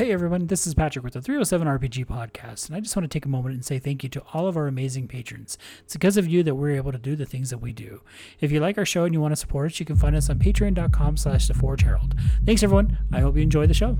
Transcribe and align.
Hey 0.00 0.12
everyone, 0.12 0.46
this 0.46 0.66
is 0.66 0.72
Patrick 0.72 1.04
with 1.04 1.12
the 1.12 1.20
307 1.20 1.68
RPG 1.68 2.06
podcast, 2.06 2.66
and 2.66 2.74
I 2.74 2.80
just 2.80 2.96
want 2.96 3.04
to 3.04 3.14
take 3.14 3.26
a 3.26 3.28
moment 3.28 3.54
and 3.54 3.62
say 3.62 3.78
thank 3.78 4.02
you 4.02 4.08
to 4.08 4.22
all 4.32 4.46
of 4.46 4.56
our 4.56 4.66
amazing 4.66 5.08
patrons. 5.08 5.58
It's 5.80 5.92
because 5.92 6.16
of 6.16 6.26
you 6.26 6.42
that 6.42 6.54
we're 6.54 6.70
able 6.70 6.90
to 6.90 6.96
do 6.96 7.14
the 7.14 7.26
things 7.26 7.50
that 7.50 7.58
we 7.58 7.74
do. 7.74 8.00
If 8.40 8.50
you 8.50 8.60
like 8.60 8.78
our 8.78 8.86
show 8.86 9.04
and 9.04 9.12
you 9.12 9.20
want 9.20 9.32
to 9.32 9.36
support 9.36 9.72
us, 9.72 9.78
you 9.78 9.84
can 9.84 9.96
find 9.96 10.16
us 10.16 10.30
on 10.30 10.38
patreon.com 10.38 11.18
slash 11.18 11.48
the 11.48 11.52
Forge 11.52 11.82
Herald. 11.82 12.14
Thanks 12.46 12.62
everyone. 12.62 12.96
I 13.12 13.20
hope 13.20 13.36
you 13.36 13.42
enjoy 13.42 13.66
the 13.66 13.74
show. 13.74 13.98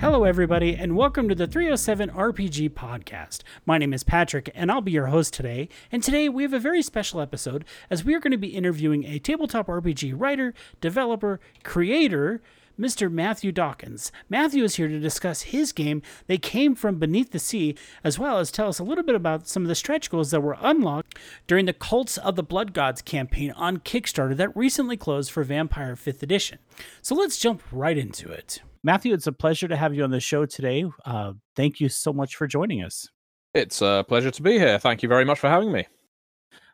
Hello, 0.00 0.24
everybody, 0.24 0.74
and 0.74 0.96
welcome 0.96 1.28
to 1.28 1.34
the 1.34 1.46
307 1.46 2.08
RPG 2.08 2.70
podcast. 2.70 3.42
My 3.66 3.76
name 3.76 3.92
is 3.92 4.02
Patrick, 4.02 4.50
and 4.54 4.72
I'll 4.72 4.80
be 4.80 4.92
your 4.92 5.08
host 5.08 5.34
today. 5.34 5.68
And 5.92 6.02
today 6.02 6.26
we 6.26 6.42
have 6.42 6.54
a 6.54 6.58
very 6.58 6.80
special 6.80 7.20
episode 7.20 7.66
as 7.90 8.02
we 8.02 8.14
are 8.14 8.18
going 8.18 8.30
to 8.30 8.38
be 8.38 8.48
interviewing 8.48 9.04
a 9.04 9.18
tabletop 9.18 9.66
RPG 9.66 10.14
writer, 10.16 10.54
developer, 10.80 11.38
creator, 11.64 12.40
Mr. 12.80 13.12
Matthew 13.12 13.52
Dawkins. 13.52 14.10
Matthew 14.30 14.64
is 14.64 14.76
here 14.76 14.88
to 14.88 14.98
discuss 14.98 15.42
his 15.42 15.70
game, 15.70 16.00
They 16.28 16.38
Came 16.38 16.74
From 16.74 16.98
Beneath 16.98 17.30
the 17.30 17.38
Sea, 17.38 17.76
as 18.02 18.18
well 18.18 18.38
as 18.38 18.50
tell 18.50 18.68
us 18.68 18.78
a 18.78 18.84
little 18.84 19.04
bit 19.04 19.14
about 19.14 19.46
some 19.46 19.62
of 19.62 19.68
the 19.68 19.74
stretch 19.74 20.10
goals 20.10 20.30
that 20.30 20.40
were 20.40 20.56
unlocked 20.60 21.18
during 21.46 21.66
the 21.66 21.74
Cults 21.74 22.16
of 22.16 22.36
the 22.36 22.42
Blood 22.42 22.72
Gods 22.72 23.02
campaign 23.02 23.50
on 23.52 23.80
Kickstarter 23.80 24.34
that 24.36 24.56
recently 24.56 24.96
closed 24.96 25.30
for 25.30 25.44
Vampire 25.44 25.94
5th 25.94 26.22
Edition. 26.22 26.58
So 27.02 27.14
let's 27.14 27.38
jump 27.38 27.62
right 27.70 27.98
into 27.98 28.30
it. 28.30 28.62
Matthew, 28.82 29.12
it's 29.12 29.26
a 29.26 29.32
pleasure 29.32 29.68
to 29.68 29.76
have 29.76 29.94
you 29.94 30.02
on 30.02 30.10
the 30.10 30.20
show 30.20 30.46
today. 30.46 30.86
Uh, 31.04 31.34
thank 31.54 31.80
you 31.80 31.90
so 31.90 32.14
much 32.14 32.34
for 32.34 32.46
joining 32.46 32.82
us. 32.82 33.08
It's 33.52 33.82
a 33.82 34.06
pleasure 34.08 34.30
to 34.30 34.42
be 34.42 34.58
here. 34.58 34.78
Thank 34.78 35.02
you 35.02 35.08
very 35.08 35.26
much 35.26 35.38
for 35.38 35.50
having 35.50 35.70
me 35.70 35.86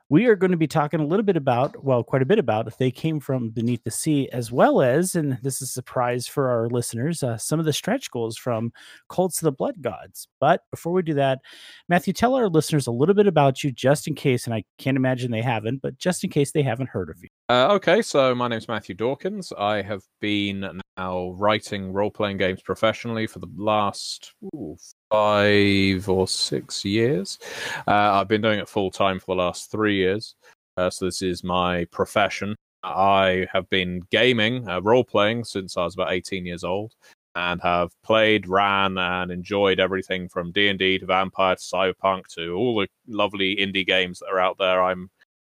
we 0.09 0.27
are 0.27 0.37
going 0.37 0.53
to 0.53 0.57
be 0.57 0.69
talking 0.69 1.01
a 1.01 1.07
little 1.07 1.25
bit 1.25 1.37
about, 1.37 1.83
well, 1.83 2.05
quite 2.05 2.23
a 2.23 2.27
bit 2.27 2.39
about 2.39 2.69
if 2.69 2.79
they 2.79 2.93
came 2.93 3.19
from 3.19 3.51
beneath 3.51 3.83
the 3.83 3.91
sea, 3.91 4.29
as 4.33 4.53
well 4.53 4.81
as, 4.81 5.17
and 5.17 5.39
this 5.43 5.57
is 5.57 5.63
a 5.63 5.73
surprise 5.73 6.29
for 6.29 6.49
our 6.49 6.69
listeners, 6.69 7.25
uh, 7.25 7.37
some 7.37 7.59
of 7.59 7.67
the 7.67 7.73
stretch 7.73 8.11
goals 8.13 8.37
from 8.37 8.73
Cults 9.09 9.41
of 9.41 9.47
the 9.47 9.53
Blood 9.53 9.83
Gods. 9.83 10.29
But 10.39 10.63
before 10.71 10.93
we 10.93 11.03
do 11.03 11.15
that, 11.15 11.41
Matthew, 11.89 12.13
tell 12.13 12.37
our 12.37 12.49
listeners 12.49 12.87
a 12.87 12.93
little 12.93 13.17
bit 13.17 13.27
about 13.27 13.65
you, 13.65 13.73
just 13.73 14.07
in 14.07 14.15
case, 14.15 14.45
and 14.47 14.55
I 14.55 14.63
can't 14.79 14.97
imagine 14.97 15.33
they 15.33 15.43
haven't, 15.43 15.83
but 15.83 15.99
just 15.99 16.23
in 16.23 16.31
case 16.31 16.53
they 16.53 16.63
haven't 16.63 16.91
heard 16.91 17.11
of 17.11 17.17
you. 17.21 17.29
Uh, 17.49 17.75
okay, 17.75 18.01
so 18.01 18.33
my 18.35 18.47
name's 18.47 18.69
Matthew 18.69 18.95
Dawkins. 18.95 19.53
I 19.59 19.83
have 19.83 20.03
been 20.21 20.81
now 20.97 21.31
writing 21.33 21.93
role 21.93 22.11
playing 22.11 22.37
games 22.37 22.63
professionally 22.63 23.27
for 23.27 23.41
the 23.41 23.51
last 23.57 24.35
ooh, 24.55 24.77
five 25.11 26.09
or 26.09 26.29
six 26.29 26.85
years. 26.85 27.39
Uh, 27.87 27.91
I've 28.21 28.29
been 28.29 28.43
doing 28.43 28.59
it 28.59 28.69
full 28.69 28.91
time 28.91 29.19
for 29.21 29.35
the 29.35 29.43
last 29.43 29.71
three 29.71 29.97
years. 29.97 30.35
Uh, 30.77 30.91
so 30.91 31.07
this 31.07 31.23
is 31.23 31.43
my 31.43 31.85
profession. 31.87 32.55
I 32.83 33.47
have 33.53 33.69
been 33.69 34.03
gaming, 34.11 34.69
uh, 34.69 34.81
role 34.81 35.05
playing 35.05 35.45
since 35.45 35.77
I 35.77 35.85
was 35.85 35.95
about 35.95 36.13
18 36.13 36.47
years 36.47 36.65
old, 36.65 36.93
and 37.35 37.61
have 37.63 37.91
played, 38.05 38.47
ran, 38.47 38.97
and 38.99 39.31
enjoyed 39.31 39.81
everything 39.81 40.29
from 40.29 40.53
D 40.53 40.69
and 40.69 40.79
D 40.79 40.99
to 40.99 41.07
Vampire 41.07 41.57
to 41.57 41.63
Cyberpunk 41.63 42.27
to 42.35 42.53
all 42.55 42.79
the 42.79 42.89
lovely 43.09 43.57
indie 43.57 43.87
games 43.87 44.21
that 44.21 44.27
are 44.27 44.41
out 44.41 44.59
there. 44.59 44.83
I'm, 44.83 45.11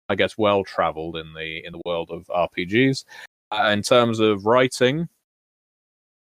I 0.08 0.14
guess, 0.14 0.38
well 0.38 0.64
traveled 0.64 1.16
in 1.16 1.34
the 1.34 1.64
in 1.64 1.72
the 1.72 1.82
world 1.84 2.10
of 2.10 2.26
RPGs. 2.28 3.04
Uh, 3.50 3.70
in 3.72 3.82
terms 3.82 4.20
of 4.20 4.46
writing, 4.46 5.08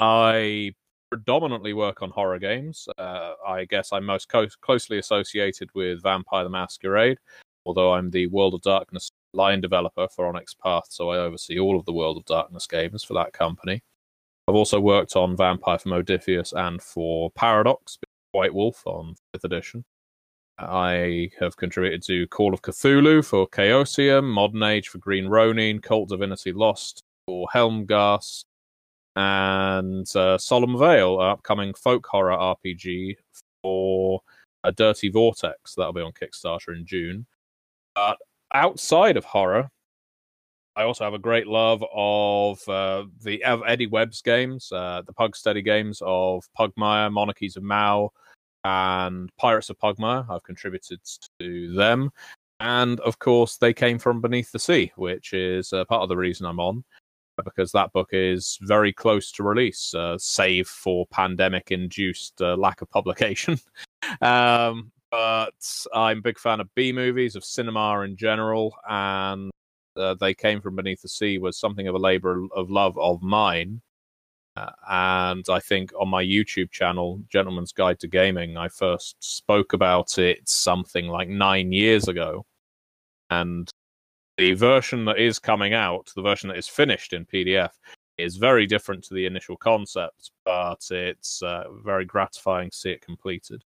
I 0.01 0.73
predominantly 1.11 1.73
work 1.73 2.03
on 2.03 2.11
horror 2.11 2.39
games. 2.39 2.89
Uh, 2.97 3.35
I 3.47 3.65
guess 3.65 3.93
I'm 3.93 4.07
most 4.07 4.29
co- 4.29 4.47
closely 4.61 4.99
associated 4.99 5.69
with 5.75 6.03
Vampire 6.03 6.45
the 6.45 6.51
Masquerade, 6.51 7.19
although 7.67 7.93
I'm 7.93 8.11
the 8.11 8.29
World 8.29 8.55
of 8.55 8.63
Darkness 8.63 9.11
line 9.33 9.61
developer 9.61 10.09
for 10.09 10.27
Onyx 10.27 10.55
Path, 10.55 10.87
so 10.89 11.11
I 11.11 11.19
oversee 11.19 11.59
all 11.59 11.79
of 11.79 11.85
the 11.85 11.93
World 11.93 12.17
of 12.17 12.25
Darkness 12.25 12.67
games 12.67 13.05
for 13.05 13.15
that 13.15 13.33
company. 13.33 13.83
I've 14.49 14.55
also 14.55 14.81
worked 14.81 15.17
on 15.17 15.37
Vampire 15.37 15.79
for 15.79 15.91
Modiphius 15.91 16.53
and 16.53 16.83
for 16.83 17.31
Paradox, 17.33 17.99
White 18.33 18.55
Wolf 18.55 18.83
on 18.87 19.15
5th 19.35 19.45
edition. 19.45 19.85
I 20.59 21.31
have 21.41 21.57
contributed 21.57 22.03
to 22.05 22.27
Call 22.29 22.53
of 22.53 22.63
Cthulhu 22.63 23.25
for 23.25 23.49
Chaosium, 23.49 24.25
Modern 24.25 24.63
Age 24.63 24.89
for 24.89 24.99
Green 24.99 25.27
Ronin, 25.27 25.81
Kult 25.81 26.09
Divinity 26.09 26.53
Lost 26.53 27.03
for 27.27 27.49
Helmgast, 27.55 28.45
and 29.17 30.07
uh, 30.17 30.39
Solemn 30.39 30.79
Veil, 30.79 31.19
upcoming 31.21 31.75
folk 31.75 32.07
horror 32.07 32.37
RPG 32.37 33.17
for 33.63 34.21
a 34.65 34.73
Dirty 34.73 35.11
Vortex. 35.11 35.75
That'll 35.75 35.93
be 35.93 36.01
on 36.01 36.13
Kickstarter 36.13 36.77
in 36.77 36.87
June. 36.87 37.27
But 37.95 38.19
outside 38.55 39.17
of 39.17 39.25
horror, 39.25 39.71
I 40.77 40.85
also 40.85 41.05
have 41.05 41.15
a 41.15 41.19
great 41.19 41.47
love 41.47 41.85
of 41.93 42.67
uh, 42.69 43.05
the 43.23 43.43
Eddie 43.45 43.89
Webb's 43.89 44.23
games, 44.23 44.71
uh, 44.73 45.03
the 45.07 45.13
Pugsteady 45.13 45.65
games 45.65 46.01
of 46.05 46.45
Pugmire, 46.57 47.13
Monarchies 47.13 47.57
of 47.57 47.65
Mau, 47.65 48.11
and 48.65 49.29
Pirates 49.37 49.71
of 49.71 49.79
Pugmire. 49.79 50.25
I've 50.31 50.45
contributed 50.45 51.01
to 51.41 51.75
them. 51.75 52.11
And 52.61 53.01
of 53.01 53.19
course, 53.19 53.57
they 53.57 53.73
came 53.73 53.99
from 53.99 54.21
Beneath 54.21 54.53
the 54.53 54.59
Sea, 54.59 54.93
which 54.97 55.33
is 55.33 55.73
uh, 55.73 55.85
part 55.87 56.03
of 56.03 56.09
the 56.09 56.17
reason 56.17 56.47
I'm 56.47 56.61
on 56.61 56.85
because 57.45 57.73
that 57.73 57.93
book 57.93 58.11
is 58.13 58.59
very 58.63 58.93
close 58.93 59.31
to 59.33 59.43
release, 59.43 59.95
uh, 59.95 60.17
save 60.19 60.69
for 60.69 61.07
pandemic 61.07 61.71
induced 61.71 62.41
uh, 62.41 62.57
lack 62.57 62.83
of 62.83 62.91
publication. 62.91 63.59
um, 64.21 64.93
but 65.11 65.87
I'm 65.95 66.19
a 66.19 66.23
big 66.23 66.39
fan 66.39 66.61
of 66.61 66.73
B 66.75 66.93
movies, 66.93 67.37
of 67.37 67.45
cinema 67.45 68.01
in 68.01 68.17
general, 68.17 68.75
and 68.89 69.51
uh, 69.97 70.15
They 70.15 70.35
Came 70.35 70.61
From 70.61 70.77
Beneath 70.77 71.03
the 71.03 71.09
Sea 71.09 71.39
was 71.39 71.59
something 71.59 71.89
of 71.89 71.95
a 71.95 71.99
labor 71.99 72.47
of 72.55 72.71
love 72.71 72.97
of 72.99 73.23
mine. 73.23 73.81
Uh, 74.57 74.71
and 74.89 75.45
I 75.49 75.61
think 75.61 75.93
on 75.99 76.09
my 76.09 76.25
YouTube 76.25 76.71
channel, 76.71 77.21
Gentleman's 77.29 77.73
Guide 77.73 78.01
to 78.01 78.09
Gaming, 78.09 78.57
I 78.57 78.69
first 78.69 79.17
spoke 79.21 79.73
about 79.73 80.19
it 80.19 80.49
something 80.49 81.09
like 81.09 81.29
nine 81.29 81.73
years 81.73 82.09
ago. 82.09 82.45
And 83.31 83.71
the 84.41 84.55
version 84.55 85.05
that 85.05 85.19
is 85.19 85.39
coming 85.39 85.75
out, 85.75 86.11
the 86.17 86.23
version 86.23 86.49
that 86.49 86.57
is 86.57 86.67
finished 86.67 87.13
in 87.13 87.27
PDF, 87.27 87.73
is 88.17 88.39
very 88.39 88.67
different 88.67 89.05
to 89.05 89.13
the 89.13 89.27
initial 89.27 89.55
concept, 89.55 90.31
but 90.47 90.83
it's 90.91 91.43
uh, 91.43 91.65
very 91.85 92.07
gratifying 92.07 92.71
to 92.71 92.77
see 92.77 92.91
it 92.91 93.03
completed. 93.03 93.63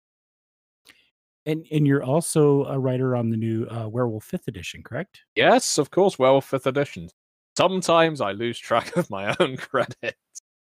And 1.44 1.66
and 1.70 1.86
you're 1.86 2.02
also 2.02 2.64
a 2.64 2.78
writer 2.78 3.14
on 3.14 3.28
the 3.28 3.36
new 3.36 3.66
uh, 3.66 3.86
Werewolf 3.86 4.24
Fifth 4.24 4.48
Edition, 4.48 4.82
correct? 4.82 5.20
Yes, 5.36 5.76
of 5.76 5.90
course, 5.90 6.18
Werewolf 6.18 6.48
Fifth 6.48 6.66
Edition. 6.66 7.10
Sometimes 7.54 8.22
I 8.22 8.32
lose 8.32 8.58
track 8.58 8.96
of 8.96 9.10
my 9.10 9.36
own 9.40 9.58
credits. 9.58 10.16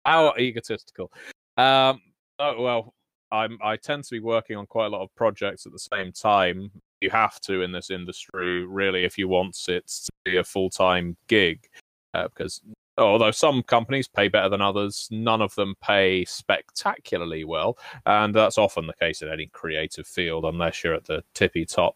How 0.06 0.36
egotistical. 0.38 1.12
Um, 1.58 2.02
oh 2.38 2.62
well, 2.62 2.94
I'm 3.32 3.58
I 3.64 3.78
tend 3.78 4.04
to 4.04 4.12
be 4.12 4.20
working 4.20 4.58
on 4.58 4.68
quite 4.68 4.86
a 4.86 4.90
lot 4.90 5.02
of 5.02 5.16
projects 5.16 5.66
at 5.66 5.72
the 5.72 5.80
same 5.80 6.12
time, 6.12 6.70
you 7.02 7.10
have 7.10 7.40
to 7.42 7.62
in 7.62 7.72
this 7.72 7.90
industry, 7.90 8.66
really, 8.66 9.04
if 9.04 9.18
you 9.18 9.28
want 9.28 9.58
it 9.68 9.88
to 9.88 10.12
be 10.26 10.38
a 10.38 10.44
full 10.44 10.70
time 10.70 11.16
gig. 11.28 11.68
Uh, 12.14 12.28
because 12.30 12.62
although 12.98 13.32
some 13.32 13.64
companies 13.64 14.08
pay 14.08 14.28
better 14.28 14.50
than 14.50 14.62
others, 14.62 15.08
none 15.12 15.42
of 15.42 15.54
them 15.56 15.76
pay 15.82 16.26
spectacularly 16.26 17.44
well. 17.44 17.78
And 18.06 18.34
that's 18.34 18.58
often 18.58 18.88
the 18.88 18.94
case 18.94 19.22
in 19.22 19.30
any 19.30 19.48
creative 19.48 20.08
field, 20.08 20.46
unless 20.46 20.84
you're 20.84 20.96
at 20.96 21.06
the 21.06 21.24
tippy 21.34 21.66
top. 21.66 21.96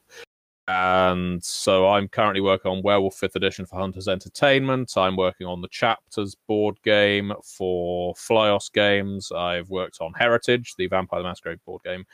And 0.67 1.44
so 1.44 1.89
I'm 1.89 2.07
currently 2.07 2.39
working 2.39 2.72
on 2.72 2.83
Werewolf 2.83 3.19
5th 3.19 3.35
Edition 3.35 3.66
for 3.66 3.78
Hunters 3.78 4.07
Entertainment. 4.07 4.95
I'm 4.95 5.18
working 5.18 5.47
on 5.47 5.59
the 5.59 5.68
Chapters 5.68 6.35
board 6.47 6.78
game 6.83 7.33
for 7.44 8.13
Flyos 8.13 8.72
Games. 8.72 9.31
I've 9.31 9.69
worked 9.69 9.97
on 10.01 10.13
Heritage, 10.13 10.75
the 10.78 10.88
Vampire 10.88 11.22
the 11.22 11.28
Masquerade 11.28 11.59
board 11.66 11.81
game, 11.83 12.06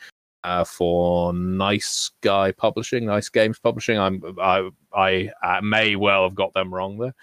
uh, 0.47 0.63
for 0.63 1.33
Nice 1.33 2.11
Guy 2.21 2.53
Publishing, 2.53 3.05
Nice 3.05 3.27
Games 3.27 3.59
Publishing. 3.59 3.99
I'm 3.99 4.21
I 4.39 4.69
I, 4.93 5.29
I 5.43 5.59
may 5.59 5.97
well 5.97 6.23
have 6.23 6.35
got 6.35 6.53
them 6.53 6.73
wrong 6.73 6.97
there. 6.97 7.13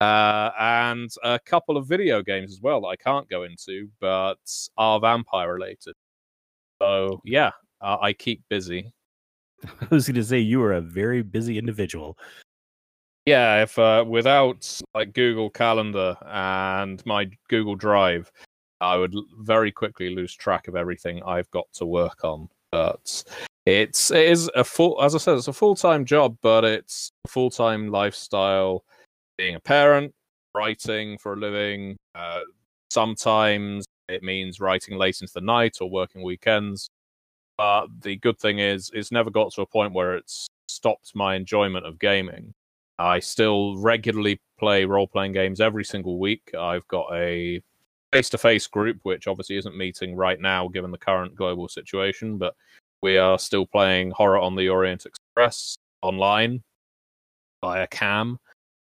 Uh, 0.00 0.50
and 0.58 1.10
a 1.22 1.38
couple 1.38 1.76
of 1.76 1.86
video 1.86 2.20
games 2.20 2.52
as 2.52 2.60
well 2.60 2.80
that 2.80 2.88
I 2.88 2.96
can't 2.96 3.28
go 3.28 3.44
into, 3.44 3.88
but 4.00 4.38
are 4.76 4.98
vampire 4.98 5.54
related. 5.54 5.94
So 6.82 7.20
yeah, 7.24 7.52
uh, 7.80 7.98
I 8.00 8.12
keep 8.12 8.42
busy. 8.48 8.92
I 9.64 9.86
was 9.90 10.08
going 10.08 10.16
to 10.16 10.24
say 10.24 10.40
you 10.40 10.62
are 10.62 10.74
a 10.74 10.80
very 10.80 11.22
busy 11.22 11.58
individual. 11.58 12.18
Yeah, 13.24 13.62
if 13.62 13.78
uh, 13.78 14.04
without 14.08 14.80
like 14.94 15.12
Google 15.12 15.50
Calendar 15.50 16.16
and 16.26 17.04
my 17.06 17.30
Google 17.48 17.76
Drive, 17.76 18.32
I 18.80 18.96
would 18.96 19.14
very 19.38 19.72
quickly 19.72 20.14
lose 20.14 20.34
track 20.34 20.68
of 20.68 20.76
everything 20.76 21.22
I've 21.22 21.50
got 21.50 21.66
to 21.74 21.86
work 21.86 22.24
on. 22.24 22.48
But 22.70 23.24
it's 23.66 24.10
it 24.10 24.26
is 24.26 24.50
a 24.54 24.64
full, 24.64 25.02
as 25.02 25.14
I 25.14 25.18
said, 25.18 25.36
it's 25.36 25.48
a 25.48 25.52
full 25.52 25.74
time 25.74 26.04
job, 26.04 26.36
but 26.42 26.64
it's 26.64 27.10
a 27.24 27.28
full 27.28 27.50
time 27.50 27.88
lifestyle. 27.90 28.84
Being 29.36 29.54
a 29.54 29.60
parent, 29.60 30.12
writing 30.54 31.18
for 31.18 31.34
a 31.34 31.36
living. 31.36 31.96
Uh, 32.14 32.40
sometimes 32.90 33.86
it 34.08 34.22
means 34.22 34.60
writing 34.60 34.98
late 34.98 35.20
into 35.20 35.32
the 35.32 35.40
night 35.40 35.78
or 35.80 35.90
working 35.90 36.22
weekends. 36.22 36.90
But 37.56 37.88
the 38.02 38.16
good 38.16 38.38
thing 38.38 38.58
is, 38.58 38.90
it's 38.94 39.12
never 39.12 39.30
got 39.30 39.52
to 39.52 39.62
a 39.62 39.66
point 39.66 39.92
where 39.92 40.16
it's 40.16 40.48
stopped 40.68 41.12
my 41.14 41.34
enjoyment 41.34 41.86
of 41.86 41.98
gaming. 41.98 42.52
I 42.98 43.20
still 43.20 43.76
regularly 43.76 44.40
play 44.58 44.84
role 44.84 45.06
playing 45.06 45.32
games 45.32 45.60
every 45.60 45.84
single 45.84 46.18
week. 46.18 46.52
I've 46.58 46.86
got 46.88 47.12
a 47.12 47.60
face 48.12 48.28
to 48.30 48.38
face 48.38 48.66
group, 48.66 48.98
which 49.02 49.26
obviously 49.26 49.56
isn't 49.56 49.76
meeting 49.76 50.16
right 50.16 50.40
now 50.40 50.68
given 50.68 50.90
the 50.90 50.98
current 50.98 51.34
global 51.34 51.68
situation, 51.68 52.38
but 52.38 52.54
we 53.02 53.16
are 53.16 53.38
still 53.38 53.66
playing 53.66 54.10
Horror 54.10 54.38
on 54.38 54.56
the 54.56 54.68
Orient 54.68 55.06
Express 55.06 55.76
online 56.02 56.62
via 57.62 57.86
Cam. 57.86 58.38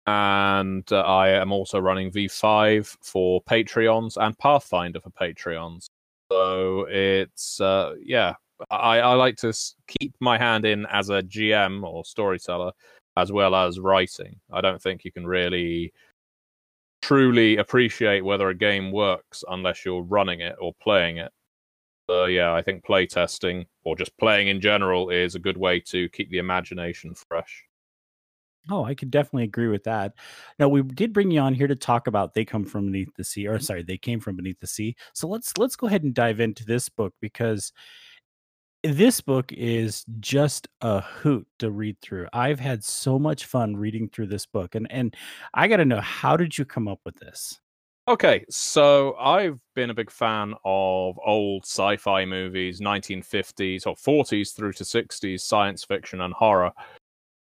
And 0.07 0.91
uh, 0.91 1.01
I 1.01 1.29
am 1.31 1.53
also 1.53 1.79
running 1.79 2.11
V5 2.11 2.97
for 3.03 3.43
Patreons 3.43 4.17
and 4.17 4.39
Pathfinder 4.39 5.01
for 5.01 5.11
Patreons. 5.11 5.87
So 6.33 6.87
it's, 6.89 7.61
uh, 7.61 7.95
yeah, 8.03 8.35
I, 8.71 9.01
I 9.01 9.15
like 9.15 9.37
to 9.39 9.53
keep 9.87 10.15
my 10.21 10.39
hand 10.39 10.65
in 10.65 10.87
as 10.87 11.11
a 11.11 11.23
GM 11.23 11.83
or 11.83 12.05
storyteller 12.05 12.73
as 13.19 13.33
well 13.33 13.55
as 13.55 13.81
writing. 13.81 14.37
I 14.51 14.61
don't 14.61 14.81
think 14.81 15.05
you 15.05 15.13
can 15.13 15.27
really 15.27 15.93
truly 17.03 17.57
appreciate 17.57 18.25
whether 18.25 18.49
a 18.49 18.55
game 18.55 18.93
works 18.93 19.45
unless 19.49 19.85
you're 19.85 20.03
running 20.03 20.41
it 20.41 20.57
or 20.61 20.73
playing 20.83 21.19
it. 21.19 21.33
So 22.09 22.25
yeah, 22.25 22.55
I 22.55 22.63
think 22.63 22.85
playtesting 22.85 23.67
or 23.85 23.95
just 23.95 24.17
playing 24.19 24.49
in 24.49 24.61
general 24.61 25.11
is 25.11 25.35
a 25.35 25.39
good 25.41 25.59
way 25.59 25.81
to 25.81 26.09
keep 26.09 26.31
the 26.31 26.39
imagination 26.39 27.15
fresh. 27.15 27.65
Oh, 28.71 28.85
I 28.85 28.95
could 28.95 29.11
definitely 29.11 29.45
agree 29.45 29.69
with 29.69 29.85
that. 29.85 30.15
Now 30.59 30.69
we 30.69 30.83
did 30.83 31.13
bring 31.13 31.31
you 31.31 31.41
on 31.41 31.55
here 31.55 31.67
to 31.67 31.77
talk 31.77 32.07
about 32.07 32.35
They 32.35 32.45
Come 32.45 32.65
From 32.65 32.87
Beneath 32.87 33.15
the 33.17 33.25
Sea, 33.25 33.47
or 33.47 33.59
sorry, 33.59 33.83
They 33.83 33.97
Came 33.97 34.21
From 34.21 34.37
Beneath 34.37 34.61
the 34.61 34.67
Sea. 34.67 34.95
So 35.15 35.29
let's 35.29 35.57
let's 35.57 35.77
go 35.77 35.87
ahead 35.87 36.03
and 36.03 36.15
dive 36.15 36.41
into 36.41 36.65
this 36.65 36.89
book 36.89 37.15
because 37.21 37.73
this 38.85 39.21
book 39.21 39.53
is 39.53 40.05
just 40.21 40.69
a 40.81 41.01
hoot 41.01 41.47
to 41.59 41.71
read 41.71 41.97
through. 42.01 42.29
I've 42.33 42.61
had 42.61 42.85
so 42.85 43.19
much 43.19 43.47
fun 43.47 43.77
reading 43.77 44.09
through 44.09 44.29
this 44.29 44.47
book, 44.47 44.75
and 44.75 44.91
and 44.91 45.15
I 45.55 45.69
got 45.69 45.79
to 45.79 45.85
know 45.85 46.01
how 46.01 46.37
did 46.37 46.57
you 46.57 46.65
come 46.65 46.89
up 46.89 47.01
with 47.05 47.17
this? 47.17 47.61
Okay, 48.07 48.47
so 48.49 49.17
I've 49.17 49.61
been 49.75 49.91
a 49.91 49.95
big 49.95 50.11
fan 50.11 50.55
of 50.65 51.19
old 51.23 51.65
sci-fi 51.65 52.25
movies, 52.25 52.81
1950s 52.81 53.87
or 53.87 53.95
40s 53.97 54.57
through 54.57 54.73
to 54.75 54.85
60s 54.85 55.41
science 55.41 55.85
fiction 55.85 56.23
and 56.23 56.33
horror 56.33 56.73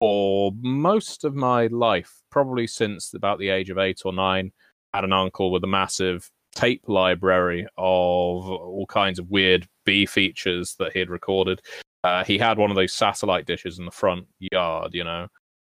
for 0.01 0.53
most 0.61 1.25
of 1.25 1.35
my 1.35 1.69
life, 1.69 2.21
probably 2.31 2.67
since 2.67 3.15
about 3.15 3.39
the 3.39 3.49
age 3.49 3.71
of 3.71 3.79
8 3.79 4.03
or 4.05 4.13
9. 4.13 4.53
I 4.93 4.97
had 4.97 5.05
an 5.05 5.15
uncle 5.15 5.51
with 5.51 5.65
a 5.65 5.67
massive 5.67 6.29
tape 6.55 6.83
library 6.89 7.67
of 7.79 8.51
all 8.51 8.87
kinds 8.87 9.19
of 9.19 9.31
weird 9.31 9.67
Features 10.07 10.75
that 10.79 10.93
he 10.93 10.99
had 10.99 11.11
recorded. 11.11 11.61
Uh, 12.03 12.25
he 12.25 12.39
had 12.39 12.59
one 12.59 12.71
of 12.71 12.77
those 12.77 12.93
satellite 12.93 13.47
dishes 13.47 13.79
in 13.79 13.85
the 13.85 13.91
front 13.91 14.27
yard, 14.53 14.95
you 14.95 15.05
know, 15.05 15.27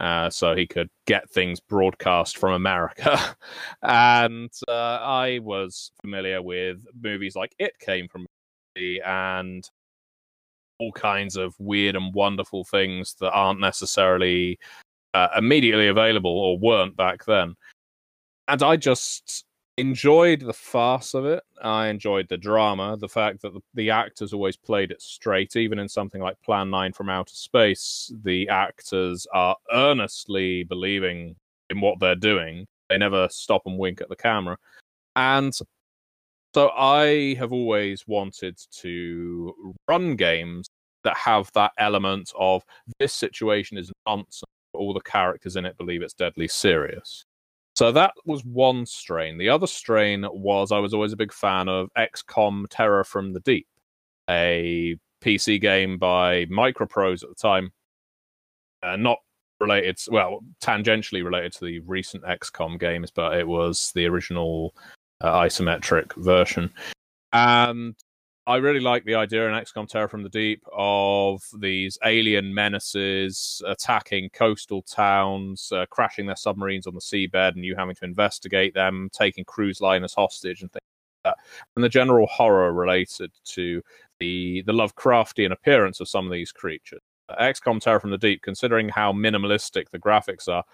uh, 0.01 0.29
so 0.29 0.55
he 0.55 0.67
could 0.67 0.89
get 1.07 1.29
things 1.31 1.61
broadcast 1.61 2.37
from 2.37 2.53
America. 2.53 3.19
and 3.83 4.51
uh, 4.69 4.99
I 5.01 5.39
was 5.43 5.93
familiar 6.01 6.43
with 6.43 6.85
movies 7.01 7.37
like 7.37 7.55
It 7.59 7.73
Came 7.81 8.09
from 8.09 8.27
and 9.05 9.69
all 10.79 10.93
kinds 10.93 11.37
of 11.37 11.55
weird 11.59 11.97
and 11.97 12.15
wonderful 12.15 12.65
things 12.65 13.15
that 13.21 13.31
aren't 13.33 13.61
necessarily 13.61 14.59
uh, 15.13 15.29
immediately 15.37 15.89
available 15.89 16.31
or 16.31 16.59
weren't 16.59 16.97
back 16.97 17.25
then. 17.25 17.55
And 18.49 18.63
I 18.63 18.77
just 18.77 19.45
enjoyed 19.77 20.41
the 20.41 20.53
farce 20.53 21.15
of 21.15 21.25
it. 21.25 21.43
I 21.63 21.89
enjoyed 21.89 22.29
the 22.29 22.37
drama, 22.37 22.97
the 22.97 23.09
fact 23.09 23.43
that 23.43 23.55
the, 23.55 23.61
the, 23.75 23.91
actors 23.91 24.33
always 24.33 24.57
played 24.57 24.91
it 24.91 25.01
straight. 25.01 25.57
Even 25.57 25.79
in 25.79 25.89
something 25.89 26.21
like 26.21 26.41
Plan 26.43 26.71
9 26.71 26.93
from 26.93 27.09
Outer 27.09 27.35
Space, 27.35 28.13
the 28.23 28.49
actors 28.49 29.27
are 29.33 29.57
earnestly 29.73 30.65
believing 30.65 31.37
in 31.71 31.81
what 31.81 31.99
they're 32.01 32.15
doing. 32.15 32.67
They 32.89 32.99
never 32.99 33.29
stop 33.31 33.63
and 33.67 33.79
wink 33.79 34.01
at 34.01 34.09
the 34.09 34.17
camera. 34.17 34.59
And 35.17 35.55
so 36.55 36.71
I 36.71 37.35
have 37.39 37.53
always 37.53 38.07
wanted 38.09 38.59
to 38.81 39.75
run 39.89 40.17
games 40.17 40.69
that 41.05 41.17
have 41.17 41.51
that 41.55 41.73
element 41.79 42.33
of 42.39 42.65
this 42.99 43.15
situation 43.15 43.79
is 43.79 43.93
nonsense. 44.07 44.45
All 44.73 44.95
the 44.95 45.01
characters 45.01 45.57
in 45.57 45.65
it 45.65 45.77
believe 45.79 46.03
it's 46.03 46.15
deadly 46.15 46.49
serious. 46.49 47.25
So 47.81 47.91
that 47.93 48.13
was 48.27 48.45
one 48.45 48.85
strain. 48.85 49.39
The 49.39 49.49
other 49.49 49.67
strain 49.67 50.27
was 50.31 50.71
I 50.71 50.79
was 50.79 50.93
always 50.93 51.15
a 51.15 51.17
big 51.17 51.33
fan 51.33 51.67
of 51.67 51.89
XCOM 51.97 52.67
Terror 52.69 53.05
from 53.05 53.33
the 53.33 53.41
Deep, 53.41 53.67
a 54.29 54.99
PC 55.23 55.59
game 55.59 55.97
by 55.97 56.45
Microprose 56.45 57.23
at 57.23 57.31
the 57.31 57.35
time, 57.35 57.73
uh, 58.83 58.97
not 58.97 59.17
related, 59.61 59.97
well, 60.11 60.41
tangentially 60.63 61.25
related 61.25 61.53
to 61.55 61.65
the 61.65 61.79
recent 61.81 62.23
XCOM 62.25 62.79
games, 62.79 63.11
but 63.11 63.39
it 63.39 63.49
was 63.49 63.93
the 63.95 64.05
original 64.05 64.75
uh, 65.23 65.33
isometric 65.41 66.13
version. 66.23 66.71
And 67.33 67.95
I 68.51 68.57
really 68.57 68.81
like 68.81 69.05
the 69.05 69.15
idea 69.15 69.47
in 69.47 69.55
XCOM 69.55 69.89
Terror 69.89 70.09
from 70.09 70.25
the 70.25 70.29
Deep 70.29 70.61
of 70.73 71.41
these 71.61 71.97
alien 72.05 72.53
menaces 72.53 73.63
attacking 73.65 74.31
coastal 74.31 74.83
towns, 74.83 75.71
uh, 75.71 75.87
crashing 75.89 76.27
their 76.27 76.35
submarines 76.35 76.89
on 76.89 76.95
the 76.95 77.01
seabed, 77.01 77.55
and 77.55 77.65
you 77.65 77.77
having 77.77 77.95
to 77.95 78.05
investigate 78.05 78.75
them, 78.75 79.09
taking 79.13 79.45
cruise 79.45 79.81
liners 79.81 80.15
hostage, 80.15 80.63
and 80.63 80.73
things 80.73 80.81
like 81.25 81.37
that. 81.37 81.45
And 81.77 81.85
the 81.85 81.89
general 81.89 82.27
horror 82.27 82.73
related 82.73 83.31
to 83.45 83.83
the 84.19 84.65
the 84.67 84.73
Lovecraftian 84.73 85.53
appearance 85.53 86.01
of 86.01 86.09
some 86.09 86.27
of 86.27 86.33
these 86.33 86.51
creatures. 86.51 87.03
Uh, 87.29 87.41
XCOM 87.41 87.81
Terror 87.81 88.01
from 88.01 88.11
the 88.11 88.19
Deep, 88.19 88.43
considering 88.43 88.89
how 88.89 89.13
minimalistic 89.13 89.91
the 89.91 90.01
graphics 90.01 90.49
are, 90.49 90.65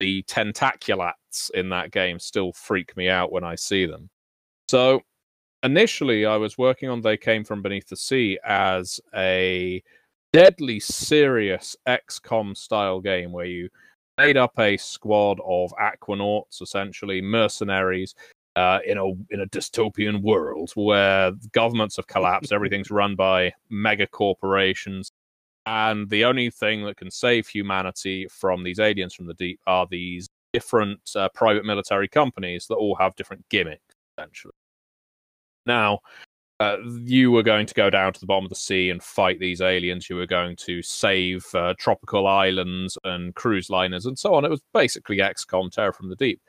the 0.00 0.22
tentaculats 0.22 1.50
in 1.52 1.68
that 1.68 1.90
game 1.90 2.18
still 2.18 2.54
freak 2.54 2.96
me 2.96 3.10
out 3.10 3.30
when 3.30 3.44
I 3.44 3.56
see 3.56 3.84
them. 3.84 4.08
So 4.70 5.02
initially 5.64 6.26
I 6.26 6.36
was 6.36 6.58
working 6.58 6.88
on 6.88 7.00
They 7.00 7.16
Came 7.16 7.42
From 7.42 7.62
Beneath 7.62 7.88
the 7.88 7.96
Sea 7.96 8.38
as 8.44 9.00
a 9.14 9.82
deadly 10.32 10.78
serious 10.78 11.74
XCOM 11.88 12.56
style 12.56 13.00
game 13.00 13.32
where 13.32 13.46
you 13.46 13.68
made 14.18 14.36
up 14.36 14.52
a 14.58 14.76
squad 14.76 15.40
of 15.44 15.72
aquanauts, 15.80 16.62
essentially 16.62 17.20
mercenaries, 17.20 18.14
uh, 18.56 18.78
in 18.86 18.98
a 18.98 19.06
in 19.34 19.40
a 19.40 19.46
dystopian 19.46 20.22
world 20.22 20.70
where 20.76 21.32
governments 21.50 21.96
have 21.96 22.06
collapsed, 22.06 22.52
everything's 22.52 22.90
run 22.90 23.16
by 23.16 23.52
mega 23.70 24.06
corporations, 24.06 25.10
and 25.66 26.08
the 26.10 26.24
only 26.24 26.50
thing 26.50 26.84
that 26.84 26.96
can 26.96 27.10
save 27.10 27.48
humanity 27.48 28.28
from 28.30 28.62
these 28.62 28.78
aliens 28.78 29.14
from 29.14 29.26
the 29.26 29.34
deep 29.34 29.58
are 29.66 29.88
these 29.90 30.28
different 30.52 31.00
uh, 31.16 31.28
private 31.34 31.64
military 31.64 32.06
companies 32.06 32.66
that 32.68 32.76
all 32.76 32.94
have 32.94 33.16
different 33.16 33.44
gimmicks, 33.48 33.82
essentially. 34.16 34.52
Now, 35.66 36.00
uh, 36.60 36.76
you 37.02 37.30
were 37.30 37.42
going 37.42 37.66
to 37.66 37.74
go 37.74 37.90
down 37.90 38.12
to 38.12 38.20
the 38.20 38.26
bottom 38.26 38.44
of 38.44 38.48
the 38.48 38.54
sea 38.54 38.90
and 38.90 39.02
fight 39.02 39.40
these 39.40 39.60
aliens. 39.60 40.08
You 40.08 40.16
were 40.16 40.26
going 40.26 40.56
to 40.56 40.82
save 40.82 41.44
uh, 41.54 41.74
tropical 41.78 42.26
islands 42.26 42.96
and 43.04 43.34
cruise 43.34 43.70
liners 43.70 44.06
and 44.06 44.18
so 44.18 44.34
on. 44.34 44.44
It 44.44 44.50
was 44.50 44.62
basically 44.72 45.18
XCOM 45.18 45.72
Terror 45.72 45.92
from 45.92 46.10
the 46.10 46.16
Deep. 46.16 46.40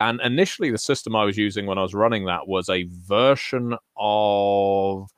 And 0.00 0.20
initially, 0.20 0.70
the 0.70 0.78
system 0.78 1.16
I 1.16 1.24
was 1.24 1.38
using 1.38 1.66
when 1.66 1.78
I 1.78 1.82
was 1.82 1.94
running 1.94 2.26
that 2.26 2.46
was 2.46 2.68
a 2.68 2.86
version 2.90 3.74
of 3.96 5.08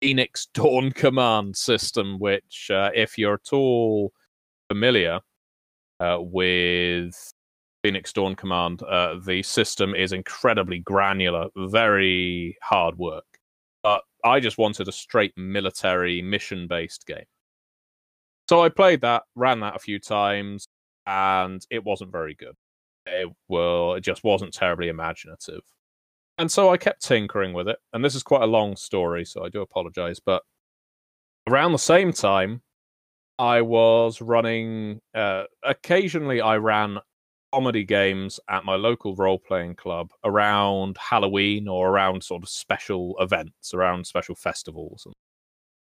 Phoenix 0.00 0.46
Dawn 0.54 0.92
Command 0.92 1.56
system, 1.56 2.18
which, 2.18 2.70
uh, 2.72 2.90
if 2.94 3.18
you're 3.18 3.34
at 3.34 3.52
all 3.52 4.12
familiar 4.68 5.20
uh, 6.00 6.18
with 6.20 7.14
Phoenix 7.82 8.12
Dawn 8.12 8.34
Command, 8.36 8.82
uh, 8.82 9.16
the 9.24 9.42
system 9.42 9.94
is 9.94 10.12
incredibly 10.12 10.78
granular, 10.78 11.48
very 11.56 12.56
hard 12.62 12.96
work. 12.96 13.24
But 13.82 14.02
I 14.24 14.38
just 14.38 14.58
wanted 14.58 14.88
a 14.88 14.92
straight 14.92 15.32
military 15.36 16.22
mission 16.22 16.68
based 16.68 17.06
game. 17.06 17.24
So 18.48 18.62
I 18.62 18.68
played 18.68 19.00
that, 19.00 19.24
ran 19.34 19.60
that 19.60 19.76
a 19.76 19.80
few 19.80 19.98
times, 19.98 20.68
and 21.06 21.64
it 21.70 21.82
wasn't 21.82 22.12
very 22.12 22.34
good. 22.34 22.54
It, 23.06 23.28
well, 23.48 23.94
it 23.94 24.02
just 24.02 24.22
wasn't 24.22 24.54
terribly 24.54 24.88
imaginative. 24.88 25.62
And 26.38 26.50
so 26.50 26.70
I 26.70 26.76
kept 26.76 27.02
tinkering 27.02 27.52
with 27.52 27.68
it. 27.68 27.78
And 27.92 28.04
this 28.04 28.14
is 28.14 28.22
quite 28.22 28.42
a 28.42 28.46
long 28.46 28.76
story, 28.76 29.24
so 29.24 29.44
I 29.44 29.48
do 29.48 29.60
apologize. 29.60 30.20
But 30.24 30.42
around 31.48 31.72
the 31.72 31.78
same 31.78 32.12
time, 32.12 32.62
I 33.38 33.62
was 33.62 34.20
running. 34.20 35.00
Uh, 35.14 35.44
occasionally, 35.64 36.40
I 36.40 36.56
ran 36.56 36.98
comedy 37.52 37.84
games 37.84 38.40
at 38.48 38.64
my 38.64 38.76
local 38.76 39.14
role 39.14 39.38
playing 39.38 39.74
club 39.74 40.10
around 40.24 40.96
Halloween 40.98 41.68
or 41.68 41.90
around 41.90 42.22
sort 42.22 42.42
of 42.42 42.48
special 42.48 43.14
events, 43.20 43.74
around 43.74 44.06
special 44.06 44.34
festivals. 44.34 45.06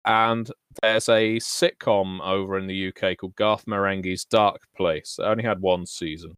And 0.05 0.51
there's 0.83 1.09
a 1.09 1.37
sitcom 1.37 2.21
over 2.21 2.59
in 2.59 2.67
the 2.67 2.89
UK 2.89 3.17
called 3.17 3.37
Garth 3.37 3.67
Marenghi's 3.67 4.25
Dark 4.25 4.63
Place. 4.77 5.17
It 5.19 5.23
only 5.23 5.45
had 5.45 5.61
one 5.61 5.87
season. 5.87 6.35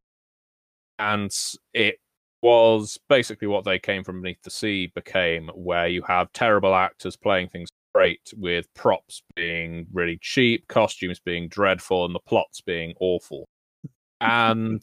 And 0.98 1.32
it 1.74 1.96
was 2.42 2.98
basically 3.08 3.48
what 3.48 3.64
they 3.64 3.78
came 3.78 4.04
from 4.04 4.22
beneath 4.22 4.42
the 4.42 4.50
sea 4.50 4.92
became, 4.94 5.50
where 5.54 5.88
you 5.88 6.02
have 6.02 6.32
terrible 6.32 6.74
actors 6.74 7.16
playing 7.16 7.48
things 7.48 7.70
great 7.94 8.32
with 8.36 8.72
props 8.74 9.22
being 9.34 9.86
really 9.92 10.18
cheap, 10.20 10.68
costumes 10.68 11.18
being 11.18 11.48
dreadful, 11.48 12.04
and 12.04 12.14
the 12.14 12.20
plots 12.20 12.60
being 12.60 12.92
awful 13.00 13.48
And 14.20 14.82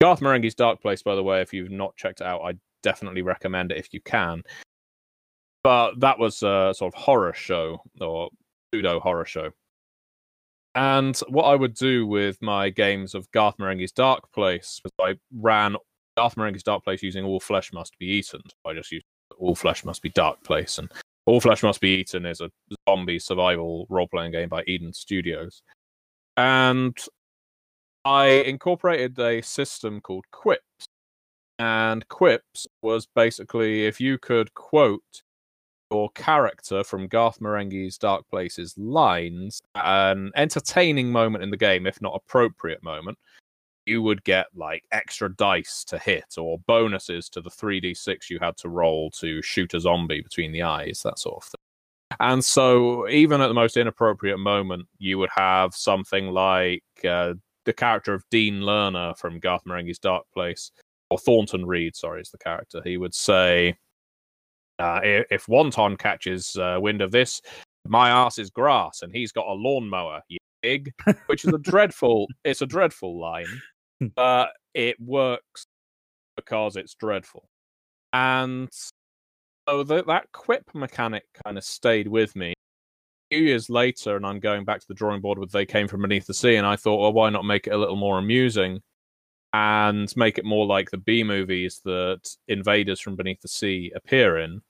Garth 0.00 0.20
Marenghi's 0.20 0.54
Dark 0.54 0.80
Place, 0.80 1.02
by 1.02 1.14
the 1.14 1.22
way, 1.22 1.40
if 1.40 1.52
you've 1.52 1.70
not 1.70 1.96
checked 1.96 2.20
it 2.20 2.26
out, 2.26 2.42
I 2.42 2.54
definitely 2.82 3.22
recommend 3.22 3.72
it 3.72 3.78
if 3.78 3.92
you 3.92 4.00
can. 4.00 4.42
But 5.62 6.00
that 6.00 6.18
was 6.18 6.42
a 6.42 6.72
sort 6.76 6.94
of 6.94 6.94
horror 6.94 7.32
show 7.32 7.80
or 8.00 8.28
pseudo 8.72 9.00
horror 9.00 9.24
show. 9.24 9.50
And 10.74 11.16
what 11.28 11.44
I 11.44 11.54
would 11.54 11.74
do 11.74 12.06
with 12.06 12.42
my 12.42 12.68
games 12.68 13.14
of 13.14 13.30
Garth 13.30 13.56
Marenghi's 13.58 13.92
Dark 13.92 14.30
Place 14.32 14.80
was 14.82 14.92
I 15.00 15.14
ran 15.32 15.76
Garth 16.16 16.34
Marenghi's 16.34 16.64
Dark 16.64 16.84
Place 16.84 17.02
using 17.02 17.24
All 17.24 17.40
Flesh 17.40 17.72
Must 17.72 17.96
Be 17.98 18.06
Eaten. 18.06 18.42
I 18.66 18.74
just 18.74 18.90
used 18.90 19.06
All 19.38 19.54
Flesh 19.54 19.84
Must 19.84 20.02
Be 20.02 20.10
Dark 20.10 20.42
Place. 20.42 20.78
And 20.78 20.90
All 21.26 21.40
Flesh 21.40 21.62
Must 21.62 21.80
Be 21.80 22.00
Eaten 22.00 22.26
is 22.26 22.40
a 22.40 22.50
zombie 22.88 23.20
survival 23.20 23.86
role 23.88 24.08
playing 24.08 24.32
game 24.32 24.48
by 24.48 24.64
Eden 24.66 24.92
Studios. 24.92 25.62
And 26.36 26.98
I 28.04 28.26
incorporated 28.26 29.18
a 29.18 29.42
system 29.42 30.00
called 30.00 30.24
Quips. 30.30 30.86
And 31.58 32.06
Quips 32.08 32.66
was 32.82 33.06
basically 33.14 33.86
if 33.86 34.00
you 34.00 34.18
could 34.18 34.52
quote 34.54 35.22
your 35.90 36.10
character 36.10 36.82
from 36.82 37.06
Garth 37.06 37.38
Marenghi's 37.40 37.96
Dark 37.96 38.28
Places 38.28 38.76
lines 38.76 39.60
an 39.76 40.32
entertaining 40.34 41.12
moment 41.12 41.44
in 41.44 41.50
the 41.50 41.56
game, 41.56 41.86
if 41.86 42.02
not 42.02 42.14
appropriate 42.16 42.82
moment, 42.82 43.16
you 43.86 44.02
would 44.02 44.24
get 44.24 44.46
like 44.54 44.82
extra 44.92 45.32
dice 45.36 45.84
to 45.84 45.98
hit 45.98 46.34
or 46.38 46.58
bonuses 46.66 47.28
to 47.28 47.40
the 47.40 47.50
3d6 47.50 48.30
you 48.30 48.38
had 48.40 48.56
to 48.56 48.68
roll 48.68 49.10
to 49.10 49.42
shoot 49.42 49.74
a 49.74 49.80
zombie 49.80 50.22
between 50.22 50.52
the 50.52 50.62
eyes, 50.62 51.02
that 51.04 51.18
sort 51.18 51.36
of 51.36 51.44
thing. 51.44 51.60
And 52.20 52.44
so, 52.44 53.08
even 53.08 53.40
at 53.40 53.48
the 53.48 53.54
most 53.54 53.76
inappropriate 53.76 54.38
moment, 54.38 54.86
you 54.98 55.18
would 55.18 55.30
have 55.34 55.74
something 55.74 56.28
like 56.28 56.84
uh, 57.08 57.34
the 57.64 57.72
character 57.72 58.14
of 58.14 58.24
Dean 58.30 58.60
Lerner 58.60 59.16
from 59.16 59.38
Garth 59.38 59.64
Marenghi's 59.64 59.98
Dark 59.98 60.24
Place, 60.32 60.70
or 61.10 61.18
Thornton 61.18 61.66
Reed, 61.66 61.96
sorry, 61.96 62.20
is 62.20 62.30
the 62.30 62.38
character. 62.38 62.80
He 62.84 62.96
would 62.96 63.14
say, 63.14 63.76
uh, 64.78 65.00
if 65.02 65.46
Wonton 65.46 65.98
catches 65.98 66.56
uh, 66.56 66.78
wind 66.80 67.00
of 67.00 67.12
this, 67.12 67.40
my 67.86 68.10
ass 68.10 68.38
is 68.38 68.50
grass 68.50 69.02
and 69.02 69.14
he's 69.14 69.32
got 69.32 69.46
a 69.46 69.52
lawnmower, 69.52 70.22
you 70.28 70.38
pig, 70.62 70.92
which 71.26 71.44
is 71.44 71.52
a 71.52 71.58
dreadful, 71.58 72.26
it's 72.44 72.62
a 72.62 72.66
dreadful 72.66 73.18
line, 73.20 73.46
but 74.16 74.50
it 74.72 74.96
works 75.00 75.66
because 76.36 76.76
it's 76.76 76.94
dreadful. 76.94 77.48
And 78.12 78.68
so 79.68 79.82
that 79.84 80.26
quip 80.32 80.64
mechanic 80.74 81.24
kind 81.44 81.58
of 81.58 81.64
stayed 81.64 82.08
with 82.08 82.34
me. 82.34 82.54
Few 83.34 83.42
years 83.42 83.68
later, 83.68 84.14
and 84.14 84.24
I'm 84.24 84.38
going 84.38 84.64
back 84.64 84.78
to 84.78 84.86
the 84.86 84.94
drawing 84.94 85.20
board 85.20 85.40
with 85.40 85.50
They 85.50 85.66
Came 85.66 85.88
From 85.88 86.02
Beneath 86.02 86.28
the 86.28 86.32
Sea, 86.32 86.54
and 86.54 86.64
I 86.64 86.76
thought, 86.76 87.00
well, 87.00 87.12
why 87.12 87.30
not 87.30 87.44
make 87.44 87.66
it 87.66 87.72
a 87.72 87.76
little 87.76 87.96
more 87.96 88.16
amusing 88.16 88.80
and 89.52 90.08
make 90.16 90.38
it 90.38 90.44
more 90.44 90.64
like 90.66 90.92
the 90.92 90.98
B 90.98 91.24
movies 91.24 91.80
that 91.84 92.20
invaders 92.46 93.00
from 93.00 93.16
beneath 93.16 93.40
the 93.40 93.48
sea 93.48 93.90
appear 93.96 94.38
in? 94.38 94.60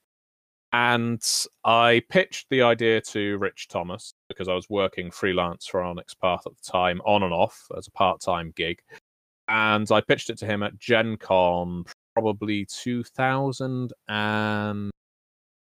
And 0.73 1.23
I 1.63 2.01
pitched 2.09 2.47
the 2.49 2.63
idea 2.63 3.01
to 3.01 3.37
Rich 3.37 3.67
Thomas 3.67 4.15
because 4.29 4.47
I 4.47 4.55
was 4.55 4.67
working 4.67 5.11
freelance 5.11 5.67
for 5.67 5.83
Onyx 5.83 6.15
Path 6.15 6.47
at 6.47 6.53
the 6.57 6.71
time, 6.71 7.01
on 7.05 7.21
and 7.21 7.33
off 7.35 7.67
as 7.77 7.85
a 7.85 7.91
part 7.91 8.19
time 8.19 8.51
gig. 8.55 8.79
And 9.47 9.91
I 9.91 10.01
pitched 10.01 10.31
it 10.31 10.39
to 10.39 10.47
him 10.47 10.63
at 10.63 10.79
Gen 10.79 11.17
Con 11.17 11.85
probably 12.15 12.65
2000 12.65 13.93
and 14.07 14.91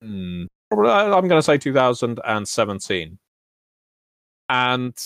hmm, 0.03 0.45
I'm 0.71 1.29
going 1.29 1.31
to 1.31 1.43
say 1.43 1.59
2017. 1.59 3.19
And 4.49 4.97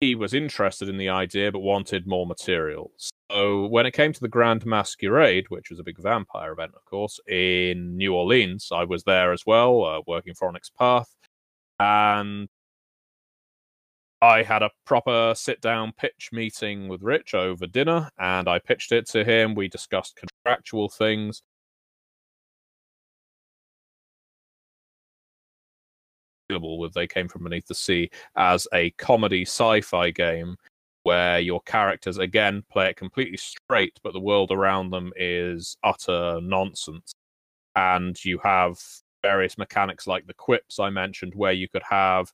he 0.00 0.14
was 0.14 0.34
interested 0.34 0.88
in 0.88 0.96
the 0.96 1.08
idea 1.08 1.52
but 1.52 1.60
wanted 1.60 2.06
more 2.06 2.26
materials. 2.26 3.10
So 3.30 3.66
when 3.66 3.86
it 3.86 3.92
came 3.92 4.12
to 4.12 4.20
the 4.20 4.28
Grand 4.28 4.66
Masquerade, 4.66 5.46
which 5.48 5.70
was 5.70 5.78
a 5.78 5.84
big 5.84 5.98
vampire 5.98 6.52
event, 6.52 6.72
of 6.74 6.84
course, 6.84 7.20
in 7.28 7.96
New 7.96 8.14
Orleans, 8.14 8.70
I 8.72 8.84
was 8.84 9.04
there 9.04 9.32
as 9.32 9.44
well, 9.46 9.84
uh, 9.84 10.00
working 10.06 10.34
for 10.34 10.48
Onyx 10.48 10.70
Path, 10.70 11.14
and 11.78 12.48
I 14.20 14.42
had 14.42 14.62
a 14.62 14.70
proper 14.84 15.34
sit 15.36 15.60
down 15.60 15.92
pitch 15.98 16.30
meeting 16.32 16.88
with 16.88 17.02
Rich 17.02 17.34
over 17.34 17.66
dinner, 17.66 18.10
and 18.18 18.48
I 18.48 18.58
pitched 18.58 18.92
it 18.92 19.08
to 19.10 19.24
him. 19.24 19.54
We 19.54 19.68
discussed 19.68 20.16
contractual 20.16 20.88
things. 20.88 21.42
With 26.60 26.94
They 26.94 27.06
Came 27.06 27.28
From 27.28 27.44
Beneath 27.44 27.66
the 27.66 27.74
Sea 27.74 28.10
as 28.36 28.66
a 28.72 28.90
comedy 28.92 29.42
sci 29.42 29.80
fi 29.80 30.10
game 30.10 30.56
where 31.04 31.40
your 31.40 31.60
characters 31.62 32.18
again 32.18 32.62
play 32.70 32.90
it 32.90 32.96
completely 32.96 33.36
straight, 33.36 33.98
but 34.02 34.12
the 34.12 34.20
world 34.20 34.52
around 34.52 34.90
them 34.90 35.12
is 35.16 35.76
utter 35.82 36.40
nonsense. 36.40 37.12
And 37.74 38.22
you 38.24 38.38
have 38.44 38.78
various 39.22 39.56
mechanics 39.58 40.06
like 40.06 40.26
the 40.26 40.34
quips 40.34 40.78
I 40.78 40.90
mentioned, 40.90 41.34
where 41.34 41.52
you 41.52 41.68
could 41.68 41.82
have 41.88 42.32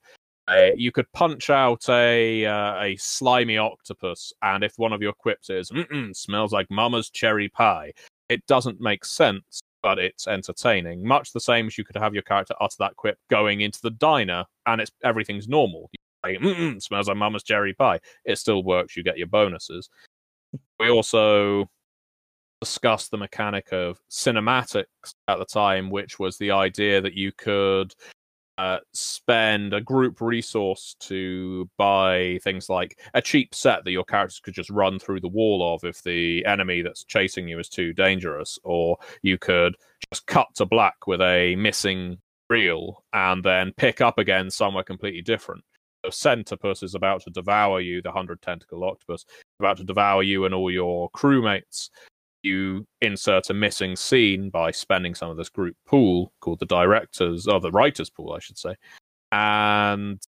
a, 0.51 0.73
you 0.77 0.91
could 0.91 1.11
punch 1.13 1.51
out 1.51 1.89
a 1.89 2.45
uh, 2.45 2.83
a 2.83 2.97
slimy 2.97 3.59
octopus, 3.59 4.33
and 4.43 4.65
if 4.65 4.73
one 4.79 4.93
of 4.93 5.03
your 5.03 5.13
quips 5.13 5.51
is 5.51 5.71
smells 6.13 6.53
like 6.53 6.71
Mama's 6.71 7.11
cherry 7.11 7.49
pie, 7.49 7.93
it 8.29 8.45
doesn't 8.47 8.81
make 8.81 9.05
sense, 9.05 9.61
but 9.83 9.99
it's 9.99 10.27
entertaining. 10.27 11.07
Much 11.07 11.33
the 11.33 11.41
same 11.41 11.67
as 11.67 11.79
you 11.79 11.85
could 11.85 11.97
have 11.97 12.15
your 12.15 12.23
character 12.23 12.55
utter 12.61 12.77
that 12.79 12.97
quip 12.97 13.19
going 13.31 13.61
into 13.61 13.81
the 13.83 13.91
diner, 13.91 14.45
and 14.67 14.81
it's 14.81 14.91
everything's 15.05 15.49
normal 15.49 15.91
smells 16.81 17.09
like 17.09 17.17
mama's 17.17 17.43
cherry 17.43 17.75
pie. 17.75 18.01
It 18.25 18.37
still 18.37 18.63
works. 18.63 18.97
You 18.97 19.03
get 19.03 19.19
your 19.19 19.29
bonuses. 19.29 19.89
We 20.79 20.91
also 20.91 21.71
discussed 22.61 23.11
the 23.11 23.17
mechanic 23.17 23.73
of 23.73 24.01
cinematics 24.11 25.15
at 25.29 25.39
the 25.39 25.45
time, 25.45 25.91
which 25.91 26.19
was 26.19 26.37
the 26.39 26.51
idea 26.51 27.01
that 27.01 27.15
you 27.15 27.33
could 27.33 27.95
uh, 28.59 28.79
spend 28.93 29.73
a 29.73 29.81
group 29.81 30.21
resource 30.21 30.97
to 31.01 31.71
buy 31.79 32.39
things 32.43 32.69
like 32.69 32.99
a 33.15 33.23
cheap 33.23 33.55
set 33.55 33.85
that 33.85 33.93
your 33.93 34.05
characters 34.05 34.41
could 34.41 34.55
just 34.55 34.71
run 34.71 34.99
through 34.99 35.21
the 35.21 35.29
wall 35.29 35.75
of 35.75 35.85
if 35.85 36.03
the 36.03 36.45
enemy 36.45 36.83
that's 36.83 37.05
chasing 37.05 37.49
you 37.49 37.59
is 37.59 37.69
too 37.69 37.93
dangerous, 37.93 38.59
or 38.65 38.99
you 39.23 39.39
could 39.39 39.77
just 40.13 40.27
cut 40.27 40.49
to 40.57 40.67
black 40.67 41.07
with 41.07 41.21
a 41.21 41.57
missing 41.57 42.19
reel 42.51 43.05
and 43.13 43.45
then 43.45 43.73
pick 43.77 44.01
up 44.01 44.19
again 44.19 44.51
somewhere 44.51 44.85
completely 44.85 45.23
different 45.23 45.63
the 46.03 46.11
centipus 46.11 46.83
is 46.83 46.95
about 46.95 47.23
to 47.23 47.31
devour 47.31 47.81
you, 47.81 48.01
the 48.03 48.11
hundred 48.11 48.41
tentacle 48.43 48.85
octopus, 48.85 49.25
about 49.61 49.77
to 49.79 49.85
devour 49.85 50.23
you 50.23 50.45
and 50.45 50.55
all 50.55 50.71
your 50.71 51.11
crewmates. 51.11 51.91
You 52.43 52.87
insert 53.01 53.51
a 53.51 53.55
missing 53.55 53.97
scene 53.97 54.51
by 54.51 54.71
spending 54.71 55.15
some 55.15 55.31
of 55.31 55.37
this 55.37 55.49
group 55.49 55.77
pool 55.87 56.33
called 56.41 56.61
the 56.61 56.67
directors, 56.67 57.47
or 57.47 57.61
the 57.61 57.73
writers 57.73 58.11
pool, 58.11 58.33
I 58.33 58.39
should 58.39 58.59
say, 58.59 58.75
and 59.33 60.21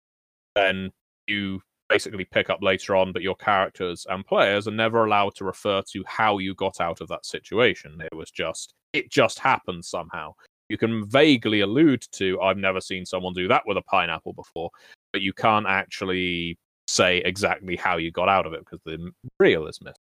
then 0.54 0.90
you 1.26 1.60
basically 1.88 2.24
pick 2.24 2.50
up 2.50 2.62
later 2.62 2.96
on, 2.96 3.12
but 3.12 3.22
your 3.22 3.36
characters 3.36 4.06
and 4.10 4.26
players 4.26 4.68
are 4.68 4.72
never 4.72 5.04
allowed 5.04 5.34
to 5.36 5.44
refer 5.44 5.82
to 5.90 6.04
how 6.06 6.38
you 6.38 6.54
got 6.54 6.80
out 6.80 7.00
of 7.00 7.08
that 7.08 7.24
situation. 7.24 8.00
It 8.00 8.14
was 8.14 8.30
just, 8.30 8.74
it 8.92 9.10
just 9.10 9.38
happened 9.38 9.84
somehow. 9.84 10.34
You 10.68 10.76
can 10.76 11.08
vaguely 11.08 11.60
allude 11.60 12.04
to, 12.12 12.40
I've 12.40 12.58
never 12.58 12.80
seen 12.80 13.06
someone 13.06 13.32
do 13.32 13.48
that 13.48 13.62
with 13.66 13.78
a 13.78 13.82
pineapple 13.82 14.34
before, 14.34 14.70
but 15.12 15.22
you 15.22 15.32
can't 15.32 15.66
actually 15.66 16.58
say 16.88 17.18
exactly 17.18 17.76
how 17.76 17.96
you 17.96 18.10
got 18.10 18.28
out 18.28 18.46
of 18.46 18.52
it 18.52 18.60
because 18.60 18.80
the 18.84 19.10
reel 19.40 19.66
is 19.66 19.80
missing. 19.80 19.94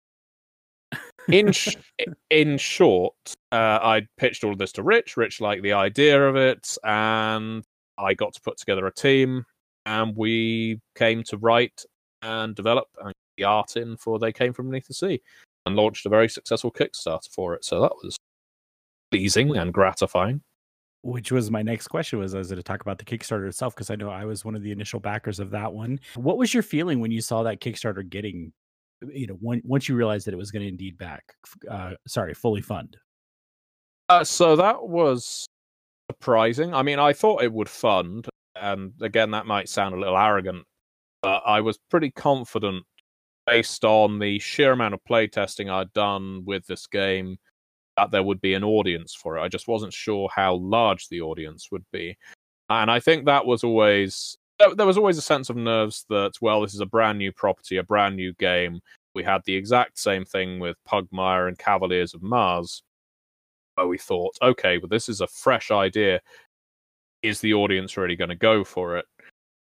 In 1.28 1.52
sh- 1.52 1.76
in 2.30 2.58
short, 2.58 3.14
uh, 3.52 3.78
I 3.82 4.06
pitched 4.18 4.44
all 4.44 4.52
of 4.52 4.58
this 4.58 4.72
to 4.72 4.82
Rich. 4.82 5.16
Rich 5.16 5.40
liked 5.40 5.62
the 5.62 5.72
idea 5.72 6.22
of 6.28 6.36
it, 6.36 6.76
and 6.84 7.64
I 7.98 8.14
got 8.14 8.34
to 8.34 8.40
put 8.40 8.58
together 8.58 8.86
a 8.86 8.92
team, 8.92 9.44
and 9.86 10.16
we 10.16 10.80
came 10.96 11.22
to 11.24 11.38
write 11.38 11.84
and 12.22 12.54
develop 12.54 12.88
and 13.02 13.12
the 13.36 13.44
art 13.44 13.76
in 13.76 13.96
for 13.96 14.18
They 14.18 14.32
Came 14.32 14.52
From 14.52 14.68
Beneath 14.68 14.86
the 14.86 14.94
Sea, 14.94 15.20
and 15.66 15.76
launched 15.76 16.06
a 16.06 16.08
very 16.10 16.28
successful 16.28 16.70
Kickstarter 16.70 17.28
for 17.30 17.54
it. 17.54 17.64
So 17.64 17.80
that 17.80 17.92
was 18.02 18.16
pleasing 19.10 19.56
and 19.56 19.72
gratifying 19.72 20.42
which 21.04 21.30
was 21.30 21.50
my 21.50 21.60
next 21.60 21.88
question 21.88 22.18
was 22.18 22.34
I 22.34 22.38
was 22.38 22.48
going 22.48 22.56
to 22.56 22.62
talk 22.62 22.80
about 22.80 22.96
the 22.96 23.04
Kickstarter 23.04 23.46
itself 23.46 23.74
because 23.74 23.90
I 23.90 23.94
know 23.94 24.08
I 24.08 24.24
was 24.24 24.42
one 24.42 24.54
of 24.54 24.62
the 24.62 24.72
initial 24.72 24.98
backers 24.98 25.38
of 25.38 25.50
that 25.50 25.70
one. 25.70 26.00
What 26.14 26.38
was 26.38 26.54
your 26.54 26.62
feeling 26.62 26.98
when 26.98 27.10
you 27.10 27.20
saw 27.20 27.42
that 27.42 27.60
Kickstarter 27.60 28.08
getting, 28.08 28.54
you 29.12 29.26
know, 29.26 29.36
when, 29.40 29.62
once 29.64 29.88
you 29.88 29.96
realized 29.96 30.26
that 30.26 30.34
it 30.34 30.38
was 30.38 30.50
going 30.50 30.62
to 30.62 30.68
indeed 30.68 30.98
back, 30.98 31.22
uh, 31.70 31.92
sorry, 32.06 32.34
fully 32.34 32.62
fund? 32.62 32.96
Uh, 34.08 34.24
so 34.24 34.56
that 34.56 34.86
was 34.86 35.46
surprising. 36.10 36.74
I 36.74 36.82
mean, 36.82 36.98
I 36.98 37.12
thought 37.12 37.42
it 37.42 37.52
would 37.52 37.68
fund, 37.68 38.28
and 38.54 38.92
again, 39.00 39.30
that 39.32 39.46
might 39.46 39.68
sound 39.68 39.94
a 39.94 39.98
little 39.98 40.18
arrogant, 40.18 40.64
but 41.22 41.42
I 41.46 41.60
was 41.60 41.78
pretty 41.90 42.10
confident 42.10 42.84
based 43.46 43.84
on 43.84 44.18
the 44.18 44.38
sheer 44.38 44.72
amount 44.72 44.94
of 44.94 45.00
playtesting 45.08 45.70
I'd 45.70 45.92
done 45.92 46.44
with 46.44 46.66
this 46.66 46.86
game 46.86 47.36
that 47.96 48.10
there 48.10 48.22
would 48.22 48.40
be 48.40 48.54
an 48.54 48.64
audience 48.64 49.14
for 49.14 49.36
it. 49.36 49.42
I 49.42 49.48
just 49.48 49.68
wasn't 49.68 49.92
sure 49.92 50.28
how 50.34 50.54
large 50.56 51.08
the 51.08 51.20
audience 51.20 51.70
would 51.70 51.84
be. 51.92 52.16
And 52.70 52.90
I 52.90 53.00
think 53.00 53.26
that 53.26 53.46
was 53.46 53.62
always 53.62 54.36
there 54.58 54.86
was 54.86 54.96
always 54.96 55.18
a 55.18 55.22
sense 55.22 55.50
of 55.50 55.56
nerves 55.56 56.04
that 56.08 56.32
well, 56.40 56.60
this 56.60 56.74
is 56.74 56.80
a 56.80 56.86
brand 56.86 57.18
new 57.18 57.32
property, 57.32 57.76
a 57.76 57.82
brand 57.82 58.16
new 58.16 58.32
game. 58.34 58.80
we 59.14 59.22
had 59.22 59.42
the 59.44 59.54
exact 59.54 59.98
same 59.98 60.24
thing 60.24 60.58
with 60.58 60.76
Pugmire 60.88 61.48
and 61.48 61.58
Cavaliers 61.58 62.14
of 62.14 62.22
Mars, 62.22 62.82
where 63.74 63.86
we 63.86 63.98
thought, 63.98 64.36
okay, 64.42 64.78
well, 64.78 64.88
this 64.88 65.08
is 65.08 65.20
a 65.20 65.26
fresh 65.26 65.70
idea. 65.70 66.20
Is 67.22 67.40
the 67.40 67.54
audience 67.54 67.96
really 67.96 68.16
going 68.16 68.30
to 68.30 68.36
go 68.36 68.64
for 68.64 68.96
it? 68.96 69.06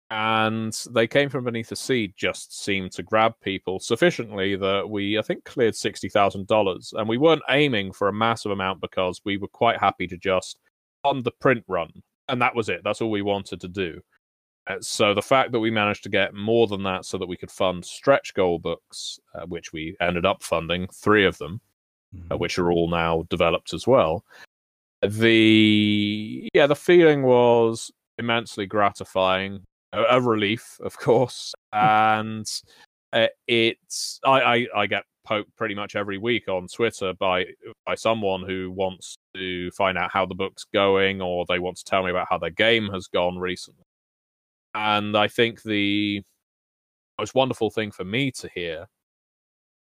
And 0.09 0.73
they 0.91 1.07
came 1.07 1.29
from 1.29 1.45
beneath 1.45 1.69
the 1.69 1.75
sea 1.75 2.13
just 2.15 2.63
seemed 2.63 2.91
to 2.93 3.03
grab 3.03 3.33
people 3.41 3.79
sufficiently 3.79 4.55
that 4.55 4.87
we, 4.87 5.17
I 5.17 5.23
think, 5.23 5.43
cleared 5.43 5.73
$60,000. 5.73 6.93
And 6.93 7.09
we 7.09 7.17
weren't 7.17 7.41
aiming 7.49 7.93
for 7.93 8.09
a 8.09 8.13
massive 8.13 8.51
amount 8.51 8.79
because 8.79 9.21
we 9.25 9.37
were 9.37 9.47
quite 9.47 9.79
happy 9.79 10.05
to 10.07 10.17
just 10.17 10.59
on 11.03 11.23
the 11.23 11.31
print 11.31 11.63
run. 11.67 11.89
And 12.29 12.41
that 12.41 12.55
was 12.55 12.69
it. 12.69 12.81
That's 12.83 13.01
all 13.01 13.09
we 13.09 13.23
wanted 13.23 13.59
to 13.61 13.67
do. 13.67 14.01
Uh, 14.67 14.77
so 14.79 15.13
the 15.13 15.21
fact 15.21 15.51
that 15.51 15.59
we 15.59 15.69
managed 15.69 16.03
to 16.03 16.09
get 16.09 16.33
more 16.33 16.67
than 16.67 16.83
that 16.83 17.05
so 17.05 17.17
that 17.17 17.27
we 17.27 17.35
could 17.35 17.51
fund 17.51 17.83
stretch 17.83 18.33
goal 18.33 18.59
books, 18.59 19.19
uh, 19.35 19.45
which 19.45 19.73
we 19.73 19.95
ended 19.99 20.25
up 20.25 20.41
funding, 20.41 20.87
three 20.93 21.25
of 21.25 21.37
them, 21.37 21.59
uh, 22.13 22.17
mm-hmm. 22.17 22.33
uh, 22.33 22.37
which 22.37 22.57
are 22.57 22.71
all 22.71 22.89
now 22.89 23.25
developed 23.29 23.73
as 23.73 23.85
well. 23.85 24.23
The 25.01 26.47
yeah, 26.53 26.67
the 26.67 26.77
feeling 26.77 27.23
was 27.23 27.91
immensely 28.17 28.65
gratifying, 28.65 29.65
a, 29.91 30.03
a 30.03 30.21
relief, 30.21 30.79
of 30.81 30.97
course, 30.97 31.53
and 31.73 32.49
uh, 33.11 33.27
it's 33.47 34.21
I, 34.23 34.41
I 34.41 34.67
I 34.77 34.87
get 34.87 35.03
poked 35.25 35.53
pretty 35.57 35.75
much 35.75 35.97
every 35.97 36.17
week 36.17 36.47
on 36.47 36.67
Twitter 36.67 37.13
by 37.13 37.47
by 37.85 37.95
someone 37.95 38.43
who 38.43 38.71
wants 38.71 39.17
to 39.35 39.71
find 39.71 39.97
out 39.97 40.11
how 40.11 40.25
the 40.25 40.35
book's 40.35 40.65
going 40.73 41.21
or 41.21 41.45
they 41.49 41.59
want 41.59 41.75
to 41.77 41.83
tell 41.83 42.03
me 42.03 42.11
about 42.11 42.27
how 42.29 42.37
their 42.37 42.49
game 42.49 42.87
has 42.87 43.07
gone 43.07 43.37
recently. 43.37 43.82
And 44.75 45.15
I 45.17 45.27
think 45.27 45.61
the 45.63 46.21
most 47.19 47.35
wonderful 47.35 47.69
thing 47.69 47.91
for 47.91 48.03
me 48.03 48.31
to 48.31 48.49
hear 48.53 48.87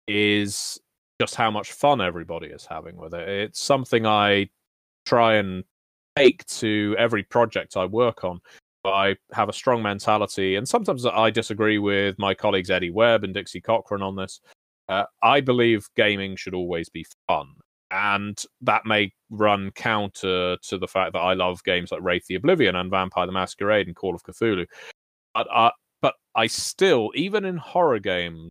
is 0.07 0.81
just 1.21 1.35
how 1.35 1.51
much 1.51 1.73
fun 1.73 2.01
everybody 2.01 2.47
is 2.47 2.65
having 2.65 2.97
with 2.97 3.15
it. 3.15 3.29
It's 3.29 3.61
something 3.61 4.07
I 4.07 4.49
try 5.05 5.35
and 5.35 5.65
take 6.17 6.45
to 6.47 6.95
every 6.99 7.25
project 7.25 7.77
I 7.77 7.87
work 7.87 8.25
on. 8.25 8.41
I 8.85 9.17
have 9.33 9.49
a 9.49 9.53
strong 9.53 9.83
mentality, 9.83 10.55
and 10.57 10.67
sometimes 10.67 11.05
I 11.05 11.31
disagree 11.31 11.79
with 11.79 12.19
my 12.19 12.33
colleagues 12.35 12.71
Eddie 12.71 12.91
Webb 12.91 13.25
and 13.25 13.35
Dixie 13.35 13.61
Cochran 13.61 14.03
on 14.03 14.17
this. 14.17 14.41
Uh, 14.89 15.05
I 15.23 15.41
believe 15.41 15.87
gaming 15.97 16.37
should 16.37 16.55
always 16.55 16.89
be 16.89 17.05
fun 17.27 17.49
and 17.91 18.43
that 18.61 18.85
may 18.85 19.13
run 19.31 19.71
counter 19.73 20.57
to 20.63 20.79
the 20.79 20.89
fact 20.89 21.13
that 21.13 21.21
I 21.21 21.35
love 21.35 21.63
games 21.65 21.93
like 21.93 22.03
Wraith 22.03 22.27
the 22.27 22.35
Oblivion 22.35 22.77
and 22.77 22.91
Vampire 22.91 23.27
the 23.27 23.33
Masquerade 23.33 23.87
and 23.87 23.97
Call 23.97 24.15
of 24.15 24.23
Cthulhu. 24.23 24.67
But, 25.35 25.47
uh, 25.53 25.71
but 26.03 26.15
I 26.35 26.47
still, 26.47 27.11
even 27.15 27.45
in 27.45 27.57
horror 27.57 27.99
games, 27.99 28.51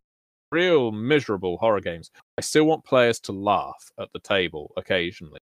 real 0.52 0.92
miserable 0.92 1.58
horror 1.58 1.82
games, 1.82 2.10
I 2.38 2.42
still 2.42 2.66
want 2.66 2.86
players 2.86 3.20
to 3.22 3.32
laugh 3.32 3.92
at 4.00 4.10
the 4.14 4.20
table 4.20 4.72
occasionally. 4.78 5.40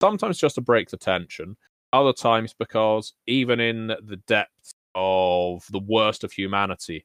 Sometimes 0.00 0.38
just 0.38 0.56
to 0.56 0.60
break 0.60 0.90
the 0.90 0.96
tension, 0.96 1.56
other 1.92 2.12
times 2.12 2.54
because 2.58 3.14
even 3.26 3.60
in 3.60 3.88
the 3.88 4.20
depths 4.26 4.72
of 4.94 5.64
the 5.70 5.80
worst 5.80 6.24
of 6.24 6.32
humanity, 6.32 7.04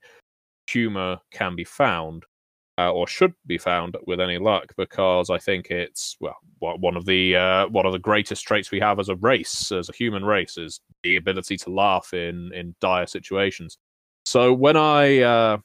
humor 0.70 1.18
can 1.32 1.56
be 1.56 1.64
found 1.64 2.24
uh, 2.78 2.92
or 2.92 3.08
should 3.08 3.34
be 3.48 3.58
found 3.58 3.98
with 4.06 4.20
any 4.20 4.38
luck, 4.38 4.74
because 4.78 5.30
I 5.30 5.38
think 5.38 5.72
it's 5.72 6.16
well 6.20 6.38
one 6.60 6.96
of 6.96 7.06
the 7.06 7.36
uh, 7.36 7.68
one 7.68 7.86
of 7.86 7.94
the 7.94 8.00
greatest 8.00 8.46
traits 8.46 8.72
we 8.72 8.80
have 8.80 9.00
as 9.00 9.10
a 9.10 9.16
race, 9.16 9.72
as 9.72 9.90
a 9.90 9.94
human 9.94 10.24
race, 10.24 10.58
is 10.58 10.82
the 11.04 11.16
ability 11.16 11.58
to 11.58 11.70
laugh 11.70 12.14
in 12.14 12.52
in 12.54 12.76
dire 12.82 13.08
situations. 13.08 13.78
So 14.26 14.54
when 14.54 14.78
I 14.78 15.20
uh, 15.22 15.58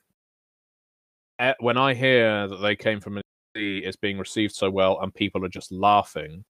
when 1.60 1.76
I 1.76 1.94
hear 1.94 2.48
that 2.48 2.62
they 2.62 2.76
came 2.76 3.00
from 3.00 3.14
beneath 3.14 3.24
the 3.54 3.60
sea 3.60 3.86
is 3.86 3.96
being 3.96 4.18
received 4.18 4.54
so 4.54 4.70
well 4.70 5.00
and 5.00 5.12
people 5.14 5.44
are 5.44 5.48
just 5.48 5.72
laughing, 5.72 6.44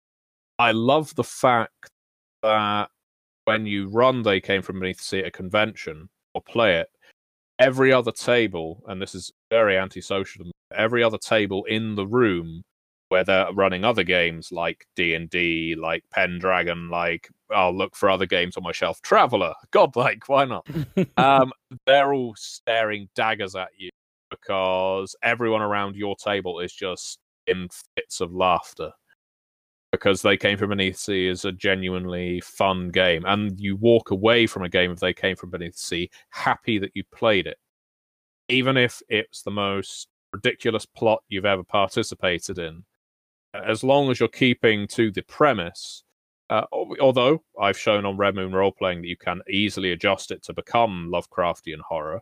I 0.59 0.73
love 0.73 1.15
the 1.15 1.25
fact 1.25 1.91
that 2.43 2.91
when 3.45 3.67
you 3.67 3.89
run 3.89 4.23
they 4.23 4.41
came 4.41 4.63
from 4.63 4.81
beneath 4.81 4.99
the 4.99 5.05
sea 5.05 5.19
at 5.21 5.27
a 5.27 5.31
convention 5.31 6.09
or 6.35 6.43
play 6.43 6.77
it, 6.77 6.89
every 7.59 7.93
other 7.93 8.13
table, 8.13 8.83
and 8.87 9.01
this 9.01 9.15
is 9.15 9.33
very 9.51 9.77
antisocial, 9.77 10.51
every 10.75 11.03
other 11.03 11.19
table 11.19 11.65
in 11.65 11.95
the 11.95 12.07
room 12.07 12.63
where 13.09 13.25
they're 13.25 13.53
running 13.53 13.85
other 13.85 14.05
games 14.05 14.51
like 14.51 14.87
D 14.97 15.15
and 15.15 15.29
D, 15.29 15.75
like 15.79 16.03
Pendragon, 16.11 16.89
like 16.89 17.29
I'll 17.51 17.77
look 17.77 17.95
for 17.95 18.09
other 18.09 18.27
games 18.27 18.57
on 18.57 18.63
my 18.63 18.73
shelf, 18.73 19.03
Traveller, 19.03 19.53
Godlike, 19.71 20.29
why 20.29 20.47
not? 20.47 20.67
um, 21.19 21.53
they're 21.87 22.15
all 22.15 22.35
staring 22.37 23.09
daggers 23.15 23.55
at 23.55 23.69
you 23.77 23.91
because 24.31 25.15
everyone 25.23 25.61
around 25.61 25.95
your 25.95 26.17
table 26.17 26.61
is 26.61 26.73
just 26.73 27.19
in 27.47 27.69
fits 27.97 28.21
of 28.21 28.33
laughter 28.33 28.93
because 29.93 30.23
they 30.23 30.37
came 30.37 30.59
from 30.59 30.71
beneath 30.71 30.97
sea 30.97 31.29
is 31.29 31.45
a 31.45 31.53
genuinely 31.53 32.41
fun 32.41 32.89
game. 32.89 33.25
And 33.27 33.59
you 33.61 33.77
walk 33.77 34.11
away 34.11 34.47
from 34.47 34.63
a 34.63 34.69
game 34.69 34.91
if 34.91 35.01
they 35.01 35.13
came 35.13 35.37
from 35.37 35.51
beneath 35.51 35.77
sea 35.77 36.11
happy 36.31 36.79
that 36.79 36.93
you 36.95 37.05
played 37.13 37.47
it. 37.47 37.59
Even 38.49 38.77
if 38.77 39.01
it's 39.09 39.43
the 39.43 39.51
most 39.51 40.09
ridiculous 40.33 40.87
plot 40.87 41.23
you've 41.29 41.45
ever 41.45 41.63
participated 41.63 42.59
in. 42.59 42.85
As 43.55 43.85
long 43.85 44.11
as 44.11 44.19
you're 44.19 44.29
keeping 44.29 44.87
to 44.89 45.11
the 45.11 45.23
premise 45.23 46.05
uh, 46.51 46.65
although 47.01 47.43
i've 47.61 47.79
shown 47.79 48.05
on 48.05 48.17
red 48.17 48.35
moon 48.35 48.53
role 48.53 48.73
playing 48.73 49.01
that 49.01 49.09
you 49.09 49.17
can 49.17 49.41
easily 49.49 49.93
adjust 49.93 50.31
it 50.31 50.43
to 50.43 50.53
become 50.53 51.09
lovecraftian 51.11 51.79
horror 51.87 52.21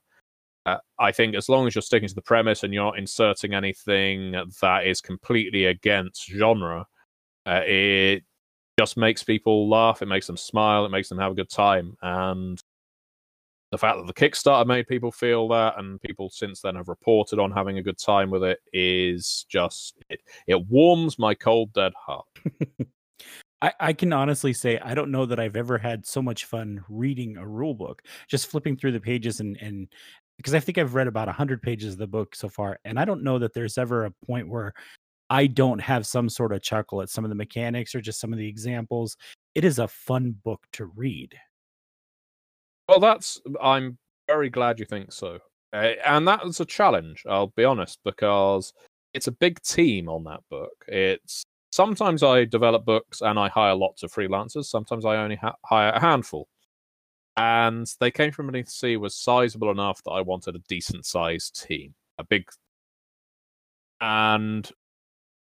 uh, 0.67 0.77
I 0.99 1.13
think 1.13 1.35
as 1.35 1.49
long 1.49 1.67
as 1.67 1.75
you're 1.75 1.83
sticking 1.83 2.09
to 2.09 2.15
the 2.15 2.23
premise 2.23 2.63
and 2.63 2.73
you're 2.73 2.85
not 2.85 2.99
inserting 2.99 3.55
anything 3.55 4.33
that 4.61 4.87
is 4.87 5.01
completely 5.01 5.67
against 5.67 6.29
genre, 6.29 6.87
uh, 7.47 7.63
it 7.67 8.25
just 8.79 8.97
makes 8.97 9.23
people 9.23 9.69
laugh. 9.69 10.03
It 10.03 10.07
makes 10.07 10.27
them 10.27 10.37
smile. 10.37 10.85
It 10.85 10.91
makes 10.91 11.09
them 11.09 11.19
have 11.19 11.33
a 11.33 11.35
good 11.35 11.51
time. 11.51 11.97
And 12.03 12.63
the 13.71 13.79
fact 13.79 13.99
that 13.99 14.07
the 14.07 14.15
Kickstarter 14.15 14.67
made 14.67 14.89
people 14.89 15.13
feel 15.13 15.49
that, 15.49 15.79
and 15.79 16.01
people 16.01 16.29
since 16.31 16.61
then 16.61 16.75
have 16.75 16.89
reported 16.89 17.39
on 17.39 17.53
having 17.53 17.79
a 17.79 17.83
good 17.83 17.99
time 17.99 18.31
with 18.31 18.43
it, 18.43 18.59
is 18.73 19.47
just 19.49 19.99
it. 20.09 20.21
It 20.47 20.67
warms 20.67 21.19
my 21.19 21.35
cold, 21.35 21.73
dead 21.73 21.93
heart. 21.97 22.27
I, 23.63 23.73
I 23.79 23.93
can 23.93 24.13
honestly 24.13 24.53
say 24.53 24.79
I 24.79 24.95
don't 24.95 25.11
know 25.11 25.27
that 25.27 25.39
I've 25.39 25.57
ever 25.57 25.79
had 25.79 26.07
so 26.07 26.23
much 26.23 26.47
fun 26.47 26.83
reading 26.89 27.37
a 27.37 27.47
rule 27.47 27.75
book, 27.75 28.03
just 28.29 28.47
flipping 28.47 28.77
through 28.77 28.93
the 28.93 29.01
pages 29.01 29.41
and 29.41 29.57
and 29.61 29.89
because 30.37 30.55
I 30.55 30.61
think 30.61 30.79
I've 30.79 30.95
read 30.95 31.07
about 31.07 31.29
hundred 31.29 31.61
pages 31.61 31.93
of 31.93 31.99
the 31.99 32.07
book 32.07 32.35
so 32.35 32.49
far, 32.49 32.79
and 32.85 32.99
I 32.99 33.05
don't 33.05 33.23
know 33.23 33.39
that 33.39 33.53
there's 33.53 33.77
ever 33.77 34.07
a 34.07 34.11
point 34.27 34.49
where 34.49 34.73
I 35.31 35.47
don't 35.47 35.81
have 35.81 36.07
some 36.07 36.29
sort 36.29 36.53
of 36.53 36.61
chuckle 36.61 37.01
at 37.03 37.09
some 37.09 37.25
of 37.25 37.29
the 37.29 37.37
mechanics 37.37 37.95
or 37.95 38.01
just 38.01 38.21
some 38.21 38.33
of 38.33 38.39
the 38.39 38.49
examples. 38.49 39.17
It 39.55 39.65
is 39.65 39.79
a 39.79 39.89
fun 39.89 40.35
book 40.45 40.67
to 40.73 40.87
read. 40.87 41.35
Well, 42.89 42.99
that's 42.99 43.41
I'm 43.63 43.97
very 44.27 44.51
glad 44.51 44.81
you 44.81 44.85
think 44.85 45.13
so. 45.13 45.39
Uh, 45.73 45.93
and 46.05 46.27
that 46.27 46.45
was 46.45 46.59
a 46.59 46.65
challenge, 46.65 47.23
I'll 47.29 47.53
be 47.57 47.65
honest, 47.65 48.01
because 48.05 48.73
it's 49.15 49.29
a 49.29 49.33
big 49.33 49.63
team 49.63 50.09
on 50.09 50.25
that 50.25 50.41
book. 50.51 50.73
It's 50.89 51.45
sometimes 51.71 52.25
I 52.25 52.45
develop 52.45 52.85
books 52.85 53.21
and 53.21 53.39
I 53.39 53.49
hire 53.49 53.77
lots 53.77 54.03
of 54.03 54.13
freelancers. 54.13 54.65
Sometimes 54.65 55.05
I 55.05 55.17
only 55.17 55.37
ha- 55.37 55.55
hire 55.65 55.91
a 55.91 56.01
handful. 56.01 56.49
And 57.37 57.87
they 58.01 58.11
came 58.11 58.33
from 58.33 58.47
beneath 58.47 58.67
the 58.67 58.73
sea 58.73 58.97
was 58.97 59.15
sizable 59.15 59.71
enough 59.71 60.03
that 60.03 60.11
I 60.11 60.21
wanted 60.23 60.57
a 60.57 60.63
decent 60.69 61.07
sized 61.07 61.65
team, 61.65 61.95
a 62.19 62.25
big. 62.25 62.51
And 64.01 64.69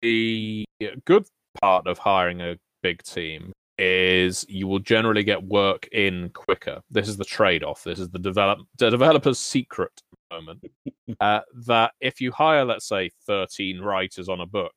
the 0.02 0.64
good 1.04 1.26
part 1.60 1.86
of 1.86 1.98
hiring 1.98 2.40
a 2.40 2.56
big 2.82 3.02
team 3.02 3.52
is 3.78 4.44
you 4.48 4.66
will 4.66 4.80
generally 4.80 5.22
get 5.22 5.42
work 5.42 5.88
in 5.92 6.30
quicker. 6.30 6.80
This 6.90 7.08
is 7.08 7.16
the 7.16 7.24
trade 7.24 7.62
off. 7.62 7.84
This 7.84 8.00
is 8.00 8.08
the 8.10 8.18
develop 8.18 8.60
the 8.78 8.90
developer's 8.90 9.38
secret 9.38 9.92
moment. 10.30 10.64
uh, 11.20 11.40
that 11.66 11.92
if 12.00 12.20
you 12.20 12.32
hire, 12.32 12.64
let's 12.64 12.88
say, 12.88 13.10
13 13.26 13.80
writers 13.80 14.28
on 14.28 14.40
a 14.40 14.46
book, 14.46 14.72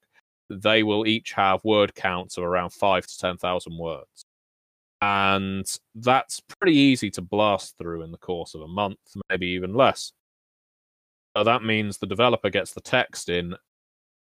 they 0.50 0.84
will 0.84 1.08
each 1.08 1.32
have 1.34 1.64
word 1.64 1.96
counts 1.96 2.38
of 2.38 2.44
around 2.44 2.72
five 2.74 3.08
to 3.08 3.18
10,000 3.18 3.78
words. 3.78 4.26
And 5.02 5.66
that's 5.96 6.40
pretty 6.42 6.78
easy 6.78 7.10
to 7.12 7.22
blast 7.22 7.76
through 7.80 8.04
in 8.04 8.12
the 8.12 8.18
course 8.18 8.54
of 8.54 8.62
a 8.62 8.68
month, 8.68 9.00
maybe 9.30 9.48
even 9.48 9.74
less. 9.74 10.12
So 11.36 11.44
that 11.44 11.64
means 11.64 11.98
the 11.98 12.06
developer 12.06 12.50
gets 12.50 12.74
the 12.74 12.82
text 12.82 13.30
in 13.30 13.56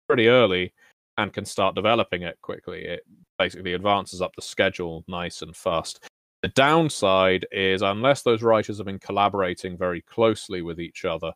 pretty 0.09 0.27
early 0.27 0.73
and 1.17 1.33
can 1.33 1.45
start 1.45 1.75
developing 1.75 2.23
it 2.23 2.37
quickly. 2.41 2.85
It 2.85 3.01
basically 3.37 3.73
advances 3.73 4.21
up 4.21 4.35
the 4.35 4.41
schedule 4.41 5.03
nice 5.07 5.41
and 5.43 5.55
fast. 5.55 6.03
The 6.41 6.49
downside 6.49 7.45
is, 7.51 7.81
unless 7.81 8.23
those 8.23 8.43
writers 8.43 8.77
have 8.77 8.87
been 8.87 8.99
collaborating 8.99 9.77
very 9.77 10.01
closely 10.01 10.61
with 10.61 10.79
each 10.79 11.05
other, 11.05 11.33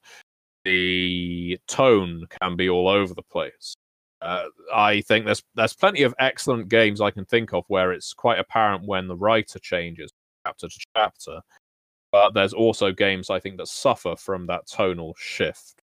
the 0.65 1.59
tone 1.67 2.25
can 2.41 2.55
be 2.55 2.69
all 2.69 2.87
over 2.87 3.13
the 3.13 3.23
place. 3.23 3.75
Uh, 4.21 4.45
I 4.73 5.01
think 5.01 5.25
there's 5.25 5.43
there's 5.55 5.73
plenty 5.75 6.03
of 6.03 6.15
excellent 6.19 6.69
games 6.69 7.01
I 7.01 7.11
can 7.11 7.25
think 7.25 7.53
of 7.53 7.65
where 7.67 7.91
it's 7.91 8.13
quite 8.13 8.39
apparent 8.39 8.85
when 8.87 9.07
the 9.07 9.17
writer 9.17 9.59
changes 9.59 10.11
chapter 10.47 10.69
to 10.69 10.79
chapter, 10.95 11.41
but 12.11 12.33
there's 12.33 12.53
also 12.53 12.91
games 12.93 13.29
I 13.29 13.39
think 13.39 13.57
that 13.57 13.67
suffer 13.67 14.15
from 14.17 14.47
that 14.47 14.67
tonal 14.67 15.15
shift. 15.19 15.81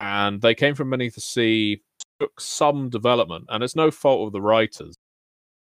and 0.00 0.40
they 0.42 0.54
came 0.54 0.74
from 0.74 0.90
beneath 0.90 1.14
the 1.14 1.20
sea. 1.22 1.82
Took 2.20 2.40
some 2.40 2.88
development, 2.88 3.46
and 3.48 3.62
it's 3.62 3.76
no 3.76 3.90
fault 3.90 4.26
of 4.26 4.32
the 4.32 4.40
writers, 4.40 4.96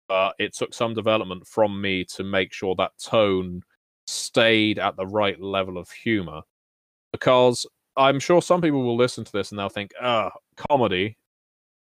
but 0.08 0.36
it 0.40 0.56
took 0.56 0.74
some 0.74 0.94
development 0.94 1.46
from 1.48 1.80
me 1.80 2.04
to 2.06 2.24
make 2.24 2.52
sure 2.52 2.76
that 2.76 2.98
tone 2.98 3.62
stayed 4.08 4.80
at 4.80 4.96
the 4.96 5.06
right 5.06 5.40
level 5.40 5.78
of 5.78 5.92
humor. 5.92 6.42
Because 7.12 7.66
I'm 7.96 8.20
sure 8.20 8.42
some 8.42 8.62
people 8.62 8.84
will 8.84 8.98
listen 8.98 9.24
to 9.24 9.32
this 9.32 9.52
and 9.52 9.60
they'll 9.60 9.70
think, 9.70 9.92
"Ah, 10.02 10.32
comedy." 10.56 11.18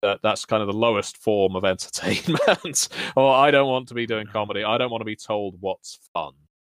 That 0.02 0.20
that's 0.22 0.44
kind 0.44 0.62
of 0.62 0.68
the 0.68 0.74
lowest 0.74 1.16
form 1.18 1.56
of 1.56 1.64
entertainment. 1.66 2.88
or 3.16 3.34
I 3.34 3.50
don't 3.50 3.68
want 3.68 3.88
to 3.88 3.94
be 3.94 4.06
doing 4.06 4.26
comedy. 4.26 4.64
I 4.64 4.78
don't 4.78 4.90
want 4.90 5.00
to 5.00 5.06
be 5.06 5.16
told 5.16 5.56
what's 5.60 5.98
fun. 6.14 6.32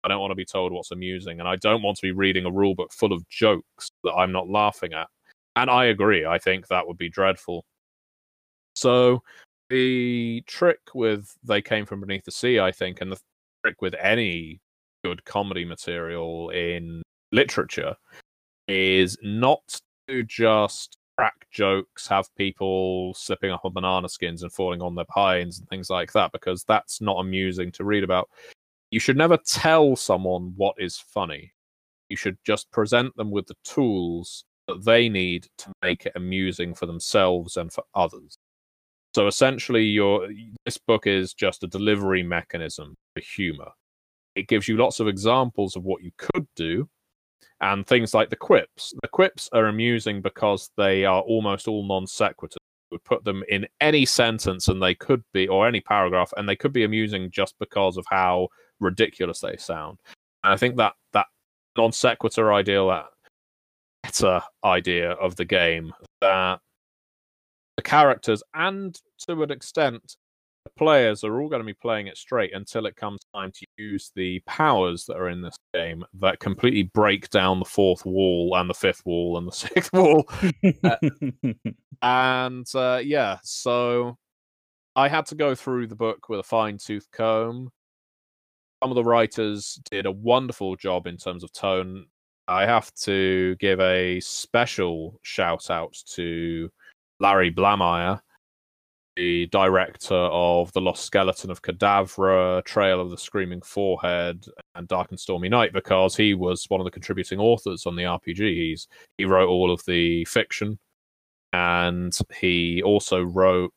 I 0.03 0.07
don't 0.07 0.21
want 0.21 0.31
to 0.31 0.35
be 0.35 0.45
told 0.45 0.71
what's 0.71 0.91
amusing, 0.91 1.39
and 1.39 1.49
I 1.49 1.57
don't 1.57 1.81
want 1.81 1.97
to 1.97 2.01
be 2.01 2.11
reading 2.11 2.45
a 2.45 2.51
rule 2.51 2.75
book 2.75 2.93
full 2.93 3.13
of 3.13 3.27
jokes 3.29 3.91
that 4.03 4.13
I'm 4.13 4.31
not 4.31 4.49
laughing 4.49 4.93
at. 4.93 5.07
And 5.57 5.71
I 5.71 5.85
agree. 5.85 6.23
I 6.23 6.37
think 6.37 6.67
that 6.67 6.87
would 6.87 6.99
be 6.99 7.09
dreadful. 7.09 7.65
So 8.75 9.23
the 9.71 10.43
trick 10.45 10.79
with 10.93 11.35
They 11.43 11.63
Came 11.63 11.87
From 11.87 11.99
Beneath 11.99 12.25
the 12.25 12.31
Sea, 12.31 12.59
I 12.59 12.71
think, 12.71 13.01
and 13.01 13.11
the 13.11 13.19
trick 13.65 13.81
with 13.81 13.95
any 13.99 14.61
good 15.03 15.25
comedy 15.25 15.65
material 15.65 16.51
in 16.51 17.01
literature 17.31 17.95
is 18.67 19.17
not 19.23 19.81
to 20.07 20.23
just 20.23 20.97
crack 21.17 21.47
jokes, 21.49 22.07
have 22.07 22.27
people 22.35 23.15
slipping 23.15 23.49
up 23.49 23.65
on 23.65 23.73
banana 23.73 24.07
skins 24.07 24.43
and 24.43 24.53
falling 24.53 24.83
on 24.83 24.93
their 24.93 25.05
pines 25.05 25.57
and 25.57 25.67
things 25.69 25.89
like 25.89 26.11
that, 26.11 26.31
because 26.31 26.63
that's 26.65 27.01
not 27.01 27.19
amusing 27.19 27.71
to 27.71 27.83
read 27.83 28.03
about. 28.03 28.29
You 28.91 28.99
should 28.99 29.17
never 29.17 29.37
tell 29.37 29.95
someone 29.95 30.53
what 30.55 30.75
is 30.77 30.97
funny. 30.97 31.51
You 32.09 32.15
should 32.15 32.37
just 32.45 32.69
present 32.69 33.15
them 33.17 33.31
with 33.31 33.47
the 33.47 33.55
tools 33.63 34.45
that 34.67 34.83
they 34.85 35.09
need 35.09 35.47
to 35.59 35.71
make 35.81 36.05
it 36.05 36.13
amusing 36.15 36.73
for 36.73 36.85
themselves 36.85 37.57
and 37.57 37.71
for 37.71 37.83
others. 37.95 38.37
So 39.15 39.27
essentially, 39.27 39.83
your 39.83 40.29
this 40.65 40.77
book 40.77 41.07
is 41.07 41.33
just 41.33 41.63
a 41.63 41.67
delivery 41.67 42.23
mechanism 42.23 42.95
for 43.15 43.21
humor. 43.21 43.71
It 44.35 44.47
gives 44.47 44.67
you 44.67 44.77
lots 44.77 44.99
of 44.99 45.07
examples 45.07 45.75
of 45.75 45.83
what 45.83 46.03
you 46.03 46.11
could 46.17 46.47
do, 46.55 46.87
and 47.61 47.87
things 47.87 48.13
like 48.13 48.29
the 48.29 48.35
quips. 48.35 48.93
The 49.01 49.07
quips 49.07 49.49
are 49.53 49.67
amusing 49.67 50.21
because 50.21 50.69
they 50.77 51.05
are 51.05 51.21
almost 51.21 51.67
all 51.67 51.83
non 51.87 52.05
sequiturs. 52.05 52.57
would 52.91 53.03
put 53.03 53.23
them 53.23 53.43
in 53.49 53.65
any 53.81 54.05
sentence, 54.05 54.67
and 54.67 54.81
they 54.81 54.93
could 54.93 55.23
be, 55.33 55.47
or 55.47 55.67
any 55.67 55.81
paragraph, 55.81 56.31
and 56.37 56.47
they 56.47 56.55
could 56.55 56.73
be 56.73 56.83
amusing 56.83 57.31
just 57.31 57.55
because 57.59 57.97
of 57.97 58.05
how 58.09 58.47
ridiculous 58.79 59.39
they 59.39 59.57
sound. 59.57 59.99
And 60.43 60.53
I 60.53 60.57
think 60.57 60.75
that 60.77 60.93
that 61.13 61.25
non 61.75 61.91
sequitur 61.91 62.53
ideal, 62.53 62.89
that 62.89 63.07
better 64.07 64.41
idea 64.63 65.11
of 65.11 65.35
the 65.35 65.43
game 65.43 65.93
that 66.21 66.59
the 67.75 67.83
characters 67.83 68.41
and 68.53 68.99
to 69.27 69.43
an 69.43 69.51
extent 69.51 70.15
the 70.63 70.71
players 70.77 71.25
are 71.25 71.41
all 71.41 71.49
going 71.49 71.61
to 71.61 71.65
be 71.65 71.73
playing 71.73 72.07
it 72.07 72.17
straight 72.17 72.53
until 72.53 72.85
it 72.85 72.95
comes 72.95 73.19
time 73.35 73.51
to 73.51 73.65
use 73.77 74.11
the 74.15 74.39
powers 74.45 75.05
that 75.05 75.17
are 75.17 75.27
in 75.29 75.41
this 75.41 75.57
game 75.73 76.05
that 76.13 76.39
completely 76.39 76.83
break 76.83 77.29
down 77.31 77.59
the 77.59 77.65
fourth 77.65 78.05
wall 78.05 78.55
and 78.55 78.69
the 78.69 78.73
fifth 78.73 79.01
wall 79.05 79.37
and 79.37 79.45
the 79.47 79.51
sixth 79.67 79.91
wall. 79.93 80.27
Uh, 80.83 80.95
and 82.01 82.67
uh, 82.75 83.01
yeah 83.03 83.37
so 83.41 84.15
i 84.95 85.07
had 85.07 85.25
to 85.25 85.33
go 85.33 85.55
through 85.55 85.87
the 85.87 85.95
book 85.95 86.29
with 86.29 86.39
a 86.39 86.43
fine-tooth 86.43 87.07
comb. 87.11 87.69
Some 88.83 88.91
of 88.91 88.95
the 88.95 89.03
writers 89.03 89.79
did 89.89 90.05
a 90.05 90.11
wonderful 90.11 90.75
job 90.75 91.07
in 91.07 91.17
terms 91.17 91.43
of 91.43 91.51
tone 91.51 92.05
I 92.47 92.65
have 92.65 92.93
to 92.95 93.55
give 93.57 93.79
a 93.79 94.19
special 94.21 95.19
shout 95.21 95.69
out 95.69 95.93
to 96.13 96.69
Larry 97.19 97.51
Blamire, 97.51 98.21
the 99.17 99.47
director 99.47 100.15
of 100.15 100.71
The 100.71 100.79
Lost 100.79 101.03
Skeleton 101.03 101.51
of 101.51 101.61
Cadavra, 101.61 102.63
Trail 102.63 103.01
of 103.01 103.09
the 103.09 103.17
Screaming 103.17 103.61
Forehead, 103.61 104.45
and 104.75 104.87
Dark 104.87 105.09
and 105.09 105.19
Stormy 105.19 105.49
Night, 105.49 105.73
because 105.73 106.15
he 106.15 106.33
was 106.35 106.65
one 106.69 106.79
of 106.79 106.85
the 106.85 106.91
contributing 106.91 107.39
authors 107.39 107.85
on 107.85 107.95
the 107.95 108.03
RPG. 108.03 108.37
He's 108.37 108.87
he 109.17 109.25
wrote 109.25 109.49
all 109.49 109.71
of 109.71 109.83
the 109.85 110.23
fiction, 110.25 110.79
and 111.51 112.17
he 112.39 112.81
also 112.81 113.23
wrote 113.23 113.73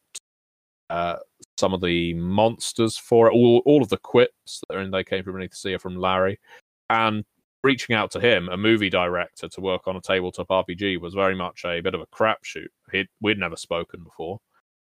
uh, 0.91 1.17
some 1.59 1.75
of 1.75 1.81
the 1.81 2.15
monsters 2.15 2.97
for 2.97 3.27
it. 3.27 3.33
All 3.33 3.63
all 3.67 3.83
of 3.83 3.89
the 3.89 3.99
quips 3.99 4.63
that 4.69 4.77
are 4.77 4.83
in 4.83 4.93
They 4.93 5.03
Came 5.03 5.25
from 5.25 5.33
Beneath 5.33 5.51
the 5.51 5.57
Sea 5.57 5.75
are 5.75 5.79
from 5.81 5.97
Larry, 5.97 6.39
and 6.89 7.25
reaching 7.63 7.95
out 7.95 8.11
to 8.13 8.21
him, 8.21 8.49
a 8.49 8.57
movie 8.57 8.91
director, 8.91 9.49
to 9.49 9.61
work 9.61 9.87
on 9.87 9.97
a 9.97 10.01
tabletop 10.01 10.49
RPG 10.49 11.01
was 11.01 11.15
very 11.15 11.35
much 11.35 11.65
a 11.65 11.81
bit 11.81 11.95
of 11.95 12.01
a 12.01 12.07
crapshoot. 12.07 12.69
He'd, 12.93 13.09
we'd 13.21 13.39
never 13.39 13.57
spoken 13.57 14.03
before. 14.03 14.39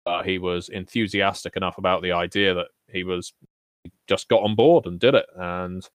but 0.05 0.25
he 0.27 0.39
was 0.39 0.69
enthusiastic 0.69 1.57
enough 1.57 1.79
about 1.79 2.03
the 2.03 2.13
idea 2.13 2.55
that 2.55 2.69
he 2.89 3.05
was 3.05 3.33
he 3.85 3.91
just 4.09 4.29
got 4.29 4.43
on 4.43 4.55
board 4.55 4.87
and 4.87 5.01
did 5.01 5.15
it. 5.15 5.27
And 5.37 5.89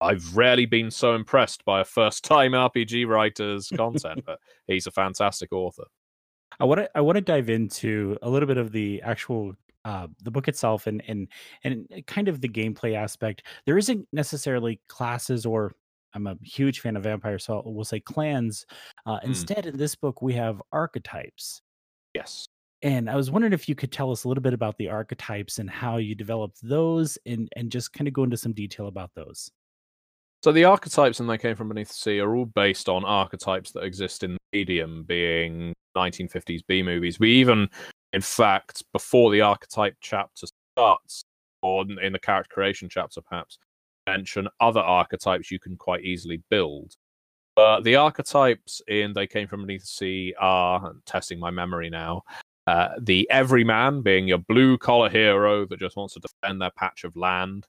I've 0.00 0.36
rarely 0.36 0.66
been 0.66 0.90
so 0.90 1.14
impressed 1.14 1.64
by 1.64 1.80
a 1.80 1.84
first 1.84 2.24
time 2.24 2.52
RPG 2.52 3.06
writer's 3.08 3.68
content, 3.76 4.22
but 4.26 4.38
he's 4.66 4.86
a 4.86 4.92
fantastic 4.92 5.52
author. 5.52 5.84
I 6.60 6.64
want 6.64 6.80
to 6.80 6.90
I 6.94 7.00
want 7.00 7.16
to 7.16 7.22
dive 7.22 7.50
into 7.50 8.16
a 8.22 8.30
little 8.30 8.46
bit 8.46 8.58
of 8.58 8.72
the 8.72 9.02
actual 9.02 9.54
uh, 9.84 10.06
the 10.22 10.30
book 10.30 10.48
itself 10.48 10.86
and 10.86 11.02
and 11.08 11.28
and 11.64 11.86
kind 12.06 12.28
of 12.28 12.40
the 12.40 12.48
gameplay 12.48 12.94
aspect. 12.94 13.44
There 13.66 13.78
isn't 13.78 14.06
necessarily 14.12 14.80
classes 14.88 15.46
or 15.46 15.74
I'm 16.14 16.26
a 16.26 16.36
huge 16.42 16.80
fan 16.80 16.96
of 16.96 17.02
vampires, 17.02 17.44
so 17.44 17.62
we'll 17.64 17.84
say 17.84 18.00
clans. 18.00 18.66
Uh, 19.06 19.18
Mm. 19.20 19.24
Instead, 19.24 19.66
in 19.66 19.76
this 19.76 19.94
book, 19.94 20.22
we 20.22 20.32
have 20.34 20.62
archetypes. 20.72 21.60
Yes. 22.14 22.46
And 22.82 23.10
I 23.10 23.16
was 23.16 23.30
wondering 23.30 23.52
if 23.52 23.68
you 23.68 23.74
could 23.74 23.92
tell 23.92 24.10
us 24.10 24.24
a 24.24 24.28
little 24.28 24.42
bit 24.42 24.54
about 24.54 24.78
the 24.78 24.88
archetypes 24.88 25.58
and 25.58 25.68
how 25.68 25.96
you 25.96 26.14
developed 26.14 26.58
those, 26.62 27.18
and 27.26 27.48
and 27.56 27.70
just 27.70 27.92
kind 27.92 28.08
of 28.08 28.14
go 28.14 28.24
into 28.24 28.36
some 28.36 28.52
detail 28.52 28.86
about 28.86 29.10
those. 29.14 29.50
So 30.44 30.52
the 30.52 30.64
archetypes 30.64 31.18
and 31.18 31.28
they 31.28 31.36
came 31.38 31.56
from 31.56 31.68
beneath 31.68 31.88
the 31.88 31.94
sea 31.94 32.20
are 32.20 32.36
all 32.36 32.46
based 32.46 32.88
on 32.88 33.04
archetypes 33.04 33.72
that 33.72 33.82
exist 33.82 34.22
in 34.22 34.34
the 34.34 34.38
medium, 34.52 35.02
being 35.02 35.74
1950s 35.96 36.60
B 36.68 36.80
movies. 36.82 37.18
We 37.18 37.32
even, 37.32 37.68
in 38.12 38.20
fact, 38.20 38.82
before 38.92 39.30
the 39.30 39.40
archetype 39.40 39.96
chapter 40.00 40.46
starts, 40.74 41.24
or 41.62 41.84
in 42.02 42.12
the 42.12 42.18
character 42.18 42.52
creation 42.52 42.88
chapter 42.90 43.20
perhaps, 43.20 43.58
mention 44.06 44.48
other 44.60 44.80
archetypes 44.80 45.50
you 45.50 45.58
can 45.58 45.76
quite 45.76 46.04
easily 46.04 46.42
build. 46.50 46.94
But 47.56 47.82
the 47.82 47.96
archetypes 47.96 48.80
in 48.86 49.12
They 49.12 49.26
Came 49.26 49.48
From 49.48 49.62
Beneath 49.62 49.80
the 49.80 49.86
Sea 49.86 50.34
are, 50.38 50.90
I'm 50.90 51.02
testing 51.04 51.40
my 51.40 51.50
memory 51.50 51.90
now, 51.90 52.22
uh, 52.68 52.90
the 53.00 53.28
everyman 53.30 54.02
being 54.02 54.28
your 54.28 54.38
blue 54.38 54.78
collar 54.78 55.08
hero 55.08 55.66
that 55.66 55.80
just 55.80 55.96
wants 55.96 56.14
to 56.14 56.20
defend 56.20 56.60
their 56.60 56.70
patch 56.70 57.04
of 57.04 57.16
land. 57.16 57.66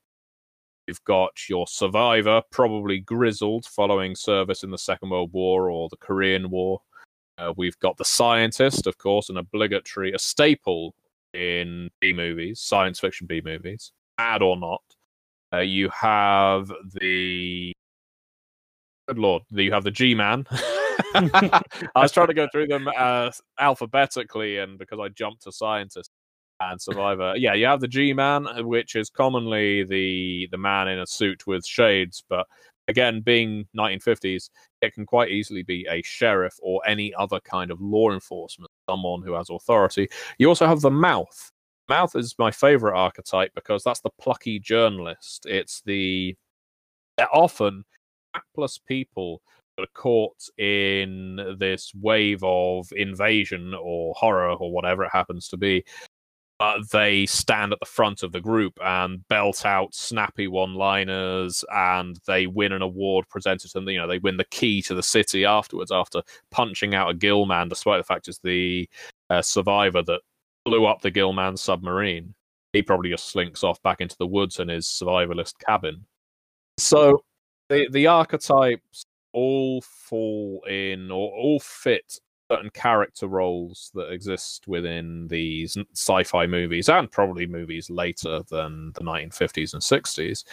You've 0.87 1.03
got 1.05 1.31
your 1.49 1.67
survivor, 1.67 2.41
probably 2.51 2.99
grizzled, 2.99 3.65
following 3.65 4.15
service 4.15 4.63
in 4.63 4.71
the 4.71 4.77
Second 4.77 5.09
World 5.09 5.31
War 5.33 5.69
or 5.69 5.89
the 5.89 5.97
Korean 5.97 6.49
War. 6.49 6.81
Uh, 7.39 7.53
we've 7.55 7.79
got 7.79 7.97
the 7.97 8.05
scientist, 8.05 8.85
of 8.85 8.97
course, 8.97 9.29
an 9.29 9.37
obligatory, 9.37 10.11
a 10.11 10.19
staple 10.19 10.93
in 11.33 11.89
B 12.01 12.11
movies, 12.11 12.59
science 12.59 12.99
fiction 12.99 13.27
B 13.27 13.41
movies, 13.43 13.93
bad 14.17 14.41
or 14.41 14.57
not. 14.57 14.81
Uh, 15.53 15.59
you 15.59 15.89
have 15.89 16.71
the 16.99 17.73
good 19.07 19.17
lord, 19.17 19.43
you 19.51 19.71
have 19.71 19.83
the 19.83 19.91
G 19.91 20.13
Man. 20.13 20.45
I 20.51 21.61
was 21.95 22.11
trying 22.11 22.27
to 22.27 22.33
go 22.33 22.47
through 22.51 22.67
them 22.67 22.89
uh, 22.95 23.31
alphabetically, 23.57 24.57
and 24.57 24.77
because 24.77 24.99
I 24.99 25.07
jumped 25.09 25.43
to 25.43 25.51
scientist 25.51 26.11
and 26.59 26.79
survivor, 26.79 27.33
yeah, 27.37 27.53
you 27.53 27.65
have 27.67 27.79
the 27.79 27.87
G 27.87 28.11
Man, 28.11 28.47
which 28.67 28.95
is 28.95 29.09
commonly 29.09 29.85
the 29.85 30.49
the 30.51 30.57
man 30.57 30.89
in 30.89 30.99
a 30.99 31.07
suit 31.07 31.47
with 31.47 31.65
shades, 31.65 32.21
but 32.29 32.45
again, 32.89 33.21
being 33.21 33.65
1950s, 33.77 34.49
it 34.81 34.93
can 34.93 35.05
quite 35.05 35.29
easily 35.29 35.63
be 35.63 35.87
a 35.89 36.01
sheriff 36.01 36.55
or 36.61 36.81
any 36.85 37.13
other 37.13 37.39
kind 37.39 37.71
of 37.71 37.79
law 37.79 38.11
enforcement, 38.11 38.71
someone 38.89 39.21
who 39.21 39.33
has 39.33 39.49
authority. 39.49 40.09
You 40.39 40.49
also 40.49 40.67
have 40.67 40.81
the 40.81 40.91
mouth. 40.91 41.51
Mouth 41.87 42.15
is 42.15 42.35
my 42.37 42.51
favorite 42.51 42.97
archetype 42.97 43.51
because 43.55 43.83
that's 43.83 44.01
the 44.01 44.09
plucky 44.19 44.59
journalist. 44.59 45.45
It's 45.47 45.81
the 45.85 46.35
often 47.33 47.85
hapless 48.33 48.77
people 48.77 49.41
that 49.77 49.83
are 49.83 49.93
caught 49.93 50.37
in 50.57 51.55
this 51.59 51.91
wave 51.95 52.43
of 52.43 52.87
invasion 52.95 53.73
or 53.73 54.13
horror 54.15 54.51
or 54.51 54.71
whatever 54.71 55.03
it 55.03 55.11
happens 55.13 55.47
to 55.49 55.57
be. 55.57 55.83
They 56.91 57.25
stand 57.25 57.71
at 57.71 57.79
the 57.79 57.85
front 57.85 58.21
of 58.21 58.31
the 58.31 58.41
group 58.41 58.77
and 58.83 59.25
belt 59.29 59.65
out 59.65 59.95
snappy 59.95 60.47
one-liners, 60.47 61.63
and 61.73 62.19
they 62.27 62.47
win 62.47 62.73
an 62.73 62.81
award 62.81 63.29
presented 63.29 63.69
to 63.69 63.79
them. 63.79 63.87
You 63.87 63.99
know, 63.99 64.07
they 64.07 64.19
win 64.19 64.37
the 64.37 64.43
key 64.45 64.81
to 64.83 64.93
the 64.93 65.03
city 65.03 65.45
afterwards 65.45 65.91
after 65.91 66.21
punching 66.51 66.93
out 66.93 67.09
a 67.09 67.13
Gillman, 67.13 67.69
despite 67.69 67.99
the 67.99 68.03
fact 68.03 68.27
it's 68.27 68.39
the 68.39 68.89
uh, 69.29 69.41
survivor 69.41 70.01
that 70.03 70.21
blew 70.65 70.85
up 70.85 71.01
the 71.01 71.11
Gillman 71.11 71.55
submarine. 71.55 72.33
He 72.73 72.81
probably 72.81 73.09
just 73.09 73.29
slinks 73.29 73.63
off 73.63 73.81
back 73.81 74.01
into 74.01 74.17
the 74.19 74.27
woods 74.27 74.59
in 74.59 74.67
his 74.67 74.85
survivalist 74.85 75.53
cabin. 75.65 76.05
So 76.77 77.23
the 77.69 77.87
the 77.89 78.07
archetypes 78.07 79.05
all 79.31 79.81
fall 79.81 80.63
in 80.67 81.09
or 81.09 81.31
all 81.31 81.59
fit 81.59 82.19
certain 82.51 82.69
character 82.71 83.27
roles 83.27 83.91
that 83.93 84.11
exist 84.11 84.67
within 84.67 85.27
these 85.27 85.77
sci-fi 85.93 86.47
movies 86.47 86.89
and 86.89 87.11
probably 87.11 87.45
movies 87.45 87.89
later 87.89 88.41
than 88.49 88.91
the 88.93 89.01
1950s 89.01 89.73
and 89.73 89.81
60s. 89.81 90.43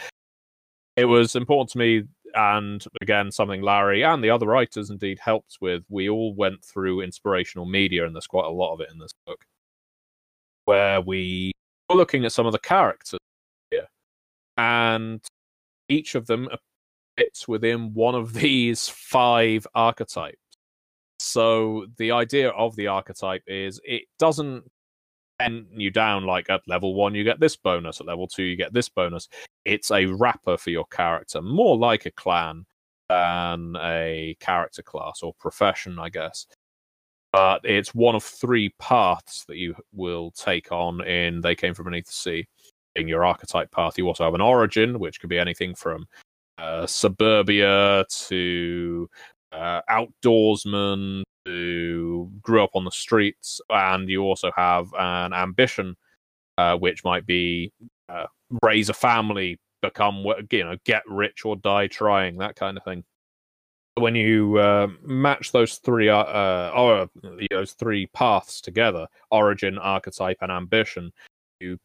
It 0.96 1.06
was 1.06 1.36
important 1.36 1.70
to 1.70 1.78
me 1.78 2.02
and 2.34 2.84
again 3.00 3.30
something 3.30 3.62
Larry 3.62 4.04
and 4.04 4.22
the 4.22 4.30
other 4.30 4.46
writers 4.46 4.90
indeed 4.90 5.18
helped 5.18 5.58
with. 5.60 5.84
We 5.88 6.08
all 6.08 6.34
went 6.34 6.64
through 6.64 7.00
inspirational 7.00 7.66
media 7.66 8.04
and 8.04 8.14
there's 8.14 8.26
quite 8.26 8.46
a 8.46 8.50
lot 8.50 8.74
of 8.74 8.80
it 8.80 8.90
in 8.92 8.98
this 8.98 9.14
book 9.26 9.44
where 10.66 11.00
we 11.00 11.52
were 11.88 11.96
looking 11.96 12.24
at 12.24 12.32
some 12.32 12.46
of 12.46 12.52
the 12.52 12.58
characters 12.58 13.20
here 13.70 13.88
and 14.58 15.24
each 15.88 16.14
of 16.14 16.26
them 16.26 16.48
fits 17.16 17.48
within 17.48 17.94
one 17.94 18.14
of 18.14 18.32
these 18.34 18.88
five 18.88 19.66
archetypes. 19.74 20.38
So 21.26 21.86
the 21.98 22.12
idea 22.12 22.50
of 22.50 22.76
the 22.76 22.86
archetype 22.86 23.42
is 23.46 23.80
it 23.84 24.04
doesn't 24.18 24.64
bend 25.38 25.66
you 25.70 25.90
down 25.90 26.24
like 26.24 26.48
at 26.48 26.62
level 26.66 26.94
one 26.94 27.14
you 27.14 27.24
get 27.24 27.40
this 27.40 27.56
bonus, 27.56 28.00
at 28.00 28.06
level 28.06 28.26
two 28.26 28.44
you 28.44 28.56
get 28.56 28.72
this 28.72 28.88
bonus. 28.88 29.28
It's 29.64 29.90
a 29.90 30.06
wrapper 30.06 30.56
for 30.56 30.70
your 30.70 30.86
character, 30.86 31.42
more 31.42 31.76
like 31.76 32.06
a 32.06 32.10
clan 32.12 32.64
than 33.08 33.76
a 33.80 34.36
character 34.40 34.82
class 34.82 35.22
or 35.22 35.34
profession, 35.34 35.98
I 35.98 36.08
guess. 36.08 36.46
But 37.32 37.60
it's 37.64 37.94
one 37.94 38.14
of 38.14 38.22
three 38.22 38.72
paths 38.78 39.44
that 39.46 39.56
you 39.56 39.74
will 39.92 40.30
take 40.30 40.72
on 40.72 41.04
in 41.06 41.40
They 41.40 41.54
Came 41.54 41.74
From 41.74 41.86
Beneath 41.86 42.06
the 42.06 42.12
Sea. 42.12 42.46
In 42.94 43.08
your 43.08 43.26
archetype 43.26 43.70
path, 43.72 43.98
you 43.98 44.06
also 44.06 44.24
have 44.24 44.34
an 44.34 44.40
origin, 44.40 44.98
which 44.98 45.20
could 45.20 45.28
be 45.28 45.38
anything 45.38 45.74
from 45.74 46.06
uh, 46.56 46.86
suburbia 46.86 48.06
to 48.08 49.10
uh, 49.52 49.80
outdoorsman 49.90 51.22
who 51.44 52.30
grew 52.42 52.62
up 52.62 52.70
on 52.74 52.84
the 52.84 52.90
streets, 52.90 53.60
and 53.70 54.08
you 54.08 54.22
also 54.22 54.50
have 54.56 54.86
an 54.98 55.32
ambition, 55.32 55.96
uh, 56.58 56.76
which 56.76 57.04
might 57.04 57.26
be 57.26 57.72
uh, 58.08 58.26
raise 58.62 58.88
a 58.88 58.94
family, 58.94 59.58
become 59.82 60.24
you 60.50 60.64
know 60.64 60.76
get 60.84 61.02
rich 61.08 61.44
or 61.44 61.56
die 61.56 61.86
trying, 61.86 62.38
that 62.38 62.56
kind 62.56 62.76
of 62.76 62.84
thing. 62.84 63.04
When 63.94 64.14
you 64.14 64.58
uh, 64.58 64.88
match 65.02 65.52
those 65.52 65.76
three 65.76 66.08
uh, 66.08 66.18
uh, 66.18 66.72
or 66.74 67.08
those 67.50 67.72
three 67.72 68.06
paths 68.08 68.60
together, 68.60 69.06
origin, 69.30 69.78
archetype, 69.78 70.38
and 70.42 70.52
ambition, 70.52 71.12
you 71.60 71.78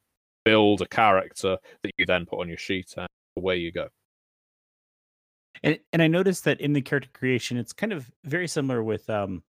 build 0.43 0.82
a 0.82 0.88
character 0.88 1.58
that 1.84 1.91
you 1.97 2.06
then 2.06 2.26
put 2.26 2.39
on 2.39 2.50
your 2.50 2.58
sheet, 2.58 2.93
and 2.97 3.08
away 3.38 3.58
you 3.58 3.71
go. 3.71 3.88
And 5.63 5.79
and 5.93 6.01
I 6.01 6.07
noticed 6.07 6.45
that 6.45 6.61
in 6.61 6.73
the 6.73 6.81
character 6.81 7.09
creation, 7.13 7.57
it's 7.57 7.73
kind 7.73 7.93
of 7.93 8.09
very 8.23 8.47
similar 8.47 8.83
with 8.83 9.09
um 9.09 9.43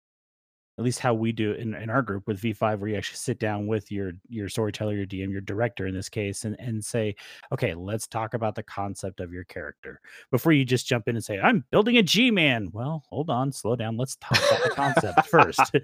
at 0.79 0.85
least 0.85 1.01
how 1.01 1.13
we 1.13 1.33
do 1.33 1.51
it 1.51 1.59
in, 1.59 1.73
in 1.75 1.89
our 1.89 2.01
group 2.01 2.25
with 2.25 2.41
V5, 2.41 2.79
where 2.79 2.89
you 2.89 2.95
actually 2.95 3.17
sit 3.17 3.37
down 3.37 3.67
with 3.67 3.91
your 3.91 4.13
your 4.29 4.47
storyteller, 4.47 4.93
your 4.93 5.05
DM, 5.05 5.29
your 5.29 5.41
director 5.41 5.85
in 5.87 5.93
this 5.93 6.07
case, 6.07 6.45
and 6.45 6.55
and 6.57 6.83
say, 6.83 7.15
okay, 7.51 7.73
let's 7.73 8.07
talk 8.07 8.33
about 8.33 8.55
the 8.55 8.63
concept 8.63 9.19
of 9.19 9.33
your 9.33 9.43
character 9.43 9.99
before 10.31 10.53
you 10.53 10.63
just 10.63 10.87
jump 10.87 11.09
in 11.09 11.17
and 11.17 11.23
say, 11.23 11.37
I'm 11.37 11.65
building 11.69 11.97
a 11.97 12.03
G 12.03 12.31
man. 12.31 12.69
Well, 12.71 13.03
hold 13.09 13.29
on, 13.29 13.51
slow 13.51 13.75
down. 13.75 13.97
Let's 13.97 14.15
talk 14.15 14.37
about 14.37 14.63
the 14.63 14.69
concept 14.69 15.27
first. 15.27 15.75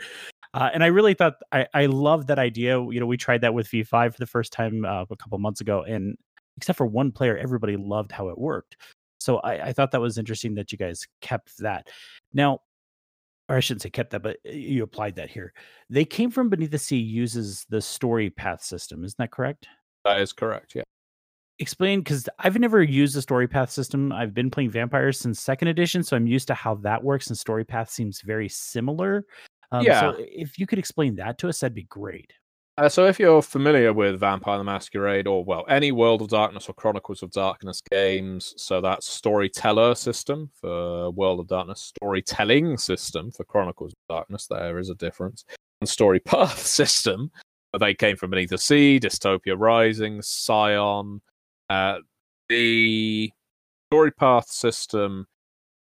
Uh, 0.53 0.69
and 0.73 0.81
I 0.81 0.87
really 0.87 1.13
thought 1.13 1.33
I 1.51 1.67
I 1.73 1.87
love 1.87 2.27
that 2.27 2.39
idea. 2.39 2.81
You 2.81 3.01
know, 3.01 3.05
we 3.05 3.17
tried 3.17 3.41
that 3.41 3.53
with 3.53 3.67
V5 3.67 4.13
for 4.13 4.19
the 4.19 4.25
first 4.25 4.53
time 4.53 4.85
uh, 4.85 5.03
a 5.09 5.15
couple 5.17 5.37
months 5.39 5.59
ago, 5.59 5.83
and 5.83 6.17
except 6.55 6.77
for 6.77 6.85
one 6.85 7.11
player, 7.11 7.37
everybody 7.37 7.75
loved 7.75 8.13
how 8.13 8.29
it 8.29 8.37
worked. 8.37 8.77
So 9.25 9.37
I, 9.39 9.69
I 9.69 9.73
thought 9.73 9.89
that 9.89 10.01
was 10.01 10.19
interesting 10.19 10.53
that 10.53 10.71
you 10.71 10.77
guys 10.77 11.07
kept 11.19 11.57
that. 11.57 11.89
Now, 12.31 12.59
or 13.49 13.55
I 13.55 13.59
shouldn't 13.59 13.81
say 13.81 13.89
kept 13.89 14.11
that, 14.11 14.21
but 14.21 14.37
uh, 14.47 14.51
you 14.51 14.83
applied 14.83 15.15
that 15.15 15.31
here. 15.31 15.51
They 15.89 16.05
came 16.05 16.29
from 16.29 16.47
beneath 16.47 16.69
the 16.69 16.77
sea 16.77 16.99
uses 16.99 17.65
the 17.67 17.81
story 17.81 18.29
path 18.29 18.61
system. 18.61 19.03
Isn't 19.03 19.17
that 19.17 19.31
correct? 19.31 19.67
That 20.03 20.21
is 20.21 20.31
correct. 20.31 20.75
Yeah. 20.75 20.83
Explain 21.57 22.01
because 22.01 22.29
I've 22.37 22.59
never 22.59 22.83
used 22.83 23.15
the 23.15 23.21
story 23.21 23.47
path 23.47 23.71
system. 23.71 24.11
I've 24.11 24.35
been 24.35 24.51
playing 24.51 24.69
vampires 24.69 25.19
since 25.19 25.41
second 25.41 25.69
edition, 25.69 26.03
so 26.03 26.15
I'm 26.15 26.27
used 26.27 26.47
to 26.49 26.53
how 26.53 26.75
that 26.75 27.03
works, 27.03 27.25
and 27.27 27.35
story 27.35 27.65
path 27.65 27.89
seems 27.89 28.21
very 28.21 28.47
similar. 28.47 29.25
Um, 29.71 29.83
yeah. 29.83 30.01
So 30.01 30.17
if 30.19 30.59
you 30.59 30.67
could 30.67 30.77
explain 30.77 31.15
that 31.15 31.39
to 31.39 31.49
us, 31.49 31.61
that'd 31.61 31.73
be 31.73 31.83
great. 31.83 32.31
Uh, 32.77 32.89
so, 32.89 33.05
if 33.05 33.19
you're 33.19 33.41
familiar 33.41 33.93
with 33.93 34.19
Vampire 34.19 34.57
the 34.57 34.63
Masquerade, 34.65 35.27
or 35.27 35.45
well, 35.45 35.63
any 35.69 35.93
World 35.93 36.21
of 36.21 36.27
Darkness 36.27 36.67
or 36.67 36.73
Chronicles 36.73 37.23
of 37.23 37.31
Darkness 37.31 37.81
games, 37.89 38.53
so 38.57 38.81
that's 38.81 39.07
storyteller 39.07 39.95
system 39.95 40.49
for 40.59 41.09
World 41.11 41.39
of 41.39 41.47
Darkness, 41.47 41.79
storytelling 41.79 42.77
system 42.77 43.31
for 43.31 43.45
Chronicles 43.45 43.93
of 43.93 44.15
Darkness. 44.15 44.47
There 44.47 44.77
is 44.77 44.89
a 44.89 44.95
difference. 44.95 45.45
And 45.79 45.87
story 45.89 46.19
path 46.19 46.59
system, 46.65 47.31
But 47.71 47.79
they 47.79 47.93
came 47.93 48.17
from 48.17 48.31
Beneath 48.31 48.49
the 48.49 48.57
Sea, 48.57 48.99
Dystopia 48.99 49.55
Rising, 49.57 50.21
Scion. 50.21 51.21
Uh, 51.69 51.99
the 52.49 53.31
story 53.89 54.11
path 54.11 54.49
system 54.49 55.27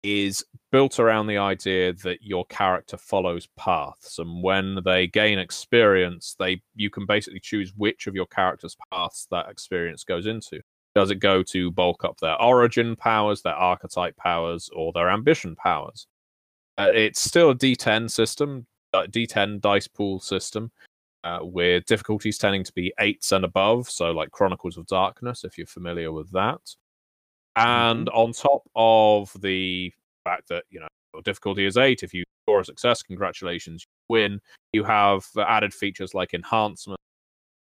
is 0.07 0.45
built 0.71 0.99
around 0.99 1.27
the 1.27 1.37
idea 1.37 1.91
that 1.91 2.21
your 2.21 2.45
character 2.45 2.97
follows 2.97 3.47
paths 3.57 4.19
and 4.19 4.41
when 4.41 4.79
they 4.85 5.07
gain 5.07 5.37
experience 5.37 6.35
they 6.39 6.61
you 6.75 6.89
can 6.89 7.05
basically 7.05 7.39
choose 7.39 7.73
which 7.75 8.07
of 8.07 8.15
your 8.15 8.25
character's 8.27 8.75
paths 8.91 9.27
that 9.31 9.49
experience 9.49 10.03
goes 10.03 10.25
into. 10.25 10.61
Does 10.95 11.11
it 11.11 11.15
go 11.15 11.43
to 11.43 11.71
bulk 11.71 12.03
up 12.05 12.19
their 12.19 12.41
origin 12.41 12.95
powers 12.95 13.41
their 13.41 13.53
archetype 13.53 14.15
powers 14.17 14.69
or 14.73 14.91
their 14.93 15.09
ambition 15.09 15.55
powers? 15.55 16.07
Uh, 16.77 16.91
it's 16.93 17.21
still 17.21 17.51
a 17.51 17.55
d10 17.55 18.09
system 18.09 18.65
d10 18.93 19.61
dice 19.61 19.87
pool 19.87 20.19
system. 20.19 20.71
Uh, 21.23 21.39
with 21.41 21.83
difficulties 21.87 22.37
tending 22.37 22.63
to 22.63 22.71
be 22.73 22.93
eights 22.99 23.31
and 23.33 23.43
above 23.43 23.89
so 23.89 24.11
like 24.11 24.31
chronicles 24.31 24.77
of 24.77 24.85
darkness 24.85 25.43
if 25.43 25.57
you're 25.57 25.67
familiar 25.67 26.11
with 26.11 26.31
that 26.31 26.61
and 27.57 28.07
mm-hmm. 28.07 28.17
on 28.17 28.33
top 28.33 28.61
of 28.75 29.31
the 29.41 29.91
fact 30.23 30.47
that 30.49 30.63
you 30.69 30.79
know 30.79 30.87
difficulty 31.23 31.65
is 31.65 31.77
eight, 31.77 32.03
if 32.03 32.13
you 32.13 32.23
score 32.45 32.61
a 32.61 32.65
success, 32.65 33.01
congratulations, 33.01 33.83
you 33.83 34.13
win. 34.13 34.39
You 34.73 34.83
have 34.83 35.25
added 35.37 35.73
features 35.73 36.13
like 36.13 36.33
enhancement, 36.33 36.99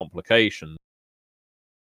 complications. 0.00 0.76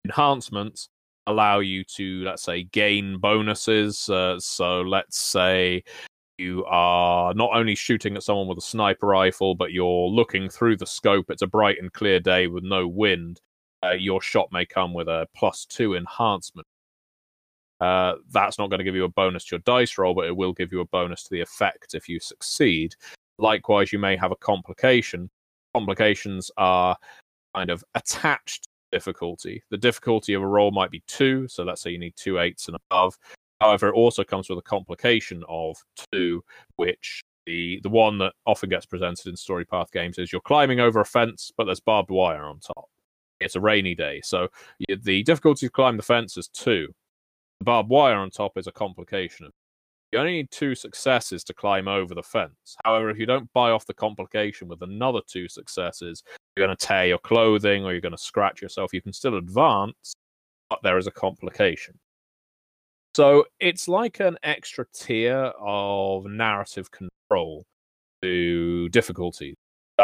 Enhancements 0.04 0.88
allow 1.26 1.58
you 1.58 1.82
to, 1.84 2.22
let's 2.24 2.42
say, 2.42 2.64
gain 2.64 3.18
bonuses. 3.18 4.08
Uh, 4.08 4.38
so 4.38 4.82
let's 4.82 5.18
say 5.18 5.82
you 6.38 6.64
are 6.66 7.32
not 7.34 7.50
only 7.54 7.74
shooting 7.74 8.16
at 8.16 8.22
someone 8.22 8.46
with 8.46 8.58
a 8.58 8.62
sniper 8.62 9.06
rifle, 9.06 9.54
but 9.54 9.72
you're 9.72 10.08
looking 10.08 10.48
through 10.48 10.76
the 10.76 10.86
scope. 10.86 11.30
It's 11.30 11.42
a 11.42 11.46
bright 11.46 11.78
and 11.80 11.92
clear 11.92 12.20
day 12.20 12.46
with 12.46 12.64
no 12.64 12.86
wind. 12.86 13.40
Uh, 13.82 13.92
your 13.92 14.20
shot 14.20 14.48
may 14.52 14.64
come 14.64 14.94
with 14.94 15.08
a 15.08 15.26
plus 15.34 15.64
two 15.64 15.94
enhancement 15.94 16.66
uh, 17.80 18.14
that's 18.30 18.58
not 18.58 18.70
going 18.70 18.78
to 18.78 18.84
give 18.84 18.94
you 18.94 19.04
a 19.04 19.08
bonus 19.08 19.44
to 19.46 19.56
your 19.56 19.60
dice 19.60 19.98
roll, 19.98 20.14
but 20.14 20.26
it 20.26 20.36
will 20.36 20.52
give 20.52 20.72
you 20.72 20.80
a 20.80 20.86
bonus 20.86 21.22
to 21.24 21.30
the 21.30 21.40
effect 21.40 21.94
if 21.94 22.08
you 22.08 22.20
succeed. 22.20 22.94
Likewise, 23.38 23.92
you 23.92 23.98
may 23.98 24.16
have 24.16 24.32
a 24.32 24.36
complication. 24.36 25.28
Complications 25.74 26.50
are 26.56 26.96
kind 27.54 27.70
of 27.70 27.84
attached 27.94 28.68
difficulty. 28.92 29.62
The 29.70 29.78
difficulty 29.78 30.34
of 30.34 30.42
a 30.42 30.46
roll 30.46 30.70
might 30.70 30.90
be 30.90 31.02
two, 31.08 31.48
so 31.48 31.64
let's 31.64 31.82
say 31.82 31.90
you 31.90 31.98
need 31.98 32.14
two 32.16 32.38
eights 32.38 32.68
and 32.68 32.76
above. 32.90 33.18
However, 33.60 33.88
it 33.88 33.94
also 33.94 34.22
comes 34.22 34.48
with 34.48 34.58
a 34.58 34.62
complication 34.62 35.42
of 35.48 35.76
two, 36.12 36.44
which 36.76 37.22
the 37.46 37.80
the 37.82 37.88
one 37.88 38.18
that 38.18 38.32
often 38.46 38.70
gets 38.70 38.86
presented 38.86 39.26
in 39.26 39.36
story 39.36 39.64
path 39.64 39.90
games 39.92 40.18
is 40.18 40.32
you're 40.32 40.40
climbing 40.40 40.80
over 40.80 41.00
a 41.00 41.04
fence, 41.04 41.50
but 41.56 41.64
there's 41.64 41.80
barbed 41.80 42.10
wire 42.10 42.44
on 42.44 42.60
top. 42.60 42.88
It's 43.40 43.56
a 43.56 43.60
rainy 43.60 43.94
day, 43.94 44.20
so 44.22 44.48
the 44.88 45.22
difficulty 45.24 45.66
to 45.66 45.70
climb 45.70 45.96
the 45.96 46.02
fence 46.02 46.36
is 46.36 46.48
two 46.48 46.94
barbed 47.64 47.90
wire 47.90 48.16
on 48.16 48.30
top 48.30 48.56
is 48.56 48.66
a 48.66 48.72
complication. 48.72 49.50
You 50.12 50.20
only 50.20 50.32
need 50.32 50.50
two 50.52 50.76
successes 50.76 51.42
to 51.44 51.54
climb 51.54 51.88
over 51.88 52.14
the 52.14 52.22
fence. 52.22 52.76
However, 52.84 53.10
if 53.10 53.18
you 53.18 53.26
don't 53.26 53.52
buy 53.52 53.70
off 53.70 53.84
the 53.86 53.94
complication 53.94 54.68
with 54.68 54.82
another 54.82 55.20
two 55.26 55.48
successes, 55.48 56.22
you're 56.54 56.66
going 56.66 56.76
to 56.76 56.86
tear 56.86 57.06
your 57.06 57.18
clothing 57.18 57.84
or 57.84 57.90
you're 57.90 58.00
going 58.00 58.12
to 58.12 58.18
scratch 58.18 58.62
yourself. 58.62 58.94
You 58.94 59.02
can 59.02 59.12
still 59.12 59.36
advance, 59.36 60.14
but 60.70 60.78
there 60.84 60.98
is 60.98 61.08
a 61.08 61.10
complication. 61.10 61.98
So 63.16 63.46
it's 63.58 63.88
like 63.88 64.20
an 64.20 64.38
extra 64.42 64.86
tier 64.94 65.52
of 65.58 66.26
narrative 66.26 66.90
control 66.90 67.64
to 68.22 68.88
difficulty. 68.90 69.56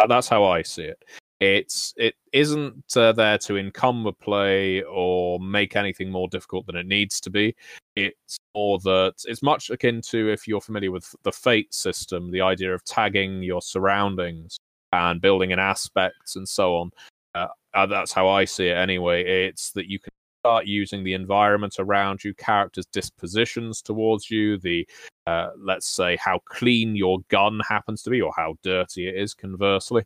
That's 0.09 0.29
how 0.29 0.45
I 0.45 0.63
see 0.63 0.85
it. 0.85 1.05
It's 1.41 1.95
it 1.97 2.15
isn't 2.33 2.97
uh, 2.97 3.13
there 3.13 3.39
to 3.39 3.57
encumber 3.57 4.13
play 4.13 4.83
or 4.83 5.41
make 5.41 5.75
anything 5.75 6.11
more 6.11 6.29
difficult 6.29 6.67
than 6.67 6.77
it 6.77 6.87
needs 6.87 7.19
to 7.23 7.31
be. 7.31 7.57
It's 7.97 8.39
more 8.55 8.79
that 8.81 9.15
it's 9.27 9.43
much 9.43 9.71
akin 9.71 10.03
to 10.03 10.31
if 10.31 10.47
you're 10.47 10.61
familiar 10.61 10.91
with 10.91 11.15
the 11.23 11.33
Fate 11.33 11.73
system, 11.73 12.31
the 12.31 12.43
idea 12.43 12.75
of 12.75 12.85
tagging 12.85 13.43
your 13.43 13.63
surroundings 13.63 14.59
and 14.93 15.21
building 15.21 15.51
in 15.51 15.59
aspects 15.59 16.37
and 16.37 16.47
so 16.47 16.77
on. 16.77 16.91
Uh, 17.35 17.47
uh, 17.73 17.87
that's 17.87 18.13
how 18.13 18.29
I 18.29 18.45
see 18.45 18.69
it 18.69 18.77
anyway. 18.77 19.47
It's 19.47 19.71
that 19.73 19.89
you 19.89 19.99
can 19.99 20.11
start 20.43 20.67
using 20.67 21.05
the 21.05 21.15
environment 21.15 21.77
around 21.79 22.23
you, 22.23 22.35
characters' 22.35 22.87
dispositions 22.87 23.81
towards 23.81 24.31
you, 24.31 24.59
the 24.59 24.87
uh, 25.27 25.51
let's 25.59 25.89
say 25.89 26.17
how 26.17 26.41
clean 26.47 26.97
your 26.97 27.19
gun 27.29 27.61
happens 27.67 28.03
to 28.03 28.11
be 28.11 28.21
or 28.21 28.33
how 28.37 28.57
dirty 28.63 29.07
it 29.07 29.17
is, 29.17 29.33
conversely, 29.33 30.05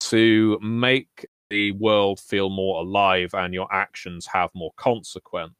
to 0.00 0.58
make 0.60 1.26
the 1.50 1.72
world 1.72 2.20
feel 2.20 2.48
more 2.48 2.80
alive 2.80 3.34
and 3.34 3.52
your 3.52 3.72
actions 3.72 4.26
have 4.26 4.50
more 4.54 4.72
consequence. 4.76 5.54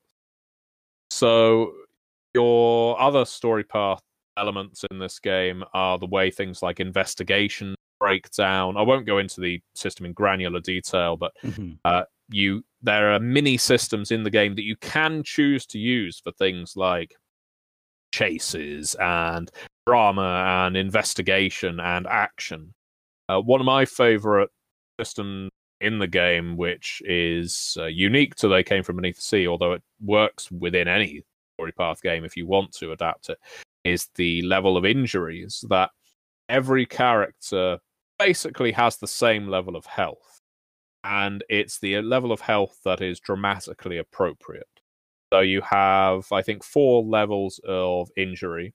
So 1.11 1.73
your 2.35 3.01
other 3.01 3.25
story 3.25 3.65
path 3.65 4.01
elements 4.37 4.85
in 4.91 4.99
this 4.99 5.19
game 5.19 5.65
are 5.75 5.99
the 5.99 6.07
way 6.07 6.31
things 6.31 6.63
like 6.63 6.81
investigation 6.81 7.75
break 7.99 8.31
down. 8.31 8.77
I 8.77 8.83
won't 8.83 9.07
go 9.07 9.19
into 9.19 9.41
the 9.41 9.61
system 9.75 10.07
in 10.07 10.13
granular 10.13 10.61
detail, 10.61 11.17
but 11.17 11.33
mm-hmm. 11.43 11.73
uh, 11.85 12.05
you 12.31 12.65
there 12.83 13.13
are 13.13 13.21
mini 13.21 13.59
systems 13.59 14.11
in 14.11 14.23
the 14.23 14.31
game 14.31 14.55
that 14.55 14.65
you 14.65 14.77
can 14.77 15.23
choose 15.23 15.67
to 15.67 15.79
use 15.79 16.19
for 16.19 16.33
things 16.33 16.77
like 16.77 17.15
chases 18.13 18.97
and 18.99 19.51
drama 19.87 20.65
and 20.67 20.77
investigation 20.77 21.79
and 21.81 22.07
action. 22.07 22.73
Uh, 23.31 23.41
one 23.41 23.61
of 23.61 23.65
my 23.65 23.85
favorite 23.85 24.51
systems 24.99 25.51
in 25.81 26.01
the 26.01 26.09
game, 26.09 26.57
which 26.57 27.01
is 27.05 27.77
uh, 27.79 27.87
unique 27.87 28.35
to 28.35 28.49
They 28.49 28.65
Came 28.65 28.83
From 28.83 28.97
Beneath 28.97 29.17
the 29.17 29.23
Sea, 29.23 29.47
although 29.47 29.73
it 29.73 29.83
works 30.01 30.51
within 30.51 30.89
any 30.89 31.23
story 31.55 31.71
path 31.73 32.03
game 32.03 32.25
if 32.25 32.37
you 32.37 32.47
want 32.49 32.73
to 32.73 32.91
adapt 32.91 33.29
it, 33.29 33.39
is 33.85 34.09
the 34.17 34.43
level 34.43 34.77
of 34.77 34.85
injuries 34.85 35.65
that 35.69 35.91
every 36.49 36.85
character 36.85 37.79
basically 38.19 38.73
has 38.73 38.97
the 38.97 39.07
same 39.07 39.47
level 39.47 39.77
of 39.77 39.87
health. 39.87 40.41
And 41.05 41.45
it's 41.49 41.79
the 41.79 42.03
level 42.03 42.33
of 42.33 42.41
health 42.41 42.81
that 42.85 43.01
is 43.01 43.21
dramatically 43.21 43.99
appropriate. 43.99 44.67
So 45.33 45.39
you 45.39 45.61
have, 45.61 46.27
I 46.33 46.43
think, 46.43 46.65
four 46.65 47.05
levels 47.05 47.61
of 47.65 48.11
injury. 48.17 48.75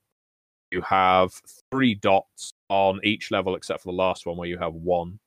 You 0.70 0.80
have 0.82 1.32
three 1.70 1.94
dots 1.94 2.52
on 2.68 3.00
each 3.04 3.30
level, 3.30 3.54
except 3.54 3.82
for 3.82 3.92
the 3.92 3.96
last 3.96 4.26
one, 4.26 4.36
where 4.36 4.48
you 4.48 4.58
have 4.58 4.74
one. 4.74 5.18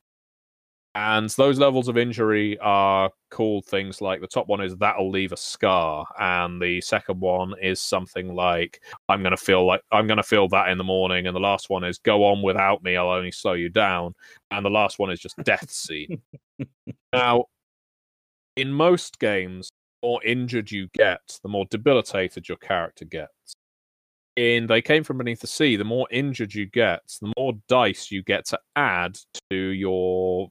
And 0.96 1.30
those 1.30 1.60
levels 1.60 1.88
of 1.88 1.98
injury 1.98 2.58
are 2.60 3.12
called 3.30 3.66
things 3.66 4.02
like 4.02 4.22
the 4.22 4.28
top 4.28 4.48
one 4.48 4.60
is 4.60 4.76
that'll 4.78 5.10
leave 5.10 5.32
a 5.32 5.38
scar, 5.38 6.06
and 6.20 6.60
the 6.62 6.82
second 6.82 7.20
one 7.20 7.54
is 7.62 7.80
something 7.80 8.34
like 8.34 8.82
I'm 9.08 9.22
gonna 9.22 9.38
feel 9.38 9.66
like 9.66 9.82
I'm 9.92 10.08
gonna 10.08 10.24
feel 10.24 10.48
that 10.50 10.70
in 10.70 10.78
the 10.80 10.84
morning, 10.84 11.28
and 11.28 11.36
the 11.36 11.40
last 11.40 11.70
one 11.70 11.84
is 11.84 12.00
go 12.00 12.26
on 12.26 12.42
without 12.42 12.84
me, 12.84 12.98
I'll 12.98 13.10
only 13.10 13.32
slow 13.32 13.54
you 13.54 13.70
down, 13.70 14.16
and 14.52 14.66
the 14.66 14.70
last 14.70 14.98
one 14.98 15.12
is 15.12 15.20
just 15.20 15.38
death 15.44 15.70
scene. 15.70 16.22
now, 17.14 17.46
in 18.56 18.74
most 18.74 19.20
games, 19.20 19.70
the 20.02 20.08
more 20.08 20.24
injured 20.24 20.72
you 20.72 20.88
get, 20.94 21.40
the 21.44 21.50
more 21.50 21.66
debilitated 21.70 22.50
your 22.50 22.58
character 22.58 23.06
gets. 23.06 23.56
In 24.40 24.68
They 24.68 24.82
Came 24.82 25.04
From 25.04 25.18
Beneath 25.18 25.42
the 25.42 25.48
Sea, 25.48 25.76
the 25.76 25.84
more 25.84 26.08
injured 26.12 26.54
you 26.54 26.66
get, 26.66 27.02
the 27.22 27.34
more 27.38 27.56
dice 27.68 28.10
you 28.10 28.24
get 28.24 28.46
to 28.46 28.60
add 28.78 29.20
to 29.52 29.58
your 29.58 30.48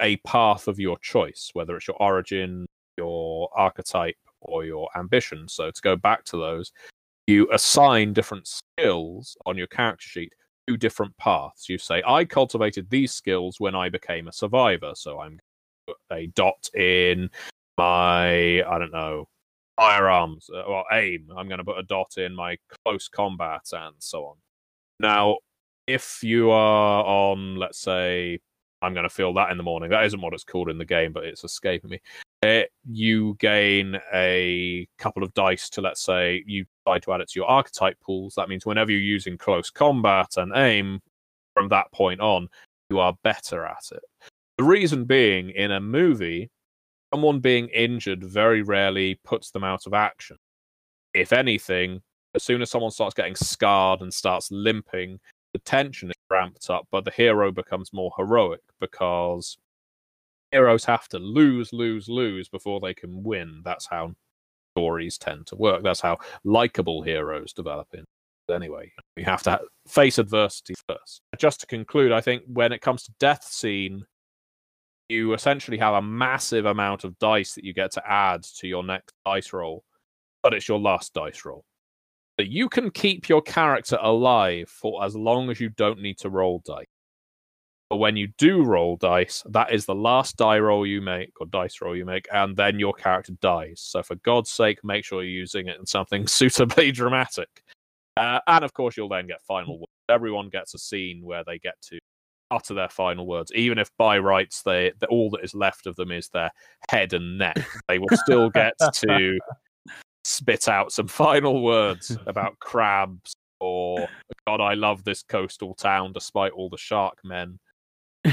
a 0.00 0.16
path 0.26 0.66
of 0.66 0.80
your 0.80 0.98
choice, 0.98 1.48
whether 1.52 1.76
it's 1.76 1.86
your 1.86 1.96
origin, 2.02 2.66
your 2.98 3.48
archetype, 3.54 4.16
or 4.40 4.64
your 4.64 4.88
ambition. 4.96 5.46
So 5.46 5.70
to 5.70 5.82
go 5.82 5.94
back 5.94 6.24
to 6.24 6.36
those, 6.36 6.72
you 7.28 7.48
assign 7.52 8.12
different 8.12 8.48
skills 8.48 9.36
on 9.46 9.56
your 9.56 9.68
character 9.68 10.08
sheet 10.08 10.32
to 10.68 10.76
different 10.76 11.16
paths. 11.16 11.68
You 11.68 11.78
say, 11.78 12.02
I 12.04 12.24
cultivated 12.24 12.90
these 12.90 13.12
skills 13.12 13.60
when 13.60 13.76
I 13.76 13.88
became 13.88 14.26
a 14.26 14.32
survivor, 14.32 14.94
so 14.96 15.20
I'm 15.20 15.38
a 16.10 16.26
dot 16.26 16.68
in 16.74 17.30
my, 17.78 18.64
I 18.64 18.78
don't 18.80 18.90
know, 18.90 19.28
firearms 19.82 20.48
uh, 20.54 20.62
or 20.62 20.84
aim. 20.92 21.28
I'm 21.36 21.48
going 21.48 21.58
to 21.58 21.64
put 21.64 21.78
a 21.78 21.82
dot 21.82 22.16
in 22.16 22.34
my 22.34 22.56
close 22.84 23.08
combat 23.08 23.62
and 23.72 23.94
so 23.98 24.24
on. 24.26 24.36
Now, 25.00 25.38
if 25.86 26.20
you 26.22 26.50
are 26.50 27.04
on, 27.04 27.56
let's 27.56 27.80
say, 27.80 28.38
I'm 28.80 28.94
going 28.94 29.08
to 29.08 29.14
feel 29.14 29.34
that 29.34 29.50
in 29.50 29.56
the 29.56 29.62
morning. 29.62 29.90
That 29.90 30.04
isn't 30.04 30.20
what 30.20 30.34
it's 30.34 30.44
called 30.44 30.68
in 30.68 30.78
the 30.78 30.84
game, 30.84 31.12
but 31.12 31.24
it's 31.24 31.44
escaping 31.44 31.90
me. 31.90 32.00
It, 32.42 32.70
you 32.88 33.36
gain 33.38 33.98
a 34.12 34.88
couple 34.98 35.22
of 35.22 35.32
dice 35.34 35.70
to, 35.70 35.80
let's 35.80 36.02
say, 36.02 36.42
you 36.46 36.64
decide 36.84 37.02
to 37.04 37.12
add 37.12 37.20
it 37.20 37.28
to 37.30 37.38
your 37.38 37.48
archetype 37.48 38.00
pools. 38.00 38.34
That 38.34 38.48
means 38.48 38.66
whenever 38.66 38.90
you're 38.90 39.00
using 39.00 39.38
close 39.38 39.70
combat 39.70 40.36
and 40.36 40.52
aim, 40.56 41.00
from 41.54 41.68
that 41.68 41.92
point 41.92 42.20
on, 42.20 42.48
you 42.90 42.98
are 42.98 43.16
better 43.22 43.64
at 43.64 43.84
it. 43.92 44.02
The 44.58 44.64
reason 44.64 45.04
being, 45.04 45.50
in 45.50 45.70
a 45.70 45.80
movie, 45.80 46.50
someone 47.12 47.40
being 47.40 47.68
injured 47.68 48.24
very 48.24 48.62
rarely 48.62 49.20
puts 49.24 49.50
them 49.50 49.64
out 49.64 49.86
of 49.86 49.94
action. 49.94 50.36
If 51.14 51.32
anything, 51.32 52.00
as 52.34 52.42
soon 52.42 52.62
as 52.62 52.70
someone 52.70 52.90
starts 52.90 53.14
getting 53.14 53.34
scarred 53.34 54.00
and 54.00 54.12
starts 54.12 54.50
limping, 54.50 55.20
the 55.52 55.58
tension 55.60 56.08
is 56.08 56.16
ramped 56.30 56.70
up, 56.70 56.86
but 56.90 57.04
the 57.04 57.10
hero 57.10 57.52
becomes 57.52 57.92
more 57.92 58.12
heroic 58.16 58.62
because 58.80 59.58
heroes 60.50 60.84
have 60.86 61.08
to 61.08 61.18
lose, 61.18 61.72
lose, 61.72 62.08
lose 62.08 62.48
before 62.48 62.80
they 62.80 62.94
can 62.94 63.22
win. 63.22 63.60
That's 63.64 63.86
how 63.86 64.14
stories 64.74 65.18
tend 65.18 65.46
to 65.48 65.56
work. 65.56 65.82
That's 65.82 66.00
how 66.00 66.18
likable 66.44 67.02
heroes 67.02 67.52
develop 67.52 67.88
in. 67.92 68.04
Anyway, 68.50 68.90
you 69.16 69.24
have 69.24 69.42
to 69.42 69.60
face 69.86 70.18
adversity 70.18 70.74
first. 70.88 71.20
Just 71.38 71.60
to 71.60 71.66
conclude, 71.66 72.12
I 72.12 72.20
think 72.20 72.42
when 72.46 72.72
it 72.72 72.80
comes 72.80 73.02
to 73.04 73.12
death 73.20 73.44
scene, 73.44 74.04
you 75.08 75.34
essentially 75.34 75.78
have 75.78 75.94
a 75.94 76.02
massive 76.02 76.66
amount 76.66 77.04
of 77.04 77.18
dice 77.18 77.54
that 77.54 77.64
you 77.64 77.74
get 77.74 77.92
to 77.92 78.02
add 78.10 78.42
to 78.42 78.66
your 78.66 78.84
next 78.84 79.14
dice 79.24 79.52
roll, 79.52 79.84
but 80.42 80.54
it's 80.54 80.68
your 80.68 80.78
last 80.78 81.12
dice 81.14 81.44
roll 81.44 81.64
that 82.38 82.50
you 82.50 82.68
can 82.68 82.90
keep 82.90 83.28
your 83.28 83.42
character 83.42 83.98
alive 84.00 84.68
for 84.68 85.04
as 85.04 85.14
long 85.14 85.50
as 85.50 85.60
you 85.60 85.68
don't 85.68 86.00
need 86.00 86.18
to 86.18 86.30
roll 86.30 86.62
dice. 86.64 86.86
But 87.90 87.98
when 87.98 88.16
you 88.16 88.28
do 88.38 88.64
roll 88.64 88.96
dice, 88.96 89.42
that 89.50 89.70
is 89.70 89.84
the 89.84 89.94
last 89.94 90.38
die 90.38 90.58
roll 90.58 90.86
you 90.86 91.02
make 91.02 91.30
or 91.40 91.46
dice 91.46 91.80
roll 91.82 91.94
you 91.94 92.06
make, 92.06 92.26
and 92.32 92.56
then 92.56 92.78
your 92.78 92.94
character 92.94 93.32
dies. 93.42 93.80
So 93.80 94.02
for 94.02 94.14
God's 94.16 94.50
sake, 94.50 94.78
make 94.82 95.04
sure 95.04 95.22
you're 95.22 95.30
using 95.30 95.68
it 95.68 95.78
in 95.78 95.84
something 95.84 96.26
suitably 96.26 96.90
dramatic. 96.90 97.62
Uh, 98.16 98.40
and 98.46 98.64
of 98.64 98.72
course, 98.72 98.96
you'll 98.96 99.08
then 99.08 99.26
get 99.26 99.42
final. 99.42 99.88
Everyone 100.08 100.48
gets 100.48 100.74
a 100.74 100.78
scene 100.78 101.22
where 101.22 101.44
they 101.44 101.58
get 101.58 101.74
to 101.82 101.98
utter 102.52 102.74
their 102.74 102.88
final 102.88 103.26
words, 103.26 103.50
even 103.54 103.78
if 103.78 103.90
by 103.96 104.18
rights 104.18 104.62
they, 104.62 104.92
they 105.00 105.06
all 105.08 105.30
that 105.30 105.42
is 105.42 105.54
left 105.54 105.86
of 105.86 105.96
them 105.96 106.12
is 106.12 106.28
their 106.28 106.50
head 106.88 107.12
and 107.12 107.38
neck. 107.38 107.56
They 107.88 107.98
will 107.98 108.08
still 108.12 108.50
get 108.50 108.74
to 108.94 109.38
spit 110.24 110.68
out 110.68 110.92
some 110.92 111.08
final 111.08 111.62
words 111.62 112.16
about 112.26 112.58
crabs 112.60 113.34
or 113.60 114.08
God, 114.46 114.60
I 114.60 114.74
love 114.74 115.04
this 115.04 115.22
coastal 115.22 115.74
town 115.74 116.12
despite 116.12 116.52
all 116.52 116.68
the 116.68 116.78
shark 116.78 117.18
men. 117.24 117.58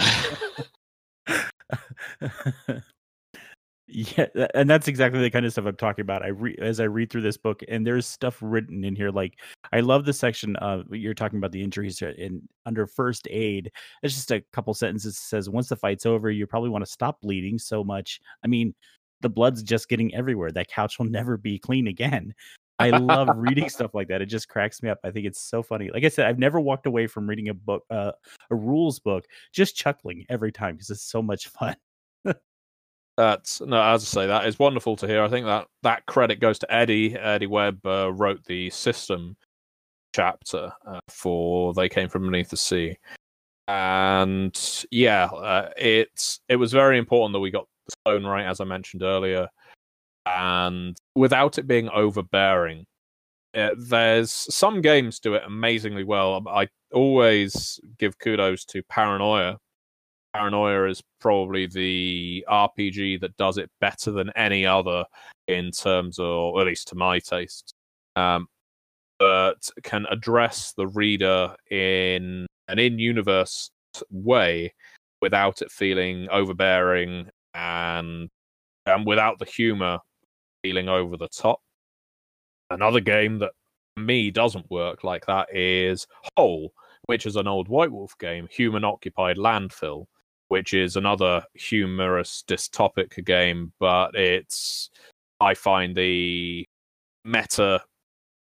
Uh, 0.00 1.50
yeah, 3.90 4.26
and 4.54 4.68
that's 4.68 4.86
exactly 4.86 5.20
the 5.20 5.30
kind 5.30 5.46
of 5.46 5.52
stuff 5.52 5.64
I'm 5.64 5.76
talking 5.76 6.02
about. 6.02 6.22
I 6.22 6.28
re- 6.28 6.58
as 6.60 6.78
I 6.78 6.84
read 6.84 7.10
through 7.10 7.22
this 7.22 7.38
book, 7.38 7.62
and 7.68 7.86
there's 7.86 8.06
stuff 8.06 8.38
written 8.42 8.84
in 8.84 8.94
here. 8.94 9.10
Like 9.10 9.38
I 9.72 9.80
love 9.80 10.04
the 10.04 10.12
section 10.12 10.56
of 10.56 10.84
you're 10.90 11.14
talking 11.14 11.38
about 11.38 11.52
the 11.52 11.62
injuries 11.62 12.02
in 12.02 12.42
under 12.66 12.86
first 12.86 13.26
aid. 13.30 13.72
It's 14.02 14.14
just 14.14 14.30
a 14.30 14.42
couple 14.52 14.74
sentences 14.74 15.14
that 15.14 15.22
says 15.22 15.48
once 15.48 15.70
the 15.70 15.76
fight's 15.76 16.04
over, 16.04 16.30
you 16.30 16.46
probably 16.46 16.68
want 16.68 16.84
to 16.84 16.90
stop 16.90 17.20
bleeding 17.22 17.58
so 17.58 17.82
much. 17.82 18.20
I 18.44 18.46
mean, 18.46 18.74
the 19.22 19.30
blood's 19.30 19.62
just 19.62 19.88
getting 19.88 20.14
everywhere. 20.14 20.50
That 20.50 20.68
couch 20.68 20.98
will 20.98 21.06
never 21.06 21.38
be 21.38 21.58
clean 21.58 21.86
again. 21.86 22.34
I 22.78 22.90
love 22.90 23.30
reading 23.36 23.68
stuff 23.70 23.94
like 23.94 24.08
that. 24.08 24.22
It 24.22 24.26
just 24.26 24.48
cracks 24.48 24.82
me 24.82 24.90
up. 24.90 24.98
I 25.02 25.10
think 25.10 25.26
it's 25.26 25.40
so 25.40 25.62
funny. 25.62 25.90
Like 25.90 26.04
I 26.04 26.08
said, 26.08 26.26
I've 26.26 26.38
never 26.38 26.60
walked 26.60 26.86
away 26.86 27.06
from 27.06 27.28
reading 27.28 27.48
a 27.48 27.54
book, 27.54 27.84
uh, 27.90 28.12
a 28.50 28.54
rules 28.54 29.00
book, 29.00 29.24
just 29.52 29.76
chuckling 29.76 30.26
every 30.28 30.52
time 30.52 30.74
because 30.74 30.90
it's 30.90 31.02
so 31.02 31.22
much 31.22 31.48
fun. 31.48 31.74
That's 33.18 33.60
no, 33.60 33.82
as 33.82 34.04
I 34.04 34.06
say, 34.06 34.26
that 34.28 34.46
is 34.46 34.60
wonderful 34.60 34.94
to 34.94 35.06
hear. 35.08 35.24
I 35.24 35.28
think 35.28 35.44
that 35.46 35.66
that 35.82 36.06
credit 36.06 36.38
goes 36.38 36.56
to 36.60 36.72
Eddie. 36.72 37.16
Eddie 37.16 37.48
Webb 37.48 37.84
uh, 37.84 38.12
wrote 38.12 38.44
the 38.44 38.70
system 38.70 39.36
chapter 40.14 40.70
uh, 40.86 41.00
for 41.08 41.74
"They 41.74 41.88
Came 41.88 42.08
from 42.08 42.26
Beneath 42.26 42.50
the 42.50 42.56
Sea," 42.56 42.96
and 43.66 44.86
yeah, 44.92 45.24
uh, 45.24 45.70
it's 45.76 46.38
it 46.48 46.54
was 46.54 46.72
very 46.72 46.96
important 46.96 47.32
that 47.32 47.40
we 47.40 47.50
got 47.50 47.66
the 48.06 48.20
right, 48.20 48.46
as 48.46 48.60
I 48.60 48.64
mentioned 48.64 49.02
earlier, 49.02 49.48
and 50.24 50.96
without 51.16 51.58
it 51.58 51.66
being 51.66 51.88
overbearing. 51.88 52.86
It, 53.52 53.74
there's 53.78 54.30
some 54.30 54.80
games 54.80 55.18
do 55.18 55.34
it 55.34 55.42
amazingly 55.44 56.04
well. 56.04 56.40
I 56.46 56.68
always 56.92 57.80
give 57.98 58.16
kudos 58.20 58.64
to 58.66 58.84
Paranoia. 58.84 59.58
Paranoia 60.38 60.88
is 60.88 61.02
probably 61.20 61.66
the 61.66 62.44
RPG 62.48 63.20
that 63.20 63.36
does 63.36 63.58
it 63.58 63.70
better 63.80 64.12
than 64.12 64.30
any 64.36 64.64
other 64.64 65.04
in 65.48 65.72
terms 65.72 66.18
of, 66.18 66.26
or 66.26 66.60
at 66.60 66.66
least 66.66 66.88
to 66.88 66.94
my 66.94 67.18
taste, 67.18 67.74
um, 68.14 68.46
but 69.18 69.68
can 69.82 70.06
address 70.10 70.74
the 70.76 70.86
reader 70.86 71.56
in 71.70 72.46
an 72.68 72.78
in-universe 72.78 73.70
way 74.10 74.72
without 75.20 75.60
it 75.60 75.72
feeling 75.72 76.28
overbearing 76.30 77.28
and 77.54 78.28
and 78.86 79.06
without 79.06 79.38
the 79.38 79.44
humor 79.44 79.98
feeling 80.62 80.88
over 80.88 81.16
the 81.16 81.28
top. 81.28 81.60
Another 82.70 83.00
game 83.00 83.38
that 83.40 83.52
me 83.96 84.30
doesn't 84.30 84.70
work 84.70 85.02
like 85.02 85.26
that 85.26 85.48
is 85.54 86.06
Hole, 86.36 86.72
which 87.06 87.26
is 87.26 87.36
an 87.36 87.48
old 87.48 87.68
White 87.68 87.90
Wolf 87.90 88.16
game, 88.18 88.46
Human 88.50 88.84
Occupied 88.84 89.36
Landfill, 89.36 90.06
which 90.48 90.74
is 90.74 90.96
another 90.96 91.42
humorous 91.54 92.44
dystopic 92.46 93.24
game, 93.24 93.72
but 93.78 94.14
it's 94.14 94.90
I 95.40 95.54
find 95.54 95.94
the 95.94 96.66
meta 97.24 97.80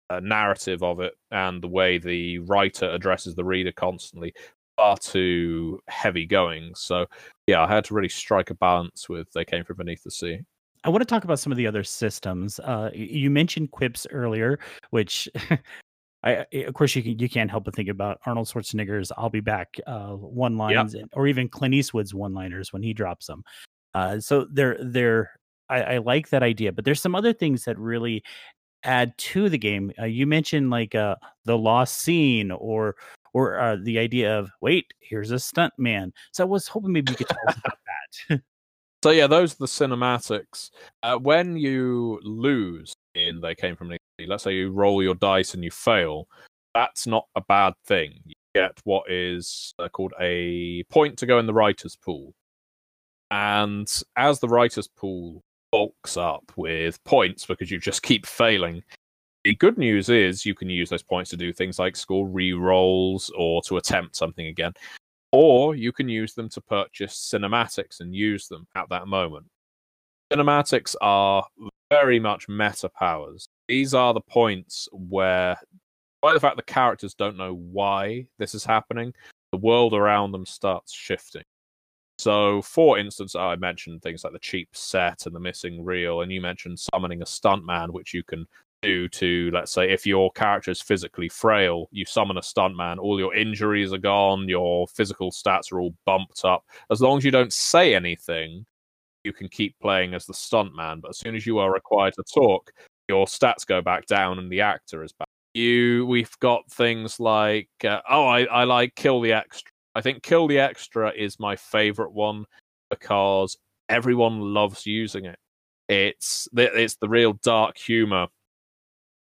uh, 0.10 0.20
narrative 0.20 0.84
of 0.84 1.00
it 1.00 1.14
and 1.32 1.62
the 1.62 1.68
way 1.68 1.98
the 1.98 2.40
writer 2.40 2.90
addresses 2.90 3.36
the 3.36 3.46
reader 3.46 3.72
constantly 3.72 4.34
far 4.76 4.98
too 4.98 5.80
heavy 5.88 6.26
going. 6.26 6.74
So 6.76 7.06
yeah, 7.48 7.64
I 7.64 7.68
had 7.68 7.86
to 7.86 7.94
really 7.94 8.10
strike 8.10 8.50
a 8.50 8.56
balance 8.56 9.08
with 9.08 9.32
They 9.32 9.46
Came 9.46 9.64
From 9.64 9.78
Beneath 9.78 10.04
the 10.04 10.12
Sea. 10.12 10.40
I 10.86 10.90
want 10.90 11.02
to 11.02 11.06
talk 11.06 11.24
about 11.24 11.40
some 11.40 11.52
of 11.52 11.58
the 11.58 11.66
other 11.66 11.84
systems. 11.84 12.60
Uh, 12.60 12.90
you 12.94 13.30
mentioned 13.30 13.72
quips 13.72 14.06
earlier, 14.12 14.60
which 14.90 15.30
I, 16.24 16.46
of 16.54 16.74
course, 16.74 16.96
you 16.96 17.04
can 17.04 17.20
you 17.20 17.30
can't 17.30 17.52
help 17.52 17.66
but 17.66 17.76
think 17.76 17.90
about 17.90 18.20
Arnold 18.26 18.48
Schwarzenegger's 18.48 19.12
"I'll 19.18 19.30
be 19.30 19.42
back" 19.42 19.78
uh, 19.86 20.12
one 20.12 20.58
lines, 20.58 20.96
yep. 20.96 21.10
or 21.14 21.28
even 21.28 21.50
Clint 21.50 21.74
Eastwood's 21.74 22.14
one 22.14 22.34
liners 22.34 22.72
when 22.72 22.82
he 22.82 22.94
drops 22.94 23.28
them. 23.28 23.44
Uh, 23.94 24.20
so 24.20 24.48
they're 24.50 24.78
they're 24.82 25.32
I, 25.70 25.82
I, 25.82 25.98
like 25.98 26.30
that 26.30 26.44
idea, 26.44 26.72
but 26.72 26.86
there's 26.86 27.02
some 27.02 27.16
other 27.16 27.34
things 27.34 27.66
that 27.66 27.78
really 27.78 28.24
add 28.84 29.18
to 29.18 29.50
the 29.50 29.58
game. 29.58 29.92
Uh, 30.00 30.06
you 30.06 30.26
mentioned 30.26 30.70
like 30.70 30.96
uh, 30.96 31.16
the 31.46 31.58
lost 31.58 32.02
scene, 32.02 32.52
or 32.52 32.96
or 33.34 33.60
uh, 33.60 33.78
the 33.82 34.00
idea 34.00 34.38
of 34.40 34.50
wait, 34.62 34.94
here's 35.00 35.32
a 35.32 35.40
stunt 35.40 35.74
man. 35.78 36.14
So 36.32 36.44
I 36.44 36.48
was 36.48 36.68
hoping 36.68 36.94
maybe 36.94 37.12
you 37.12 37.18
could 37.18 37.28
tell 37.28 37.50
us 37.50 37.58
about 37.58 37.78
that. 38.30 38.42
So 39.04 39.10
yeah, 39.10 39.28
those 39.28 39.56
are 39.56 39.58
the 39.58 39.66
cinematics. 39.66 40.70
Uh, 41.04 41.18
when 41.18 41.58
you 41.58 42.22
lose 42.24 42.94
in 43.16 43.42
They 43.42 43.54
Came 43.54 43.76
From 43.76 43.88
Italy, 43.88 44.00
let's 44.20 44.44
say 44.44 44.54
you 44.54 44.72
roll 44.72 45.02
your 45.02 45.16
dice 45.16 45.54
and 45.54 45.64
you 45.64 45.72
fail, 45.72 46.28
that's 46.74 47.08
not 47.08 47.28
a 47.36 47.42
bad 47.42 47.74
thing. 47.86 48.20
You 48.26 48.34
get 48.56 48.80
what 48.84 49.10
is 49.10 49.74
uh, 49.80 49.90
called 49.90 50.14
a 50.20 50.84
point 50.90 51.18
to 51.20 51.26
go 51.26 51.40
in 51.40 51.46
the 51.46 51.54
writer's 51.54 51.96
pool. 51.96 52.34
And 53.32 53.92
as 54.16 54.40
the 54.40 54.48
writer's 54.48 54.88
pool 54.88 55.42
bulks 55.72 56.18
up 56.18 56.52
with 56.56 57.04
points 57.04 57.46
because 57.46 57.72
you 57.72 57.80
just 57.80 58.04
keep 58.04 58.26
failing, 58.26 58.84
the 59.44 59.56
good 59.56 59.78
news 59.78 60.10
is 60.10 60.46
you 60.46 60.56
can 60.56 60.70
use 60.70 60.90
those 60.90 61.04
points 61.04 61.32
to 61.32 61.38
do 61.38 61.52
things 61.52 61.80
like 61.80 61.96
score 61.96 62.28
re 62.28 62.54
rolls 62.54 63.32
or 63.36 63.62
to 63.64 63.78
attempt 63.78 64.16
something 64.16 64.48
again 64.48 64.74
or 65.34 65.74
you 65.76 65.92
can 65.92 66.08
use 66.08 66.36
them 66.36 66.48
to 66.48 66.62
purchase 66.62 67.32
cinematics 67.34 68.00
and 68.00 68.16
use 68.16 68.48
them 68.48 68.68
at 68.76 68.88
that 68.90 69.08
moment. 69.08 69.48
Cinematics 70.32 70.96
are 71.02 71.44
very 71.90 72.20
much 72.20 72.48
meta 72.48 72.88
powers. 72.88 73.48
These 73.74 73.96
are 73.96 74.14
the 74.14 74.22
points 74.22 74.88
where, 74.92 75.58
by 76.22 76.34
the 76.34 76.40
fact 76.40 76.58
the 76.58 76.62
characters 76.62 77.16
don't 77.16 77.38
know 77.38 77.56
why 77.56 78.28
this 78.38 78.54
is 78.54 78.64
happening, 78.64 79.16
the 79.52 79.58
world 79.58 79.96
around 79.96 80.32
them 80.32 80.46
starts 80.46 80.94
shifting. 80.94 81.42
So, 82.20 82.62
for 82.62 83.00
instance, 83.00 83.36
I 83.36 83.56
mentioned 83.56 84.04
things 84.04 84.24
like 84.24 84.32
the 84.32 84.38
cheap 84.38 84.70
set 84.74 85.26
and 85.26 85.36
the 85.36 85.40
missing 85.40 85.84
reel, 85.84 86.22
and 86.22 86.32
you 86.32 86.40
mentioned 86.40 86.78
summoning 86.94 87.24
a 87.24 87.26
stuntman, 87.26 87.90
which 87.90 88.14
you 88.14 88.22
can 88.22 88.46
do 88.84 89.10
to 89.10 89.50
let's 89.52 89.72
say 89.72 89.92
if 89.92 90.06
your 90.06 90.30
character 90.34 90.70
is 90.70 90.82
physically 90.82 91.30
frail 91.30 91.88
you 91.92 92.04
summon 92.06 92.36
a 92.36 92.42
stuntman 92.42 92.98
all 93.00 93.18
your 93.18 93.34
injuries 93.34 93.94
are 93.94 93.98
gone 93.98 94.50
your 94.50 94.86
physical 94.90 95.32
stats 95.32 95.72
are 95.72 95.80
all 95.80 95.96
bumped 96.06 96.44
up 96.44 96.66
as 96.92 97.00
long 97.00 97.18
as 97.18 97.24
you 97.24 97.32
don't 97.32 97.54
say 97.54 97.96
anything 97.96 98.66
you 99.24 99.32
can 99.32 99.48
keep 99.48 99.74
playing 99.80 100.14
as 100.14 100.26
the 100.26 100.34
stuntman 100.34 101.00
but 101.00 101.12
as 101.12 101.18
soon 101.18 101.34
as 101.34 101.48
you 101.48 101.60
are 101.60 101.72
required 101.72 102.14
to 102.14 102.24
talk 102.24 102.74
your 103.08 103.26
stats 103.26 103.66
go 103.66 103.82
back 103.82 104.06
down 104.06 104.40
and 104.40 104.52
the 104.52 104.62
actor 104.62 105.04
is 105.04 105.14
back. 105.14 105.28
You 105.54 106.06
we've 106.08 106.38
got 106.40 106.70
things 106.72 107.20
like 107.20 107.70
uh, 107.84 108.02
oh 108.10 108.26
I, 108.26 108.44
I 108.46 108.64
like 108.64 108.96
kill 108.96 109.22
the 109.22 109.34
extra. 109.34 109.72
I 109.96 110.02
think 110.02 110.24
kill 110.24 110.48
the 110.48 110.60
extra 110.60 111.12
is 111.12 111.40
my 111.40 111.56
favorite 111.56 112.12
one 112.12 112.46
because 112.90 113.58
everyone 113.90 114.40
loves 114.40 114.86
using 114.86 115.26
it. 115.26 115.38
It's 115.90 116.48
it's 116.54 116.96
the 116.96 117.10
real 117.10 117.34
dark 117.44 117.78
humor 117.78 118.28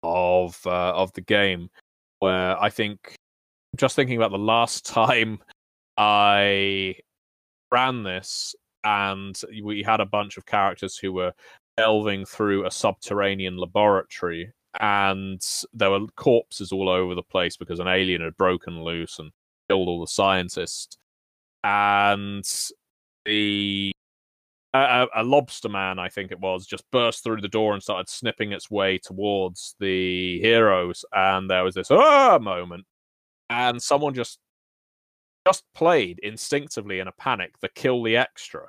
of 0.01 0.59
uh, 0.65 0.93
of 0.93 1.13
the 1.13 1.21
game, 1.21 1.69
where 2.19 2.59
I 2.61 2.69
think 2.69 3.15
just 3.75 3.95
thinking 3.95 4.17
about 4.17 4.31
the 4.31 4.37
last 4.37 4.85
time 4.91 5.39
I 5.97 6.95
ran 7.71 8.03
this, 8.03 8.55
and 8.83 9.39
we 9.63 9.83
had 9.83 9.99
a 9.99 10.05
bunch 10.05 10.37
of 10.37 10.45
characters 10.45 10.97
who 10.97 11.13
were 11.13 11.33
delving 11.77 12.25
through 12.25 12.65
a 12.65 12.71
subterranean 12.71 13.57
laboratory, 13.57 14.51
and 14.79 15.41
there 15.73 15.91
were 15.91 16.07
corpses 16.15 16.71
all 16.71 16.89
over 16.89 17.15
the 17.15 17.23
place 17.23 17.57
because 17.57 17.79
an 17.79 17.87
alien 17.87 18.21
had 18.21 18.37
broken 18.37 18.83
loose 18.83 19.19
and 19.19 19.31
killed 19.69 19.87
all 19.87 20.01
the 20.01 20.07
scientists. 20.07 20.97
And 21.63 22.43
the 23.25 23.91
a, 24.73 25.07
a, 25.15 25.23
lobster 25.23 25.69
man, 25.69 25.99
I 25.99 26.09
think 26.09 26.31
it 26.31 26.39
was, 26.39 26.65
just 26.65 26.83
burst 26.91 27.23
through 27.23 27.41
the 27.41 27.47
door 27.47 27.73
and 27.73 27.81
started 27.81 28.09
snipping 28.09 28.51
its 28.51 28.69
way 28.69 28.97
towards 28.97 29.75
the 29.79 30.39
heroes, 30.41 31.05
and 31.13 31.49
there 31.49 31.63
was 31.63 31.75
this 31.75 31.91
ah! 31.91 32.37
moment, 32.39 32.85
and 33.49 33.81
someone 33.81 34.13
just 34.13 34.39
just 35.47 35.63
played 35.75 36.19
instinctively 36.23 36.99
in 36.99 37.07
a 37.07 37.11
panic 37.11 37.53
the 37.61 37.69
kill 37.69 38.01
the 38.01 38.17
extra 38.17 38.63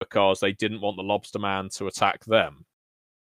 because 0.00 0.40
they 0.40 0.52
didn't 0.52 0.80
want 0.80 0.96
the 0.96 1.02
lobster 1.02 1.38
man 1.38 1.68
to 1.74 1.86
attack 1.86 2.24
them, 2.24 2.64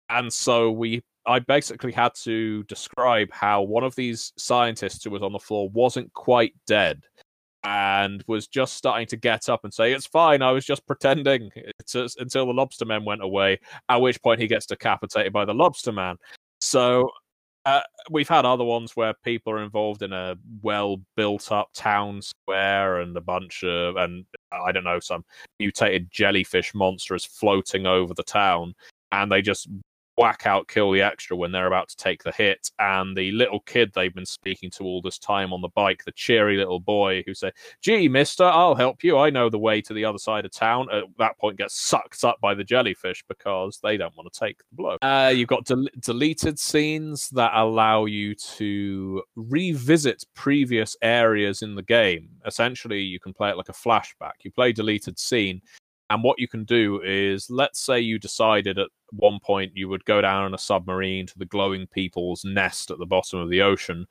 and 0.09 0.33
so 0.33 0.71
we. 0.71 1.03
I 1.29 1.41
basically 1.41 1.91
had 1.91 2.15
to 2.23 2.63
describe 2.65 3.33
how 3.33 3.63
one 3.63 3.83
of 3.83 3.97
these 3.97 4.33
scientists 4.39 5.03
who 5.03 5.11
was 5.11 5.23
on 5.23 5.33
the 5.33 5.41
floor 5.41 5.69
wasn't 5.71 6.13
quite 6.13 6.55
dead 6.69 7.03
and 7.67 8.23
was 8.29 8.47
just 8.47 8.75
starting 8.75 9.09
to 9.09 9.17
get 9.17 9.49
up 9.49 9.65
and 9.65 9.75
say, 9.75 9.93
It's 9.93 10.07
fine, 10.07 10.41
I 10.41 10.53
was 10.53 10.65
just 10.65 10.87
pretending 10.87 11.51
it's, 11.55 11.95
until 11.95 12.47
the 12.47 12.53
lobster 12.53 12.85
man 12.85 13.05
went 13.05 13.25
away, 13.25 13.59
at 13.89 14.01
which 14.01 14.23
point 14.23 14.41
he 14.41 14.47
gets 14.47 14.67
decapitated 14.67 15.33
by 15.33 15.45
the 15.45 15.53
lobster 15.53 15.91
man. 15.91 16.17
So 16.61 17.11
uh, 17.67 17.81
we've 18.11 18.29
had 18.29 18.45
other 18.45 18.65
ones 18.65 18.95
where 18.95 19.13
people 19.25 19.53
are 19.53 19.63
involved 19.63 20.03
in 20.03 20.13
a 20.13 20.37
well 20.63 21.01
built 21.17 21.51
up 21.51 21.69
town 21.75 22.23
square 22.23 23.01
and 23.01 23.17
a 23.17 23.21
bunch 23.21 23.65
of, 23.65 23.97
and 23.97 24.25
I 24.53 24.71
don't 24.71 24.85
know, 24.85 25.01
some 25.01 25.25
mutated 25.59 26.09
jellyfish 26.13 26.73
monster 26.75 27.17
is 27.17 27.25
floating 27.25 27.85
over 27.85 28.15
the 28.15 28.23
town. 28.23 28.77
And 29.11 29.33
they 29.33 29.43
just 29.43 29.69
whack 30.17 30.47
out, 30.47 30.69
kill 30.69 30.93
the 30.93 31.03
extra 31.03 31.37
when 31.37 31.53
they're 31.53 31.67
about 31.67 31.89
to 31.89 31.97
take 31.97 32.23
the 32.23 32.33
hit. 32.33 32.71
And 32.79 33.17
the 33.17 33.33
little 33.33 33.61
kid 33.61 33.93
they've 33.95 34.15
been 34.15 34.27
speaking 34.27 34.71
to 34.73 34.85
all 34.85 35.03
this 35.03 35.19
time 35.19 35.53
on 35.53 35.61
the 35.61 35.69
bike, 35.69 36.05
the 36.05 36.13
cheery 36.13 36.57
little 36.57 36.81
boy 36.81 37.23
who 37.27 37.35
said, 37.35 37.53
"Gee, 37.83 38.09
Mister, 38.09 38.45
I'll 38.45 38.75
help 38.75 39.05
you. 39.05 39.19
I 39.19 39.31
know 39.31 39.49
the 39.49 39.59
way 39.59 39.81
to 39.83 39.95
the 39.95 40.05
other 40.05 40.19
side 40.19 40.45
of 40.45 40.53
town." 40.53 40.89
At 40.93 41.05
that 41.19 41.39
point, 41.39 41.59
gets 41.59 41.81
sucked 41.81 42.25
up 42.25 42.41
by 42.41 42.55
the 42.55 42.65
jellyfish 42.65 43.25
because 43.29 43.79
they 43.83 43.97
don't 43.97 44.17
want 44.17 44.33
to 44.33 44.39
take 44.39 44.59
the 44.59 44.65
blow. 44.73 44.97
Uh, 45.03 45.33
you've 45.35 45.49
got 45.49 45.65
del- 45.65 45.89
deleted 46.01 46.59
scenes 46.59 47.29
that 47.31 47.53
allow 47.55 48.05
you 48.05 48.35
to 48.35 49.23
revisit 49.37 50.25
previous 50.35 50.97
areas 51.03 51.63
in 51.63 51.75
the 51.75 51.83
game. 51.83 52.29
Essentially, 52.47 53.01
you 53.01 53.21
can 53.21 53.33
play 53.33 53.51
it 53.51 53.57
like 53.57 53.69
a 53.69 53.73
flashback. 53.73 54.33
You 54.43 54.51
play 54.51 54.73
deleted 54.73 55.19
scene 55.19 55.61
and 56.11 56.23
what 56.23 56.39
you 56.39 56.47
can 56.47 56.65
do 56.65 57.01
is, 57.03 57.51
let's 57.51 57.81
say 57.81 58.01
you 58.01 58.19
decided 58.19 58.79
at 58.79 58.89
one 59.11 59.39
point 59.43 59.73
you 59.75 59.89
would 59.89 60.05
go 60.05 60.21
down 60.21 60.47
in 60.47 60.55
a 60.55 60.59
submarine 60.59 61.27
to 61.27 61.39
the 61.39 61.47
glowing 61.47 61.87
people's 61.89 62.45
nest 62.45 62.91
at 62.91 62.99
the 62.99 63.07
bottom 63.07 63.41
of 63.41 63.51
the 63.51 63.63
ocean. 63.63 64.07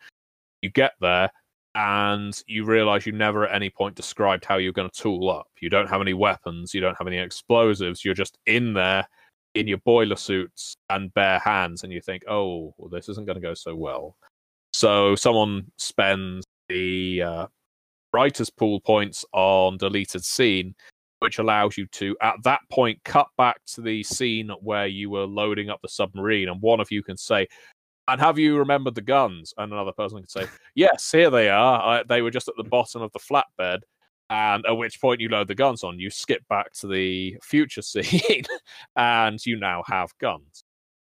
You 0.61 0.69
get 0.69 0.93
there 0.99 1.29
and 1.75 2.41
you 2.47 2.65
realize 2.65 3.05
you 3.05 3.11
never 3.11 3.47
at 3.47 3.55
any 3.55 3.69
point 3.69 3.95
described 3.95 4.45
how 4.45 4.57
you're 4.57 4.73
going 4.73 4.89
to 4.89 5.01
tool 5.01 5.29
up. 5.29 5.47
You 5.61 5.69
don't 5.69 5.89
have 5.89 6.01
any 6.01 6.13
weapons, 6.13 6.73
you 6.73 6.81
don't 6.81 6.97
have 6.97 7.07
any 7.07 7.17
explosives, 7.17 8.03
you're 8.03 8.13
just 8.13 8.37
in 8.45 8.73
there 8.73 9.07
in 9.53 9.67
your 9.67 9.77
boiler 9.79 10.17
suits 10.17 10.75
and 10.89 11.13
bare 11.13 11.39
hands, 11.39 11.83
and 11.83 11.93
you 11.93 12.01
think, 12.01 12.23
oh, 12.27 12.73
well, 12.77 12.89
this 12.89 13.07
isn't 13.07 13.25
going 13.25 13.35
to 13.35 13.41
go 13.41 13.53
so 13.53 13.73
well. 13.73 14.17
So 14.73 15.15
someone 15.15 15.71
spends 15.77 16.43
the 16.67 17.21
uh, 17.21 17.47
writer's 18.11 18.49
pool 18.49 18.81
points 18.81 19.23
on 19.31 19.77
deleted 19.77 20.25
scene 20.25 20.75
which 21.25 21.39
allows 21.39 21.75
you 21.75 21.87
to, 21.87 22.15
at 22.21 22.35
that 22.43 22.61
point, 22.71 23.03
cut 23.03 23.27
back 23.35 23.59
to 23.65 23.81
the 23.81 24.03
scene 24.03 24.51
where 24.61 24.85
you 24.85 25.09
were 25.09 25.25
loading 25.25 25.71
up 25.71 25.81
the 25.81 25.89
submarine, 25.89 26.49
and 26.49 26.61
one 26.61 26.79
of 26.79 26.91
you 26.91 27.01
can 27.01 27.17
say, 27.17 27.47
and 28.07 28.21
have 28.21 28.37
you 28.37 28.57
remembered 28.57 28.93
the 28.93 29.01
guns? 29.01 29.53
And 29.57 29.73
another 29.73 29.91
person 29.91 30.19
can 30.19 30.27
say, 30.27 30.45
yes, 30.75 31.11
here 31.11 31.31
they 31.31 31.49
are. 31.49 31.81
I, 31.81 32.03
they 32.03 32.21
were 32.21 32.29
just 32.29 32.47
at 32.47 32.53
the 32.57 32.63
bottom 32.63 33.01
of 33.01 33.11
the 33.11 33.19
flatbed. 33.19 33.79
And 34.29 34.63
at 34.67 34.77
which 34.77 35.01
point 35.01 35.19
you 35.19 35.29
load 35.29 35.47
the 35.47 35.55
guns 35.55 35.83
on, 35.83 35.99
you 35.99 36.11
skip 36.11 36.47
back 36.47 36.73
to 36.73 36.87
the 36.87 37.37
future 37.41 37.81
scene, 37.81 38.43
and 38.95 39.43
you 39.45 39.57
now 39.59 39.83
have 39.87 40.15
guns. 40.19 40.63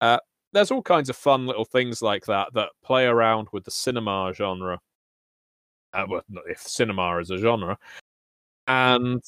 Uh, 0.01 0.19
there's 0.53 0.73
all 0.73 0.83
kinds 0.83 1.09
of 1.09 1.17
fun 1.17 1.47
little 1.47 1.65
things 1.65 2.03
like 2.03 2.27
that 2.27 2.49
that 2.55 2.71
play 2.85 3.07
around 3.07 3.47
with 3.53 3.65
the 3.65 3.71
cinema 3.71 4.33
genre. 4.35 4.81
Uh, 5.93 6.07
well, 6.09 6.23
if 6.49 6.61
cinema 6.61 7.19
is 7.19 7.31
a 7.31 7.37
genre, 7.37 7.79
and 8.67 9.23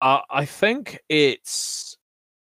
uh, 0.00 0.20
I 0.30 0.44
think 0.44 1.00
it's 1.08 1.96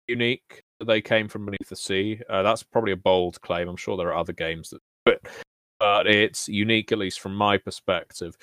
unique. 0.08 0.64
That 0.80 0.86
they 0.86 1.02
came 1.02 1.28
from 1.28 1.46
beneath 1.46 1.70
the 1.70 1.76
sea. 1.76 2.22
Uh, 2.30 2.44
that's 2.44 2.62
probably 2.62 2.92
a 2.92 2.98
bold 2.98 3.42
claim. 3.42 3.68
I'm 3.68 3.78
sure 3.78 3.98
there 3.98 4.10
are 4.10 4.18
other 4.18 4.34
games 4.34 4.70
that 4.70 4.82
do 5.06 5.14
it, 5.14 5.28
but 5.80 6.06
it's 6.06 6.48
unique, 6.48 6.92
at 6.92 7.00
least 7.00 7.20
from 7.20 7.36
my 7.36 7.58
perspective. 7.58 8.38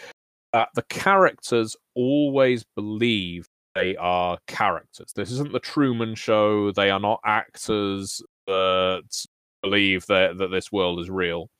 That 0.52 0.70
the 0.74 0.82
characters 0.82 1.76
always 1.94 2.64
believe 2.74 3.48
they 3.76 3.94
are 3.96 4.38
characters. 4.48 5.12
This 5.14 5.30
isn't 5.30 5.52
the 5.52 5.60
Truman 5.60 6.14
Show. 6.14 6.72
They 6.72 6.90
are 6.90 7.00
not 7.00 7.20
actors 7.24 8.20
that 8.46 9.26
believe 9.62 10.06
that 10.06 10.38
that 10.38 10.50
this 10.50 10.72
world 10.72 11.00
is 11.00 11.10
real. 11.10 11.50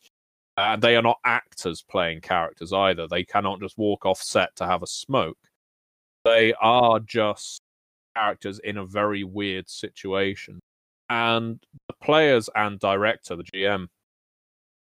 Uh, 0.57 0.77
they 0.77 0.97
are 0.97 1.03
not 1.03 1.19
actors 1.25 1.85
playing 1.89 2.21
characters 2.21 2.73
either. 2.73 3.09
They 3.09 3.25
cannot 3.25 3.61
just 3.61 3.79
walk 3.79 4.07
off 4.07 4.23
set 4.23 4.55
to 4.57 4.67
have 4.67 4.83
a 4.83 4.87
smoke. 4.87 5.39
They 6.25 6.55
are 6.61 7.01
just 7.01 7.61
characters 8.17 8.59
in 8.61 8.79
a 8.79 8.87
very 8.87 9.25
weird 9.25 9.69
situation. 9.69 10.61
And 11.11 11.61
the 11.89 11.95
players 12.03 12.49
and 12.55 12.79
director, 12.79 13.37
the 13.37 13.45
GM, 13.45 13.89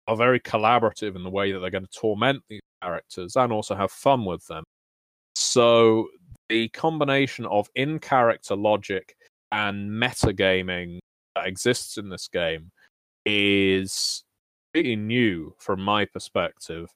are 0.06 0.16
very 0.16 0.40
collaborative 0.40 1.16
in 1.16 1.22
the 1.22 1.30
way 1.30 1.52
that 1.52 1.58
they're 1.60 1.70
going 1.70 1.86
to 1.86 1.98
torment 1.98 2.42
these 2.48 2.60
characters 2.82 3.36
and 3.36 3.52
also 3.52 3.74
have 3.74 3.90
fun 3.90 4.24
with 4.24 4.46
them. 4.46 4.64
So 5.34 6.08
the 6.48 6.68
combination 6.68 7.46
of 7.46 7.68
in 7.74 7.98
character 7.98 8.54
logic 8.54 9.16
and 9.52 9.90
metagaming 9.90 10.98
that 11.34 11.46
exists 11.46 11.98
in 11.98 12.08
this 12.08 12.28
game 12.28 12.70
is 13.24 14.22
pretty 14.72 14.96
new 14.96 15.54
from 15.58 15.80
my 15.80 16.04
perspective. 16.04 16.88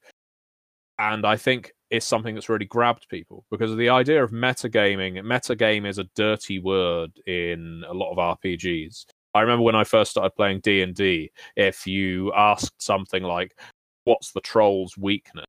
And 0.98 1.24
I 1.24 1.36
think 1.36 1.72
is 1.90 2.04
something 2.04 2.34
that's 2.34 2.48
really 2.48 2.66
grabbed 2.66 3.08
people 3.08 3.44
because 3.50 3.70
of 3.70 3.78
the 3.78 3.88
idea 3.88 4.22
of 4.22 4.30
metagaming, 4.30 5.14
metagame 5.22 5.86
is 5.86 5.98
a 5.98 6.04
dirty 6.14 6.58
word 6.58 7.12
in 7.26 7.84
a 7.88 7.94
lot 7.94 8.10
of 8.10 8.18
RPGs. 8.18 9.06
I 9.34 9.40
remember 9.40 9.62
when 9.62 9.76
I 9.76 9.84
first 9.84 10.10
started 10.10 10.34
playing 10.36 10.60
D 10.60 10.82
and 10.82 10.94
D, 10.94 11.30
if 11.56 11.86
you 11.86 12.32
asked 12.34 12.82
something 12.82 13.22
like, 13.22 13.58
"What's 14.04 14.32
the 14.32 14.40
troll's 14.40 14.96
weakness?" 14.98 15.44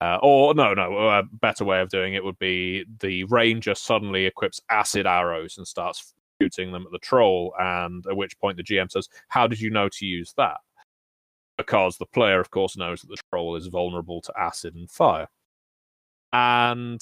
Uh, 0.00 0.18
or 0.22 0.54
no, 0.54 0.74
no, 0.74 1.08
a 1.08 1.22
better 1.24 1.64
way 1.64 1.80
of 1.80 1.88
doing 1.88 2.14
it 2.14 2.22
would 2.24 2.38
be 2.38 2.84
the 3.00 3.24
ranger 3.24 3.74
suddenly 3.74 4.26
equips 4.26 4.60
acid 4.70 5.06
arrows 5.06 5.56
and 5.58 5.66
starts 5.66 6.14
shooting 6.40 6.70
them 6.72 6.84
at 6.86 6.92
the 6.92 6.98
troll, 6.98 7.54
and 7.58 8.06
at 8.06 8.16
which 8.16 8.38
point 8.38 8.56
the 8.58 8.62
GM 8.62 8.90
says, 8.90 9.08
"How 9.28 9.46
did 9.46 9.60
you 9.60 9.70
know 9.70 9.88
to 9.88 10.06
use 10.06 10.32
that?" 10.36 10.58
Because 11.58 11.96
the 11.96 12.06
player, 12.06 12.38
of 12.38 12.50
course, 12.50 12.76
knows 12.76 13.00
that 13.00 13.08
the 13.08 13.16
troll 13.30 13.56
is 13.56 13.68
vulnerable 13.68 14.20
to 14.20 14.32
acid 14.38 14.74
and 14.74 14.90
fire, 14.90 15.28
and 16.32 17.00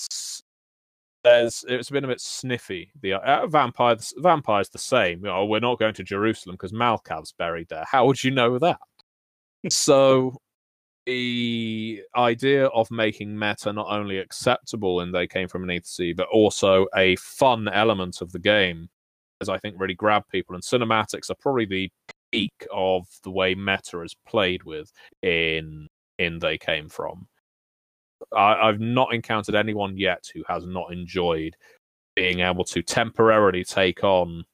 there's 1.24 1.64
it's 1.66 1.90
been 1.90 2.04
a 2.04 2.08
bit 2.08 2.20
sniffy. 2.20 2.92
The 3.00 3.14
uh, 3.14 3.46
vampire, 3.46 3.96
vampire's 4.18 4.68
the 4.68 4.78
same. 4.78 5.20
You 5.20 5.30
know, 5.30 5.44
we're 5.44 5.60
not 5.60 5.78
going 5.78 5.94
to 5.94 6.04
Jerusalem 6.04 6.54
because 6.54 6.72
Malkav's 6.72 7.32
buried 7.32 7.68
there. 7.68 7.84
How 7.90 8.06
would 8.06 8.22
you 8.22 8.30
know 8.30 8.58
that? 8.58 8.78
so 9.70 10.36
the 11.06 12.02
idea 12.16 12.66
of 12.66 12.90
making 12.90 13.38
meta 13.38 13.72
not 13.72 13.86
only 13.90 14.18
acceptable 14.18 15.00
and 15.00 15.14
They 15.14 15.26
Came 15.26 15.48
From 15.48 15.66
the 15.66 15.80
Sea, 15.84 16.12
but 16.12 16.28
also 16.32 16.86
a 16.96 17.16
fun 17.16 17.68
element 17.68 18.22
of 18.22 18.32
the 18.32 18.38
game, 18.38 18.88
as 19.40 19.48
I 19.48 19.58
think 19.58 19.76
really 19.78 19.94
grabbed 19.94 20.28
people. 20.28 20.54
And 20.54 20.64
cinematics 20.64 21.30
are 21.30 21.36
probably 21.40 21.66
the 21.66 21.90
peak 22.34 22.66
of 22.72 23.06
the 23.22 23.30
way 23.30 23.54
meta 23.54 24.00
is 24.02 24.16
played 24.26 24.64
with 24.64 24.92
in 25.22 25.86
in 26.18 26.38
They 26.38 26.58
Came 26.58 26.88
From. 26.88 27.28
I, 28.34 28.54
I've 28.54 28.80
not 28.80 29.14
encountered 29.14 29.54
anyone 29.54 29.96
yet 29.96 30.24
who 30.34 30.42
has 30.48 30.66
not 30.66 30.92
enjoyed 30.92 31.56
being 32.16 32.40
able 32.40 32.64
to 32.64 32.82
temporarily 32.82 33.64
take 33.64 34.02
on 34.02 34.44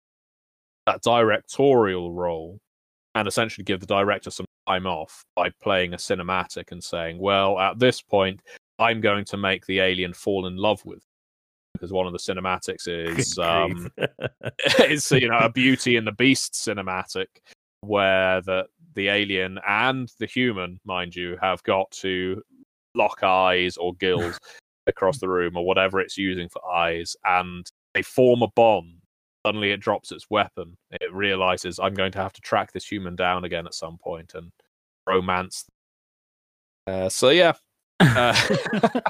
that 0.87 1.03
directorial 1.03 2.13
role 2.13 2.59
and 3.15 3.27
essentially 3.29 3.65
give 3.65 3.81
the 3.81 3.87
director 3.87 4.31
some 4.31 4.47
time 4.67 4.87
off 4.87 5.25
by 5.37 5.51
playing 5.63 5.95
a 5.95 5.97
cinematic 5.97 6.73
and 6.73 6.83
saying, 6.83 7.19
well, 7.19 7.59
at 7.59 7.79
this 7.79 8.01
point, 8.01 8.41
I'm 8.79 9.01
going 9.01 9.25
to 9.27 9.37
make 9.37 9.67
the 9.67 9.81
alien 9.81 10.15
fall 10.15 10.47
in 10.47 10.57
love 10.57 10.85
with. 10.85 11.03
Because 11.75 11.93
one 11.93 12.07
of 12.07 12.13
the 12.13 12.19
cinematics 12.19 12.89
is 12.89 13.39
um, 13.39 13.91
is 14.81 15.11
you 15.13 15.29
know 15.29 15.39
a 15.39 15.49
Beauty 15.49 15.97
and 15.97 16.07
the 16.07 16.13
Beast 16.13 16.53
cinematic, 16.53 17.27
where 17.81 18.41
the 18.43 18.67
the 18.95 19.09
alien 19.09 19.59
and 19.67 20.11
the 20.19 20.27
human, 20.27 20.81
mind 20.85 21.15
you, 21.15 21.37
have 21.41 21.63
got 21.63 21.91
to 21.93 22.43
lock 22.95 23.23
eyes 23.23 23.77
or 23.77 23.95
gills 23.95 24.39
across 24.87 25.19
the 25.19 25.29
room 25.29 25.57
or 25.57 25.65
whatever 25.65 26.01
it's 26.01 26.19
using 26.19 26.49
for 26.49 26.65
eyes, 26.71 27.17
and 27.25 27.71
they 27.95 28.03
form 28.03 28.43
a 28.43 28.49
bond 28.49 29.01
suddenly 29.45 29.71
it 29.71 29.81
drops 29.81 30.13
its 30.13 30.27
weapon. 30.31 30.77
It 30.91 31.13
realizes 31.13 31.79
I'm 31.79 31.95
going 31.95 32.13
to 32.13 32.19
have 32.19 32.33
to 32.35 32.41
track 32.41 32.73
this 32.73 32.87
human 32.87 33.17
down 33.17 33.45
again 33.45 33.67
at 33.67 33.75
some 33.75 33.99
point 33.99 34.35
and 34.35 34.53
romance. 35.07 35.65
Uh, 36.87 37.09
so 37.09 37.31
yeah, 37.31 37.53
uh, 38.01 38.35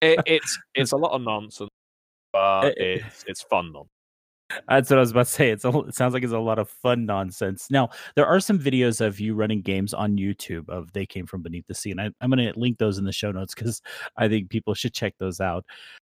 it, 0.00 0.20
it's 0.26 0.58
it's 0.74 0.92
a 0.92 0.96
lot 0.96 1.12
of 1.12 1.22
nonsense, 1.22 1.70
but 2.32 2.76
it's 2.78 3.24
it's 3.26 3.42
fun 3.42 3.72
nonsense. 3.72 3.90
That's 4.68 4.90
what 4.90 4.98
I 4.98 5.00
was 5.00 5.10
about 5.10 5.26
to 5.26 5.32
say. 5.32 5.50
It's 5.50 5.64
a, 5.64 5.78
it 5.80 5.94
sounds 5.94 6.14
like 6.14 6.22
it's 6.22 6.32
a 6.32 6.38
lot 6.38 6.58
of 6.58 6.68
fun 6.68 7.06
nonsense. 7.06 7.68
Now, 7.70 7.90
there 8.16 8.26
are 8.26 8.40
some 8.40 8.58
videos 8.58 9.00
of 9.00 9.20
you 9.20 9.34
running 9.34 9.62
games 9.62 9.94
on 9.94 10.16
YouTube 10.16 10.68
of 10.68 10.92
They 10.92 11.06
Came 11.06 11.26
From 11.26 11.42
Beneath 11.42 11.66
the 11.66 11.74
Sea, 11.74 11.90
and 11.90 12.00
I, 12.00 12.10
am 12.20 12.30
going 12.30 12.38
to 12.38 12.58
link 12.58 12.78
those 12.78 12.98
in 12.98 13.04
the 13.04 13.12
show 13.12 13.32
notes 13.32 13.54
because 13.54 13.80
I 14.16 14.28
think 14.28 14.50
people 14.50 14.74
should 14.74 14.94
check 14.94 15.14
those 15.18 15.40
out. 15.40 15.64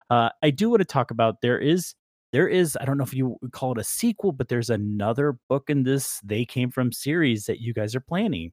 Uh, 0.10 0.30
I 0.42 0.50
do 0.52 0.70
want 0.70 0.82
to 0.82 0.86
talk 0.86 1.12
about 1.12 1.42
there 1.42 1.60
is 1.60 1.96
there 2.34 2.48
is 2.48 2.78
i 2.82 2.86
don't 2.86 2.98
know 2.98 3.04
if 3.04 3.14
you 3.14 3.38
would 3.42 3.52
call 3.52 3.72
it 3.72 3.78
a 3.78 3.84
sequel 3.84 4.32
but 4.32 4.48
there's 4.48 4.70
another 4.70 5.38
book 5.50 5.70
in 5.70 5.84
this 5.84 6.20
they 6.24 6.46
came 6.46 6.70
from 6.70 6.92
series 6.92 7.46
that 7.46 7.60
you 7.60 7.74
guys 7.74 7.96
are 7.96 8.02
planning 8.02 8.52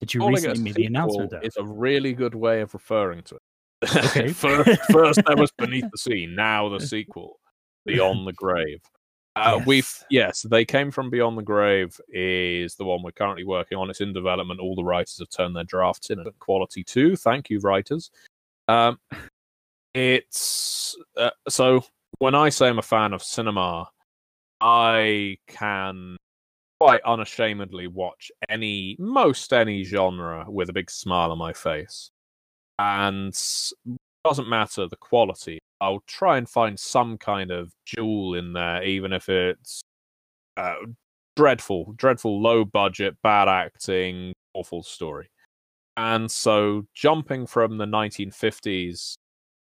that 0.00 0.12
you 0.12 0.20
Calling 0.20 0.34
recently 0.34 0.62
made 0.62 0.74
the 0.74 0.86
announcement 0.86 1.32
of 1.32 1.42
it's 1.42 1.56
a 1.56 1.64
really 1.64 2.12
good 2.12 2.34
way 2.34 2.60
of 2.60 2.74
referring 2.74 3.22
to 3.22 3.36
it 3.36 3.42
okay 4.06 4.28
first, 4.28 4.80
first 4.90 5.20
there 5.26 5.36
was 5.36 5.50
beneath 5.52 5.84
the 5.92 5.98
sea 5.98 6.26
now 6.26 6.68
the 6.68 6.80
sequel 6.86 7.38
beyond 7.86 8.26
the 8.26 8.32
grave 8.32 8.80
uh, 9.36 9.56
yes. 9.58 9.66
We've 9.66 10.04
yes, 10.10 10.42
they 10.42 10.64
came 10.64 10.90
from 10.90 11.10
Beyond 11.10 11.36
the 11.36 11.42
Grave 11.42 12.00
is 12.08 12.76
the 12.76 12.84
one 12.84 13.02
we're 13.02 13.12
currently 13.12 13.44
working 13.44 13.78
on. 13.78 13.90
It's 13.90 14.00
in 14.00 14.12
development. 14.12 14.60
All 14.60 14.76
the 14.76 14.84
writers 14.84 15.18
have 15.18 15.30
turned 15.30 15.56
their 15.56 15.64
drafts 15.64 16.10
in 16.10 16.20
at 16.20 16.38
quality 16.38 16.84
too. 16.84 17.16
Thank 17.16 17.50
you, 17.50 17.58
writers. 17.60 18.10
Um, 18.68 18.98
it's 19.94 20.96
uh, 21.16 21.30
so 21.48 21.84
when 22.18 22.34
I 22.34 22.48
say 22.48 22.68
I'm 22.68 22.78
a 22.78 22.82
fan 22.82 23.12
of 23.12 23.22
cinema, 23.22 23.88
I 24.60 25.38
can 25.48 26.16
quite 26.80 27.00
unashamedly 27.02 27.88
watch 27.88 28.30
any 28.48 28.96
most 28.98 29.52
any 29.52 29.84
genre 29.84 30.44
with 30.48 30.68
a 30.70 30.72
big 30.72 30.90
smile 30.90 31.32
on 31.32 31.38
my 31.38 31.52
face. 31.52 32.10
And 32.78 33.34
doesn't 34.24 34.48
matter 34.48 34.88
the 34.88 34.96
quality. 34.96 35.58
I'll 35.84 36.02
try 36.06 36.38
and 36.38 36.48
find 36.48 36.80
some 36.80 37.18
kind 37.18 37.50
of 37.50 37.70
jewel 37.84 38.36
in 38.36 38.54
there, 38.54 38.82
even 38.82 39.12
if 39.12 39.28
it's 39.28 39.82
uh, 40.56 40.76
dreadful, 41.36 41.92
dreadful, 41.98 42.40
low 42.40 42.64
budget, 42.64 43.16
bad 43.22 43.48
acting, 43.48 44.32
awful 44.54 44.82
story. 44.82 45.28
And 45.98 46.30
so, 46.30 46.86
jumping 46.94 47.46
from 47.46 47.76
the 47.76 47.84
1950s 47.84 49.12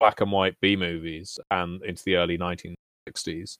black 0.00 0.20
and 0.20 0.30
white 0.30 0.54
B 0.60 0.76
movies 0.76 1.38
and 1.50 1.82
into 1.82 2.04
the 2.04 2.16
early 2.16 2.36
1960s. 2.36 3.56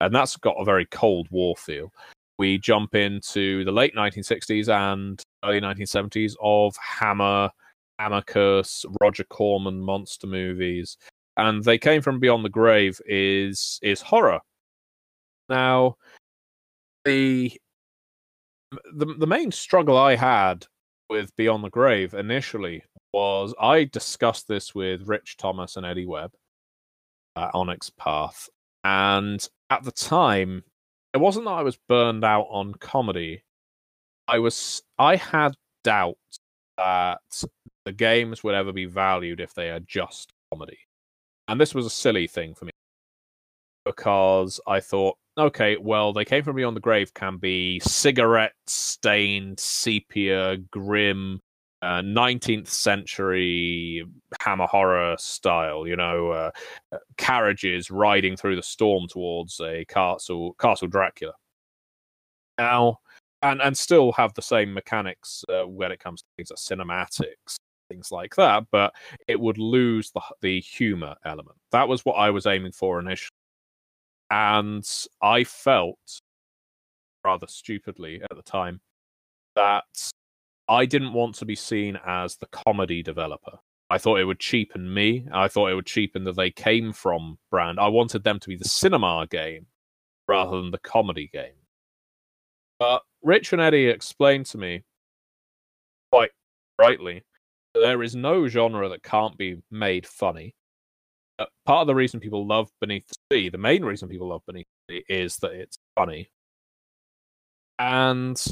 And 0.00 0.14
that's 0.14 0.38
got 0.38 0.56
a 0.58 0.64
very 0.64 0.86
Cold 0.86 1.28
War 1.30 1.54
feel. 1.54 1.92
We 2.38 2.56
jump 2.56 2.94
into 2.94 3.62
the 3.64 3.72
late 3.72 3.94
1960s 3.94 4.70
and 4.70 5.22
early 5.44 5.60
1970s 5.60 6.32
of 6.40 6.74
Hammer, 6.78 7.50
Amicus, 7.98 8.86
Roger 9.02 9.24
Corman 9.24 9.82
monster 9.82 10.26
movies. 10.26 10.96
And 11.36 11.64
they 11.64 11.78
came 11.78 12.02
from 12.02 12.20
Beyond 12.20 12.44
the 12.44 12.50
Grave 12.50 13.00
is 13.06 13.78
is 13.82 14.00
horror. 14.00 14.40
Now, 15.48 15.96
the 17.04 17.52
the 18.92 19.06
the 19.18 19.26
main 19.26 19.50
struggle 19.50 19.96
I 19.96 20.16
had 20.16 20.66
with 21.08 21.34
Beyond 21.36 21.64
the 21.64 21.70
Grave 21.70 22.14
initially 22.14 22.84
was 23.12 23.54
I 23.60 23.84
discussed 23.84 24.46
this 24.48 24.74
with 24.74 25.08
Rich 25.08 25.36
Thomas 25.36 25.76
and 25.76 25.84
Eddie 25.84 26.06
Webb 26.06 26.32
at 27.36 27.54
Onyx 27.54 27.90
Path. 27.90 28.48
And 28.84 29.46
at 29.70 29.82
the 29.82 29.92
time, 29.92 30.62
it 31.12 31.18
wasn't 31.18 31.46
that 31.46 31.52
I 31.52 31.62
was 31.62 31.78
burned 31.88 32.24
out 32.24 32.46
on 32.50 32.74
comedy. 32.74 33.42
I 34.28 34.38
was 34.38 34.82
I 34.98 35.16
had 35.16 35.54
doubts 35.82 36.38
that 36.78 37.20
the 37.84 37.92
games 37.92 38.44
would 38.44 38.54
ever 38.54 38.72
be 38.72 38.84
valued 38.84 39.40
if 39.40 39.54
they 39.54 39.70
are 39.70 39.80
just 39.80 40.32
comedy. 40.52 40.78
And 41.50 41.60
this 41.60 41.74
was 41.74 41.84
a 41.84 41.90
silly 41.90 42.28
thing 42.28 42.54
for 42.54 42.66
me 42.66 42.70
because 43.84 44.60
I 44.68 44.78
thought, 44.78 45.16
okay, 45.36 45.76
well, 45.76 46.12
they 46.12 46.24
came 46.24 46.44
from 46.44 46.54
beyond 46.54 46.76
the 46.76 46.80
grave 46.80 47.12
can 47.12 47.38
be 47.38 47.80
cigarette 47.80 48.52
stained, 48.68 49.58
sepia, 49.58 50.58
grim, 50.70 51.40
uh, 51.82 52.02
19th 52.02 52.68
century 52.68 54.04
hammer 54.40 54.68
horror 54.68 55.16
style, 55.18 55.88
you 55.88 55.96
know, 55.96 56.30
uh, 56.30 56.50
uh, 56.92 56.98
carriages 57.16 57.90
riding 57.90 58.36
through 58.36 58.54
the 58.54 58.62
storm 58.62 59.08
towards 59.08 59.58
a 59.60 59.84
castle, 59.86 60.54
Castle 60.60 60.86
Dracula. 60.86 61.32
Now, 62.58 62.98
and 63.42 63.60
and 63.60 63.76
still 63.76 64.12
have 64.12 64.34
the 64.34 64.42
same 64.42 64.72
mechanics 64.72 65.44
uh, 65.48 65.66
when 65.66 65.90
it 65.90 65.98
comes 65.98 66.22
to 66.22 66.28
things 66.36 66.50
like 66.50 66.78
cinematics, 66.78 67.56
things 67.90 68.12
like 68.12 68.36
that, 68.36 68.64
but 68.70 68.94
it 69.28 69.38
would 69.38 69.58
lose 69.58 70.10
the 70.12 70.22
the 70.40 70.60
humor 70.60 71.16
element. 71.24 71.58
That 71.72 71.88
was 71.88 72.04
what 72.04 72.14
I 72.14 72.30
was 72.30 72.46
aiming 72.46 72.72
for 72.72 72.98
initially, 73.00 73.36
and 74.30 74.88
I 75.20 75.44
felt 75.44 76.20
rather 77.24 77.46
stupidly 77.46 78.22
at 78.22 78.36
the 78.36 78.42
time 78.42 78.80
that 79.56 79.84
I 80.68 80.86
didn't 80.86 81.12
want 81.12 81.34
to 81.36 81.44
be 81.44 81.56
seen 81.56 81.98
as 82.06 82.36
the 82.36 82.46
comedy 82.46 83.02
developer. 83.02 83.58
I 83.90 83.98
thought 83.98 84.20
it 84.20 84.24
would 84.24 84.38
cheapen 84.38 84.94
me. 84.94 85.26
I 85.32 85.48
thought 85.48 85.70
it 85.70 85.74
would 85.74 85.86
cheapen 85.86 86.22
that 86.24 86.36
they 86.36 86.50
came 86.52 86.92
from 86.92 87.38
brand. 87.50 87.80
I 87.80 87.88
wanted 87.88 88.22
them 88.22 88.38
to 88.38 88.48
be 88.48 88.56
the 88.56 88.68
cinema 88.68 89.26
game 89.28 89.66
rather 90.28 90.56
than 90.56 90.70
the 90.70 90.78
comedy 90.78 91.28
game. 91.32 91.58
But 92.78 93.02
Rich 93.22 93.52
and 93.52 93.60
Eddie 93.60 93.88
explained 93.88 94.46
to 94.46 94.58
me 94.58 94.84
quite 96.12 96.30
rightly 96.78 97.24
there 97.74 98.02
is 98.02 98.16
no 98.16 98.48
genre 98.48 98.88
that 98.88 99.02
can't 99.02 99.36
be 99.36 99.62
made 99.70 100.06
funny. 100.06 100.54
Uh, 101.38 101.46
part 101.64 101.82
of 101.82 101.86
the 101.86 101.94
reason 101.94 102.20
people 102.20 102.46
love 102.46 102.70
Beneath 102.80 103.06
the 103.08 103.36
Sea, 103.36 103.48
the 103.48 103.58
main 103.58 103.84
reason 103.84 104.08
people 104.08 104.28
love 104.28 104.42
Beneath 104.46 104.66
the 104.88 104.98
Sea, 104.98 105.04
is 105.08 105.36
that 105.38 105.52
it's 105.52 105.78
funny. 105.94 106.30
And 107.78 108.42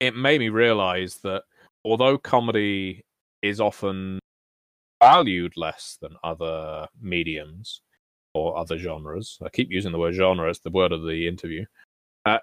it 0.00 0.16
made 0.16 0.40
me 0.40 0.48
realize 0.48 1.16
that 1.24 1.42
although 1.84 2.16
comedy 2.16 3.04
is 3.42 3.60
often 3.60 4.18
valued 5.02 5.56
less 5.56 5.98
than 6.00 6.16
other 6.24 6.86
mediums 7.00 7.82
or 8.32 8.56
other 8.56 8.78
genres, 8.78 9.38
I 9.44 9.50
keep 9.50 9.70
using 9.70 9.92
the 9.92 9.98
word 9.98 10.14
genre 10.14 10.48
as 10.48 10.60
the 10.60 10.70
word 10.70 10.92
of 10.92 11.02
the 11.02 11.28
interview, 11.28 11.66
uh, 12.24 12.38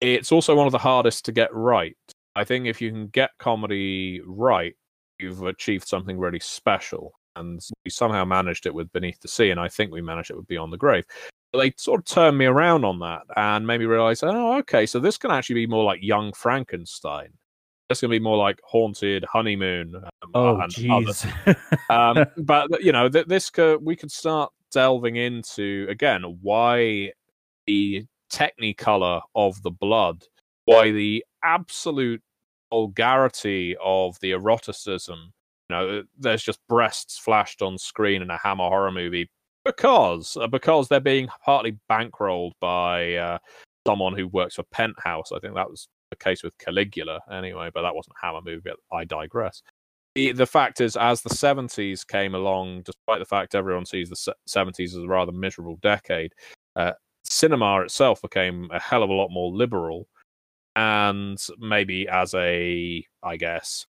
it's 0.00 0.30
also 0.30 0.54
one 0.54 0.66
of 0.66 0.72
the 0.72 0.78
hardest 0.78 1.24
to 1.24 1.32
get 1.32 1.52
right. 1.54 1.96
I 2.36 2.44
think 2.44 2.66
if 2.66 2.80
you 2.80 2.90
can 2.90 3.08
get 3.08 3.30
comedy 3.38 4.20
right, 4.24 4.76
you've 5.18 5.42
achieved 5.42 5.86
something 5.86 6.18
really 6.18 6.40
special. 6.40 7.12
And 7.36 7.60
we 7.84 7.90
somehow 7.90 8.24
managed 8.24 8.66
it 8.66 8.74
with 8.74 8.92
Beneath 8.92 9.20
the 9.20 9.28
Sea, 9.28 9.50
and 9.50 9.60
I 9.60 9.68
think 9.68 9.92
we 9.92 10.02
managed 10.02 10.30
it 10.30 10.36
with 10.36 10.48
Beyond 10.48 10.72
the 10.72 10.76
Grave. 10.76 11.04
But 11.52 11.60
they 11.60 11.72
sort 11.76 12.00
of 12.00 12.04
turned 12.04 12.36
me 12.36 12.46
around 12.46 12.84
on 12.84 12.98
that 12.98 13.22
and 13.36 13.66
made 13.66 13.78
me 13.78 13.86
realize, 13.86 14.22
oh, 14.22 14.58
okay, 14.58 14.86
so 14.86 14.98
this 14.98 15.16
can 15.16 15.30
actually 15.30 15.54
be 15.54 15.66
more 15.66 15.84
like 15.84 16.02
Young 16.02 16.32
Frankenstein. 16.32 17.28
This 17.88 18.00
can 18.00 18.10
be 18.10 18.18
more 18.18 18.36
like 18.36 18.60
Haunted 18.64 19.24
Honeymoon. 19.24 19.94
Um, 19.94 20.30
oh, 20.34 20.56
jeez. 20.68 21.24
um, 21.88 22.26
but 22.44 22.82
you 22.82 22.92
know, 22.92 23.08
th- 23.08 23.26
this 23.26 23.48
could, 23.48 23.82
we 23.82 23.96
could 23.96 24.12
start 24.12 24.52
delving 24.72 25.16
into 25.16 25.86
again 25.88 26.22
why 26.42 27.12
the 27.66 28.04
technicolor 28.30 29.22
of 29.34 29.62
the 29.62 29.70
blood, 29.70 30.24
why 30.66 30.90
the 30.90 31.24
absolute 31.42 32.22
vulgarity 32.70 33.76
of 33.82 34.18
the 34.20 34.32
eroticism. 34.32 35.32
You 35.68 35.76
know, 35.76 36.02
there's 36.18 36.42
just 36.42 36.60
breasts 36.68 37.18
flashed 37.18 37.62
on 37.62 37.78
screen 37.78 38.22
in 38.22 38.30
a 38.30 38.38
Hammer 38.38 38.68
horror 38.68 38.92
movie 38.92 39.30
because 39.64 40.36
uh, 40.40 40.46
because 40.46 40.88
they're 40.88 41.00
being 41.00 41.28
partly 41.44 41.78
bankrolled 41.90 42.52
by 42.60 43.14
uh, 43.14 43.38
someone 43.86 44.16
who 44.16 44.28
works 44.28 44.54
for 44.54 44.62
Penthouse. 44.64 45.30
I 45.32 45.38
think 45.40 45.54
that 45.54 45.70
was 45.70 45.88
the 46.10 46.16
case 46.16 46.42
with 46.42 46.56
Caligula, 46.58 47.20
anyway, 47.30 47.70
but 47.72 47.82
that 47.82 47.94
wasn't 47.94 48.16
a 48.22 48.26
Hammer 48.26 48.40
movie. 48.42 48.70
I 48.92 49.04
digress. 49.04 49.62
The, 50.14 50.32
the 50.32 50.46
fact 50.46 50.80
is, 50.80 50.96
as 50.96 51.22
the 51.22 51.30
70s 51.30 52.06
came 52.06 52.34
along, 52.34 52.82
despite 52.82 53.18
the 53.18 53.26
fact 53.26 53.54
everyone 53.54 53.86
sees 53.86 54.08
the 54.08 54.34
70s 54.48 54.96
as 54.96 54.96
a 54.96 55.06
rather 55.06 55.32
miserable 55.32 55.78
decade, 55.82 56.32
uh, 56.76 56.92
cinema 57.24 57.82
itself 57.82 58.22
became 58.22 58.68
a 58.72 58.80
hell 58.80 59.02
of 59.02 59.10
a 59.10 59.12
lot 59.12 59.28
more 59.30 59.52
liberal 59.52 60.08
and 60.78 61.44
maybe 61.58 62.06
as 62.06 62.34
a 62.34 63.04
i 63.24 63.36
guess 63.36 63.84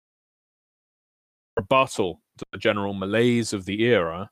rebuttal 1.56 2.20
to 2.40 2.46
the 2.52 2.58
general 2.58 2.96
malaise 2.96 3.54
of 3.54 3.66
the 3.66 3.84
era 3.84 4.28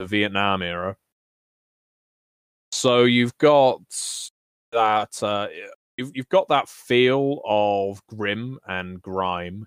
the 0.00 0.06
vietnam 0.06 0.62
era. 0.62 0.96
So 2.72 3.04
you've 3.04 3.36
got 3.38 3.82
that 4.72 5.22
uh, 5.22 5.46
you've, 5.96 6.10
you've 6.14 6.28
got 6.28 6.48
that 6.48 6.68
feel 6.68 7.40
of 7.44 8.04
grim 8.08 8.58
and 8.66 9.00
grime 9.00 9.66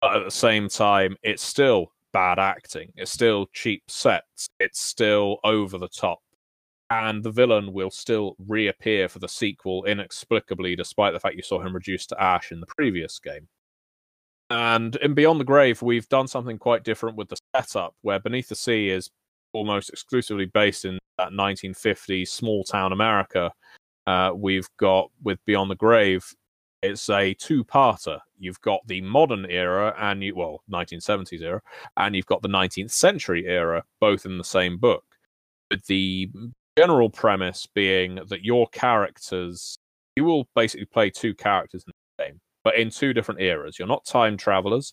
but 0.00 0.18
at 0.18 0.24
the 0.24 0.30
same 0.30 0.68
time 0.68 1.16
it's 1.22 1.42
still 1.42 1.90
bad 2.12 2.38
acting. 2.38 2.92
It's 2.96 3.10
still 3.10 3.46
cheap 3.52 3.82
sets. 3.88 4.48
It's 4.60 4.80
still 4.80 5.38
over 5.42 5.78
the 5.78 5.88
top 5.88 6.20
and 6.90 7.22
the 7.22 7.30
villain 7.30 7.72
will 7.72 7.90
still 7.90 8.36
reappear 8.46 9.08
for 9.08 9.20
the 9.20 9.28
sequel 9.28 9.84
inexplicably, 9.84 10.74
despite 10.74 11.12
the 11.12 11.20
fact 11.20 11.36
you 11.36 11.42
saw 11.42 11.60
him 11.60 11.74
reduced 11.74 12.08
to 12.08 12.20
ash 12.20 12.50
in 12.50 12.60
the 12.60 12.66
previous 12.66 13.18
game. 13.18 13.48
And 14.50 14.96
in 14.96 15.14
Beyond 15.14 15.38
the 15.38 15.44
Grave, 15.44 15.80
we've 15.80 16.08
done 16.08 16.26
something 16.26 16.58
quite 16.58 16.82
different 16.82 17.16
with 17.16 17.28
the 17.28 17.36
setup, 17.54 17.94
where 18.02 18.18
Beneath 18.18 18.48
the 18.48 18.56
Sea 18.56 18.90
is 18.90 19.08
almost 19.52 19.90
exclusively 19.90 20.46
based 20.46 20.84
in 20.84 20.98
that 21.18 21.30
1950s 21.30 22.28
small 22.28 22.64
town 22.64 22.92
America. 22.92 23.52
Uh, 24.08 24.32
we've 24.34 24.68
got 24.76 25.10
with 25.22 25.38
Beyond 25.44 25.70
the 25.70 25.76
Grave, 25.76 26.34
it's 26.82 27.08
a 27.10 27.34
two-parter. 27.34 28.18
You've 28.38 28.60
got 28.62 28.80
the 28.86 29.00
modern 29.02 29.46
era 29.48 29.94
and 29.98 30.22
you 30.22 30.34
well 30.34 30.62
1970s 30.70 31.42
era, 31.42 31.60
and 31.96 32.16
you've 32.16 32.26
got 32.26 32.42
the 32.42 32.48
19th 32.48 32.90
century 32.90 33.46
era, 33.46 33.84
both 34.00 34.24
in 34.24 34.38
the 34.38 34.44
same 34.44 34.78
book. 34.78 35.04
With 35.70 35.84
the 35.86 36.30
general 36.76 37.10
premise 37.10 37.66
being 37.74 38.20
that 38.28 38.44
your 38.44 38.66
characters, 38.68 39.76
you 40.16 40.24
will 40.24 40.48
basically 40.54 40.86
play 40.86 41.10
two 41.10 41.34
characters 41.34 41.84
in 41.86 41.92
the 42.18 42.24
game, 42.24 42.40
but 42.64 42.76
in 42.76 42.90
two 42.90 43.12
different 43.12 43.40
eras. 43.40 43.78
You're 43.78 43.88
not 43.88 44.04
time 44.04 44.36
travelers, 44.36 44.92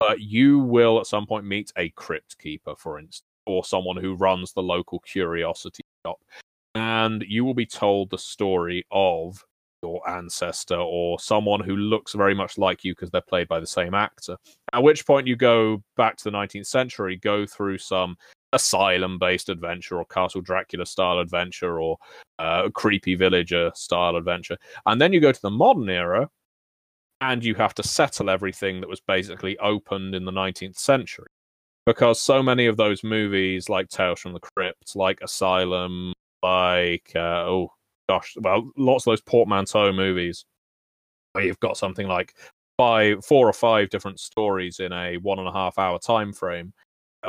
but 0.00 0.20
you 0.20 0.58
will 0.58 1.00
at 1.00 1.06
some 1.06 1.26
point 1.26 1.46
meet 1.46 1.72
a 1.76 1.90
crypt 1.90 2.38
keeper, 2.38 2.74
for 2.76 2.98
instance, 2.98 3.22
or 3.46 3.64
someone 3.64 3.96
who 3.96 4.14
runs 4.14 4.52
the 4.52 4.62
local 4.62 5.00
curiosity 5.00 5.82
shop. 6.04 6.18
And 6.74 7.24
you 7.26 7.44
will 7.44 7.54
be 7.54 7.66
told 7.66 8.10
the 8.10 8.18
story 8.18 8.84
of 8.90 9.42
your 9.82 10.08
ancestor 10.08 10.76
or 10.76 11.18
someone 11.20 11.60
who 11.60 11.76
looks 11.76 12.12
very 12.12 12.34
much 12.34 12.58
like 12.58 12.84
you 12.84 12.92
because 12.92 13.10
they're 13.10 13.20
played 13.20 13.48
by 13.48 13.60
the 13.60 13.66
same 13.66 13.94
actor. 13.94 14.36
At 14.72 14.82
which 14.82 15.06
point 15.06 15.26
you 15.26 15.36
go 15.36 15.82
back 15.96 16.16
to 16.16 16.24
the 16.24 16.30
19th 16.30 16.66
century, 16.66 17.16
go 17.16 17.46
through 17.46 17.78
some 17.78 18.16
asylum 18.52 19.18
based 19.18 19.48
adventure 19.48 19.98
or 19.98 20.04
Castle 20.04 20.40
Dracula 20.40 20.86
style 20.86 21.18
adventure 21.18 21.80
or 21.80 21.98
uh, 22.38 22.68
creepy 22.70 23.14
villager 23.14 23.70
style 23.74 24.16
adventure. 24.16 24.56
And 24.86 25.00
then 25.00 25.12
you 25.12 25.20
go 25.20 25.32
to 25.32 25.42
the 25.42 25.50
modern 25.50 25.88
era 25.88 26.28
and 27.20 27.44
you 27.44 27.54
have 27.54 27.74
to 27.74 27.82
settle 27.82 28.30
everything 28.30 28.80
that 28.80 28.88
was 28.88 29.00
basically 29.00 29.58
opened 29.58 30.14
in 30.14 30.24
the 30.24 30.32
19th 30.32 30.78
century. 30.78 31.26
Because 31.86 32.20
so 32.20 32.42
many 32.42 32.66
of 32.66 32.76
those 32.76 33.04
movies, 33.04 33.68
like 33.68 33.88
Tales 33.88 34.20
from 34.20 34.32
the 34.32 34.40
Crypt, 34.40 34.96
like 34.96 35.20
Asylum, 35.22 36.12
like, 36.42 37.12
uh, 37.14 37.44
oh 37.46 37.72
gosh, 38.08 38.34
well, 38.40 38.70
lots 38.76 39.06
of 39.06 39.12
those 39.12 39.20
portmanteau 39.20 39.92
movies 39.92 40.44
where 41.32 41.44
you've 41.44 41.60
got 41.60 41.76
something 41.76 42.08
like 42.08 42.34
five, 42.76 43.24
four 43.24 43.48
or 43.48 43.52
five 43.52 43.88
different 43.88 44.18
stories 44.18 44.80
in 44.80 44.92
a 44.92 45.16
one 45.18 45.38
and 45.38 45.48
a 45.48 45.52
half 45.52 45.78
hour 45.78 45.98
time 45.98 46.32
frame 46.32 46.72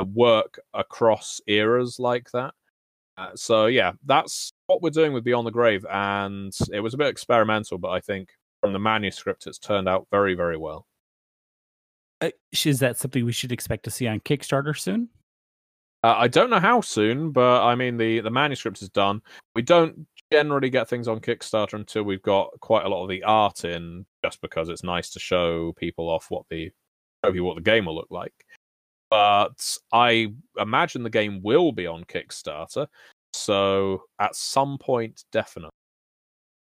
work 0.04 0.60
across 0.74 1.40
eras 1.46 1.98
like 1.98 2.30
that. 2.32 2.54
Uh, 3.16 3.30
so 3.34 3.66
yeah, 3.66 3.92
that's 4.06 4.52
what 4.66 4.80
we're 4.80 4.90
doing 4.90 5.12
with 5.12 5.24
Beyond 5.24 5.46
the 5.46 5.50
Grave, 5.50 5.84
and 5.90 6.52
it 6.72 6.80
was 6.80 6.94
a 6.94 6.98
bit 6.98 7.08
experimental, 7.08 7.76
but 7.76 7.90
I 7.90 8.00
think 8.00 8.28
from 8.60 8.72
the 8.72 8.78
manuscript, 8.78 9.46
it's 9.46 9.58
turned 9.58 9.88
out 9.88 10.06
very, 10.10 10.34
very 10.34 10.56
well. 10.56 10.86
Uh, 12.20 12.30
is 12.64 12.78
that 12.78 12.96
something 12.96 13.24
we 13.24 13.32
should 13.32 13.52
expect 13.52 13.84
to 13.84 13.90
see 13.90 14.06
on 14.06 14.20
Kickstarter 14.20 14.76
soon? 14.76 15.08
Uh, 16.04 16.14
I 16.16 16.28
don't 16.28 16.50
know 16.50 16.60
how 16.60 16.80
soon, 16.80 17.32
but 17.32 17.64
I 17.64 17.74
mean 17.74 17.96
the 17.96 18.20
the 18.20 18.30
manuscript 18.30 18.82
is 18.82 18.88
done. 18.88 19.20
We 19.56 19.62
don't 19.62 20.06
generally 20.32 20.70
get 20.70 20.88
things 20.88 21.08
on 21.08 21.20
Kickstarter 21.20 21.74
until 21.74 22.04
we've 22.04 22.22
got 22.22 22.50
quite 22.60 22.84
a 22.84 22.88
lot 22.88 23.02
of 23.02 23.08
the 23.08 23.24
art 23.24 23.64
in, 23.64 24.06
just 24.24 24.40
because 24.40 24.68
it's 24.68 24.84
nice 24.84 25.10
to 25.10 25.18
show 25.18 25.72
people 25.72 26.08
off 26.08 26.26
what 26.28 26.44
the 26.50 26.70
show 27.24 27.32
people 27.32 27.48
what 27.48 27.56
the 27.56 27.62
game 27.62 27.86
will 27.86 27.96
look 27.96 28.10
like 28.10 28.32
but 29.10 29.76
I 29.92 30.28
imagine 30.58 31.02
the 31.02 31.10
game 31.10 31.40
will 31.42 31.72
be 31.72 31.86
on 31.86 32.04
Kickstarter. 32.04 32.86
So 33.32 34.02
at 34.18 34.34
some 34.34 34.78
point, 34.78 35.24
definitely. 35.32 35.70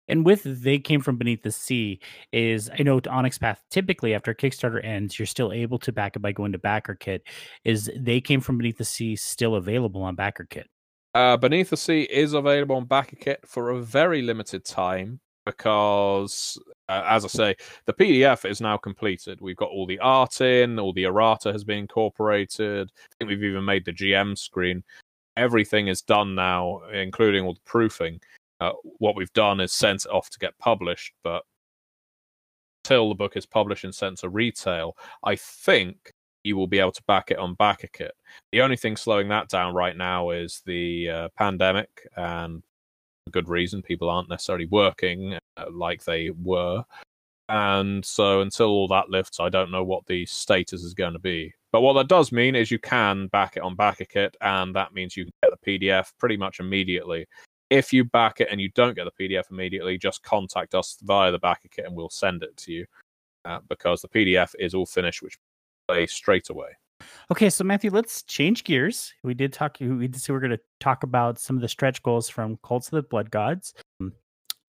And 0.07 0.25
with 0.25 0.41
they 0.63 0.79
came 0.79 1.01
from 1.01 1.17
beneath 1.17 1.43
the 1.43 1.51
sea 1.51 1.99
is 2.33 2.69
I 2.77 2.81
know 2.81 2.99
Onyx 3.07 3.37
Path 3.37 3.61
typically 3.69 4.15
after 4.15 4.33
Kickstarter 4.33 4.83
ends, 4.83 5.19
you're 5.19 5.27
still 5.27 5.53
able 5.53 5.77
to 5.79 5.91
back 5.91 6.15
it 6.15 6.19
by 6.19 6.31
going 6.31 6.51
to 6.53 6.59
BackerKit. 6.59 7.19
Is 7.63 7.91
they 7.95 8.19
came 8.19 8.41
from 8.41 8.57
beneath 8.57 8.79
the 8.79 8.85
sea 8.85 9.15
still 9.15 9.55
available 9.55 10.01
on 10.01 10.15
BackerKit? 10.15 10.65
Uh, 11.15 11.37
beneath 11.37 11.71
the 11.71 11.77
Sea 11.77 12.03
is 12.03 12.33
available 12.33 12.75
on 12.75 12.85
BackerKit 12.85 13.37
for 13.45 13.71
a 13.71 13.81
very 13.81 14.21
limited 14.21 14.63
time 14.63 15.19
because, 15.49 16.57
uh, 16.87 17.03
as 17.07 17.25
I 17.25 17.27
say, 17.27 17.55
the 17.85 17.93
PDF 17.93 18.49
is 18.49 18.61
now 18.61 18.77
completed. 18.77 19.41
We've 19.41 19.55
got 19.55 19.69
all 19.69 19.85
the 19.85 19.99
art 19.99 20.41
in, 20.41 20.79
all 20.79 20.93
the 20.93 21.05
errata 21.05 21.51
has 21.51 21.63
been 21.63 21.79
incorporated. 21.79 22.91
I 22.95 23.13
think 23.17 23.29
we've 23.29 23.43
even 23.43 23.65
made 23.65 23.85
the 23.85 23.93
GM 23.93 24.37
screen. 24.37 24.83
Everything 25.35 25.87
is 25.87 26.01
done 26.01 26.35
now, 26.35 26.81
including 26.93 27.45
all 27.45 27.53
the 27.53 27.59
proofing. 27.65 28.19
Uh, 28.59 28.73
what 28.83 29.15
we've 29.15 29.33
done 29.33 29.59
is 29.59 29.73
sent 29.73 30.05
it 30.05 30.11
off 30.11 30.29
to 30.29 30.39
get 30.39 30.57
published, 30.59 31.13
but 31.23 31.43
until 32.83 33.09
the 33.09 33.15
book 33.15 33.37
is 33.37 33.45
published 33.45 33.83
and 33.83 33.95
sent 33.95 34.19
to 34.19 34.29
retail, 34.29 34.95
I 35.23 35.35
think 35.35 36.13
you 36.43 36.57
will 36.57 36.67
be 36.67 36.79
able 36.79 36.91
to 36.91 37.03
back 37.03 37.31
it 37.31 37.37
on 37.37 37.55
BackerKit. 37.55 38.11
The 38.51 38.61
only 38.61 38.77
thing 38.77 38.95
slowing 38.95 39.29
that 39.29 39.49
down 39.49 39.73
right 39.73 39.95
now 39.95 40.29
is 40.29 40.61
the 40.65 41.09
uh, 41.09 41.29
pandemic, 41.37 42.07
and 42.15 42.63
good 43.29 43.49
reason 43.49 43.81
people 43.81 44.09
aren't 44.09 44.29
necessarily 44.29 44.65
working 44.67 45.37
uh, 45.57 45.65
like 45.71 46.03
they 46.03 46.31
were. 46.31 46.83
And 47.49 48.05
so 48.05 48.41
until 48.41 48.67
all 48.67 48.87
that 48.89 49.09
lifts, 49.09 49.39
I 49.39 49.49
don't 49.49 49.71
know 49.71 49.83
what 49.83 50.05
the 50.05 50.25
status 50.27 50.83
is 50.83 50.93
going 50.93 51.13
to 51.13 51.19
be. 51.19 51.53
But 51.71 51.81
what 51.81 51.93
that 51.93 52.07
does 52.07 52.31
mean 52.31 52.55
is 52.55 52.69
you 52.69 52.79
can 52.79 53.27
back 53.27 53.57
it 53.57 53.63
on 53.63 53.75
BackerKit, 53.75 54.33
and 54.41 54.75
that 54.75 54.93
means 54.93 55.17
you 55.17 55.25
can 55.25 55.33
get 55.43 55.51
the 55.51 55.79
PDF 55.79 56.11
pretty 56.19 56.37
much 56.37 56.59
immediately. 56.59 57.27
If 57.69 57.91
you 57.91 58.03
back 58.03 58.39
it 58.39 58.49
and 58.51 58.59
you 58.61 58.69
don't 58.69 58.95
get 58.95 59.05
the 59.05 59.29
PDF 59.29 59.51
immediately, 59.51 59.97
just 59.97 60.23
contact 60.23 60.75
us 60.75 60.97
via 61.03 61.31
the 61.31 61.39
BackerKit 61.39 61.85
and 61.85 61.95
we'll 61.95 62.09
send 62.09 62.43
it 62.43 62.55
to 62.57 62.71
you 62.71 62.85
uh, 63.45 63.59
because 63.67 64.01
the 64.01 64.09
PDF 64.09 64.53
is 64.59 64.73
all 64.73 64.85
finished, 64.85 65.21
which 65.21 65.37
play 65.87 66.05
straight 66.07 66.49
away. 66.49 66.69
Okay, 67.31 67.49
so 67.49 67.63
Matthew, 67.63 67.91
let's 67.91 68.23
change 68.23 68.63
gears. 68.63 69.13
We 69.23 69.33
did 69.33 69.53
talk. 69.53 69.77
We 69.79 70.07
did 70.07 70.21
say 70.21 70.33
we're 70.33 70.39
going 70.39 70.51
to 70.51 70.59
talk 70.79 71.03
about 71.03 71.39
some 71.39 71.55
of 71.55 71.61
the 71.61 71.67
stretch 71.67 72.01
goals 72.03 72.29
from 72.29 72.57
Cults 72.63 72.87
of 72.87 72.91
the 72.91 73.03
Blood 73.03 73.31
Gods. 73.31 73.73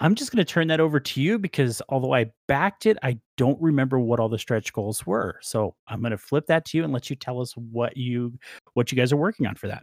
I'm 0.02 0.14
just 0.14 0.32
going 0.32 0.44
to 0.44 0.50
turn 0.50 0.68
that 0.68 0.80
over 0.80 0.98
to 0.98 1.20
you 1.20 1.38
because 1.38 1.82
although 1.90 2.14
I 2.14 2.32
backed 2.48 2.86
it, 2.86 2.96
I 3.02 3.18
don't 3.36 3.60
remember 3.60 4.00
what 4.00 4.18
all 4.18 4.30
the 4.30 4.38
stretch 4.38 4.72
goals 4.72 5.06
were. 5.06 5.38
So 5.42 5.74
I'm 5.88 6.00
going 6.00 6.12
to 6.12 6.18
flip 6.18 6.46
that 6.46 6.64
to 6.66 6.78
you 6.78 6.84
and 6.84 6.92
let 6.92 7.10
you 7.10 7.16
tell 7.16 7.40
us 7.40 7.52
what 7.52 7.98
you 7.98 8.32
what 8.72 8.90
you 8.90 8.96
guys 8.96 9.12
are 9.12 9.18
working 9.18 9.46
on 9.46 9.56
for 9.56 9.68
that. 9.68 9.82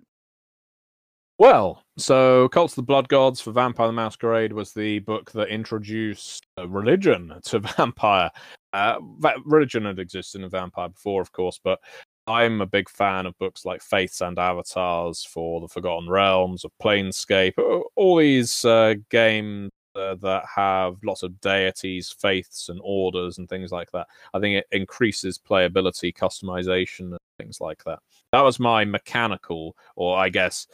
Well, 1.39 1.83
so 1.99 2.49
Cults 2.49 2.73
of 2.73 2.77
the 2.77 2.81
Blood 2.87 3.09
Gods 3.09 3.39
for 3.39 3.51
Vampire 3.51 3.85
the 3.85 3.93
Masquerade 3.93 4.53
was 4.53 4.73
the 4.73 4.99
book 4.99 5.31
that 5.33 5.49
introduced 5.49 6.47
religion 6.67 7.39
to 7.43 7.59
vampire. 7.59 8.31
Uh, 8.73 8.97
religion 9.45 9.85
had 9.85 9.99
existed 9.99 10.41
in 10.41 10.49
vampire 10.49 10.89
before, 10.89 11.21
of 11.21 11.31
course, 11.31 11.59
but 11.63 11.79
I'm 12.27 12.59
a 12.59 12.65
big 12.65 12.89
fan 12.89 13.25
of 13.25 13.37
books 13.39 13.65
like 13.65 13.81
Faiths 13.81 14.19
and 14.21 14.37
Avatars 14.37 15.23
for 15.23 15.61
the 15.61 15.67
Forgotten 15.67 16.09
Realms, 16.09 16.65
of 16.65 16.71
Planescape, 16.81 17.53
all 17.95 18.17
these 18.17 18.65
uh, 18.65 18.95
games 19.09 19.71
uh, 19.95 20.15
that 20.15 20.43
have 20.53 20.97
lots 21.03 21.23
of 21.23 21.39
deities, 21.39 22.11
faiths, 22.11 22.67
and 22.69 22.79
orders 22.83 23.37
and 23.37 23.47
things 23.47 23.71
like 23.71 23.89
that. 23.91 24.07
I 24.33 24.39
think 24.39 24.57
it 24.57 24.67
increases 24.71 25.39
playability, 25.39 26.13
customization, 26.13 27.11
and 27.11 27.17
things 27.39 27.61
like 27.61 27.83
that. 27.85 27.99
That 28.33 28.41
was 28.41 28.59
my 28.59 28.83
mechanical, 28.83 29.75
or 29.95 30.17
I 30.17 30.27
guess, 30.27 30.67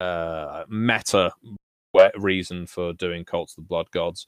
uh, 0.00 0.64
meta 0.68 1.30
reason 2.18 2.66
for 2.66 2.92
doing 2.94 3.24
Cults 3.24 3.52
of 3.52 3.64
the 3.64 3.68
Blood 3.68 3.90
Gods. 3.90 4.26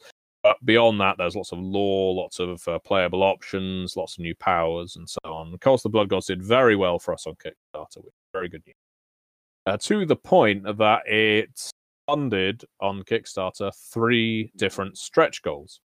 But 0.49 0.65
beyond 0.65 0.99
that, 1.03 1.17
there's 1.19 1.37
lots 1.37 1.53
of 1.53 1.59
lore, 1.59 2.15
lots 2.15 2.41
of 2.41 2.67
uh, 2.67 2.79
playable 2.79 3.23
options, 3.23 3.99
lots 3.99 4.15
of 4.15 4.21
new 4.21 4.35
powers, 4.37 4.97
and 4.97 5.07
so 5.07 5.19
on. 5.25 5.53
Of 5.53 5.61
course, 5.61 5.83
the 5.83 5.91
Blood 5.91 6.09
Gods 6.09 6.29
did 6.29 6.43
very 6.43 6.75
well 6.75 6.99
for 6.99 7.13
us 7.13 7.27
on 7.27 7.35
Kickstarter, 7.35 7.99
which 7.99 8.07
is 8.07 8.31
very 8.33 8.49
good 8.49 8.63
news. 8.67 8.75
Uh, 9.67 9.77
to 9.77 10.07
the 10.07 10.17
point 10.17 10.63
that 10.79 11.07
it 11.07 11.71
funded 12.07 12.65
on 12.81 13.03
Kickstarter 13.03 13.71
three 13.93 14.51
different 14.57 14.97
stretch 14.97 15.43
goals. 15.43 15.81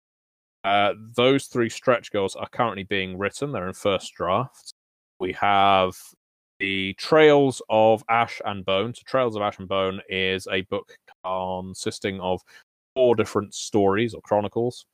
Uh, 0.63 0.93
those 1.17 1.47
three 1.47 1.71
stretch 1.71 2.13
goals 2.13 2.37
are 2.37 2.51
currently 2.51 2.85
being 2.85 3.17
written. 3.17 3.53
They're 3.53 3.69
in 3.69 3.73
first 3.73 4.13
draft. 4.13 4.75
We 5.21 5.33
have 5.33 5.97
the 6.59 6.93
Trails 6.99 7.63
of 7.71 8.05
Ash 8.11 8.43
and 8.45 8.63
Bone. 8.67 8.93
So, 8.93 9.01
Trails 9.07 9.37
of 9.37 9.41
Ash 9.41 9.59
and 9.59 9.69
Bone 9.69 10.03
is 10.11 10.47
a 10.53 10.61
book 10.63 10.99
consisting 11.25 12.21
of 12.21 12.43
four 12.95 13.15
different 13.15 13.55
stories 13.55 14.15
or 14.15 14.21
chronicles. 14.23 14.87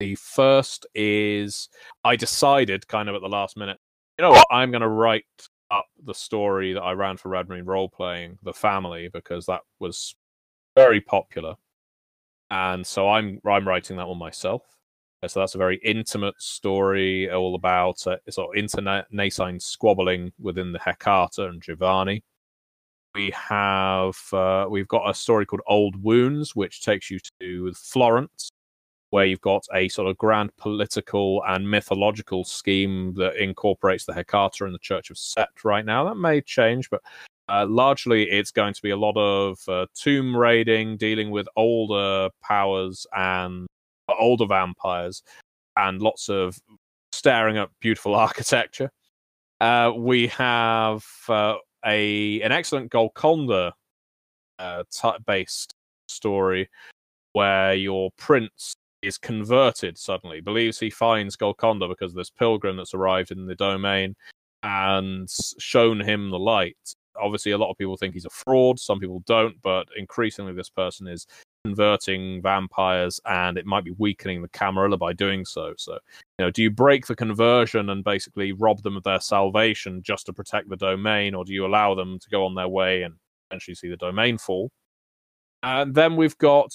The 0.00 0.14
first 0.16 0.86
is 0.94 1.68
I 2.04 2.16
decided 2.16 2.88
kind 2.88 3.08
of 3.08 3.14
at 3.14 3.20
the 3.20 3.28
last 3.28 3.56
minute, 3.56 3.78
you 4.18 4.22
know 4.22 4.30
what, 4.30 4.46
I'm 4.50 4.70
going 4.70 4.82
to 4.82 4.88
write 4.88 5.24
up 5.70 5.86
the 6.04 6.14
story 6.14 6.72
that 6.74 6.82
I 6.82 6.92
ran 6.92 7.16
for 7.16 7.28
Red 7.28 7.48
Marine 7.48 7.64
role 7.64 7.88
playing, 7.88 8.38
The 8.42 8.52
Family, 8.52 9.08
because 9.12 9.46
that 9.46 9.60
was 9.78 10.14
very 10.76 11.00
popular. 11.00 11.54
And 12.50 12.86
so 12.86 13.08
I'm 13.08 13.40
I'm 13.46 13.66
writing 13.66 13.96
that 13.96 14.08
one 14.08 14.18
myself. 14.18 14.62
So 15.26 15.40
that's 15.40 15.54
a 15.54 15.58
very 15.58 15.80
intimate 15.84 16.34
story, 16.42 17.30
all 17.30 17.54
about 17.54 18.04
uh, 18.06 18.16
sort 18.28 18.56
of 18.56 18.60
internecine 18.60 19.60
squabbling 19.60 20.32
within 20.40 20.72
the 20.72 20.80
Hecata 20.80 21.48
and 21.48 21.62
Giovanni. 21.62 22.24
We 23.14 23.30
have 23.32 24.16
uh, 24.32 24.66
we've 24.70 24.88
got 24.88 25.08
a 25.08 25.14
story 25.14 25.44
called 25.44 25.62
Old 25.66 26.02
Wounds, 26.02 26.56
which 26.56 26.82
takes 26.82 27.10
you 27.10 27.18
to 27.40 27.72
Florence, 27.74 28.50
where 29.10 29.26
you've 29.26 29.42
got 29.42 29.66
a 29.74 29.88
sort 29.88 30.08
of 30.08 30.16
grand 30.16 30.56
political 30.56 31.42
and 31.46 31.70
mythological 31.70 32.44
scheme 32.44 33.12
that 33.14 33.36
incorporates 33.36 34.06
the 34.06 34.14
Hecata 34.14 34.62
and 34.62 34.74
the 34.74 34.78
Church 34.78 35.10
of 35.10 35.18
Set 35.18 35.50
right 35.62 35.84
now. 35.84 36.04
That 36.04 36.14
may 36.14 36.40
change, 36.40 36.88
but 36.88 37.02
uh, 37.50 37.66
largely 37.68 38.30
it's 38.30 38.50
going 38.50 38.72
to 38.72 38.82
be 38.82 38.90
a 38.90 38.96
lot 38.96 39.16
of 39.16 39.58
uh, 39.68 39.86
tomb 39.94 40.34
raiding, 40.34 40.96
dealing 40.96 41.30
with 41.30 41.46
older 41.54 42.30
powers 42.42 43.06
and 43.14 43.66
older 44.18 44.46
vampires, 44.46 45.22
and 45.76 46.00
lots 46.00 46.30
of 46.30 46.58
staring 47.12 47.58
at 47.58 47.68
beautiful 47.80 48.14
architecture. 48.26 48.90
Uh, 49.60 49.92
we 49.94 50.28
have 50.28 51.04
uh, 51.28 51.54
a 51.84 52.40
an 52.42 52.52
excellent 52.52 52.90
Golconda 52.90 53.74
uh, 54.58 54.84
based 55.26 55.74
story 56.08 56.68
where 57.32 57.74
your 57.74 58.10
prince 58.16 58.74
is 59.02 59.18
converted 59.18 59.98
suddenly, 59.98 60.40
believes 60.40 60.78
he 60.78 60.90
finds 60.90 61.36
Golconda 61.36 61.88
because 61.88 62.14
this 62.14 62.30
pilgrim 62.30 62.76
that's 62.76 62.94
arrived 62.94 63.32
in 63.32 63.46
the 63.46 63.54
domain 63.54 64.14
and 64.62 65.28
shown 65.58 66.00
him 66.00 66.30
the 66.30 66.38
light. 66.38 66.76
Obviously, 67.20 67.52
a 67.52 67.58
lot 67.58 67.70
of 67.70 67.76
people 67.76 67.96
think 67.96 68.14
he's 68.14 68.24
a 68.24 68.30
fraud, 68.30 68.78
some 68.78 69.00
people 69.00 69.22
don't, 69.26 69.60
but 69.62 69.88
increasingly, 69.96 70.52
this 70.52 70.70
person 70.70 71.08
is 71.08 71.26
converting 71.64 72.42
vampires 72.42 73.20
and 73.24 73.56
it 73.56 73.66
might 73.66 73.84
be 73.84 73.94
weakening 73.98 74.42
the 74.42 74.48
Camarilla 74.48 74.96
by 74.96 75.12
doing 75.12 75.44
so. 75.44 75.74
So, 75.78 75.92
you 76.38 76.44
know, 76.44 76.50
do 76.50 76.62
you 76.62 76.70
break 76.70 77.06
the 77.06 77.14
conversion 77.14 77.90
and 77.90 78.02
basically 78.02 78.52
rob 78.52 78.82
them 78.82 78.96
of 78.96 79.04
their 79.04 79.20
salvation 79.20 80.02
just 80.02 80.26
to 80.26 80.32
protect 80.32 80.68
the 80.68 80.76
domain, 80.76 81.34
or 81.34 81.44
do 81.44 81.52
you 81.52 81.64
allow 81.64 81.94
them 81.94 82.18
to 82.18 82.30
go 82.30 82.44
on 82.44 82.54
their 82.54 82.68
way 82.68 83.02
and 83.02 83.14
eventually 83.50 83.74
see 83.74 83.88
the 83.88 83.96
domain 83.96 84.38
fall? 84.38 84.70
And 85.62 85.94
then 85.94 86.16
we've 86.16 86.38
got 86.38 86.72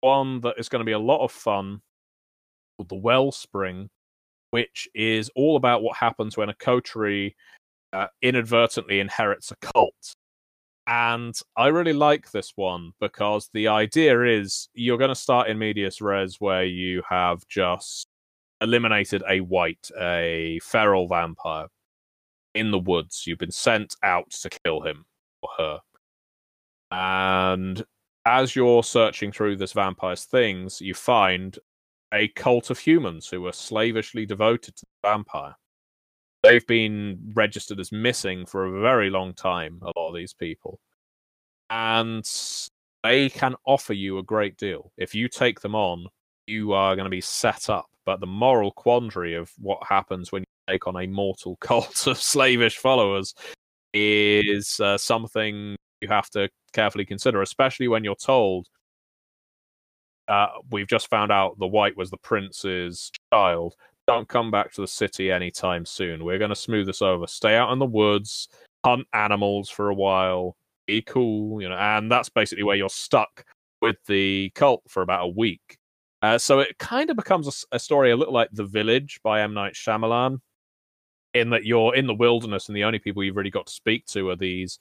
one 0.00 0.40
that 0.40 0.54
is 0.58 0.70
going 0.70 0.80
to 0.80 0.86
be 0.86 0.92
a 0.92 0.98
lot 0.98 1.22
of 1.22 1.30
fun 1.30 1.82
called 2.78 2.88
the 2.88 2.94
Wellspring, 2.96 3.90
which 4.52 4.88
is 4.94 5.30
all 5.36 5.56
about 5.56 5.82
what 5.82 5.96
happens 5.96 6.36
when 6.36 6.48
a 6.48 6.54
coterie 6.54 7.36
uh, 7.92 8.06
inadvertently 8.22 9.00
inherits 9.00 9.50
a 9.50 9.56
cult. 9.56 10.14
And 10.90 11.38
I 11.56 11.68
really 11.68 11.92
like 11.92 12.32
this 12.32 12.52
one 12.56 12.90
because 13.00 13.48
the 13.54 13.68
idea 13.68 14.24
is 14.24 14.68
you're 14.74 14.98
going 14.98 15.10
to 15.10 15.14
start 15.14 15.48
in 15.48 15.56
medias 15.56 16.00
res 16.00 16.40
where 16.40 16.64
you 16.64 17.04
have 17.08 17.46
just 17.46 18.08
eliminated 18.60 19.22
a 19.28 19.40
wight, 19.40 19.88
a 20.00 20.58
feral 20.64 21.06
vampire 21.06 21.68
in 22.56 22.72
the 22.72 22.78
woods. 22.80 23.22
You've 23.24 23.38
been 23.38 23.52
sent 23.52 23.94
out 24.02 24.30
to 24.30 24.50
kill 24.50 24.80
him 24.80 25.04
or 25.42 25.50
her. 25.58 25.78
And 26.90 27.84
as 28.26 28.56
you're 28.56 28.82
searching 28.82 29.30
through 29.30 29.58
this 29.58 29.72
vampire's 29.72 30.24
things, 30.24 30.80
you 30.80 30.94
find 30.94 31.56
a 32.12 32.26
cult 32.28 32.68
of 32.68 32.80
humans 32.80 33.28
who 33.28 33.46
are 33.46 33.52
slavishly 33.52 34.26
devoted 34.26 34.74
to 34.74 34.86
the 34.86 35.08
vampire. 35.08 35.54
They've 36.42 36.66
been 36.66 37.32
registered 37.34 37.80
as 37.80 37.92
missing 37.92 38.46
for 38.46 38.64
a 38.64 38.80
very 38.80 39.10
long 39.10 39.34
time, 39.34 39.80
a 39.82 39.98
lot 39.98 40.08
of 40.08 40.14
these 40.14 40.32
people. 40.32 40.80
And 41.68 42.28
they 43.04 43.28
can 43.28 43.54
offer 43.66 43.92
you 43.92 44.18
a 44.18 44.22
great 44.22 44.56
deal. 44.56 44.92
If 44.96 45.14
you 45.14 45.28
take 45.28 45.60
them 45.60 45.74
on, 45.74 46.06
you 46.46 46.72
are 46.72 46.96
going 46.96 47.04
to 47.04 47.10
be 47.10 47.20
set 47.20 47.68
up. 47.68 47.86
But 48.06 48.20
the 48.20 48.26
moral 48.26 48.72
quandary 48.72 49.34
of 49.34 49.52
what 49.58 49.78
happens 49.86 50.32
when 50.32 50.42
you 50.42 50.72
take 50.74 50.86
on 50.86 50.96
a 50.96 51.06
mortal 51.06 51.56
cult 51.60 52.06
of 52.06 52.20
slavish 52.20 52.78
followers 52.78 53.34
is 53.92 54.80
uh, 54.80 54.96
something 54.96 55.76
you 56.00 56.08
have 56.08 56.30
to 56.30 56.48
carefully 56.72 57.04
consider, 57.04 57.42
especially 57.42 57.88
when 57.88 58.04
you're 58.04 58.14
told 58.14 58.66
uh, 60.30 60.46
we've 60.70 60.86
just 60.86 61.10
found 61.10 61.32
out 61.32 61.58
the 61.58 61.66
wight 61.66 61.96
was 61.96 62.08
the 62.10 62.16
prince's 62.18 63.10
child. 63.32 63.74
Don't 64.10 64.28
come 64.28 64.50
back 64.50 64.72
to 64.72 64.80
the 64.80 64.88
city 64.88 65.30
anytime 65.30 65.86
soon. 65.86 66.24
We're 66.24 66.38
going 66.38 66.48
to 66.48 66.56
smooth 66.56 66.86
this 66.86 67.00
over. 67.00 67.28
Stay 67.28 67.54
out 67.54 67.72
in 67.72 67.78
the 67.78 67.86
woods, 67.86 68.48
hunt 68.84 69.06
animals 69.14 69.70
for 69.70 69.88
a 69.88 69.94
while, 69.94 70.56
be 70.88 71.00
cool, 71.00 71.62
you 71.62 71.68
know. 71.68 71.76
And 71.76 72.10
that's 72.10 72.28
basically 72.28 72.64
where 72.64 72.74
you're 72.74 72.88
stuck 72.88 73.44
with 73.80 73.98
the 74.08 74.50
cult 74.56 74.82
for 74.88 75.02
about 75.02 75.26
a 75.26 75.28
week. 75.28 75.78
Uh, 76.22 76.38
so 76.38 76.58
it 76.58 76.76
kind 76.78 77.08
of 77.10 77.16
becomes 77.16 77.46
a, 77.46 77.76
a, 77.76 77.78
story 77.78 78.10
a 78.10 78.16
little 78.16 78.34
like 78.34 78.48
The 78.52 78.64
Village 78.64 79.20
by 79.22 79.42
M. 79.42 79.54
Night 79.54 79.74
Shyamalan, 79.74 80.38
in 81.32 81.50
that 81.50 81.64
you're 81.64 81.94
in 81.94 82.08
the 82.08 82.14
wilderness 82.14 82.68
and 82.68 82.76
the 82.76 82.82
only 82.82 82.98
people 82.98 83.22
you've 83.22 83.36
really 83.36 83.48
got 83.48 83.66
to 83.66 83.72
speak 83.72 84.06
to 84.06 84.28
are 84.30 84.36
these 84.36 84.80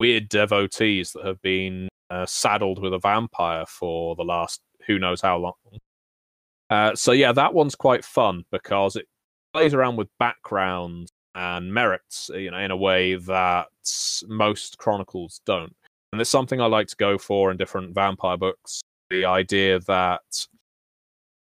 weird 0.00 0.30
devotees 0.30 1.12
that 1.12 1.26
have 1.26 1.42
been 1.42 1.86
uh, 2.08 2.24
saddled 2.24 2.80
with 2.80 2.94
a 2.94 2.98
vampire 2.98 3.66
for 3.66 4.16
the 4.16 4.24
last 4.24 4.62
who 4.86 4.98
knows 4.98 5.20
how 5.20 5.36
long. 5.36 5.52
Uh, 6.72 6.94
so 6.94 7.12
yeah, 7.12 7.32
that 7.32 7.52
one's 7.52 7.74
quite 7.74 8.02
fun 8.02 8.46
because 8.50 8.96
it 8.96 9.06
plays 9.52 9.74
around 9.74 9.96
with 9.96 10.08
background 10.18 11.06
and 11.34 11.72
merits, 11.74 12.30
you 12.32 12.50
know, 12.50 12.56
in 12.56 12.70
a 12.70 12.76
way 12.76 13.14
that 13.14 13.66
most 14.26 14.78
chronicles 14.78 15.42
don't. 15.44 15.76
And 16.12 16.20
it's 16.22 16.30
something 16.30 16.62
I 16.62 16.66
like 16.66 16.86
to 16.86 16.96
go 16.96 17.18
for 17.18 17.50
in 17.50 17.58
different 17.58 17.94
vampire 17.94 18.38
books. 18.38 18.80
The 19.10 19.26
idea 19.26 19.80
that 19.80 20.46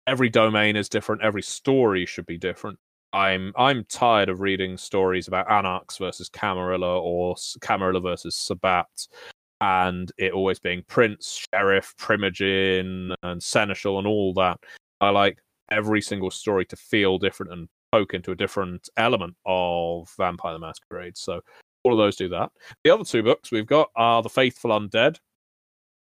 every 0.09 0.29
domain 0.29 0.75
is 0.75 0.89
different, 0.89 1.23
every 1.23 1.43
story 1.43 2.05
should 2.05 2.27
be 2.27 2.37
different. 2.37 2.81
I'm 3.13 3.53
I'm 3.57 3.85
tired 3.85 4.29
of 4.29 4.41
reading 4.41 4.77
stories 4.77 5.29
about 5.29 5.49
Anarchs 5.49 5.99
versus 5.99 6.29
Camarilla 6.31 7.01
or 7.01 7.37
Camarilla 7.61 8.01
versus 8.01 8.35
Sabbat, 8.35 9.07
and 9.61 10.11
it 10.19 10.33
always 10.33 10.59
being 10.59 10.83
Prince, 10.89 11.47
Sheriff, 11.55 11.95
Primogen, 11.97 13.15
and 13.23 13.41
Seneschal, 13.41 13.99
and 13.99 14.07
all 14.09 14.35
that. 14.35 14.59
I 15.03 15.11
like 15.11 15.39
every 15.73 16.01
single 16.01 16.31
story 16.31 16.65
to 16.67 16.77
feel 16.77 17.19
different 17.19 17.53
and 17.53 17.69
poke 17.91 18.15
into 18.15 18.31
a 18.31 18.37
different 18.37 18.89
element 18.97 19.35
of 19.45 20.09
Vampire 20.17 20.53
the 20.53 20.61
Masquerade. 20.61 21.17
So 21.17 21.41
all 21.83 21.93
of 21.93 21.99
those 21.99 22.15
do 22.15 22.29
that. 22.29 22.53
The 22.85 22.91
other 22.91 23.05
two 23.05 23.25
books 23.25 23.51
we've 23.51 23.67
got 23.67 23.91
are 23.97 24.23
The 24.23 24.29
Faithful 24.29 24.71
Undead, 24.71 25.19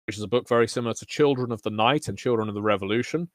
which 0.06 0.18
is 0.18 0.24
a 0.24 0.28
book 0.28 0.48
very 0.48 0.68
similar 0.68 0.94
to 0.94 1.06
Children 1.08 1.52
of 1.52 1.64
the 1.64 1.72
Night 1.72 2.08
and 2.08 2.18
Children 2.18 2.50
of 2.50 2.54
the 2.54 2.62
Revolution, 2.62 3.28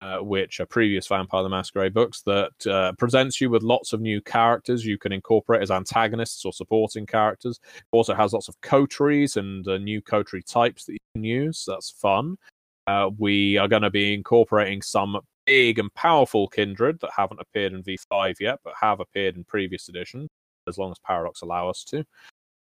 uh, 0.00 0.18
which 0.20 0.60
are 0.60 0.66
previous 0.66 1.06
Vampire 1.06 1.42
the 1.42 1.48
Masquerade 1.50 1.92
books 1.92 2.22
that 2.22 2.66
uh, 2.66 2.92
presents 2.98 3.38
you 3.38 3.50
with 3.50 3.62
lots 3.62 3.92
of 3.92 4.00
new 4.00 4.22
characters 4.22 4.86
you 4.86 4.96
can 4.96 5.12
incorporate 5.12 5.60
as 5.60 5.70
antagonists 5.70 6.46
or 6.46 6.54
supporting 6.54 7.04
characters. 7.04 7.60
It 7.76 7.82
also 7.92 8.14
has 8.14 8.32
lots 8.32 8.48
of 8.48 8.58
coteries 8.62 9.36
and 9.36 9.68
uh, 9.68 9.76
new 9.76 10.00
coterie 10.00 10.42
types 10.42 10.86
that 10.86 10.94
you 10.94 10.98
can 11.14 11.24
use. 11.24 11.64
That's 11.68 11.90
fun. 11.90 12.38
Uh, 12.86 13.10
we 13.18 13.56
are 13.58 13.68
going 13.68 13.82
to 13.82 13.90
be 13.90 14.14
incorporating 14.14 14.82
some 14.82 15.18
big 15.46 15.78
and 15.78 15.92
powerful 15.94 16.48
kindred 16.48 16.98
that 17.00 17.10
haven't 17.16 17.40
appeared 17.40 17.72
in 17.72 17.82
V5 17.82 18.34
yet, 18.40 18.58
but 18.64 18.74
have 18.80 19.00
appeared 19.00 19.36
in 19.36 19.44
previous 19.44 19.88
editions, 19.88 20.28
as 20.68 20.78
long 20.78 20.90
as 20.90 20.98
Paradox 20.98 21.42
allow 21.42 21.68
us 21.68 21.84
to. 21.84 22.04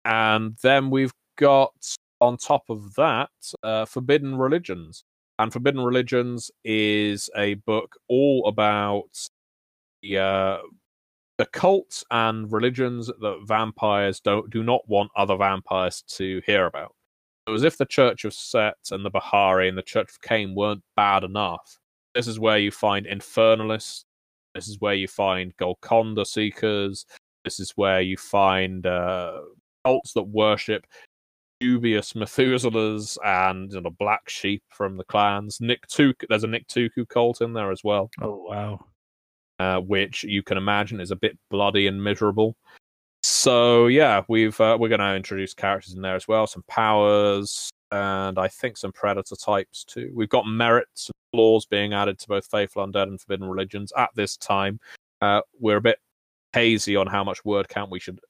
And 0.05 0.57
then 0.63 0.91
we've 0.91 1.13
got 1.37 1.73
on 2.21 2.37
top 2.37 2.69
of 2.69 2.95
that, 2.95 3.31
uh, 3.63 3.85
Forbidden 3.85 4.37
Religions. 4.37 5.05
And 5.39 5.53
Forbidden 5.53 5.83
Religions 5.83 6.51
is 6.63 7.29
a 7.37 7.55
book 7.55 7.97
all 8.09 8.47
about 8.47 9.11
the, 10.03 10.19
uh, 10.19 10.59
the 11.39 11.47
cults 11.47 12.05
and 12.11 12.51
religions 12.53 13.09
that 13.09 13.41
vampires 13.45 14.21
don't 14.21 14.49
do 14.51 14.63
not 14.63 14.89
want 14.89 15.11
other 15.17 15.37
vampires 15.37 16.03
to 16.03 16.41
hear 16.47 16.67
about. 16.67 16.95
It 17.47 17.51
was 17.51 17.63
if 17.63 17.77
the 17.77 17.87
Church 17.87 18.25
of 18.25 18.33
Set 18.33 18.77
and 18.91 19.05
the 19.05 19.11
Bahari 19.11 19.69
and 19.69 19.77
the 19.77 19.83
Church 19.83 20.11
of 20.11 20.23
Cain 20.23 20.55
weren't 20.55 20.83
bad 20.97 21.25
enough. 21.25 21.79
This 22.15 22.27
is 22.27 22.39
where 22.39 22.59
you 22.59 22.71
find 22.71 23.07
Infernalists. 23.07 24.05
This 24.55 24.69
is 24.69 24.81
where 24.81 24.95
you 24.95 25.09
find 25.09 25.55
Golconda 25.57 26.25
Seekers. 26.25 27.07
This 27.45 27.61
is 27.61 27.73
where 27.77 28.01
you 28.01 28.17
find 28.17 28.87
uh, 28.87 29.41
cults 29.85 30.13
that 30.15 30.23
worship 30.23 30.87
dubious 31.61 32.13
Methuselahs 32.13 33.17
and 33.25 33.73
you 33.73 33.81
know, 33.81 33.91
black 33.91 34.29
sheep 34.29 34.63
from 34.71 34.97
the 34.97 35.05
clans. 35.05 35.61
Nick 35.61 35.81
there's 36.29 36.45
a 36.45 36.49
Nictuku 36.49 37.09
cult 37.09 37.41
in 37.41 37.53
there 37.53 37.71
as 37.71 37.83
well. 37.83 38.11
Oh 38.21 38.45
wow! 38.49 38.85
Uh, 39.59 39.81
which 39.81 40.25
you 40.25 40.43
can 40.43 40.59
imagine 40.59 41.01
is 41.01 41.11
a 41.11 41.17
bit 41.17 41.39
bloody 41.51 41.87
and 41.87 42.03
miserable. 42.03 42.57
So 43.27 43.87
yeah, 43.87 44.21
we've 44.29 44.61
uh, 44.61 44.77
we're 44.79 44.91
going 44.91 45.01
to 45.01 45.15
introduce 45.15 45.55
characters 45.55 45.95
in 45.95 46.03
there 46.03 46.15
as 46.15 46.29
well, 46.29 46.47
some 46.47 46.63
powers, 46.69 47.71
and 47.91 48.39
I 48.39 48.49
think 48.49 48.77
some 48.77 48.93
predator 48.93 49.35
types 49.35 49.83
too. 49.83 50.13
We've 50.15 50.29
got 50.29 50.47
merits 50.47 51.07
and 51.07 51.15
flaws 51.33 51.65
being 51.65 51.95
added 51.95 52.19
to 52.19 52.29
both 52.29 52.47
Faithful 52.47 52.87
Undead 52.87 53.05
and 53.05 53.19
Forbidden 53.19 53.49
Religions 53.49 53.95
at 53.97 54.11
this 54.15 54.37
time. 54.37 54.79
Uh, 55.23 55.41
we're 55.59 55.79
a 55.79 55.81
bit 55.81 56.01
hazy 56.53 56.97
on 56.97 57.07
how 57.07 57.25
much 57.25 57.43
word 57.47 57.67
count 57.67 57.91
we 57.91 57.99
should 57.99 58.21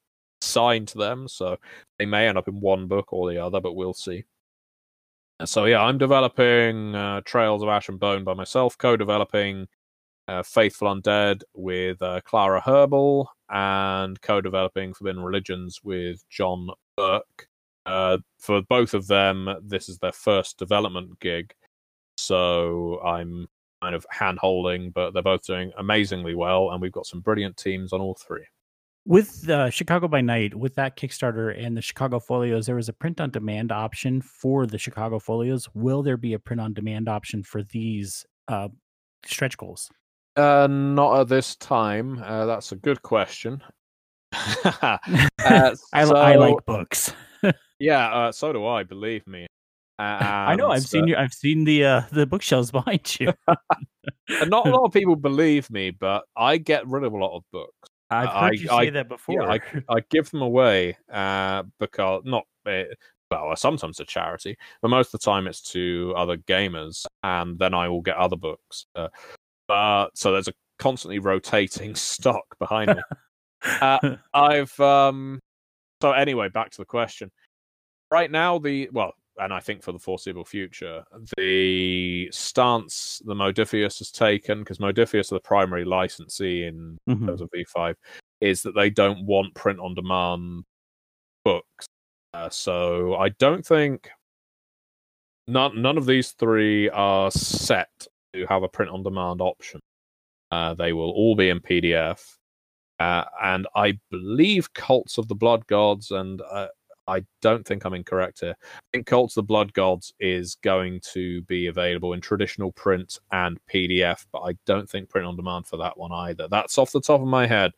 assign 0.40 0.86
to 0.86 0.98
them, 0.98 1.26
so 1.26 1.56
they 1.98 2.06
may 2.06 2.28
end 2.28 2.38
up 2.38 2.46
in 2.46 2.60
one 2.60 2.86
book 2.86 3.12
or 3.12 3.28
the 3.28 3.44
other, 3.44 3.60
but 3.60 3.72
we'll 3.72 3.94
see. 3.94 4.22
So 5.44 5.64
yeah, 5.64 5.82
I'm 5.82 5.98
developing 5.98 6.94
uh, 6.94 7.22
Trails 7.22 7.64
of 7.64 7.68
Ash 7.68 7.88
and 7.88 7.98
Bone 7.98 8.22
by 8.22 8.34
myself, 8.34 8.78
co-developing 8.78 9.66
uh, 10.28 10.44
Faithful 10.44 10.94
Undead 10.94 11.42
with 11.52 12.00
uh, 12.00 12.20
Clara 12.24 12.60
Herbal, 12.60 13.28
and 13.54 14.20
co-developing 14.20 14.92
Forbidden 14.92 15.22
Religions 15.22 15.80
with 15.82 16.28
John 16.28 16.68
Burke. 16.96 17.48
Uh, 17.86 18.18
for 18.38 18.62
both 18.62 18.94
of 18.94 19.06
them, 19.06 19.48
this 19.62 19.88
is 19.88 19.98
their 19.98 20.12
first 20.12 20.58
development 20.58 21.20
gig, 21.20 21.54
so 22.16 23.00
I'm 23.00 23.46
kind 23.80 23.94
of 23.94 24.06
hand 24.10 24.38
holding, 24.40 24.90
but 24.90 25.12
they're 25.12 25.22
both 25.22 25.46
doing 25.46 25.70
amazingly 25.78 26.34
well, 26.34 26.70
and 26.70 26.80
we've 26.80 26.92
got 26.92 27.06
some 27.06 27.20
brilliant 27.20 27.56
teams 27.56 27.92
on 27.92 28.00
all 28.00 28.14
three. 28.14 28.44
With 29.06 29.48
uh, 29.50 29.68
Chicago 29.68 30.08
by 30.08 30.22
Night, 30.22 30.54
with 30.54 30.74
that 30.76 30.96
Kickstarter 30.96 31.54
and 31.62 31.76
the 31.76 31.82
Chicago 31.82 32.18
Folios, 32.18 32.64
there 32.66 32.76
was 32.76 32.88
a 32.88 32.94
print 32.94 33.20
on 33.20 33.30
demand 33.30 33.70
option 33.70 34.22
for 34.22 34.66
the 34.66 34.78
Chicago 34.78 35.18
Folios. 35.18 35.68
Will 35.74 36.02
there 36.02 36.16
be 36.16 36.32
a 36.32 36.38
print 36.38 36.60
on 36.60 36.72
demand 36.72 37.08
option 37.08 37.42
for 37.42 37.62
these 37.62 38.24
uh, 38.48 38.68
stretch 39.26 39.58
goals? 39.58 39.90
Uh, 40.36 40.66
not 40.68 41.20
at 41.20 41.28
this 41.28 41.56
time. 41.56 42.20
Uh, 42.24 42.46
that's 42.46 42.72
a 42.72 42.76
good 42.76 43.02
question. 43.02 43.62
uh, 44.32 44.98
I, 45.38 45.74
so, 46.04 46.16
I 46.16 46.34
like 46.34 46.64
books. 46.66 47.12
yeah, 47.78 48.12
uh, 48.12 48.32
so 48.32 48.52
do 48.52 48.66
I. 48.66 48.82
Believe 48.82 49.26
me. 49.26 49.46
I 49.98 50.56
know. 50.56 50.70
I've 50.70 50.82
seen 50.82 51.06
you. 51.06 51.16
I've 51.16 51.32
seen 51.32 51.64
the 51.64 51.84
uh, 51.84 52.02
the 52.10 52.26
bookshelves 52.26 52.72
behind 52.72 53.20
you. 53.20 53.32
not 54.46 54.66
a 54.66 54.70
lot 54.70 54.84
of 54.84 54.92
people 54.92 55.14
believe 55.14 55.70
me, 55.70 55.90
but 55.90 56.24
I 56.36 56.56
get 56.56 56.86
rid 56.88 57.04
of 57.04 57.12
a 57.12 57.16
lot 57.16 57.36
of 57.36 57.44
books. 57.52 57.88
I've 58.10 58.28
heard 58.28 58.34
I, 58.34 58.50
you 58.50 58.68
say 58.68 58.74
I, 58.74 58.90
that 58.90 59.08
before. 59.08 59.42
Yeah, 59.42 59.48
I, 59.48 59.60
I 59.88 60.00
give 60.10 60.30
them 60.30 60.42
away 60.42 60.96
uh, 61.12 61.62
because 61.78 62.22
not 62.24 62.44
uh, 62.66 62.82
well, 63.30 63.56
sometimes 63.56 63.96
to 63.98 64.04
charity, 64.04 64.56
but 64.82 64.88
most 64.88 65.14
of 65.14 65.20
the 65.20 65.24
time 65.24 65.46
it's 65.46 65.62
to 65.72 66.12
other 66.16 66.36
gamers, 66.36 67.06
and 67.22 67.58
then 67.58 67.74
I 67.74 67.88
will 67.88 68.02
get 68.02 68.16
other 68.16 68.36
books. 68.36 68.86
Uh, 68.94 69.08
but 69.68 70.08
so 70.14 70.32
there's 70.32 70.48
a 70.48 70.52
constantly 70.78 71.18
rotating 71.18 71.94
stock 71.94 72.58
behind 72.58 72.94
me. 72.94 73.02
uh, 73.80 74.16
I've 74.32 74.78
um. 74.80 75.40
So 76.02 76.12
anyway, 76.12 76.48
back 76.48 76.70
to 76.70 76.78
the 76.78 76.84
question. 76.84 77.30
Right 78.10 78.30
now, 78.30 78.58
the 78.58 78.88
well, 78.92 79.12
and 79.38 79.52
I 79.52 79.60
think 79.60 79.82
for 79.82 79.92
the 79.92 79.98
foreseeable 79.98 80.44
future, 80.44 81.04
the 81.36 82.28
stance 82.30 83.22
the 83.24 83.34
Modiphius 83.34 83.98
has 83.98 84.10
taken, 84.10 84.60
because 84.60 84.78
Modiphius 84.78 85.32
are 85.32 85.36
the 85.36 85.40
primary 85.40 85.84
licensee 85.84 86.64
in 86.64 86.98
mm-hmm. 87.08 87.26
terms 87.26 87.40
of 87.40 87.50
V5, 87.50 87.94
is 88.40 88.62
that 88.62 88.74
they 88.74 88.90
don't 88.90 89.24
want 89.26 89.54
print 89.54 89.80
on 89.80 89.94
demand 89.94 90.64
books. 91.44 91.86
Uh, 92.34 92.48
so 92.50 93.14
I 93.14 93.30
don't 93.30 93.64
think 93.64 94.10
none 95.46 95.80
none 95.80 95.98
of 95.98 96.06
these 96.06 96.32
three 96.32 96.90
are 96.90 97.30
set 97.30 98.06
to 98.34 98.46
have 98.46 98.62
a 98.62 98.68
print 98.68 98.90
on 98.90 99.02
demand 99.02 99.40
option. 99.40 99.80
Uh, 100.50 100.74
they 100.74 100.92
will 100.92 101.10
all 101.10 101.34
be 101.34 101.48
in 101.48 101.60
PDF. 101.60 102.36
Uh, 103.00 103.24
and 103.42 103.66
I 103.74 103.98
believe 104.10 104.72
Cults 104.74 105.18
of 105.18 105.26
the 105.28 105.34
Blood 105.34 105.66
Gods, 105.66 106.10
and 106.10 106.40
uh, 106.42 106.68
I 107.08 107.24
don't 107.42 107.66
think 107.66 107.84
I'm 107.84 107.94
incorrect 107.94 108.40
here. 108.40 108.54
I 108.62 108.80
think 108.92 109.06
Cults 109.06 109.36
of 109.36 109.42
the 109.42 109.46
Blood 109.46 109.72
Gods 109.72 110.14
is 110.20 110.56
going 110.56 111.00
to 111.12 111.42
be 111.42 111.66
available 111.66 112.12
in 112.12 112.20
traditional 112.20 112.72
print 112.72 113.18
and 113.32 113.58
PDF, 113.72 114.24
but 114.32 114.42
I 114.42 114.54
don't 114.64 114.88
think 114.88 115.08
print 115.08 115.26
on 115.26 115.36
demand 115.36 115.66
for 115.66 115.76
that 115.78 115.98
one 115.98 116.12
either. 116.12 116.46
That's 116.48 116.78
off 116.78 116.92
the 116.92 117.00
top 117.00 117.20
of 117.20 117.26
my 117.26 117.46
head, 117.46 117.72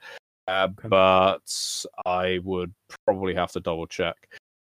uh, 0.48 0.68
but 0.84 1.48
I 2.04 2.40
would 2.44 2.74
probably 3.06 3.34
have 3.34 3.52
to 3.52 3.60
double 3.60 3.86
check. 3.86 4.16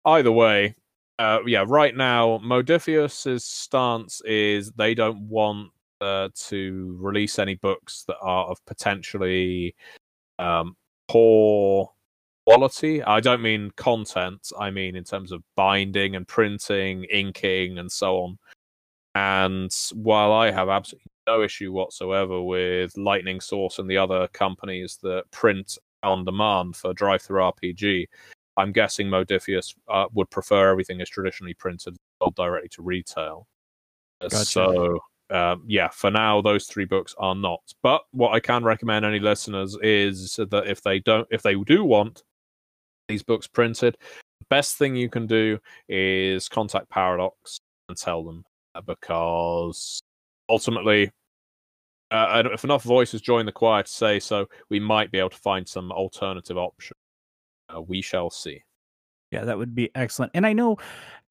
Either 0.06 0.32
way, 0.32 0.76
uh, 1.20 1.40
yeah, 1.46 1.66
right 1.68 1.96
now, 1.96 2.40
Modiphius's 2.40 3.44
stance 3.44 4.22
is 4.22 4.72
they 4.72 4.96
don't 4.96 5.28
want 5.28 5.72
uh, 6.02 6.30
to 6.36 6.98
release 7.00 7.40
any 7.40 7.56
books 7.56 8.04
that 8.08 8.18
are 8.22 8.46
of 8.46 8.64
potentially 8.66 9.76
um, 10.38 10.76
poor 11.08 11.92
quality. 12.46 13.04
I 13.04 13.20
don't 13.20 13.42
mean 13.42 13.72
content. 13.76 14.52
I 14.60 14.72
mean 14.72 14.96
in 14.96 15.04
terms 15.04 15.32
of 15.32 15.44
binding 15.56 16.16
and 16.16 16.28
printing, 16.28 17.06
inking, 17.06 17.78
and 17.78 17.92
so 17.92 18.18
on. 18.18 18.40
And 19.16 19.76
while 19.94 20.32
I 20.32 20.52
have 20.52 20.70
absolutely 20.70 21.08
no 21.28 21.42
issue 21.42 21.72
whatsoever 21.72 22.42
with 22.42 22.98
Lightning 22.98 23.42
Source 23.42 23.80
and 23.80 23.90
the 23.90 23.98
other 23.98 24.28
companies 24.30 24.98
that 25.04 25.30
print 25.32 25.78
on 26.04 26.26
demand 26.26 26.76
for 26.76 26.94
DriveThruRPG, 26.94 28.08
I'm 28.58 28.72
guessing 28.72 29.08
Modiphius 29.08 29.76
uh, 29.88 30.06
would 30.14 30.30
prefer 30.30 30.70
everything 30.70 31.02
is 31.02 31.10
traditionally 31.10 31.54
printed 31.54 31.96
sold 32.22 32.36
directly 32.36 32.70
to 32.70 32.82
retail. 32.82 33.48
Gotcha. 34.22 34.46
So 34.46 35.00
um, 35.32 35.64
yeah, 35.68 35.90
for 35.90 36.10
now, 36.10 36.42
those 36.42 36.66
three 36.66 36.86
books 36.86 37.14
are 37.18 37.36
not. 37.36 37.62
But 37.84 38.02
what 38.12 38.34
I 38.34 38.40
can 38.40 38.64
recommend 38.64 39.06
any 39.06 39.20
listeners 39.20 39.78
is 39.82 40.36
that 40.38 40.68
if 40.68 40.82
they 40.82 41.00
don't, 41.00 41.28
if 41.32 41.42
they 41.44 41.56
do 41.56 41.84
want 41.84 42.24
these 43.08 43.24
books 43.24 43.48
printed, 43.48 43.98
the 44.40 44.46
best 44.50 44.78
thing 44.78 44.96
you 44.96 45.10
can 45.10 45.28
do 45.28 45.60
is 45.88 46.50
contact 46.50 46.90
Paradox 46.90 47.60
and 47.88 47.98
tell 47.98 48.24
them 48.24 48.44
uh, 48.76 48.82
because 48.82 50.02
ultimately, 50.48 51.12
uh, 52.12 52.44
if 52.52 52.64
enough 52.64 52.84
voices 52.84 53.22
join 53.22 53.46
the 53.46 53.52
choir 53.52 53.84
to 53.84 53.92
say 53.92 54.20
so, 54.20 54.48
we 54.70 54.80
might 54.80 55.12
be 55.12 55.20
able 55.20 55.30
to 55.30 55.38
find 55.38 55.68
some 55.68 55.92
alternative 55.92 56.58
option. 56.58 56.98
Uh, 57.74 57.82
we 57.82 58.02
shall 58.02 58.32
see. 58.32 58.64
Yeah, 59.32 59.46
that 59.46 59.58
would 59.58 59.76
be 59.76 59.92
excellent. 59.94 60.32
And 60.34 60.46
I 60.46 60.54
know 60.54 60.78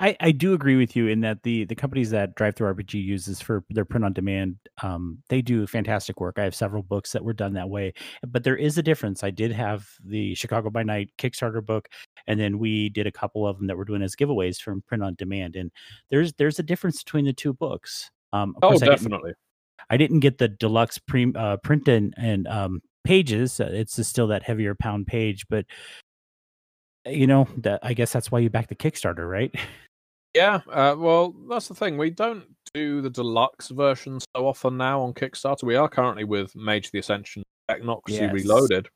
I, 0.01 0.17
I 0.21 0.31
do 0.31 0.55
agree 0.55 0.77
with 0.77 0.95
you 0.95 1.09
in 1.09 1.21
that 1.23 1.43
the 1.43 1.65
the 1.65 1.75
companies 1.75 2.11
that 2.11 2.37
DriveThruRPG 2.37 3.03
uses 3.03 3.41
for 3.41 3.65
their 3.71 3.85
print 3.85 4.05
on 4.05 4.13
demand, 4.13 4.57
um, 4.83 5.19
they 5.29 5.43
do 5.43 5.67
fantastic 5.67 6.21
work. 6.21 6.39
I 6.39 6.45
have 6.45 6.55
several 6.55 6.85
books 6.85 7.11
that 7.13 7.25
were 7.25 7.33
done 7.33 7.55
that 7.55 7.69
way, 7.69 7.95
but 8.27 8.45
there 8.45 8.57
is 8.57 8.79
a 8.79 8.83
difference. 8.83 9.25
I 9.25 9.31
did 9.31 9.51
have 9.51 9.89
the 10.05 10.37
Chicago 10.37 10.71
by 10.71 10.85
Night 10.85 11.11
Kickstarter 11.19 11.65
book, 11.65 11.89
and 12.29 12.39
then 12.39 12.61
we 12.61 12.91
did 12.91 13.09
a 13.09 13.13
couple 13.13 13.47
of 13.47 13.59
them 13.59 13.67
that 13.67 13.77
we're 13.77 13.85
doing 13.85 14.03
as 14.03 14.15
giveaways 14.15 14.61
from 14.61 14.83
print 14.83 15.03
on 15.03 15.17
demand. 15.17 15.57
And 15.57 15.73
there's 16.11 16.33
there's 16.35 16.61
a 16.61 16.65
difference 16.65 17.03
between 17.03 17.25
the 17.25 17.33
two 17.33 17.53
books. 17.53 18.11
Um, 18.33 18.55
oh, 18.63 18.79
definitely. 18.79 19.33
I 19.91 19.97
didn't, 19.97 20.17
I 20.21 20.21
didn't, 20.21 20.21
get 20.21 20.39
the 20.39 20.49
deluxe 20.49 20.99
pre 20.99 21.33
uh, 21.35 21.57
print 21.57 21.89
and 21.89 22.15
and 22.17 22.47
um, 22.47 22.83
pages. 23.03 23.59
It's 23.59 24.07
still 24.07 24.29
that 24.29 24.45
heavier 24.45 24.77
pound 24.77 25.09
page, 25.09 25.47
but 25.49 25.65
you 27.09 27.27
know 27.27 27.49
that 27.59 27.81
I 27.83 27.95
guess 27.95 28.13
that's 28.13 28.31
why 28.31 28.39
you 28.39 28.51
back 28.51 28.69
the 28.69 28.75
Kickstarter, 28.75 29.29
right? 29.29 29.55
Yeah, 30.35 30.61
uh, 30.71 30.95
well, 30.97 31.35
that's 31.49 31.69
the 31.69 31.75
thing. 31.75 31.99
We 31.99 32.11
don't 32.11 32.45
do 32.75 33.01
the 33.01 33.11
deluxe 33.11 33.69
version 33.69 34.21
so 34.21 34.47
often 34.47 34.77
now 34.77 35.01
on 35.01 35.15
Kickstarter. 35.15 35.65
We 35.65 35.77
are 35.77 35.89
currently 35.89 36.25
with 36.25 36.55
Mage 36.55 36.91
the 36.91 36.99
Ascension 36.99 37.43
Technocracy 37.71 38.21
yes. 38.21 38.33
Reloaded. 38.33 38.89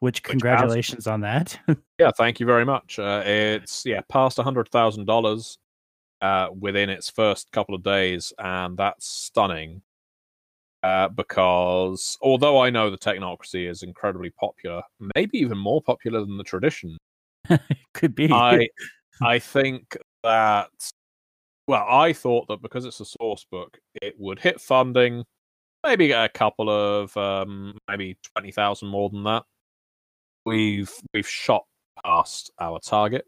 Which, 0.00 0.22
congratulations 0.22 1.06
has, 1.06 1.06
on 1.08 1.22
that. 1.22 1.58
yeah, 1.98 2.12
thank 2.16 2.38
you 2.38 2.46
very 2.46 2.64
much. 2.64 2.98
Uh, 2.98 3.22
it's 3.26 3.84
yeah 3.84 4.00
past 4.08 4.38
hundred 4.38 4.68
thousand 4.68 5.02
uh, 5.02 5.12
dollars 5.12 5.58
within 6.56 6.88
its 6.88 7.10
first 7.10 7.50
couple 7.50 7.74
of 7.74 7.82
days, 7.82 8.32
and 8.38 8.76
that's 8.76 9.06
stunning. 9.06 9.82
Uh, 10.84 11.08
because 11.08 12.16
although 12.22 12.62
I 12.62 12.70
know 12.70 12.88
the 12.88 12.96
technocracy 12.96 13.68
is 13.68 13.82
incredibly 13.82 14.30
popular, 14.30 14.80
maybe 15.16 15.38
even 15.38 15.58
more 15.58 15.82
popular 15.82 16.20
than 16.20 16.38
the 16.38 16.44
tradition, 16.44 16.96
could 17.94 18.14
be. 18.14 18.30
I 18.32 18.68
I 19.22 19.38
think 19.38 19.96
that 20.22 20.70
well, 21.66 21.86
I 21.88 22.12
thought 22.12 22.48
that 22.48 22.62
because 22.62 22.84
it's 22.84 23.00
a 23.00 23.04
source 23.04 23.44
book, 23.50 23.78
it 24.00 24.14
would 24.18 24.38
hit 24.38 24.60
funding, 24.60 25.24
maybe 25.84 26.08
get 26.08 26.24
a 26.24 26.28
couple 26.28 26.70
of 26.70 27.16
um, 27.16 27.76
maybe 27.88 28.16
twenty 28.34 28.52
thousand 28.52 28.88
more 28.88 29.10
than 29.10 29.24
that. 29.24 29.44
We've 30.46 30.92
we've 31.12 31.28
shot 31.28 31.64
past 32.04 32.50
our 32.58 32.78
target. 32.80 33.24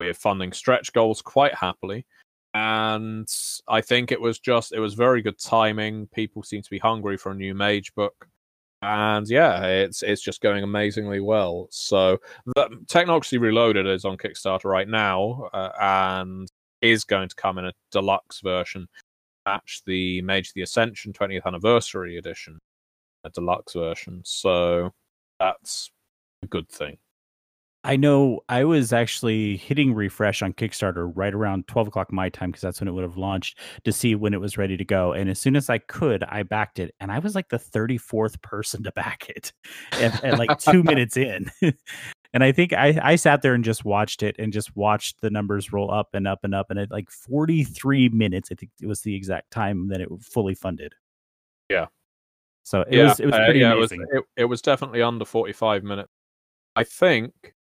We're 0.00 0.14
funding 0.14 0.52
stretch 0.52 0.92
goals 0.92 1.22
quite 1.22 1.54
happily, 1.54 2.06
and 2.54 3.28
I 3.68 3.80
think 3.80 4.12
it 4.12 4.20
was 4.20 4.38
just 4.38 4.72
it 4.72 4.80
was 4.80 4.94
very 4.94 5.22
good 5.22 5.38
timing. 5.38 6.08
People 6.08 6.42
seem 6.42 6.62
to 6.62 6.70
be 6.70 6.78
hungry 6.78 7.16
for 7.16 7.32
a 7.32 7.36
new 7.36 7.54
mage 7.54 7.94
book 7.94 8.28
and 8.82 9.28
yeah, 9.28 9.64
it's 9.64 10.02
it's 10.02 10.22
just 10.22 10.40
going 10.40 10.62
amazingly 10.62 11.20
well. 11.20 11.68
So 11.70 12.18
the 12.54 12.68
Technocracy 12.86 13.40
Reloaded 13.40 13.86
is 13.86 14.04
on 14.04 14.16
Kickstarter 14.16 14.64
right 14.64 14.88
now, 14.88 15.48
uh, 15.52 15.70
and 15.80 16.48
is 16.82 17.04
going 17.04 17.28
to 17.28 17.34
come 17.34 17.58
in 17.58 17.66
a 17.66 17.72
deluxe 17.90 18.40
version, 18.40 18.86
match 19.46 19.82
the 19.86 20.22
Mage 20.22 20.52
the 20.52 20.62
Ascension 20.62 21.12
20th 21.12 21.46
Anniversary 21.46 22.18
Edition, 22.18 22.58
a 23.24 23.30
deluxe 23.30 23.72
version. 23.74 24.20
So 24.24 24.92
that's 25.40 25.90
a 26.42 26.46
good 26.46 26.68
thing. 26.68 26.98
I 27.86 27.94
know 27.94 28.40
I 28.48 28.64
was 28.64 28.92
actually 28.92 29.58
hitting 29.58 29.94
refresh 29.94 30.42
on 30.42 30.52
Kickstarter 30.54 31.12
right 31.14 31.32
around 31.32 31.68
12 31.68 31.86
o'clock 31.86 32.12
my 32.12 32.28
time 32.28 32.50
because 32.50 32.62
that's 32.62 32.80
when 32.80 32.88
it 32.88 32.90
would 32.90 33.04
have 33.04 33.16
launched 33.16 33.60
to 33.84 33.92
see 33.92 34.16
when 34.16 34.34
it 34.34 34.40
was 34.40 34.58
ready 34.58 34.76
to 34.76 34.84
go. 34.84 35.12
And 35.12 35.30
as 35.30 35.38
soon 35.38 35.54
as 35.54 35.70
I 35.70 35.78
could, 35.78 36.24
I 36.24 36.42
backed 36.42 36.80
it. 36.80 36.96
And 36.98 37.12
I 37.12 37.20
was 37.20 37.36
like 37.36 37.48
the 37.48 37.60
34th 37.60 38.42
person 38.42 38.82
to 38.82 38.90
back 38.90 39.28
it 39.28 39.52
at, 39.92 40.24
at 40.24 40.36
like 40.36 40.58
two 40.58 40.82
minutes 40.82 41.16
in. 41.16 41.48
and 42.34 42.42
I 42.42 42.50
think 42.50 42.72
I, 42.72 42.98
I 43.00 43.14
sat 43.14 43.42
there 43.42 43.54
and 43.54 43.62
just 43.62 43.84
watched 43.84 44.24
it 44.24 44.34
and 44.36 44.52
just 44.52 44.74
watched 44.74 45.20
the 45.20 45.30
numbers 45.30 45.72
roll 45.72 45.92
up 45.92 46.08
and 46.12 46.26
up 46.26 46.40
and 46.42 46.56
up. 46.56 46.70
And 46.70 46.80
at 46.80 46.90
like 46.90 47.08
43 47.08 48.08
minutes, 48.08 48.48
I 48.50 48.56
think 48.56 48.72
it 48.82 48.86
was 48.86 49.02
the 49.02 49.14
exact 49.14 49.52
time 49.52 49.86
that 49.90 50.00
it 50.00 50.08
fully 50.20 50.56
funded. 50.56 50.92
Yeah. 51.70 51.86
So 52.64 52.80
it 52.80 52.94
yeah, 52.94 53.04
was 53.04 53.20
it 53.20 53.26
was 53.26 53.36
pretty 53.36 53.62
uh, 53.62 53.68
yeah, 53.68 53.74
amazing. 53.74 54.00
It 54.00 54.08
was, 54.12 54.24
it, 54.36 54.42
it 54.42 54.44
was 54.46 54.60
definitely 54.60 55.02
under 55.02 55.24
45 55.24 55.84
minutes. 55.84 56.10
I 56.74 56.82
think 56.82 57.54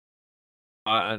I 0.87 1.19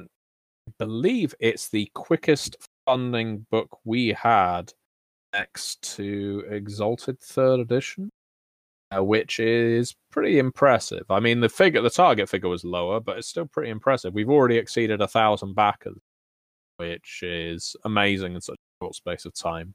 believe 0.79 1.33
it's 1.39 1.69
the 1.69 1.89
quickest 1.93 2.57
funding 2.85 3.45
book 3.49 3.79
we 3.83 4.09
had 4.09 4.71
next 5.33 5.81
to 5.95 6.43
Exalted 6.49 7.19
Third 7.19 7.59
Edition, 7.59 8.09
uh, 8.95 9.03
which 9.03 9.39
is 9.39 9.95
pretty 10.11 10.39
impressive. 10.39 11.03
I 11.09 11.19
mean, 11.19 11.39
the 11.39 11.49
figure, 11.49 11.81
the 11.81 11.89
target 11.89 12.29
figure 12.29 12.49
was 12.49 12.63
lower, 12.63 12.99
but 12.99 13.17
it's 13.17 13.27
still 13.27 13.47
pretty 13.47 13.69
impressive. 13.71 14.13
We've 14.13 14.29
already 14.29 14.57
exceeded 14.57 15.01
a 15.01 15.07
thousand 15.07 15.55
backers, 15.55 15.97
which 16.77 17.21
is 17.23 17.75
amazing 17.85 18.35
in 18.35 18.41
such 18.41 18.55
a 18.55 18.83
short 18.83 18.95
space 18.95 19.25
of 19.25 19.33
time. 19.33 19.73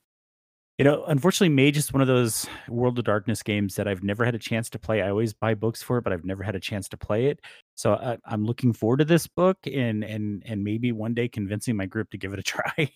You 0.80 0.84
know, 0.84 1.04
unfortunately, 1.08 1.54
Mage 1.54 1.76
is 1.76 1.92
one 1.92 2.00
of 2.00 2.08
those 2.08 2.46
World 2.66 2.98
of 2.98 3.04
Darkness 3.04 3.42
games 3.42 3.74
that 3.74 3.86
I've 3.86 4.02
never 4.02 4.24
had 4.24 4.34
a 4.34 4.38
chance 4.38 4.70
to 4.70 4.78
play. 4.78 5.02
I 5.02 5.10
always 5.10 5.34
buy 5.34 5.52
books 5.52 5.82
for 5.82 5.98
it, 5.98 6.04
but 6.04 6.10
I've 6.14 6.24
never 6.24 6.42
had 6.42 6.56
a 6.56 6.58
chance 6.58 6.88
to 6.88 6.96
play 6.96 7.26
it. 7.26 7.38
So 7.74 7.96
I, 7.96 8.16
am 8.32 8.46
looking 8.46 8.72
forward 8.72 9.00
to 9.00 9.04
this 9.04 9.26
book 9.26 9.58
and 9.66 10.02
and 10.02 10.42
and 10.46 10.64
maybe 10.64 10.90
one 10.92 11.12
day 11.12 11.28
convincing 11.28 11.76
my 11.76 11.84
group 11.84 12.08
to 12.12 12.16
give 12.16 12.32
it 12.32 12.38
a 12.38 12.42
try. 12.54 12.90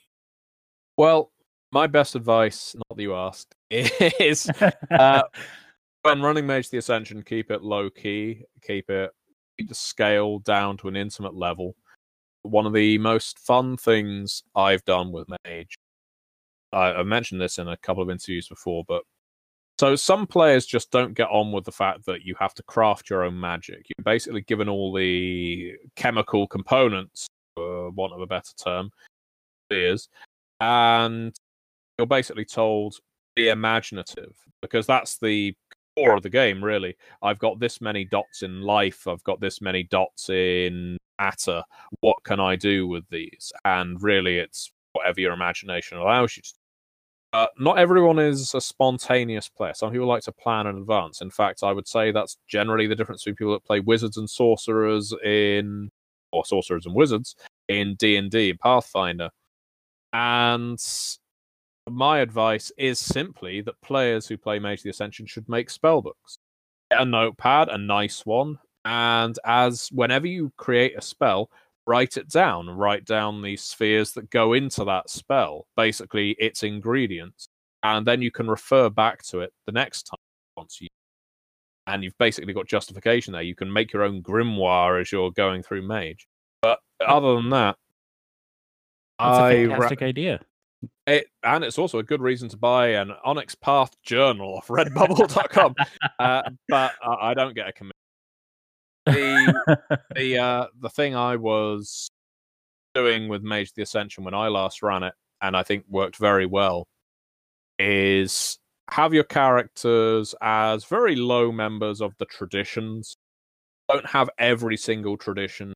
Well, 0.97 1.30
my 1.72 1.87
best 1.87 2.14
advice, 2.14 2.74
not 2.74 2.97
that 2.97 3.03
you 3.03 3.14
asked, 3.14 3.55
is 3.70 4.51
uh, 4.91 5.24
when 6.01 6.22
running 6.22 6.47
Mage 6.47 6.70
the 6.70 6.78
Ascension, 6.78 7.22
keep 7.22 7.51
it 7.51 7.62
low 7.62 7.91
key, 7.91 8.45
keep 8.66 8.89
it 8.89 9.11
keep 9.59 9.68
the 9.68 9.74
scale 9.74 10.39
down 10.39 10.78
to 10.78 10.89
an 10.89 10.97
intimate 10.97 11.35
level. 11.35 11.76
One 12.45 12.64
of 12.64 12.72
the 12.72 12.97
most 12.97 13.39
fun 13.39 13.76
things 13.76 14.43
I've 14.55 14.87
done 14.87 15.12
with 15.12 15.28
Mage 15.45 15.76
I, 16.75 17.01
I 17.01 17.03
mentioned 17.03 17.41
this 17.41 17.59
in 17.59 17.68
a 17.68 17.77
couple 17.79 18.03
of 18.03 18.11
interviews 18.11 18.49
before, 18.49 18.85
but 18.87 19.03
so 19.79 19.97
some 19.97 20.27
players 20.27 20.66
just 20.66 20.91
don't 20.91 21.14
get 21.14 21.29
on 21.31 21.51
with 21.51 21.64
the 21.64 21.72
fact 21.72 22.05
that 22.07 22.22
you 22.22 22.35
have 22.39 22.55
to 22.55 22.62
craft 22.62 23.11
your 23.11 23.25
own 23.25 23.39
magic. 23.39 23.87
You're 23.89 24.05
basically 24.05 24.43
given 24.43 24.68
all 24.68 24.93
the 24.93 25.75
chemical 25.97 26.47
components, 26.47 27.27
for 27.57 27.91
want 27.91 28.12
of 28.12 28.20
a 28.20 28.27
better 28.27 28.53
term, 28.57 28.91
is, 29.70 30.09
and 30.61 31.35
you're 31.99 32.07
basically 32.07 32.45
told 32.45 32.97
be 33.37 33.49
imaginative 33.49 34.37
because 34.62 34.87
that's 34.87 35.18
the 35.18 35.55
core 35.97 36.16
of 36.16 36.22
the 36.22 36.31
game. 36.31 36.62
Really, 36.62 36.97
I've 37.22 37.39
got 37.39 37.59
this 37.59 37.81
many 37.81 38.05
dots 38.05 38.43
in 38.43 38.62
life. 38.62 39.07
I've 39.07 39.25
got 39.25 39.41
this 39.41 39.61
many 39.61 39.85
dots 39.85 40.29
in 40.31 40.97
matter. 41.20 41.62
What 42.01 42.22
can 42.25 42.41
I 42.41 42.57
do 42.57 42.87
with 42.87 43.09
these? 43.11 43.53
And 43.64 44.01
really, 44.03 44.39
it's 44.39 44.70
whatever 44.93 45.20
your 45.20 45.33
imagination 45.33 45.99
allows 45.99 46.37
you 46.37 46.43
to 46.43 46.55
uh, 47.35 47.49
not 47.59 47.78
everyone 47.78 48.20
is 48.20 48.55
a 48.55 48.61
spontaneous 48.61 49.49
player. 49.49 49.74
Some 49.74 49.91
people 49.91 50.07
like 50.07 50.22
to 50.22 50.30
plan 50.30 50.68
in 50.68 50.78
advance. 50.78 51.20
In 51.20 51.30
fact, 51.30 51.64
I 51.64 51.72
would 51.72 51.89
say 51.89 52.12
that's 52.12 52.39
generally 52.47 52.87
the 52.87 52.95
difference 52.95 53.24
between 53.24 53.35
people 53.35 53.53
that 53.55 53.64
play 53.64 53.80
wizards 53.80 54.18
and 54.18 54.30
sorcerers 54.30 55.12
in, 55.24 55.91
or 56.30 56.45
sorcerers 56.45 56.87
and 56.87 56.95
wizards 56.95 57.35
in 57.66 57.97
D 57.97 58.14
and 58.14 58.30
D, 58.30 58.55
Pathfinder. 58.55 59.30
And 60.12 60.78
my 61.91 62.20
advice 62.20 62.70
is 62.78 63.01
simply 63.01 63.62
that 63.62 63.80
players 63.82 64.28
who 64.28 64.39
play 64.39 64.61
Mage 64.61 64.85
the 64.85 64.91
Ascension 64.91 65.26
should 65.26 65.49
make 65.49 65.70
spellbooks. 65.70 66.39
Get 66.93 67.01
a 67.01 67.05
notepad, 67.05 67.68
a 67.68 67.76
nice 67.76 68.24
one, 68.24 68.61
and 68.85 69.37
as 69.45 69.89
whenever 69.91 70.28
you 70.28 70.53
create 70.57 70.97
a 70.97 71.03
spell, 71.03 71.51
write 71.87 72.16
it 72.16 72.28
down 72.28 72.68
write 72.68 73.05
down 73.05 73.43
the 73.43 73.57
spheres 73.57 74.12
that 74.12 74.30
go 74.30 74.55
into 74.55 74.85
that 74.85 75.11
spell 75.11 75.66
basically 75.76 76.30
its 76.39 76.62
ingredients 76.62 77.49
and 77.82 78.07
then 78.07 78.22
you 78.22 78.30
can 78.30 78.49
refer 78.49 78.89
back 78.89 79.22
to 79.22 79.41
it 79.41 79.53
the 79.66 79.72
next 79.72 80.05
time 80.05 80.18
once 80.57 80.80
you 80.80 80.89
and 81.87 82.03
you've 82.03 82.16
basically 82.18 82.53
got 82.53 82.66
justification 82.66 83.32
there. 83.32 83.43
You 83.43 83.55
can 83.55 83.72
make 83.72 83.93
your 83.93 84.03
own 84.03 84.22
grimoire 84.22 85.01
as 85.01 85.12
you're 85.12 85.30
going 85.30 85.62
through 85.62 85.82
mage. 85.82 86.26
But 86.62 86.78
other 87.07 87.35
than 87.35 87.51
that 87.51 87.76
that's 89.18 89.39
I 89.39 89.51
a 89.53 89.68
fantastic 89.68 90.01
ra- 90.01 90.07
idea. 90.07 90.41
It, 91.07 91.26
and 91.43 91.64
it's 91.64 91.78
also 91.78 91.99
a 91.99 92.03
good 92.03 92.20
reason 92.20 92.49
to 92.51 92.57
buy 92.57 92.89
an 92.89 93.12
Onyx 93.24 93.55
Path 93.55 93.95
journal 94.03 94.57
off 94.57 94.68
redbubble.com. 94.68 95.74
uh, 96.18 96.43
but 96.68 96.93
I, 97.03 97.30
I 97.30 97.35
don't 97.35 97.55
get 97.55 97.68
a 97.68 97.72
commission 97.72 97.93
the 99.07 99.98
the 100.14 100.38
uh, 100.38 100.66
the 100.80 100.90
thing 100.90 101.14
I 101.14 101.36
was 101.36 102.09
doing 102.94 103.28
with 103.28 103.42
Mage 103.42 103.72
the 103.74 103.82
Ascension 103.82 104.24
when 104.24 104.34
I 104.34 104.48
last 104.48 104.82
ran 104.82 105.02
it, 105.02 105.14
and 105.42 105.57
I 105.57 105.62
think 105.62 105.84
worked 105.88 106.16
very 106.16 106.46
well, 106.46 106.86
is 107.78 108.59
have 108.90 109.14
your 109.14 109.24
characters 109.24 110.34
as 110.40 110.84
very 110.84 111.16
low 111.16 111.50
members 111.52 112.00
of 112.00 112.14
the 112.18 112.26
traditions. 112.26 113.14
Don't 113.88 114.07
have 114.07 114.30
every 114.38 114.76
single 114.76 115.16
tradition 115.16 115.74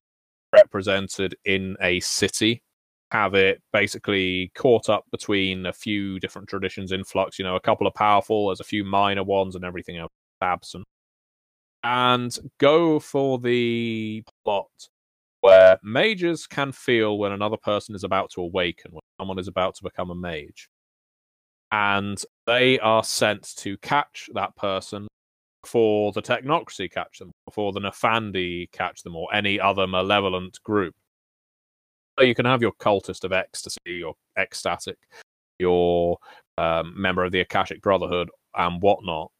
represented 0.52 1.36
in 1.44 1.76
a 1.82 2.00
city 2.00 2.62
have 3.10 3.34
it 3.34 3.62
basically 3.72 4.50
caught 4.54 4.88
up 4.88 5.04
between 5.10 5.66
a 5.66 5.72
few 5.72 6.20
different 6.20 6.48
traditions 6.48 6.92
in 6.92 7.04
flux. 7.04 7.38
You 7.38 7.44
know, 7.44 7.56
a 7.56 7.60
couple 7.60 7.86
of 7.86 7.94
powerful, 7.94 8.48
there's 8.48 8.60
a 8.60 8.64
few 8.64 8.84
minor 8.84 9.24
ones, 9.24 9.54
and 9.54 9.64
everything 9.64 9.96
else 9.96 10.10
absent. 10.42 10.84
And 11.84 12.36
go 12.58 12.98
for 12.98 13.38
the 13.38 14.24
plot 14.44 14.70
where 15.40 15.78
mages 15.82 16.46
can 16.46 16.72
feel 16.72 17.18
when 17.18 17.32
another 17.32 17.56
person 17.56 17.94
is 17.94 18.04
about 18.04 18.30
to 18.30 18.40
awaken, 18.42 18.92
when 18.92 19.00
someone 19.20 19.38
is 19.38 19.48
about 19.48 19.76
to 19.76 19.84
become 19.84 20.10
a 20.10 20.14
mage. 20.14 20.68
And 21.70 22.20
they 22.46 22.78
are 22.80 23.04
sent 23.04 23.56
to 23.58 23.76
catch 23.78 24.28
that 24.34 24.56
person 24.56 25.06
before 25.62 26.12
the 26.12 26.22
technocracy 26.22 26.90
catch 26.90 27.18
them, 27.18 27.30
before 27.44 27.72
the 27.72 27.80
Nefandi 27.80 28.70
catch 28.72 29.02
them, 29.02 29.14
or 29.14 29.32
any 29.34 29.60
other 29.60 29.86
malevolent 29.86 30.62
group. 30.62 30.94
So 32.18 32.24
you 32.24 32.34
can 32.34 32.46
have 32.46 32.62
your 32.62 32.72
cultist 32.72 33.22
of 33.24 33.32
ecstasy, 33.32 33.78
your 33.86 34.14
ecstatic, 34.36 34.98
your 35.58 36.18
um, 36.56 36.94
member 37.00 37.22
of 37.22 37.32
the 37.32 37.40
Akashic 37.40 37.80
Brotherhood, 37.82 38.30
and 38.56 38.82
whatnot, 38.82 39.30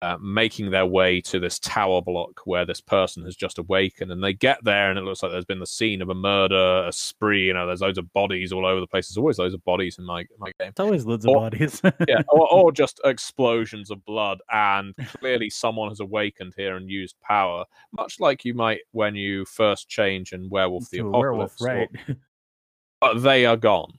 uh, 0.00 0.16
making 0.20 0.70
their 0.70 0.86
way 0.86 1.20
to 1.20 1.40
this 1.40 1.58
tower 1.58 2.00
block 2.00 2.40
where 2.44 2.64
this 2.64 2.80
person 2.80 3.24
has 3.24 3.34
just 3.34 3.58
awakened. 3.58 4.12
And 4.12 4.22
they 4.22 4.32
get 4.32 4.62
there, 4.62 4.90
and 4.90 4.98
it 4.98 5.02
looks 5.02 5.22
like 5.22 5.32
there's 5.32 5.44
been 5.44 5.58
the 5.58 5.66
scene 5.66 6.00
of 6.02 6.08
a 6.08 6.14
murder, 6.14 6.84
a 6.86 6.92
spree. 6.92 7.46
You 7.46 7.54
know, 7.54 7.66
there's 7.66 7.80
loads 7.80 7.98
of 7.98 8.12
bodies 8.12 8.52
all 8.52 8.64
over 8.64 8.80
the 8.80 8.86
place. 8.86 9.08
There's 9.08 9.18
always 9.18 9.38
loads 9.38 9.54
of 9.54 9.64
bodies 9.64 9.98
in 9.98 10.04
my 10.04 10.24
my 10.38 10.52
game. 10.60 10.68
It's 10.68 10.80
always 10.80 11.04
loads 11.04 11.26
Or- 11.26 11.36
of 11.46 11.50
bodies. 11.50 11.80
yeah, 12.08 12.22
or, 12.28 12.52
or 12.52 12.70
just 12.72 13.00
explosions 13.04 13.90
of 13.90 14.04
blood, 14.04 14.38
and 14.52 14.94
clearly 15.18 15.50
someone 15.50 15.88
has 15.88 16.00
awakened 16.00 16.54
here 16.56 16.76
and 16.76 16.88
used 16.88 17.16
power, 17.20 17.64
much 17.92 18.20
like 18.20 18.44
you 18.44 18.54
might 18.54 18.80
when 18.92 19.14
you 19.16 19.44
first 19.46 19.88
change 19.88 20.32
in 20.32 20.48
Werewolf 20.48 20.88
the 20.90 20.98
To 20.98 21.06
a 21.06 21.08
Apocalypse. 21.10 21.60
or- 21.60 21.66
right? 21.66 21.88
but 23.00 23.22
they 23.22 23.46
are 23.46 23.56
gone. 23.56 23.92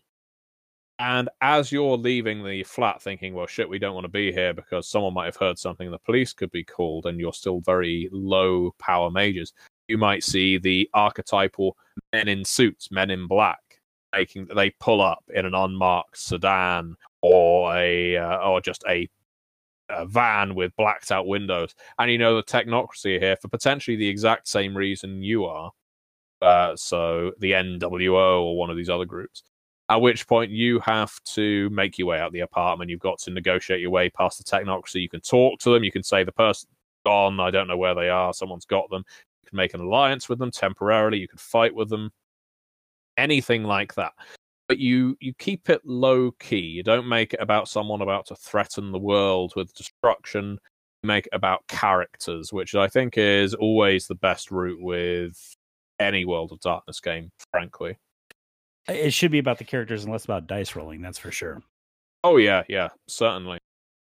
And 1.00 1.30
as 1.40 1.72
you're 1.72 1.96
leaving 1.96 2.44
the 2.44 2.64
flat 2.66 3.02
thinking, 3.02 3.34
well, 3.34 3.48
shit, 3.48 3.70
we 3.70 3.80
don't 3.80 3.94
want 3.94 4.04
to 4.04 4.10
be 4.10 4.34
here 4.34 4.54
because 4.54 4.90
someone 4.90 5.14
might 5.14 5.26
have 5.26 5.38
heard 5.38 5.58
something, 5.58 5.90
the 5.90 5.98
police 5.98 6.34
could 6.34 6.52
be 6.52 6.66
called, 6.66 7.06
and 7.06 7.18
you're 7.18 7.32
still 7.32 7.62
very 7.62 8.10
low 8.12 8.76
power 8.80 9.10
mages, 9.10 9.54
you 9.88 9.98
might 9.98 10.24
see 10.26 10.58
the 10.58 10.90
archetypal 10.94 11.78
men 12.12 12.28
in 12.28 12.44
suits, 12.44 12.92
men 12.92 13.10
in 13.10 13.28
black, 13.28 13.80
making 14.12 14.48
they 14.54 14.72
pull 14.72 15.02
up 15.02 15.24
in 15.34 15.46
an 15.46 15.56
unmarked 15.56 16.18
sedan 16.18 16.96
or 17.22 17.76
a 17.76 18.18
uh, 18.18 18.38
or 18.40 18.60
just 18.60 18.84
a, 18.88 19.10
a 19.90 20.06
van 20.06 20.54
with 20.54 20.76
blacked 20.76 21.12
out 21.12 21.28
windows. 21.28 21.76
And 21.98 22.12
you 22.12 22.18
know 22.18 22.36
the 22.36 22.44
technocracy 22.44 23.20
here 23.20 23.38
for 23.38 23.48
potentially 23.48 23.96
the 23.96 24.08
exact 24.08 24.50
same 24.50 24.76
reason 24.76 25.24
you 25.24 25.46
are. 25.46 25.72
Uh, 26.42 26.76
so 26.76 27.32
the 27.40 27.52
NWO 27.54 28.42
or 28.42 28.58
one 28.58 28.70
of 28.70 28.76
these 28.76 28.90
other 28.90 29.06
groups. 29.06 29.44
At 29.90 30.02
which 30.02 30.28
point 30.28 30.52
you 30.52 30.80
have 30.82 31.12
to 31.24 31.70
make 31.72 31.98
your 31.98 32.08
way 32.08 32.20
out 32.20 32.32
the 32.32 32.42
apartment. 32.42 32.92
You've 32.92 33.00
got 33.00 33.18
to 33.20 33.32
negotiate 33.32 33.82
your 33.82 33.90
way 33.90 34.10
past 34.10 34.38
the 34.38 34.44
technocracy. 34.44 35.02
You 35.02 35.10
can 35.10 35.22
talk 35.22 35.60
to 35.62 35.74
them. 35.74 35.84
You 35.84 35.92
can 35.92 36.04
say 36.04 36.24
the 36.24 36.32
person's 36.32 36.72
gone. 37.06 37.40
I 37.40 37.50
don't 37.50 37.68
know 37.68 37.78
where 37.78 37.96
they 37.96 38.10
are. 38.10 38.34
Someone's 38.34 38.66
got 38.66 38.90
them. 38.92 39.04
You 39.44 39.50
can 39.50 39.58
make 39.58 39.74
an 39.74 39.82
alliance 39.82 40.30
with 40.30 40.38
them 40.38 40.52
temporarily. 40.52 41.18
You 41.18 41.28
can 41.28 41.40
fight 41.40 41.74
with 41.74 41.90
them. 41.90 42.12
Anything 43.18 43.64
like 43.64 43.96
that. 43.96 44.14
But 44.68 44.78
you 44.78 45.18
you 45.20 45.34
keep 45.34 45.70
it 45.72 45.82
low 45.84 46.32
key. 46.34 46.60
You 46.60 46.84
don't 46.84 47.08
make 47.08 47.34
it 47.34 47.42
about 47.42 47.68
someone 47.68 48.02
about 48.02 48.28
to 48.28 48.36
threaten 48.36 48.92
the 48.92 49.00
world 49.00 49.54
with 49.56 49.74
destruction. 49.74 50.60
You 51.02 51.08
make 51.08 51.26
it 51.26 51.34
about 51.34 51.68
characters, 51.68 52.54
which 52.54 52.76
I 52.76 52.88
think 52.88 53.18
is 53.18 53.56
always 53.56 54.06
the 54.06 54.14
best 54.14 54.52
route 54.52 54.80
with 54.80 55.56
any 56.00 56.26
World 56.26 56.52
of 56.52 56.60
Darkness 56.60 57.00
game, 57.00 57.32
frankly. 57.52 57.98
It 58.92 59.14
should 59.14 59.32
be 59.32 59.40
about 59.40 59.58
the 59.58 59.64
characters 59.64 60.04
and 60.04 60.12
less 60.12 60.26
about 60.26 60.48
dice 60.48 60.76
rolling. 60.76 61.02
That's 61.02 61.20
for 61.20 61.32
sure. 61.32 61.62
Oh 62.24 62.38
yeah, 62.38 62.64
yeah, 62.68 62.90
certainly. 63.08 63.60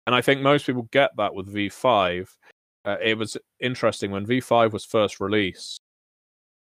And 0.07 0.15
I 0.15 0.21
think 0.21 0.41
most 0.41 0.67
people 0.67 0.89
get 0.91 1.11
that 1.17 1.35
with 1.35 1.53
V5. 1.53 2.29
Uh, 2.85 2.97
it 3.03 3.17
was 3.17 3.37
interesting 3.61 4.11
when 4.11 4.27
V5 4.27 4.73
was 4.73 4.85
first 4.85 5.21
released. 5.21 5.81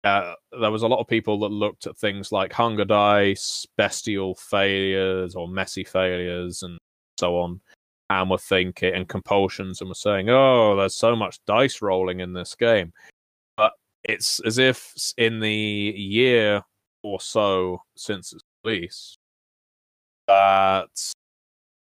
Uh, 0.03 0.33
there 0.59 0.71
was 0.71 0.83
a 0.83 0.87
lot 0.87 0.99
of 0.99 1.07
people 1.07 1.39
that 1.39 1.49
looked 1.49 1.87
at 1.87 1.97
things 1.97 2.31
like 2.31 2.53
hunger 2.53 2.85
dice, 2.85 3.65
bestial 3.75 4.35
failures, 4.35 5.35
or 5.35 5.47
messy 5.47 5.83
failures, 5.83 6.63
and 6.63 6.77
so 7.19 7.37
on, 7.37 7.59
and 8.09 8.29
were 8.29 8.37
thinking 8.37 8.93
and 8.93 9.09
compulsions, 9.09 9.81
and 9.81 9.89
were 9.89 9.95
saying, 9.95 10.29
"Oh, 10.29 10.75
there's 10.75 10.95
so 10.95 11.15
much 11.15 11.39
dice 11.47 11.81
rolling 11.81 12.19
in 12.19 12.33
this 12.33 12.55
game." 12.55 12.93
But 13.57 13.73
it's 14.03 14.39
as 14.41 14.59
if 14.59 14.93
in 15.17 15.39
the 15.39 15.51
year 15.51 16.63
or 17.05 17.19
so 17.19 17.83
since 17.95 18.33
its 18.33 18.41
release, 18.63 19.15
that 20.27 20.89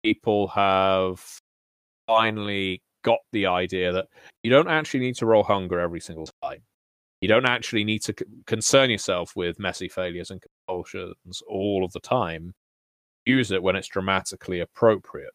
people 0.03 0.49
have 0.49 1.23
finally 2.07 2.81
got 3.05 3.19
the 3.31 3.45
idea 3.45 3.93
that 3.93 4.07
you 4.43 4.51
don't 4.51 4.67
actually 4.67 4.99
need 4.99 5.15
to 5.15 5.25
roll 5.25 5.43
hunger 5.43 5.79
every 5.79 6.01
single 6.01 6.27
time. 6.43 6.61
You 7.21 7.29
don't 7.29 7.45
actually 7.45 7.85
need 7.85 8.01
to 8.03 8.13
c- 8.19 8.25
concern 8.47 8.89
yourself 8.89 9.33
with 9.33 9.59
messy 9.59 9.87
failures 9.87 10.29
and 10.29 10.41
compulsions 10.41 11.41
all 11.47 11.85
of 11.85 11.93
the 11.93 12.01
time. 12.01 12.53
Use 13.25 13.51
it 13.51 13.63
when 13.63 13.77
it's 13.77 13.87
dramatically 13.87 14.59
appropriate. 14.59 15.31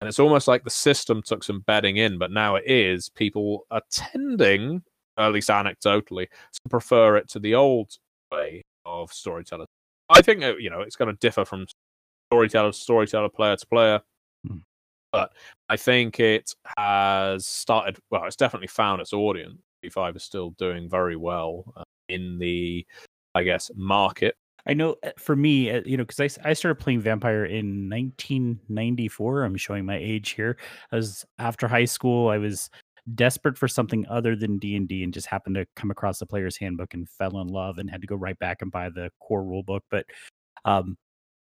And 0.00 0.08
it's 0.08 0.18
almost 0.18 0.48
like 0.48 0.64
the 0.64 0.70
system 0.70 1.22
took 1.22 1.44
some 1.44 1.60
bedding 1.60 1.98
in, 1.98 2.16
but 2.16 2.30
now 2.30 2.56
it 2.56 2.64
is. 2.66 3.10
People 3.10 3.66
are 3.70 3.82
tending, 3.90 4.82
at 5.18 5.32
least 5.32 5.50
anecdotally, 5.50 6.26
to 6.28 6.68
prefer 6.70 7.16
it 7.18 7.28
to 7.30 7.38
the 7.38 7.54
old 7.54 7.90
way 8.32 8.62
of 8.86 9.12
storytelling. 9.12 9.66
I 10.08 10.22
think, 10.22 10.42
uh, 10.42 10.56
you 10.56 10.70
know, 10.70 10.80
it's 10.80 10.96
going 10.96 11.10
to 11.10 11.18
differ 11.20 11.44
from 11.44 11.66
storyteller 12.30 12.72
to 12.72 12.78
storyteller, 12.78 13.28
player 13.28 13.56
to 13.56 13.66
player. 13.66 14.00
Hmm. 14.46 14.58
But 15.12 15.32
I 15.68 15.76
think 15.76 16.20
it 16.20 16.54
has 16.78 17.46
started, 17.46 17.98
well, 18.10 18.24
it's 18.24 18.36
definitely 18.36 18.68
found 18.68 19.00
its 19.00 19.12
audience. 19.12 19.58
V5 19.84 20.16
is 20.16 20.24
still 20.24 20.50
doing 20.50 20.88
very 20.88 21.16
well 21.16 21.72
uh, 21.76 21.82
in 22.08 22.38
the, 22.38 22.86
I 23.34 23.42
guess, 23.42 23.70
market. 23.74 24.36
I 24.66 24.74
know 24.74 24.96
uh, 25.04 25.10
for 25.18 25.36
me, 25.36 25.70
uh, 25.70 25.82
you 25.84 25.96
know, 25.96 26.04
because 26.04 26.38
I, 26.44 26.48
I 26.50 26.52
started 26.52 26.82
playing 26.82 27.00
Vampire 27.00 27.44
in 27.44 27.88
1994. 27.88 29.44
I'm 29.44 29.56
showing 29.56 29.86
my 29.86 29.96
age 29.96 30.30
here. 30.30 30.56
I 30.90 30.96
was 30.96 31.24
after 31.38 31.68
high 31.68 31.84
school. 31.84 32.28
I 32.28 32.38
was 32.38 32.70
desperate 33.14 33.58
for 33.58 33.68
something 33.68 34.06
other 34.08 34.36
than 34.36 34.58
D 34.58 34.76
and 34.76 34.88
D, 34.88 35.04
and 35.04 35.12
just 35.14 35.26
happened 35.26 35.56
to 35.56 35.66
come 35.76 35.90
across 35.90 36.18
the 36.18 36.26
Player's 36.26 36.56
Handbook 36.56 36.94
and 36.94 37.08
fell 37.08 37.38
in 37.40 37.48
love, 37.48 37.78
and 37.78 37.90
had 37.90 38.00
to 38.02 38.06
go 38.06 38.16
right 38.16 38.38
back 38.38 38.62
and 38.62 38.70
buy 38.72 38.88
the 38.90 39.10
core 39.20 39.44
rule 39.44 39.62
book. 39.62 39.84
But 39.90 40.06
um, 40.64 40.96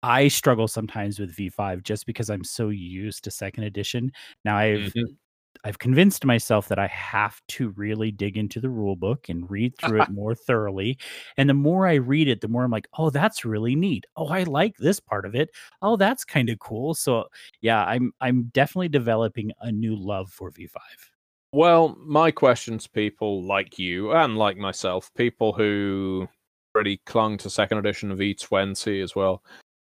I 0.04 0.28
struggle 0.30 0.68
sometimes 0.70 1.20
with 1.20 1.36
V5 1.36 1.84
just 1.84 2.06
because 2.08 2.30
I'm 2.32 2.44
so 2.46 2.70
used 2.70 3.24
to 3.26 3.32
second 3.32 3.66
edition. 3.66 4.12
Now 4.46 4.58
I've 4.58 4.96
Mhm. 4.96 5.18
I've 5.64 5.80
convinced 5.80 6.26
myself 6.26 6.68
that 6.68 6.78
I 6.80 6.88
have 6.88 7.42
to 7.50 7.70
really 7.72 8.12
dig 8.12 8.38
into 8.38 8.60
the 8.60 8.70
rule 8.70 8.96
book 8.96 9.30
and 9.30 9.50
read 9.50 9.78
through 9.80 10.02
it 10.02 10.10
more 10.10 10.36
thoroughly. 10.36 10.98
And 11.38 11.50
the 11.50 11.54
more 11.56 11.88
I 11.88 11.96
read 11.96 12.28
it, 12.28 12.42
the 12.42 12.48
more 12.48 12.64
I'm 12.64 12.72
like, 12.72 12.88
oh, 12.98 13.10
that's 13.10 13.46
really 13.46 13.76
neat. 13.76 14.06
Oh, 14.16 14.28
I 14.28 14.44
like 14.44 14.78
this 14.78 15.00
part 15.00 15.26
of 15.26 15.34
it. 15.36 15.50
Oh, 15.82 15.96
that's 15.98 16.24
kind 16.26 16.50
of 16.50 16.60
cool. 16.60 16.94
So 16.94 17.26
yeah, 17.62 17.84
I'm 17.86 18.12
I'm 18.22 18.46
definitely 18.54 18.90
developing 18.90 19.52
a 19.62 19.72
new 19.72 19.96
love 19.96 20.32
for 20.32 20.52
V5. 20.52 21.12
Well, 21.56 21.96
my 22.02 22.32
question 22.32 22.80
to 22.80 22.90
people 22.90 23.42
like 23.42 23.80
you 23.80 24.12
and 24.12 24.38
like 24.38 24.58
myself, 24.58 25.10
people 25.16 25.54
who 25.54 26.28
really 26.74 27.00
clung 27.06 27.38
to 27.38 27.50
second 27.50 27.78
edition 27.78 28.12
of 28.12 28.18
V20 28.18 29.02
as 29.02 29.16
well, 29.16 29.42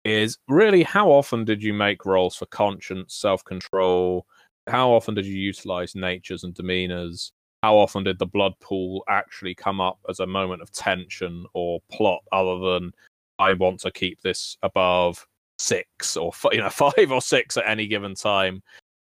is 0.04 0.38
really 0.48 0.84
how 0.84 1.10
often 1.10 1.44
did 1.44 1.64
you 1.64 1.74
make 1.74 2.06
rolls 2.06 2.36
for 2.36 2.46
conscience, 2.46 3.16
self 3.16 3.44
control? 3.46 4.28
How 4.68 4.92
often 4.92 5.16
did 5.16 5.26
you 5.26 5.34
utilize 5.34 5.96
natures 5.96 6.44
and 6.44 6.54
demeanors? 6.54 7.32
How 7.64 7.76
often 7.76 8.04
did 8.04 8.20
the 8.20 8.28
blood 8.28 8.54
pool 8.60 9.04
actually 9.10 9.56
come 9.56 9.82
up 9.82 9.98
as 10.08 10.20
a 10.20 10.28
moment 10.28 10.62
of 10.62 10.72
tension 10.72 11.48
or 11.56 11.80
plot 11.92 12.22
other 12.32 12.60
than 12.60 12.92
I 13.40 13.54
want 13.54 13.80
to 13.80 13.92
keep 13.92 14.22
this 14.22 14.56
above 14.62 15.26
six 15.58 16.16
or 16.16 16.32
you 16.52 16.60
know 16.60 16.70
five 16.92 17.12
or 17.12 17.24
six 17.24 17.58
at 17.58 17.68
any 17.68 17.88
given 17.88 18.14
time? 18.14 18.62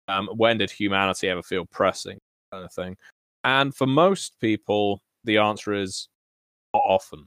Um, 0.09 0.26
when 0.35 0.59
did 0.59 0.72
humanity 0.72 1.28
ever 1.28 1.44
feel 1.44 1.64
pressing? 1.64 2.18
Kind 2.53 2.65
of 2.65 2.73
thing. 2.73 2.97
And 3.45 3.75
for 3.75 3.87
most 3.87 4.39
people, 4.41 5.01
the 5.25 5.39
answer 5.39 5.73
is 5.73 6.09
not 6.75 6.83
often. 6.85 7.27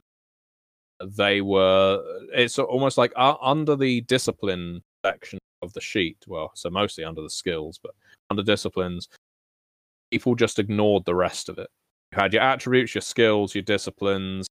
They 1.04 1.40
were, 1.40 2.02
it's 2.32 2.58
almost 2.58 2.98
like 2.98 3.12
uh, 3.16 3.34
under 3.40 3.74
the 3.76 4.02
discipline 4.02 4.82
section 5.04 5.38
of 5.62 5.72
the 5.72 5.80
sheet. 5.80 6.18
Well, 6.26 6.52
so 6.54 6.70
mostly 6.70 7.04
under 7.04 7.22
the 7.22 7.30
skills, 7.30 7.78
but 7.82 7.92
under 8.30 8.42
disciplines, 8.42 9.08
people 10.10 10.34
just 10.34 10.58
ignored 10.58 11.04
the 11.04 11.14
rest 11.14 11.48
of 11.48 11.58
it. 11.58 11.68
You 12.12 12.20
had 12.20 12.32
your 12.32 12.42
attributes, 12.42 12.94
your 12.94 13.02
skills, 13.02 13.54
your 13.54 13.62
disciplines. 13.62 14.46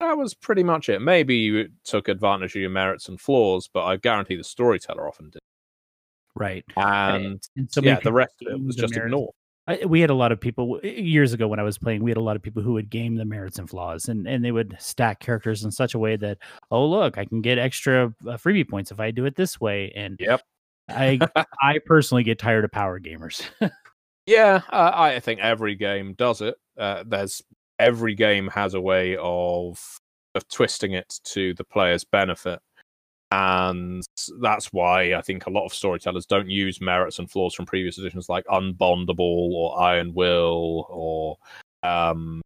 That 0.00 0.16
was 0.16 0.34
pretty 0.34 0.62
much 0.62 0.88
it. 0.88 1.00
Maybe 1.00 1.36
you 1.36 1.68
took 1.84 2.08
advantage 2.08 2.56
of 2.56 2.62
your 2.62 2.70
merits 2.70 3.08
and 3.08 3.20
flaws, 3.20 3.68
but 3.72 3.84
I 3.84 3.96
guarantee 3.96 4.36
the 4.36 4.44
storyteller 4.44 5.06
often 5.06 5.30
did. 5.30 5.40
Right. 6.34 6.64
And 6.76 7.42
and 7.56 7.70
so 7.70 7.82
yeah, 7.82 8.00
the 8.02 8.12
rest 8.12 8.34
of 8.40 8.52
it 8.52 8.64
was 8.64 8.76
just 8.76 8.96
ignored. 8.96 9.34
I, 9.70 9.84
we 9.86 10.00
had 10.00 10.10
a 10.10 10.14
lot 10.14 10.32
of 10.32 10.40
people 10.40 10.80
years 10.82 11.32
ago 11.32 11.46
when 11.46 11.60
I 11.60 11.62
was 11.62 11.78
playing. 11.78 12.02
We 12.02 12.10
had 12.10 12.16
a 12.16 12.22
lot 12.22 12.34
of 12.34 12.42
people 12.42 12.62
who 12.62 12.72
would 12.72 12.90
game 12.90 13.14
the 13.14 13.24
merits 13.24 13.58
and 13.58 13.70
flaws, 13.70 14.08
and 14.08 14.26
and 14.26 14.44
they 14.44 14.50
would 14.50 14.76
stack 14.80 15.20
characters 15.20 15.64
in 15.64 15.70
such 15.70 15.94
a 15.94 15.98
way 15.98 16.16
that 16.16 16.38
oh 16.70 16.84
look, 16.86 17.18
I 17.18 17.24
can 17.24 17.40
get 17.40 17.58
extra 17.58 18.06
uh, 18.26 18.32
freebie 18.32 18.68
points 18.68 18.90
if 18.90 18.98
I 18.98 19.12
do 19.12 19.26
it 19.26 19.36
this 19.36 19.60
way. 19.60 19.92
And 19.94 20.16
yep, 20.18 20.42
I 20.88 21.20
I 21.62 21.78
personally 21.86 22.24
get 22.24 22.38
tired 22.38 22.64
of 22.64 22.72
power 22.72 22.98
gamers. 22.98 23.42
yeah, 24.26 24.62
uh, 24.70 24.90
I 24.92 25.20
think 25.20 25.40
every 25.40 25.76
game 25.76 26.14
does 26.14 26.40
it. 26.40 26.56
Uh, 26.76 27.04
there's 27.06 27.42
every 27.78 28.14
game 28.14 28.48
has 28.48 28.74
a 28.74 28.80
way 28.80 29.16
of 29.20 30.00
of 30.34 30.48
twisting 30.48 30.92
it 30.92 31.20
to 31.24 31.54
the 31.54 31.64
player's 31.64 32.04
benefit 32.04 32.60
and 33.32 34.02
that's 34.40 34.72
why 34.72 35.14
I 35.14 35.22
think 35.22 35.46
a 35.46 35.50
lot 35.50 35.64
of 35.64 35.72
storytellers 35.72 36.26
don't 36.26 36.50
use 36.50 36.80
merits 36.80 37.18
and 37.18 37.30
flaws 37.30 37.54
from 37.54 37.66
previous 37.66 37.98
editions 37.98 38.28
like 38.28 38.44
Unbondable 38.46 39.18
or 39.20 39.80
Iron 39.80 40.12
Will 40.14 40.86
or 40.88 41.36
um, 41.82 42.42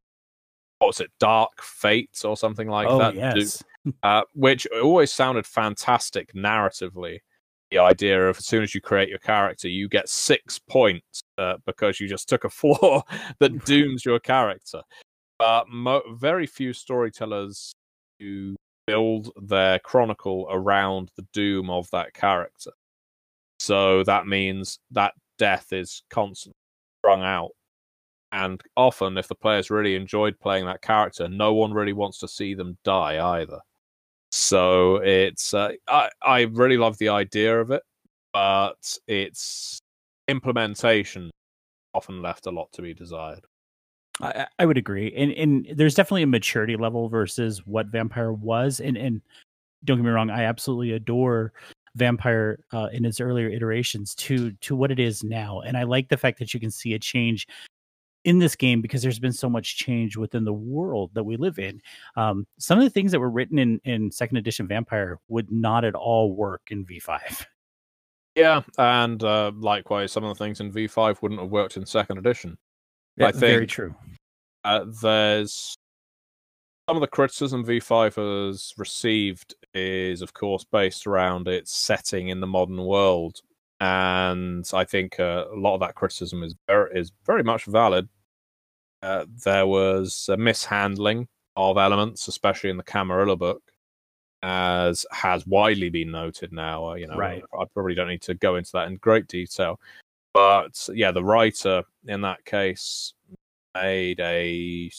what 0.78 0.88
was 0.88 1.00
it, 1.00 1.10
Dark 1.18 1.62
Fates 1.62 2.24
or 2.24 2.36
something 2.36 2.68
like 2.68 2.86
oh, 2.86 2.98
that. 2.98 3.14
Yes. 3.14 3.62
Uh, 4.02 4.22
which 4.34 4.66
always 4.82 5.10
sounded 5.10 5.46
fantastic 5.46 6.34
narratively. 6.34 7.20
The 7.70 7.78
idea 7.78 8.28
of 8.28 8.36
as 8.36 8.46
soon 8.46 8.62
as 8.62 8.74
you 8.74 8.82
create 8.82 9.08
your 9.08 9.18
character, 9.18 9.68
you 9.68 9.88
get 9.88 10.08
six 10.08 10.58
points 10.58 11.22
uh, 11.38 11.54
because 11.64 11.98
you 11.98 12.08
just 12.08 12.28
took 12.28 12.44
a 12.44 12.50
flaw 12.50 13.02
that 13.38 13.64
dooms 13.64 14.04
your 14.04 14.20
character. 14.20 14.82
But 15.38 15.68
mo- 15.70 16.02
very 16.12 16.46
few 16.46 16.74
storytellers 16.74 17.72
who 18.20 18.54
build 18.86 19.30
their 19.36 19.78
chronicle 19.78 20.46
around 20.50 21.10
the 21.16 21.26
doom 21.32 21.70
of 21.70 21.90
that 21.90 22.14
character. 22.14 22.72
So 23.58 24.04
that 24.04 24.26
means 24.26 24.78
that 24.90 25.14
death 25.38 25.72
is 25.72 26.02
constantly 26.10 26.56
strung 27.00 27.22
out. 27.22 27.50
And 28.32 28.60
often, 28.76 29.16
if 29.16 29.28
the 29.28 29.34
players 29.36 29.70
really 29.70 29.94
enjoyed 29.94 30.38
playing 30.40 30.66
that 30.66 30.82
character, 30.82 31.28
no 31.28 31.54
one 31.54 31.72
really 31.72 31.92
wants 31.92 32.18
to 32.18 32.28
see 32.28 32.54
them 32.54 32.76
die 32.84 33.40
either. 33.40 33.60
So 34.32 34.96
it's 34.96 35.54
uh, 35.54 35.72
I 35.88 36.10
I 36.20 36.40
really 36.42 36.76
love 36.76 36.98
the 36.98 37.10
idea 37.10 37.60
of 37.60 37.70
it, 37.70 37.82
but 38.32 38.98
its 39.06 39.78
implementation 40.26 41.30
often 41.94 42.20
left 42.20 42.46
a 42.46 42.50
lot 42.50 42.72
to 42.72 42.82
be 42.82 42.92
desired. 42.94 43.46
I, 44.20 44.46
I 44.58 44.66
would 44.66 44.78
agree, 44.78 45.12
and 45.16 45.32
and 45.32 45.66
there's 45.76 45.94
definitely 45.94 46.22
a 46.22 46.28
maturity 46.28 46.76
level 46.76 47.08
versus 47.08 47.66
what 47.66 47.88
Vampire 47.88 48.32
was, 48.32 48.80
and 48.80 48.96
and 48.96 49.20
don't 49.84 49.98
get 49.98 50.04
me 50.04 50.10
wrong, 50.10 50.30
I 50.30 50.44
absolutely 50.44 50.92
adore 50.92 51.52
Vampire 51.96 52.60
uh, 52.72 52.88
in 52.92 53.04
its 53.04 53.20
earlier 53.20 53.48
iterations 53.48 54.14
to 54.16 54.52
to 54.52 54.76
what 54.76 54.90
it 54.90 55.00
is 55.00 55.24
now, 55.24 55.60
and 55.60 55.76
I 55.76 55.82
like 55.82 56.08
the 56.08 56.16
fact 56.16 56.38
that 56.38 56.54
you 56.54 56.60
can 56.60 56.70
see 56.70 56.94
a 56.94 56.98
change 56.98 57.46
in 58.24 58.38
this 58.38 58.56
game 58.56 58.80
because 58.80 59.02
there's 59.02 59.18
been 59.18 59.32
so 59.32 59.50
much 59.50 59.76
change 59.76 60.16
within 60.16 60.44
the 60.44 60.52
world 60.52 61.10
that 61.14 61.24
we 61.24 61.36
live 61.36 61.58
in. 61.58 61.80
Um, 62.16 62.46
some 62.58 62.78
of 62.78 62.84
the 62.84 62.90
things 62.90 63.12
that 63.12 63.20
were 63.20 63.30
written 63.30 63.58
in 63.58 63.80
in 63.84 64.10
second 64.10 64.36
edition 64.36 64.66
Vampire 64.66 65.18
would 65.28 65.50
not 65.50 65.84
at 65.84 65.94
all 65.94 66.34
work 66.34 66.62
in 66.70 66.84
V5. 66.84 67.46
Yeah, 68.34 68.62
and 68.78 69.22
uh, 69.22 69.52
likewise, 69.56 70.10
some 70.10 70.24
of 70.24 70.36
the 70.36 70.44
things 70.44 70.60
in 70.60 70.72
V5 70.72 71.22
wouldn't 71.22 71.40
have 71.40 71.50
worked 71.50 71.76
in 71.76 71.86
second 71.86 72.18
edition. 72.18 72.58
Yeah, 73.16 73.28
I 73.28 73.30
think 73.32 73.40
very 73.40 73.66
true. 73.66 73.94
Uh, 74.64 74.84
there's 75.02 75.76
some 76.88 76.96
of 76.96 77.00
the 77.00 77.06
criticism 77.06 77.64
V5 77.64 78.16
has 78.16 78.74
received 78.76 79.54
is, 79.72 80.22
of 80.22 80.34
course, 80.34 80.64
based 80.64 81.06
around 81.06 81.48
its 81.48 81.74
setting 81.74 82.28
in 82.28 82.40
the 82.40 82.46
modern 82.46 82.84
world, 82.84 83.40
and 83.80 84.68
I 84.72 84.84
think 84.84 85.18
uh, 85.18 85.44
a 85.52 85.56
lot 85.56 85.74
of 85.74 85.80
that 85.80 85.94
criticism 85.94 86.42
is 86.42 86.54
very, 86.66 86.98
is 86.98 87.12
very 87.26 87.42
much 87.42 87.64
valid. 87.64 88.08
Uh, 89.02 89.26
there 89.44 89.66
was 89.66 90.28
a 90.32 90.36
mishandling 90.36 91.28
of 91.56 91.76
elements, 91.76 92.28
especially 92.28 92.70
in 92.70 92.76
the 92.76 92.82
Camarilla 92.82 93.36
book, 93.36 93.62
as 94.42 95.06
has 95.10 95.46
widely 95.46 95.90
been 95.90 96.10
noted 96.10 96.52
now. 96.52 96.88
Uh, 96.88 96.94
you 96.94 97.06
know, 97.06 97.16
right. 97.16 97.42
I 97.58 97.64
probably 97.72 97.94
don't 97.94 98.08
need 98.08 98.22
to 98.22 98.34
go 98.34 98.56
into 98.56 98.72
that 98.72 98.88
in 98.88 98.96
great 98.96 99.26
detail, 99.26 99.80
but 100.34 100.88
yeah, 100.92 101.12
the 101.12 101.24
writer 101.24 101.84
in 102.06 102.20
that 102.22 102.44
case 102.44 103.14
made 103.74 104.20
a 104.20 104.90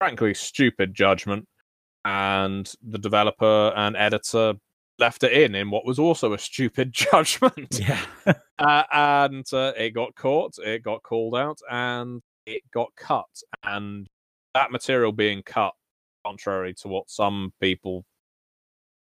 frankly 0.00 0.34
stupid 0.34 0.94
judgment, 0.94 1.46
and 2.04 2.72
the 2.82 2.98
developer 2.98 3.72
and 3.76 3.94
editor 3.96 4.54
left 4.98 5.22
it 5.22 5.32
in 5.32 5.54
in 5.54 5.70
what 5.70 5.86
was 5.86 5.98
also 5.98 6.32
a 6.32 6.38
stupid 6.38 6.92
judgment. 7.12 7.78
Yeah. 7.78 8.04
uh, 8.58 8.82
and 8.92 9.46
uh, 9.52 9.72
it 9.76 9.90
got 9.90 10.14
caught, 10.16 10.54
it 10.58 10.82
got 10.82 11.02
called 11.02 11.36
out, 11.36 11.58
and 11.70 12.22
it 12.46 12.62
got 12.72 12.88
cut. 12.96 13.28
And 13.62 14.06
that 14.54 14.72
material 14.72 15.12
being 15.12 15.42
cut, 15.42 15.74
contrary 16.24 16.74
to 16.80 16.88
what 16.88 17.10
some 17.10 17.52
people 17.60 18.04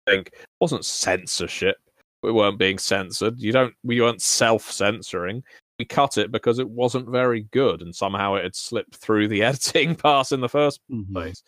think, 0.06 0.32
wasn't 0.60 0.84
censorship 0.84 1.76
we 2.22 2.32
weren't 2.32 2.58
being 2.58 2.78
censored. 2.78 3.38
You 3.38 3.52
don't. 3.52 3.74
We 3.84 4.00
weren't 4.00 4.22
self-censoring. 4.22 5.42
We 5.78 5.84
cut 5.84 6.16
it 6.16 6.32
because 6.32 6.58
it 6.58 6.68
wasn't 6.68 7.08
very 7.08 7.42
good, 7.50 7.82
and 7.82 7.94
somehow 7.94 8.34
it 8.34 8.44
had 8.44 8.56
slipped 8.56 8.96
through 8.96 9.28
the 9.28 9.42
editing 9.42 9.94
pass 9.94 10.32
in 10.32 10.40
the 10.40 10.48
1st 10.48 10.78
mm-hmm. 10.90 11.12
place. 11.12 11.42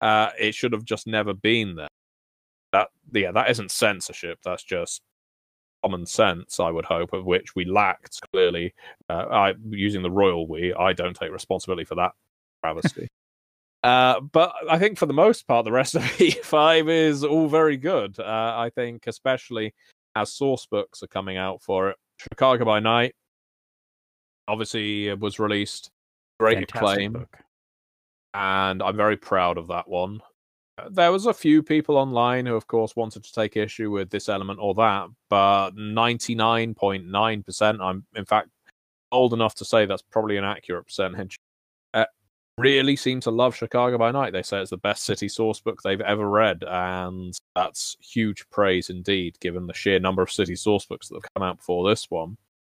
Uh, 0.00 0.30
it 0.38 0.54
should 0.54 0.72
have 0.72 0.84
just 0.84 1.06
never 1.06 1.34
been 1.34 1.74
there. 1.74 1.88
That 2.72 2.88
yeah, 3.12 3.32
that 3.32 3.50
isn't 3.50 3.70
censorship. 3.70 4.38
That's 4.44 4.62
just 4.62 5.02
common 5.82 6.06
sense. 6.06 6.60
I 6.60 6.70
would 6.70 6.84
hope, 6.84 7.12
of 7.12 7.24
which 7.24 7.54
we 7.54 7.64
lacked 7.64 8.20
clearly. 8.32 8.74
Uh, 9.08 9.26
I 9.30 9.54
using 9.68 10.02
the 10.02 10.10
royal 10.10 10.46
we. 10.46 10.74
I 10.74 10.92
don't 10.92 11.16
take 11.16 11.32
responsibility 11.32 11.84
for 11.84 11.96
that 11.96 12.12
travesty. 12.62 13.08
Uh, 13.82 14.20
but 14.20 14.52
I 14.68 14.78
think 14.78 14.98
for 14.98 15.06
the 15.06 15.14
most 15.14 15.46
part, 15.46 15.64
the 15.64 15.72
rest 15.72 15.94
of 15.94 16.02
V5 16.18 16.90
is 16.90 17.24
all 17.24 17.48
very 17.48 17.78
good. 17.78 18.20
Uh, 18.20 18.54
I 18.54 18.70
think, 18.74 19.06
especially 19.06 19.72
as 20.16 20.32
source 20.32 20.66
books 20.66 21.02
are 21.02 21.06
coming 21.08 21.36
out 21.36 21.62
for 21.62 21.90
it. 21.90 21.96
Chicago 22.18 22.64
by 22.64 22.80
Night 22.80 23.14
obviously 24.48 25.14
was 25.14 25.38
released, 25.38 25.90
great 26.38 26.58
Fantastic 26.58 26.76
acclaim, 26.76 27.12
book. 27.12 27.36
and 28.34 28.82
I'm 28.82 28.96
very 28.96 29.16
proud 29.16 29.58
of 29.58 29.68
that 29.68 29.88
one. 29.88 30.20
Uh, 30.78 30.88
There 30.90 31.12
was 31.12 31.26
a 31.26 31.34
few 31.34 31.62
people 31.62 31.96
online 31.96 32.46
who, 32.46 32.56
of 32.56 32.66
course, 32.66 32.96
wanted 32.96 33.22
to 33.24 33.32
take 33.32 33.56
issue 33.56 33.90
with 33.90 34.10
this 34.10 34.28
element 34.28 34.58
or 34.60 34.74
that, 34.74 35.08
but 35.28 35.70
99.9%, 35.76 37.80
I'm 37.80 38.04
in 38.16 38.24
fact 38.24 38.48
old 39.12 39.32
enough 39.32 39.54
to 39.56 39.64
say 39.64 39.86
that's 39.86 40.02
probably 40.02 40.36
an 40.36 40.44
accurate 40.44 40.86
percentage, 40.86 41.40
really 42.60 42.96
seem 42.96 43.20
to 43.20 43.30
love 43.30 43.56
Chicago 43.56 43.98
by 43.98 44.10
Night. 44.10 44.32
They 44.32 44.42
say 44.42 44.60
it's 44.60 44.70
the 44.70 44.76
best 44.76 45.04
city 45.04 45.28
source 45.28 45.60
book 45.60 45.80
they've 45.82 46.00
ever 46.00 46.28
read, 46.28 46.62
and 46.66 47.32
that's 47.54 47.96
huge 48.00 48.48
praise 48.50 48.90
indeed, 48.90 49.38
given 49.40 49.66
the 49.66 49.74
sheer 49.74 49.98
number 49.98 50.22
of 50.22 50.30
city 50.30 50.56
source 50.56 50.86
books 50.86 51.08
that 51.08 51.16
have 51.16 51.34
come 51.34 51.42
out 51.42 51.58
before 51.58 51.88
this 51.88 52.10
one. 52.10 52.36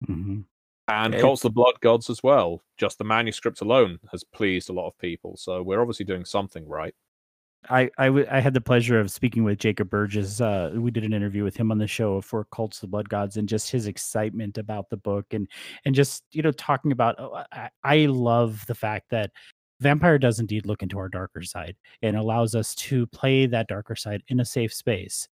Mhm. 0.09 0.45
And 0.89 1.15
Yeah, 1.15 1.21
Cults 1.21 1.45
of 1.45 1.51
the 1.51 1.55
Blood 1.55 1.81
Gods 1.81 2.11
as 2.11 2.23
well. 2.23 2.63
Just 2.77 2.99
the 2.99 3.05
manuscript 3.05 3.61
alone 3.61 3.99
has 4.11 4.25
pleased 4.25 4.69
a 4.69 4.73
lot 4.73 4.89
of 4.89 4.99
people, 4.99 5.37
so 5.37 5.63
we're 5.63 5.81
obviously 5.81 6.05
doing 6.05 6.25
something 6.25 6.67
right. 6.69 6.95
I, 7.71 7.89
I, 7.97 8.07
w- 8.07 8.27
I 8.29 8.41
had 8.41 8.55
the 8.55 8.61
pleasure 8.61 8.99
of 8.99 9.09
speaking 9.09 9.45
with 9.45 9.61
Jacob 9.61 9.89
Burgess. 9.89 10.41
Uh, 10.41 10.73
we 10.75 10.91
did 10.91 11.05
an 11.05 11.13
interview 11.13 11.45
with 11.45 11.57
him 11.57 11.71
on 11.71 11.79
the 11.79 11.87
show 11.87 12.21
for 12.21 12.45
Cults 12.53 12.79
of 12.79 12.81
the 12.81 12.87
Blood 12.89 13.09
Gods 13.09 13.37
and 13.37 13.49
just 13.49 13.71
his 13.71 13.87
excitement 13.87 14.59
about 14.59 14.91
the 14.91 14.97
book 14.97 15.27
and 15.31 15.47
and 15.85 15.95
just 15.95 16.25
you 16.33 16.43
know 16.43 16.51
talking 16.51 16.91
about. 16.91 17.15
oh, 17.21 17.45
I, 17.53 17.71
I 17.85 17.97
love 18.07 18.67
the 18.67 18.75
fact 18.75 19.11
that 19.11 19.31
Vampire 19.83 20.19
does 20.19 20.39
indeed 20.39 20.65
look 20.67 20.83
into 20.83 20.99
our 20.99 21.09
darker 21.09 21.43
side 21.43 21.77
and 22.03 22.17
allows 22.17 22.55
us 22.55 22.75
to 22.77 23.07
play 23.09 23.47
that 23.47 23.67
darker 23.69 23.97
side 23.97 24.23
in 24.29 24.41
a 24.41 24.45
safe 24.45 24.73
space. 24.73 25.29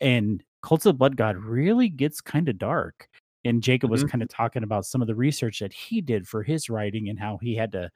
And 0.00 0.42
Cults 0.62 0.86
of 0.86 0.98
Blood 0.98 1.16
God 1.16 1.36
really 1.36 1.88
gets 1.88 2.20
kind 2.20 2.48
of 2.48 2.58
dark. 2.58 3.08
And 3.44 3.62
Jacob 3.62 3.90
was 3.90 4.04
Mhm. 4.04 4.10
kind 4.10 4.22
of 4.22 4.28
talking 4.28 4.62
about 4.64 4.84
some 4.86 5.00
of 5.00 5.06
the 5.06 5.14
research 5.14 5.60
that 5.60 5.72
he 5.72 6.00
did 6.00 6.26
for 6.28 6.42
his 6.42 6.68
writing 6.68 7.08
and 7.08 7.18
how 7.18 7.38
he 7.38 7.54
had 7.54 7.72
to 7.72 7.90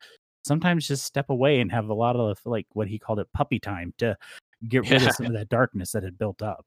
sometimes 0.47 0.87
just 0.89 1.05
step 1.05 1.29
away 1.29 1.61
and 1.61 1.71
have 1.71 1.89
a 1.89 1.95
lot 1.95 2.17
of 2.17 2.39
like 2.47 2.67
what 2.73 2.89
he 2.89 2.99
called 2.99 3.19
it 3.19 3.29
puppy 3.35 3.59
time 3.59 3.93
to 3.99 4.17
get 4.69 4.89
rid 4.89 5.03
Yeah. 5.03 5.09
of 5.09 5.15
some 5.17 5.27
of 5.27 5.33
that 5.33 5.49
darkness 5.49 5.93
that 5.93 6.03
had 6.03 6.17
built 6.19 6.41
up. 6.41 6.65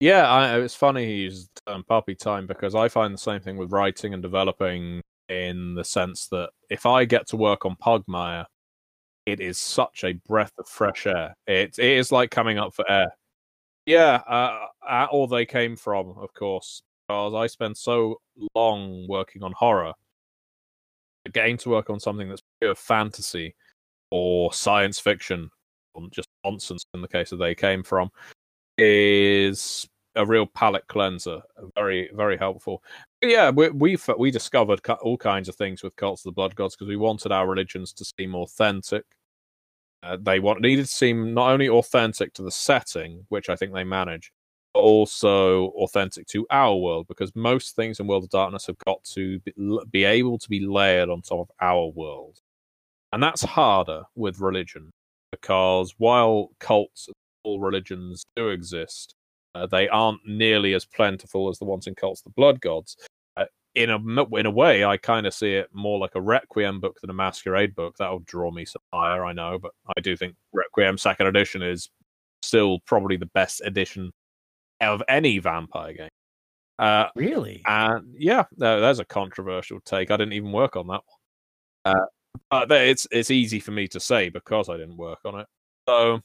Yeah, 0.00 0.28
I, 0.28 0.58
it's 0.60 0.74
funny 0.74 1.06
he 1.06 1.14
used 1.22 1.48
the 1.54 1.72
term 1.72 1.84
puppy 1.84 2.14
time 2.14 2.46
because 2.46 2.74
I 2.74 2.88
find 2.88 3.14
the 3.14 3.18
same 3.18 3.40
thing 3.40 3.56
with 3.56 3.72
writing 3.72 4.12
and 4.14 4.22
developing 4.22 5.00
in 5.28 5.74
the 5.74 5.84
sense 5.84 6.26
that 6.28 6.50
if 6.70 6.86
I 6.86 7.04
get 7.04 7.26
to 7.28 7.36
work 7.36 7.64
on 7.64 7.76
Pugmire, 7.76 8.46
it 9.28 9.40
is 9.40 9.58
such 9.58 10.04
a 10.04 10.14
breath 10.26 10.52
of 10.58 10.66
fresh 10.66 11.06
air. 11.06 11.34
It, 11.46 11.78
it 11.78 11.98
is 11.98 12.10
like 12.10 12.30
coming 12.30 12.58
up 12.58 12.74
for 12.74 12.90
air. 12.90 13.08
Yeah, 13.84 14.22
uh, 14.26 14.66
uh, 14.86 15.06
or 15.12 15.28
they 15.28 15.44
came 15.44 15.76
from, 15.76 16.14
of 16.18 16.32
course, 16.32 16.80
because 17.06 17.34
I 17.34 17.46
spent 17.46 17.76
so 17.76 18.20
long 18.54 19.06
working 19.06 19.42
on 19.42 19.52
horror. 19.52 19.92
Getting 21.30 21.58
to 21.58 21.68
work 21.68 21.90
on 21.90 22.00
something 22.00 22.28
that's 22.28 22.42
pure 22.60 22.74
fantasy 22.74 23.54
or 24.10 24.50
science 24.54 24.98
fiction, 24.98 25.50
just 26.10 26.28
nonsense 26.42 26.82
in 26.94 27.02
the 27.02 27.08
case 27.08 27.28
that 27.28 27.36
they 27.36 27.54
came 27.54 27.82
from, 27.82 28.08
is 28.78 29.86
a 30.14 30.24
real 30.24 30.46
palate 30.46 30.86
cleanser. 30.88 31.42
Very, 31.76 32.08
very 32.14 32.38
helpful. 32.38 32.82
Yeah, 33.22 33.50
we 33.50 33.68
we 33.70 33.98
we 34.16 34.30
discovered 34.30 34.80
all 35.02 35.18
kinds 35.18 35.50
of 35.50 35.56
things 35.56 35.82
with 35.82 35.96
cults 35.96 36.22
of 36.22 36.30
the 36.30 36.34
blood 36.34 36.54
gods 36.54 36.76
because 36.76 36.88
we 36.88 36.96
wanted 36.96 37.30
our 37.30 37.46
religions 37.46 37.92
to 37.94 38.06
seem 38.06 38.34
authentic. 38.34 39.04
Uh, 40.08 40.16
they 40.20 40.40
want 40.40 40.62
needed 40.62 40.86
to 40.86 40.90
seem 40.90 41.34
not 41.34 41.50
only 41.50 41.68
authentic 41.68 42.32
to 42.34 42.42
the 42.42 42.50
setting, 42.50 43.26
which 43.28 43.50
I 43.50 43.56
think 43.56 43.74
they 43.74 43.84
manage, 43.84 44.32
but 44.72 44.80
also 44.80 45.68
authentic 45.70 46.26
to 46.28 46.46
our 46.50 46.74
world 46.76 47.06
because 47.08 47.34
most 47.36 47.76
things 47.76 48.00
in 48.00 48.06
World 48.06 48.24
of 48.24 48.30
Darkness 48.30 48.66
have 48.68 48.78
got 48.78 49.04
to 49.04 49.38
be, 49.40 49.52
be 49.90 50.04
able 50.04 50.38
to 50.38 50.48
be 50.48 50.60
layered 50.60 51.10
on 51.10 51.20
top 51.20 51.40
of 51.40 51.50
our 51.60 51.88
world, 51.88 52.38
and 53.12 53.22
that's 53.22 53.42
harder 53.42 54.04
with 54.14 54.40
religion 54.40 54.90
because 55.30 55.94
while 55.98 56.50
cults, 56.58 57.08
and 57.08 57.14
all 57.44 57.60
religions 57.60 58.24
do 58.34 58.48
exist, 58.48 59.14
uh, 59.54 59.66
they 59.66 59.88
aren't 59.88 60.20
nearly 60.26 60.72
as 60.72 60.86
plentiful 60.86 61.50
as 61.50 61.58
the 61.58 61.64
ones 61.64 61.86
in 61.86 61.94
Cults 61.94 62.22
the 62.22 62.30
Blood 62.30 62.60
Gods. 62.62 62.96
In 63.78 63.90
a 63.90 64.36
in 64.36 64.46
a 64.46 64.50
way, 64.50 64.84
I 64.84 64.96
kind 64.96 65.24
of 65.24 65.32
see 65.32 65.54
it 65.54 65.68
more 65.72 65.98
like 65.98 66.16
a 66.16 66.20
Requiem 66.20 66.80
book 66.80 67.00
than 67.00 67.10
a 67.10 67.14
Masquerade 67.14 67.76
book. 67.76 67.94
That'll 67.96 68.18
draw 68.20 68.50
me 68.50 68.64
some 68.64 68.82
higher, 68.92 69.24
I 69.24 69.32
know, 69.32 69.58
but 69.58 69.70
I 69.96 70.00
do 70.00 70.16
think 70.16 70.34
Requiem 70.52 70.98
Second 70.98 71.28
Edition 71.28 71.62
is 71.62 71.88
still 72.42 72.80
probably 72.80 73.16
the 73.16 73.26
best 73.26 73.60
edition 73.64 74.10
of 74.80 75.02
any 75.08 75.38
vampire 75.38 75.92
game. 75.92 76.08
Uh, 76.78 77.06
really? 77.14 77.62
And 77.66 78.14
yeah, 78.16 78.44
there's 78.56 78.98
a 78.98 79.04
controversial 79.04 79.80
take. 79.80 80.10
I 80.10 80.16
didn't 80.16 80.34
even 80.34 80.50
work 80.50 80.74
on 80.76 80.88
that 80.88 81.02
one. 81.84 81.96
Uh, 82.50 82.66
but 82.66 82.82
it's 82.82 83.06
it's 83.10 83.30
easy 83.30 83.60
for 83.60 83.70
me 83.70 83.88
to 83.88 84.00
say 84.00 84.28
because 84.28 84.68
I 84.68 84.76
didn't 84.76 84.96
work 84.96 85.20
on 85.24 85.40
it. 85.40 85.46
So 85.88 86.20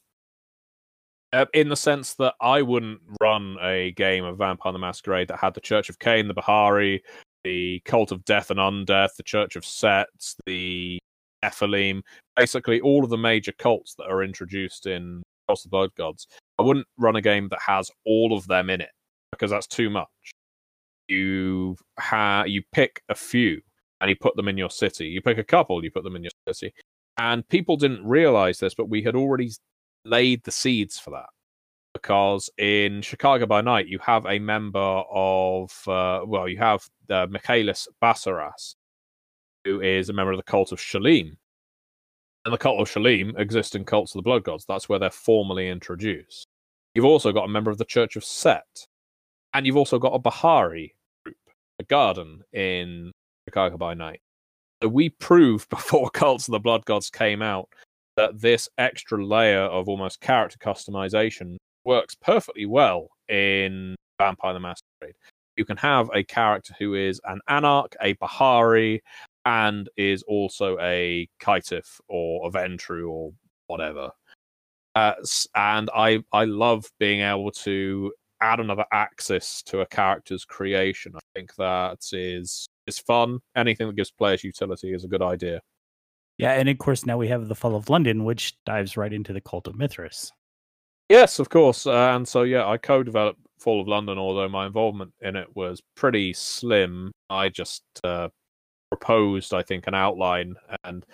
uh, 1.34 1.46
in 1.54 1.70
the 1.70 1.76
sense 1.76 2.14
that 2.16 2.36
I 2.42 2.62
wouldn't 2.62 3.02
run 3.22 3.58
a 3.62 3.92
game 3.92 4.24
of 4.24 4.38
Vampire 4.38 4.72
the 4.72 4.80
Masquerade 4.80 5.28
that 5.30 5.40
had 5.40 5.54
the 5.54 5.62
Church 5.62 5.90
of 5.90 6.00
Cain, 6.00 6.28
the 6.28 6.34
Bahari, 6.34 7.04
the 7.44 7.82
Cult 7.86 8.12
of 8.12 8.26
Death 8.26 8.50
and 8.52 8.60
Undeath, 8.60 9.16
the 9.16 9.24
Church 9.24 9.56
of 9.56 9.66
Sets, 9.66 10.36
the 10.46 11.00
Nephilim, 11.44 12.02
basically 12.36 12.82
all 12.82 13.04
of 13.04 13.10
the 13.10 13.18
major 13.18 13.52
cults 13.52 13.96
that 13.96 14.06
are 14.06 14.24
introduced 14.24 14.88
in 14.88 15.22
Cults 15.48 15.64
the 15.64 15.70
Blood 15.70 15.94
Gods. 15.96 16.28
I 16.58 16.64
wouldn't 16.64 16.88
run 16.98 17.16
a 17.16 17.22
game 17.22 17.50
that 17.50 17.60
has 17.66 17.92
all 18.06 18.36
of 18.36 18.48
them 18.48 18.70
in 18.70 18.82
it 18.82 18.92
because 19.32 19.52
that's 19.52 19.68
too 19.68 19.90
much. 19.90 20.08
You 21.08 21.76
ha- 22.00 22.46
you 22.48 22.64
pick 22.72 23.04
a 23.10 23.16
few 23.16 23.62
and 24.00 24.10
you 24.10 24.16
put 24.16 24.36
them 24.36 24.48
in 24.48 24.58
your 24.58 24.70
city. 24.70 25.08
You 25.08 25.22
pick 25.22 25.38
a 25.38 25.44
couple, 25.44 25.84
you 25.84 25.92
put 25.92 26.04
them 26.04 26.16
in 26.16 26.24
your 26.24 26.32
city. 26.48 26.74
And 27.18 27.48
people 27.50 27.78
didn't 27.78 28.06
realize 28.06 28.60
this, 28.60 28.74
but 28.74 28.90
we 28.90 29.04
had 29.04 29.16
already 29.16 29.52
laid 30.06 30.44
the 30.44 30.52
seeds 30.52 30.98
for 30.98 31.12
that 31.12 31.30
because 32.04 32.50
in 32.58 33.02
Chicago 33.02 33.46
by 33.46 33.62
Night 33.62 33.88
you 33.88 33.98
have 34.00 34.26
a 34.26 34.38
member 34.38 34.80
of 35.10 35.72
uh, 35.88 36.22
well 36.26 36.50
you 36.50 36.58
have 36.58 36.86
uh, 37.10 37.28
Michaelis 37.30 37.88
Bassaras 38.02 38.76
who 39.64 39.80
is 39.80 40.10
a 40.10 40.14
member 40.14 40.34
of 40.34 40.38
the 40.38 40.44
cult 40.44 40.74
of 40.74 40.80
Shalim. 40.80 41.38
And 42.44 42.54
the 42.54 42.58
cult 42.58 42.82
of 42.82 42.90
Shalim 42.90 43.40
exists 43.40 43.76
in 43.76 43.86
cults 43.86 44.14
of 44.14 44.20
the 44.20 44.24
blood 44.24 44.44
gods. 44.44 44.66
That's 44.68 44.90
where 44.90 45.00
they're 45.00 45.10
formally 45.10 45.70
introduced. 45.70 46.48
You've 46.94 47.06
also 47.06 47.32
got 47.32 47.46
a 47.46 47.50
member 47.50 47.72
of 47.72 47.78
the 47.78 47.86
Church 47.86 48.18
of 48.18 48.26
Set. 48.26 48.86
And 49.54 49.66
you've 49.66 49.78
also 49.78 50.00
got 50.00 50.14
a 50.14 50.20
Bahari 50.20 50.94
group 51.24 51.38
a 51.80 51.84
garden 51.84 52.42
in 52.52 53.14
Chicago 53.48 53.78
by 53.78 53.94
Night. 53.94 54.20
So 54.82 54.90
we 54.90 55.08
proved 55.10 55.70
before 55.70 56.10
cults 56.10 56.50
of 56.50 56.52
the 56.52 56.60
blood 56.60 56.84
gods 56.84 57.10
came 57.10 57.42
out 57.42 57.70
that 58.18 58.42
this 58.42 58.68
extra 58.78 59.26
layer 59.26 59.62
of 59.62 59.88
almost 59.88 60.20
character 60.20 60.58
customization 60.58 61.56
works 61.86 62.16
perfectly 62.16 62.66
well 62.66 63.10
in 63.30 63.96
Vampire 64.20 64.54
the 64.54 64.60
Masquerade. 64.60 65.16
You 65.56 65.66
can 65.66 65.78
have 65.78 66.10
a 66.14 66.24
character 66.24 66.74
who 66.80 66.96
is 66.96 67.22
an 67.26 67.40
Anarch, 67.48 67.96
a 68.02 68.14
Bahari, 68.14 69.04
and 69.46 69.90
is 69.98 70.24
also 70.24 70.78
a 70.80 71.28
Caitiff 71.42 72.00
or 72.08 72.48
a 72.48 72.52
Ventrue 72.52 73.10
or 73.10 73.34
whatever. 73.68 74.12
Uh, 74.96 75.14
and 75.56 75.90
I 75.96 76.24
I 76.32 76.46
love 76.46 76.86
being 77.00 77.22
able 77.22 77.52
to 77.52 78.14
add 78.42 78.60
another 78.60 78.86
axis 78.92 79.64
to 79.64 79.80
a 79.82 79.86
character's 79.86 80.46
creation. 80.46 81.14
I 81.16 81.20
think 81.34 81.56
that 81.56 82.00
is 82.12 82.68
is 82.86 83.00
fun. 83.00 83.40
Anything 83.56 83.88
that 83.88 83.96
gives 83.96 84.12
players 84.12 84.44
utility 84.44 84.94
is 84.94 85.04
a 85.04 85.08
good 85.08 85.22
idea. 85.22 85.62
Yeah, 86.38 86.52
and 86.54 86.68
of 86.68 86.78
course 86.78 87.06
now 87.06 87.18
we 87.18 87.28
have 87.28 87.48
the 87.48 87.56
Fall 87.56 87.76
of 87.76 87.90
London, 87.90 88.24
which 88.24 88.56
dives 88.66 88.98
right 88.98 89.14
into 89.14 89.34
the 89.34 89.42
cult 89.42 89.68
of 89.68 89.76
Mithras. 89.76 90.32
Yes, 91.10 91.40
of 91.40 91.50
course. 91.50 91.86
Uh, 91.86 92.12
and 92.16 92.28
so 92.28 92.44
yeah, 92.44 92.68
I 92.68 92.78
co-developed 92.78 93.40
Fall 93.60 93.82
of 93.82 93.88
London, 93.88 94.18
although 94.18 94.50
my 94.50 94.66
involvement 94.66 95.14
in 95.22 95.36
it 95.36 95.48
was 95.56 95.82
pretty 95.96 96.34
slim. 96.34 97.12
I 97.30 97.50
just 97.50 97.84
uh, 98.04 98.30
proposed, 98.90 99.54
I 99.54 99.64
think, 99.64 99.88
an 99.88 99.96
outline, 99.96 100.56
and 100.84 101.06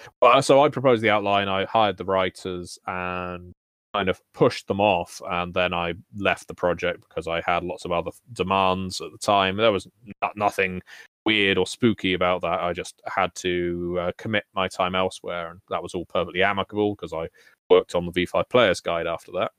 so 0.41 0.63
I 0.63 0.69
proposed 0.69 1.01
the 1.01 1.09
outline. 1.11 1.47
I 1.47 1.65
hired 1.65 1.97
the 1.97 2.05
writers 2.05 2.79
and 2.87 3.53
kind 3.93 4.09
of 4.09 4.21
pushed 4.33 4.67
them 4.67 4.79
off, 4.79 5.21
and 5.29 5.53
then 5.53 5.73
I 5.73 5.93
left 6.17 6.47
the 6.47 6.55
project 6.55 7.05
because 7.07 7.27
I 7.27 7.41
had 7.41 7.63
lots 7.63 7.85
of 7.85 7.91
other 7.91 8.11
demands 8.33 9.01
at 9.01 9.11
the 9.11 9.17
time. 9.17 9.57
There 9.57 9.71
was 9.71 9.87
nothing 10.35 10.81
weird 11.25 11.57
or 11.57 11.67
spooky 11.67 12.13
about 12.13 12.41
that. 12.41 12.61
I 12.61 12.73
just 12.73 13.01
had 13.05 13.33
to 13.35 13.97
uh, 14.01 14.11
commit 14.17 14.45
my 14.55 14.67
time 14.67 14.95
elsewhere, 14.95 15.51
and 15.51 15.59
that 15.69 15.83
was 15.83 15.93
all 15.93 16.05
perfectly 16.05 16.43
amicable 16.43 16.95
because 16.95 17.13
I 17.13 17.27
worked 17.69 17.95
on 17.95 18.05
the 18.05 18.11
V5 18.11 18.49
Players 18.49 18.81
Guide 18.81 19.07
after 19.07 19.31
that, 19.33 19.51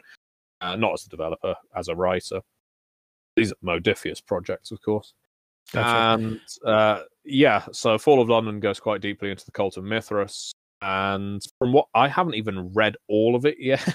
uh, 0.60 0.76
not 0.76 0.94
as 0.94 1.06
a 1.06 1.08
developer, 1.08 1.54
as 1.76 1.88
a 1.88 1.94
writer. 1.94 2.40
These 3.36 3.52
are 3.52 3.56
Modiphius 3.64 4.24
projects, 4.24 4.70
of 4.70 4.82
course. 4.82 5.14
Gotcha. 5.72 6.22
And 6.22 6.40
uh, 6.64 7.02
yeah, 7.24 7.64
so 7.72 7.98
Fall 7.98 8.20
of 8.20 8.28
London 8.28 8.60
goes 8.60 8.80
quite 8.80 9.00
deeply 9.00 9.30
into 9.30 9.44
the 9.44 9.52
cult 9.52 9.76
of 9.76 9.84
Mithras. 9.84 10.52
And 10.82 11.42
from 11.58 11.72
what 11.72 11.86
I 11.94 12.08
haven't 12.08 12.34
even 12.34 12.72
read 12.72 12.96
all 13.08 13.36
of 13.36 13.44
it 13.44 13.56
yet, 13.60 13.94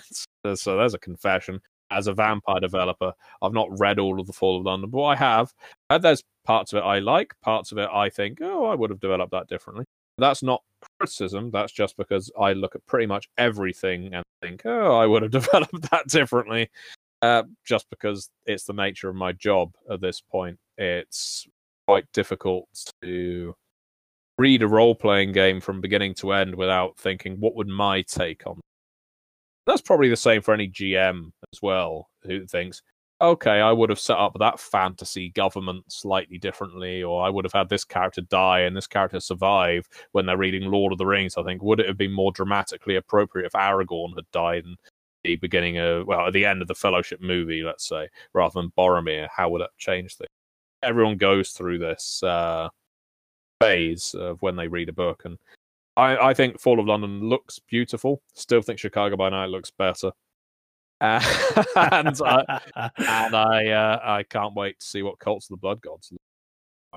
so 0.55 0.77
there's 0.77 0.93
a 0.93 0.99
confession 0.99 1.59
as 1.91 2.07
a 2.07 2.13
vampire 2.13 2.59
developer. 2.59 3.13
I've 3.41 3.53
not 3.53 3.79
read 3.79 3.99
all 3.99 4.19
of 4.19 4.27
the 4.27 4.33
Fall 4.33 4.57
of 4.57 4.65
London, 4.65 4.89
but 4.89 5.03
I 5.03 5.15
have. 5.15 5.53
And 5.89 6.03
there's 6.03 6.23
parts 6.45 6.73
of 6.73 6.77
it 6.77 6.81
I 6.81 6.99
like, 6.99 7.33
parts 7.41 7.71
of 7.71 7.77
it 7.77 7.89
I 7.91 8.09
think, 8.09 8.39
oh, 8.41 8.65
I 8.65 8.75
would 8.75 8.89
have 8.89 8.99
developed 8.99 9.31
that 9.31 9.47
differently. 9.47 9.85
That's 10.17 10.43
not 10.43 10.61
criticism. 10.99 11.51
That's 11.51 11.71
just 11.71 11.97
because 11.97 12.31
I 12.39 12.53
look 12.53 12.75
at 12.75 12.85
pretty 12.85 13.05
much 13.05 13.29
everything 13.37 14.13
and 14.13 14.23
think, 14.41 14.61
oh, 14.65 14.95
I 14.95 15.05
would 15.05 15.23
have 15.23 15.31
developed 15.43 15.89
that 15.91 16.07
differently. 16.07 16.69
Uh, 17.21 17.43
just 17.65 17.89
because 17.89 18.29
it's 18.45 18.65
the 18.65 18.73
nature 18.73 19.09
of 19.09 19.15
my 19.15 19.31
job 19.31 19.73
at 19.89 20.01
this 20.01 20.21
point. 20.21 20.57
It's 20.77 21.47
quite 21.87 22.05
difficult 22.13 22.67
to 23.01 23.55
read 24.37 24.61
a 24.61 24.67
role 24.67 24.93
playing 24.93 25.31
game 25.31 25.61
from 25.61 25.81
beginning 25.81 26.13
to 26.15 26.33
end 26.33 26.55
without 26.55 26.97
thinking, 26.97 27.39
what 27.39 27.55
would 27.55 27.67
my 27.67 28.01
take 28.03 28.45
on 28.45 28.59
that's 29.65 29.81
probably 29.81 30.09
the 30.09 30.15
same 30.15 30.41
for 30.41 30.53
any 30.53 30.67
GM 30.67 31.31
as 31.53 31.61
well 31.61 32.09
who 32.23 32.45
thinks, 32.45 32.81
okay, 33.21 33.61
I 33.61 33.71
would 33.71 33.89
have 33.89 33.99
set 33.99 34.17
up 34.17 34.35
that 34.39 34.59
fantasy 34.59 35.29
government 35.29 35.91
slightly 35.91 36.37
differently, 36.37 37.03
or 37.03 37.23
I 37.23 37.29
would 37.29 37.45
have 37.45 37.53
had 37.53 37.69
this 37.69 37.85
character 37.85 38.21
die 38.21 38.61
and 38.61 38.75
this 38.75 38.87
character 38.87 39.19
survive 39.19 39.87
when 40.11 40.25
they're 40.25 40.37
reading 40.37 40.69
Lord 40.69 40.91
of 40.91 40.97
the 40.97 41.05
Rings. 41.05 41.37
I 41.37 41.43
think 41.43 41.61
would 41.63 41.79
it 41.79 41.87
have 41.87 41.97
been 41.97 42.11
more 42.11 42.31
dramatically 42.31 42.95
appropriate 42.95 43.47
if 43.47 43.53
Aragorn 43.53 44.15
had 44.15 44.29
died 44.31 44.65
in 44.65 44.75
the 45.23 45.35
beginning 45.37 45.77
of 45.77 46.07
well 46.07 46.27
at 46.27 46.33
the 46.33 46.45
end 46.45 46.61
of 46.61 46.67
the 46.67 46.75
Fellowship 46.75 47.21
movie, 47.21 47.63
let's 47.63 47.87
say, 47.87 48.09
rather 48.33 48.61
than 48.61 48.71
Boromir? 48.77 49.27
How 49.35 49.49
would 49.49 49.61
that 49.61 49.77
change 49.77 50.15
things? 50.15 50.29
Everyone 50.83 51.17
goes 51.17 51.51
through 51.51 51.79
this 51.79 52.21
uh, 52.23 52.69
phase 53.61 54.13
of 54.13 54.41
when 54.41 54.55
they 54.55 54.67
read 54.67 54.89
a 54.89 54.93
book, 54.93 55.23
and 55.25 55.37
I, 55.97 56.17
I 56.17 56.33
think 56.33 56.59
Fall 56.59 56.79
of 56.79 56.85
London 56.87 57.29
looks 57.29 57.59
beautiful. 57.59 58.21
Still 58.33 58.61
think 58.61 58.79
Chicago 58.79 59.15
by 59.15 59.29
Night 59.29 59.49
looks 59.49 59.71
better. 59.71 60.11
Uh, 61.01 61.19
and 61.75 62.19
I, 62.23 62.61
and 62.97 63.35
I, 63.35 63.67
uh, 63.67 63.99
I 64.03 64.23
can't 64.23 64.55
wait 64.55 64.79
to 64.79 64.85
see 64.85 65.01
what 65.01 65.19
Cults 65.19 65.45
of 65.45 65.49
the 65.55 65.57
Blood 65.57 65.81
Gods. 65.81 66.11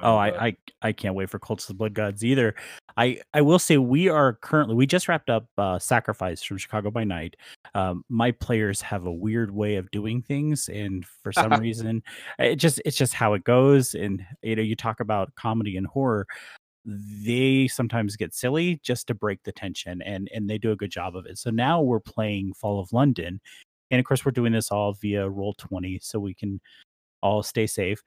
Oh, 0.01 0.17
I, 0.17 0.47
I, 0.47 0.57
I 0.81 0.93
can't 0.93 1.17
wait 1.17 1.29
for 1.29 1.41
Cults 1.41 1.65
of 1.65 1.69
the 1.69 1.79
Blood 1.79 1.95
Gods 1.95 2.25
either. 2.25 2.55
I, 2.97 3.21
I 3.35 3.41
will 3.41 3.59
say 3.59 3.79
we 3.79 4.09
are 4.09 4.35
currently 4.35 4.75
we 4.75 4.87
just 4.87 5.09
wrapped 5.09 5.31
up 5.31 5.47
uh, 5.57 5.79
Sacrifice 5.79 6.43
from 6.43 6.59
Chicago 6.59 6.91
by 6.91 7.05
Night. 7.05 7.37
Um, 7.75 8.05
my 8.09 8.31
players 8.33 8.81
have 8.81 9.07
a 9.07 9.13
weird 9.13 9.53
way 9.53 9.77
of 9.77 9.91
doing 9.91 10.23
things, 10.23 10.69
and 10.69 11.05
for 11.05 11.33
some 11.33 11.53
reason, 11.61 12.03
it 12.39 12.57
just 12.57 12.81
it's 12.85 12.97
just 12.97 13.15
how 13.15 13.35
it 13.35 13.45
goes. 13.45 13.95
And 13.95 14.25
you 14.43 14.57
know, 14.57 14.63
you 14.63 14.77
talk 14.77 15.01
about 15.01 15.35
comedy 15.35 15.77
and 15.77 15.87
horror 15.87 16.27
they 16.89 17.69
sometimes 17.69 18.17
get 18.17 18.35
silly 18.35 18.81
just 18.83 19.07
to 19.07 19.15
break 19.15 19.43
the 19.43 19.53
tension 19.53 20.01
and 20.03 20.31
and 20.33 20.49
they 20.49 20.57
do 20.57 20.73
a 20.73 20.77
good 20.77 20.91
job 20.91 21.17
of 21.17 21.27
it 21.27 21.37
so 21.37 21.51
now 21.51 21.83
we're 21.83 22.01
playing 22.01 22.55
fall 22.55 22.81
of 22.81 22.91
london 22.95 23.41
and 23.91 23.99
of 23.99 24.07
course 24.07 24.25
we're 24.25 24.33
doing 24.33 24.53
this 24.53 24.71
all 24.71 24.93
via 24.93 25.29
roll 25.29 25.55
20 25.55 25.99
so 26.03 26.19
we 26.19 26.35
can 26.35 26.61
all 27.23 27.43
stay 27.43 27.67
safe 27.67 28.03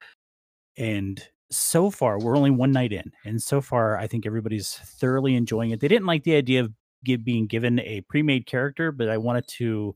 and 0.77 1.27
so 1.49 1.89
far 1.89 2.19
we're 2.19 2.37
only 2.37 2.51
one 2.51 2.71
night 2.71 2.93
in 2.93 3.11
and 3.25 3.41
so 3.41 3.59
far 3.59 3.97
i 3.97 4.07
think 4.07 4.25
everybody's 4.25 4.73
thoroughly 4.73 5.35
enjoying 5.35 5.71
it 5.71 5.79
they 5.79 5.87
didn't 5.87 6.07
like 6.07 6.23
the 6.23 6.35
idea 6.35 6.61
of 6.61 6.71
give, 7.03 7.25
being 7.25 7.45
given 7.45 7.79
a 7.81 8.01
pre-made 8.01 8.45
character 8.45 8.91
but 8.91 9.09
i 9.09 9.17
wanted 9.17 9.45
to 9.47 9.95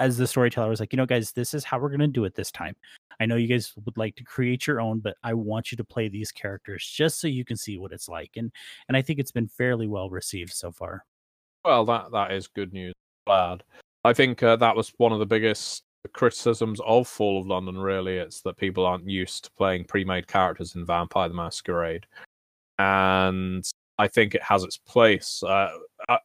as 0.00 0.16
the 0.16 0.26
storyteller 0.26 0.66
I 0.66 0.70
was 0.70 0.80
like, 0.80 0.92
you 0.92 0.96
know, 0.96 1.06
guys, 1.06 1.32
this 1.32 1.54
is 1.54 1.64
how 1.64 1.78
we're 1.78 1.90
gonna 1.90 2.08
do 2.08 2.24
it 2.24 2.34
this 2.34 2.50
time. 2.50 2.74
I 3.20 3.26
know 3.26 3.36
you 3.36 3.46
guys 3.46 3.72
would 3.84 3.96
like 3.96 4.16
to 4.16 4.24
create 4.24 4.66
your 4.66 4.80
own, 4.80 4.98
but 4.98 5.16
I 5.22 5.34
want 5.34 5.70
you 5.70 5.76
to 5.76 5.84
play 5.84 6.08
these 6.08 6.32
characters 6.32 6.84
just 6.86 7.20
so 7.20 7.28
you 7.28 7.44
can 7.44 7.56
see 7.56 7.78
what 7.78 7.92
it's 7.92 8.08
like. 8.08 8.32
And 8.36 8.52
and 8.88 8.96
I 8.96 9.02
think 9.02 9.18
it's 9.18 9.32
been 9.32 9.48
fairly 9.48 9.86
well 9.86 10.10
received 10.10 10.52
so 10.52 10.72
far. 10.72 11.04
Well, 11.64 11.84
that 11.86 12.10
that 12.12 12.32
is 12.32 12.48
good 12.48 12.72
news. 12.72 12.94
Glad. 13.26 13.62
I 14.04 14.12
think 14.12 14.42
uh, 14.42 14.56
that 14.56 14.76
was 14.76 14.92
one 14.98 15.12
of 15.12 15.18
the 15.18 15.26
biggest 15.26 15.84
criticisms 16.12 16.80
of 16.84 17.08
Fall 17.08 17.40
of 17.40 17.46
London. 17.46 17.78
Really, 17.78 18.16
it's 18.18 18.42
that 18.42 18.56
people 18.56 18.84
aren't 18.84 19.08
used 19.08 19.44
to 19.44 19.50
playing 19.56 19.84
pre-made 19.84 20.26
characters 20.26 20.74
in 20.74 20.84
Vampire 20.84 21.28
the 21.28 21.34
Masquerade, 21.34 22.06
and 22.78 23.64
I 23.98 24.08
think 24.08 24.34
it 24.34 24.42
has 24.42 24.62
its 24.62 24.76
place. 24.76 25.42
Uh, 25.42 25.70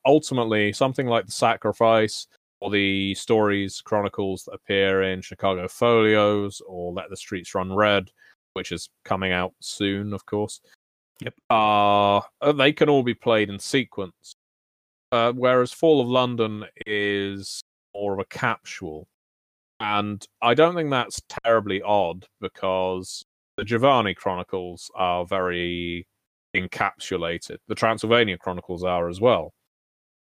ultimately, 0.06 0.74
something 0.74 1.08
like 1.08 1.26
the 1.26 1.32
Sacrifice 1.32 2.28
or 2.62 2.70
the 2.70 3.16
stories 3.16 3.82
chronicles 3.82 4.44
that 4.44 4.52
appear 4.52 5.04
in 5.04 5.22
Chicago 5.22 5.68
Folios 5.68 6.62
or 6.68 6.92
Let 6.92 7.10
the 7.10 7.16
Streets 7.16 7.56
Run 7.56 7.74
Red, 7.74 8.12
which 8.54 8.74
is 8.74 8.90
coming 9.06 9.32
out 9.32 9.54
soon, 9.62 10.12
of 10.12 10.26
course. 10.26 10.60
Yep. 11.22 11.34
Uh, 11.50 12.22
they 12.54 12.74
can 12.74 12.90
all 12.90 13.04
be 13.04 13.14
played 13.14 13.50
in 13.50 13.60
sequence. 13.60 14.34
Uh, 15.12 15.32
whereas 15.32 15.72
Fall 15.72 16.02
of 16.02 16.08
London 16.08 16.66
is 16.86 17.62
more 17.94 18.14
of 18.14 18.20
a 18.20 18.26
capsule. 18.26 19.08
And 19.80 20.26
I 20.42 20.54
don't 20.54 20.76
think 20.76 20.90
that's 20.90 21.22
terribly 21.44 21.82
odd 21.82 22.26
because 22.42 23.24
the 23.58 23.64
Giovanni 23.64 24.14
Chronicles 24.14 24.92
are 24.96 25.26
very 25.26 26.06
encapsulated. 26.56 27.58
The 27.68 27.76
Transylvania 27.76 28.38
Chronicles 28.38 28.84
are 28.84 29.10
as 29.10 29.22
well. 29.22 29.54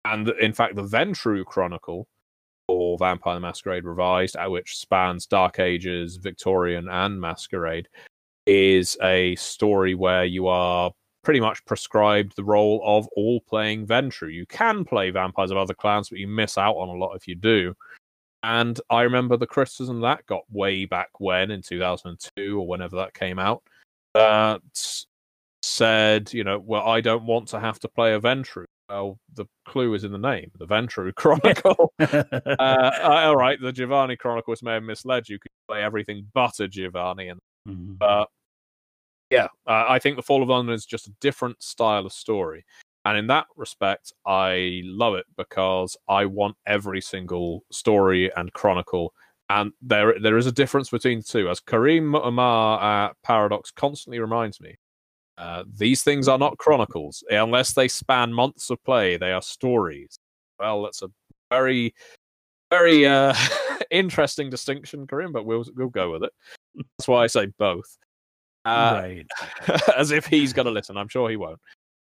And 0.06 0.30
in 0.30 0.54
fact, 0.54 0.76
the 0.76 0.84
Ventrue 0.84 1.46
Chronicle, 1.46 2.08
or 2.68 2.98
Vampire 2.98 3.36
the 3.36 3.40
Masquerade 3.40 3.86
Revised, 3.86 4.36
uh, 4.36 4.50
which 4.50 4.78
spans 4.78 5.26
Dark 5.26 5.60
Ages, 5.60 6.18
Victorian, 6.18 6.88
and 6.90 7.20
Masquerade, 7.20 7.88
is 8.46 8.98
a 9.02 9.36
story 9.36 9.96
where 9.96 10.26
you 10.26 10.48
are 10.48 10.92
pretty 11.28 11.42
much 11.42 11.66
prescribed 11.66 12.38
the 12.38 12.44
role 12.46 12.82
of 12.86 13.06
all 13.18 13.42
playing 13.42 13.86
Ventrue. 13.86 14.34
You 14.34 14.46
can 14.46 14.86
play 14.86 15.10
vampires 15.10 15.52
of 15.52 15.58
other 15.58 15.74
clans, 15.74 16.08
but 16.08 16.20
you 16.20 16.26
miss 16.26 16.58
out 16.58 16.76
on 16.76 16.88
a 16.88 16.94
lot 16.94 17.16
if 17.16 17.28
you 17.28 17.36
do. 17.36 17.74
And 18.44 18.80
I 18.90 19.02
remember 19.02 19.36
the 19.36 19.46
criticism 19.46 20.00
that 20.00 20.26
got 20.26 20.44
way 20.50 20.86
back 20.86 21.10
when 21.20 21.52
in 21.52 21.62
2002 21.62 22.58
or 22.58 22.66
whenever 22.66 22.96
that 22.96 23.14
came 23.14 23.40
out. 23.40 23.62
That 24.14 24.62
said, 25.62 26.32
you 26.32 26.46
know, 26.46 26.60
well, 26.60 26.88
I 26.88 27.02
don't 27.02 27.26
want 27.26 27.50
to 27.50 27.60
have 27.60 27.78
to 27.82 27.90
play 27.90 28.14
a 28.14 28.22
Ventrue. 28.22 28.64
Well, 28.90 29.20
the 29.34 29.48
clue 29.66 29.96
is 29.96 30.06
in 30.06 30.14
the 30.14 30.18
name, 30.18 30.50
the 30.58 30.66
Ventrue 30.66 31.14
Chronicle. 31.16 31.92
uh, 32.00 32.92
all 33.04 33.36
right, 33.36 33.60
the 33.60 33.74
Giovanni 33.74 34.16
Chronicles 34.16 34.64
may 34.64 34.76
have 34.76 34.84
misled 34.84 35.28
you. 35.28 35.34
You 35.34 35.40
could 35.40 35.52
play 35.68 35.84
everything 35.84 36.26
but 36.34 36.58
a 36.62 36.70
Giovanni, 36.70 37.28
and 37.28 37.40
Mhm. 37.68 37.98
but 37.98 38.30
yeah, 39.30 39.48
uh, 39.66 39.86
I 39.88 40.00
think 40.00 40.16
the 40.16 40.24
Fall 40.24 40.44
of 40.44 40.50
London 40.50 40.74
is 40.74 40.86
just 40.86 41.08
a 41.08 41.14
different 41.22 41.62
style 41.62 42.06
of 42.06 42.14
story, 42.14 42.66
and 43.08 43.18
in 43.18 43.28
that 43.28 43.48
respect, 43.56 44.12
I 44.26 44.82
love 44.84 45.16
it 45.16 45.26
because 45.38 45.96
I 46.10 46.26
want 46.26 46.58
every 46.66 47.00
single 47.00 47.64
story 47.72 48.30
and 48.36 48.52
chronicle. 48.52 49.14
And 49.50 49.72
there, 49.82 50.20
there 50.20 50.38
is 50.38 50.46
a 50.46 50.52
difference 50.52 50.90
between 50.90 51.20
the 51.20 51.24
two. 51.24 51.50
As 51.50 51.62
Karim 51.62 52.12
Muammar 52.12 52.82
at 52.84 53.16
Paradox 53.24 53.72
constantly 53.72 54.20
reminds 54.20 54.60
me, 54.60 54.76
uh, 55.38 55.64
these 55.74 56.04
things 56.04 56.28
are 56.28 56.38
not 56.38 56.58
chronicles 56.58 57.24
unless 57.30 57.74
they 57.74 57.88
span 57.88 58.34
months 58.34 58.70
of 58.70 58.84
play. 58.84 59.16
They 59.16 59.32
are 59.32 59.42
stories. 59.42 60.18
Well, 60.60 60.84
that's 60.84 61.02
a 61.02 61.10
very, 61.50 61.94
very 62.70 63.06
uh, 63.06 63.34
interesting 63.90 64.50
distinction, 64.50 65.08
Kareem, 65.08 65.32
but 65.32 65.46
we'll 65.46 65.64
we'll 65.76 65.88
go 65.88 66.12
with 66.12 66.24
it. 66.24 66.34
That's 66.76 67.08
why 67.08 67.24
I 67.24 67.28
say 67.28 67.46
both. 67.58 67.98
Uh, 68.68 69.02
right. 69.02 69.82
as 69.98 70.12
if 70.12 70.26
he's 70.26 70.54
going 70.54 70.66
to 70.66 70.72
listen. 70.72 70.98
I'm 70.98 71.08
sure 71.08 71.30
he 71.30 71.38
won't. 71.38 71.60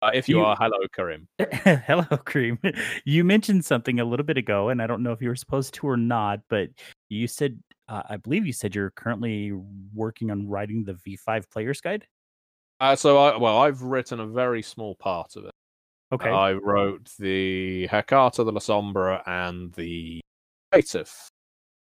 Uh, 0.01 0.11
if 0.15 0.29
you, 0.29 0.39
You- 0.39 0.45
are, 0.45 0.57
hello, 0.59 0.79
Karim. 0.95 1.27
Hello, 1.63 2.05
Cream. 2.25 2.59
You 3.05 3.25
mentioned 3.25 3.65
something 3.65 3.99
a 4.01 4.05
little 4.05 4.25
bit 4.25 4.37
ago, 4.37 4.69
and 4.69 4.81
I 4.81 4.87
don't 4.87 5.03
know 5.03 5.13
if 5.13 5.21
you 5.21 5.29
were 5.29 5.37
supposed 5.37 5.75
to 5.75 5.89
or 5.89 5.97
not, 5.97 6.41
but 6.49 6.69
you 7.09 7.27
said, 7.27 7.59
uh, 7.89 8.03
I 8.09 8.17
believe 8.17 8.47
you 8.47 8.53
said 8.53 8.75
you're 8.75 8.91
currently 8.91 9.53
working 9.95 10.31
on 10.31 10.49
writing 10.49 10.85
the 10.85 10.95
V5 10.95 11.51
Player's 11.51 11.81
Guide. 11.81 12.07
Uh, 12.81 12.95
so, 12.95 13.19
I, 13.19 13.37
well, 13.39 13.59
I've 13.59 13.83
written 13.83 14.21
a 14.21 14.27
very 14.27 14.63
small 14.63 14.95
part 14.95 15.35
of 15.35 15.47
it. 15.47 15.53
Okay. 16.13 16.31
I 16.31 16.53
wrote 16.53 17.11
the 17.19 17.89
Hecata, 17.91 18.45
the 18.45 18.53
La 18.53 18.61
Sombra, 18.61 19.23
and 19.27 19.73
the 19.73 20.21
Native. 20.73 21.13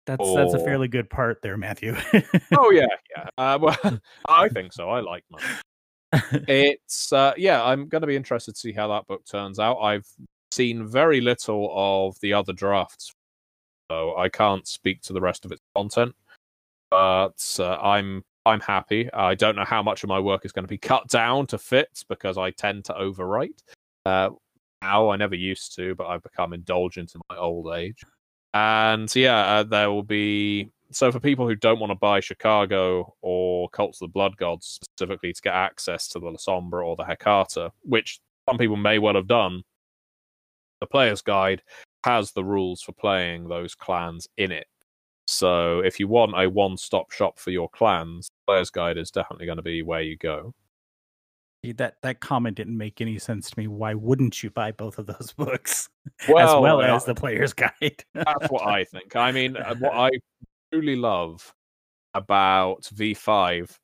That's 0.05 0.33
that's 0.33 0.53
a 0.53 0.59
fairly 0.59 0.87
good 0.87 1.09
part 1.09 1.41
there, 1.41 1.57
Matthew. 1.57 1.95
oh 2.57 2.71
yeah, 2.71 2.87
yeah. 3.15 3.27
Uh, 3.37 3.59
well, 3.61 3.99
I 4.27 4.49
think 4.49 4.73
so. 4.73 4.89
I 4.89 4.99
like 5.01 5.23
mine. 5.29 5.41
It's 6.47 7.13
uh, 7.13 7.33
yeah. 7.37 7.63
I'm 7.63 7.87
going 7.87 8.01
to 8.01 8.07
be 8.07 8.17
interested 8.17 8.53
to 8.53 8.59
see 8.59 8.73
how 8.73 8.89
that 8.89 9.07
book 9.07 9.23
turns 9.25 9.59
out. 9.59 9.79
I've 9.79 10.07
seen 10.51 10.85
very 10.85 11.21
little 11.21 11.71
of 11.73 12.19
the 12.19 12.33
other 12.33 12.51
drafts, 12.51 13.13
so 13.89 14.17
I 14.17 14.27
can't 14.27 14.67
speak 14.67 15.01
to 15.03 15.13
the 15.13 15.21
rest 15.21 15.45
of 15.45 15.53
its 15.53 15.61
content. 15.73 16.13
But 16.89 17.57
uh, 17.59 17.75
I'm 17.75 18.23
I'm 18.45 18.59
happy. 18.59 19.09
I 19.13 19.35
don't 19.35 19.55
know 19.55 19.63
how 19.63 19.83
much 19.83 20.03
of 20.03 20.09
my 20.09 20.19
work 20.19 20.45
is 20.45 20.51
going 20.51 20.65
to 20.65 20.69
be 20.69 20.77
cut 20.77 21.07
down 21.07 21.47
to 21.47 21.57
fit 21.57 22.03
because 22.09 22.37
I 22.37 22.51
tend 22.51 22.85
to 22.85 22.93
overwrite. 22.93 23.61
Uh, 24.05 24.31
now 24.81 25.09
I 25.09 25.15
never 25.15 25.35
used 25.35 25.75
to, 25.75 25.95
but 25.95 26.07
I've 26.07 26.23
become 26.23 26.53
indulgent 26.53 27.13
in 27.15 27.21
my 27.29 27.37
old 27.37 27.73
age. 27.73 28.03
And 28.53 29.13
yeah, 29.15 29.59
uh, 29.59 29.63
there 29.63 29.89
will 29.89 30.03
be 30.03 30.71
so 30.91 31.11
for 31.11 31.19
people 31.19 31.47
who 31.47 31.55
don't 31.55 31.79
want 31.79 31.91
to 31.91 31.95
buy 31.95 32.19
Chicago 32.19 33.15
or 33.21 33.69
Cults 33.69 34.01
of 34.01 34.09
the 34.09 34.11
Blood 34.11 34.35
Gods 34.37 34.79
specifically 34.83 35.31
to 35.33 35.41
get 35.41 35.53
access 35.53 36.07
to 36.09 36.19
the 36.19 36.25
La 36.25 36.37
Sombra 36.37 36.85
or 36.85 36.95
the 36.95 37.03
Hecata, 37.03 37.71
which 37.83 38.19
some 38.49 38.57
people 38.57 38.75
may 38.75 38.99
well 38.99 39.15
have 39.15 39.27
done, 39.27 39.63
the 40.81 40.87
player's 40.87 41.21
guide 41.21 41.61
has 42.03 42.31
the 42.31 42.43
rules 42.43 42.81
for 42.81 42.91
playing 42.91 43.47
those 43.47 43.75
clans 43.75 44.27
in 44.37 44.51
it. 44.51 44.67
So 45.27 45.79
if 45.79 45.99
you 45.99 46.07
want 46.07 46.33
a 46.35 46.49
one-stop 46.49 47.11
shop 47.11 47.39
for 47.39 47.51
your 47.51 47.69
clans, 47.69 48.29
player's 48.47 48.69
guide 48.69 48.97
is 48.97 49.11
definitely 49.11 49.45
going 49.45 49.57
to 49.57 49.61
be 49.61 49.83
where 49.83 50.01
you 50.01 50.17
go. 50.17 50.53
That 51.63 51.95
that 52.01 52.21
comment 52.21 52.57
didn't 52.57 52.77
make 52.77 53.01
any 53.01 53.19
sense 53.19 53.51
to 53.51 53.59
me. 53.59 53.67
Why 53.67 53.93
wouldn't 53.93 54.41
you 54.41 54.49
buy 54.49 54.71
both 54.71 54.97
of 54.97 55.05
those 55.05 55.31
books 55.37 55.89
as 56.21 56.29
Well, 56.29 56.61
well 56.61 56.81
uh, 56.81 56.95
as 56.95 57.05
the 57.05 57.13
Player's 57.13 57.53
Guide? 57.53 57.71
That's 58.13 58.49
what 58.49 58.65
I 58.67 58.83
think. 58.83 59.15
I 59.15 59.31
mean, 59.31 59.55
uh, 59.55 59.75
what 59.75 59.93
I 59.93 60.09
truly 60.73 60.95
love 60.95 61.53
about 62.15 62.83
V5, 62.95 63.77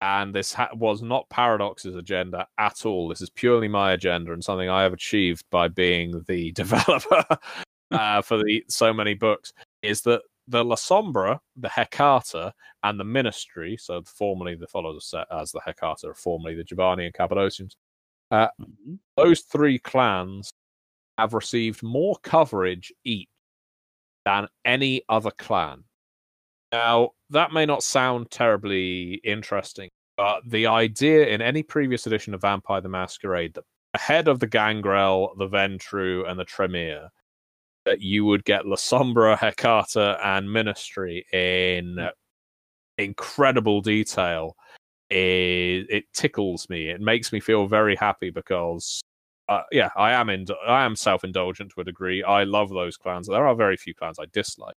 and 0.00 0.34
this 0.34 0.54
ha- 0.54 0.70
was 0.74 1.02
not 1.02 1.28
Paradox's 1.28 1.94
agenda 1.94 2.46
at 2.56 2.86
all. 2.86 3.08
This 3.08 3.20
is 3.20 3.28
purely 3.28 3.68
my 3.68 3.92
agenda 3.92 4.32
and 4.32 4.42
something 4.42 4.70
I 4.70 4.82
have 4.82 4.94
achieved 4.94 5.44
by 5.50 5.68
being 5.68 6.24
the 6.26 6.52
developer 6.52 7.24
uh, 7.90 8.22
for 8.22 8.38
the 8.38 8.64
so 8.68 8.94
many 8.94 9.12
books. 9.12 9.52
Is 9.82 10.00
that 10.02 10.22
the 10.50 10.64
La 10.64 10.74
Sombra, 10.74 11.38
the 11.56 11.68
Hecata, 11.68 12.52
and 12.82 12.98
the 12.98 13.04
Ministry, 13.04 13.76
so 13.76 14.02
formerly 14.02 14.56
the 14.56 14.66
followers 14.66 15.06
set 15.06 15.26
as 15.30 15.52
the 15.52 15.60
Hecata, 15.60 16.14
formerly 16.16 16.54
the 16.54 16.64
Giovanni 16.64 17.06
and 17.06 17.14
Cappadocians, 17.14 17.76
Mhm. 18.32 18.98
those 19.16 19.40
three 19.42 19.78
clans 19.78 20.52
have 21.18 21.34
received 21.34 21.82
more 21.82 22.16
coverage 22.22 22.92
each 23.04 23.28
than 24.24 24.48
any 24.64 25.02
other 25.08 25.30
clan. 25.30 25.84
Now, 26.72 27.12
that 27.30 27.52
may 27.52 27.66
not 27.66 27.82
sound 27.82 28.30
terribly 28.30 29.14
interesting, 29.24 29.90
but 30.16 30.48
the 30.48 30.66
idea 30.66 31.26
in 31.28 31.42
any 31.42 31.62
previous 31.62 32.06
edition 32.06 32.34
of 32.34 32.42
Vampire 32.42 32.80
the 32.80 32.88
Masquerade 32.88 33.54
that 33.54 33.64
ahead 33.94 34.28
of 34.28 34.38
the 34.40 34.46
Gangrel, 34.46 35.34
the 35.36 35.48
Ventrue, 35.48 36.24
and 36.28 36.38
the 36.38 36.44
Tremere, 36.44 37.10
that 37.84 38.00
you 38.00 38.24
would 38.24 38.44
get 38.44 38.66
La 38.66 38.76
Sombra, 38.76 39.36
Hecata, 39.38 40.18
and 40.24 40.52
Ministry 40.52 41.24
in 41.32 42.08
incredible 42.98 43.80
detail 43.80 44.56
it, 45.10 45.86
it 45.90 46.04
tickles 46.12 46.68
me. 46.68 46.88
It 46.88 47.00
makes 47.00 47.32
me 47.32 47.40
feel 47.40 47.66
very 47.66 47.96
happy 47.96 48.30
because, 48.30 49.02
uh, 49.48 49.62
yeah, 49.72 49.90
I 49.96 50.12
am 50.12 50.30
in, 50.30 50.46
I 50.66 50.84
am 50.84 50.96
self 50.96 51.24
indulgent 51.24 51.72
to 51.74 51.80
a 51.80 51.84
degree. 51.84 52.22
I 52.22 52.44
love 52.44 52.70
those 52.70 52.96
clans. 52.96 53.26
There 53.26 53.46
are 53.46 53.54
very 53.54 53.76
few 53.76 53.94
clans 53.94 54.18
I 54.18 54.26
dislike. 54.32 54.76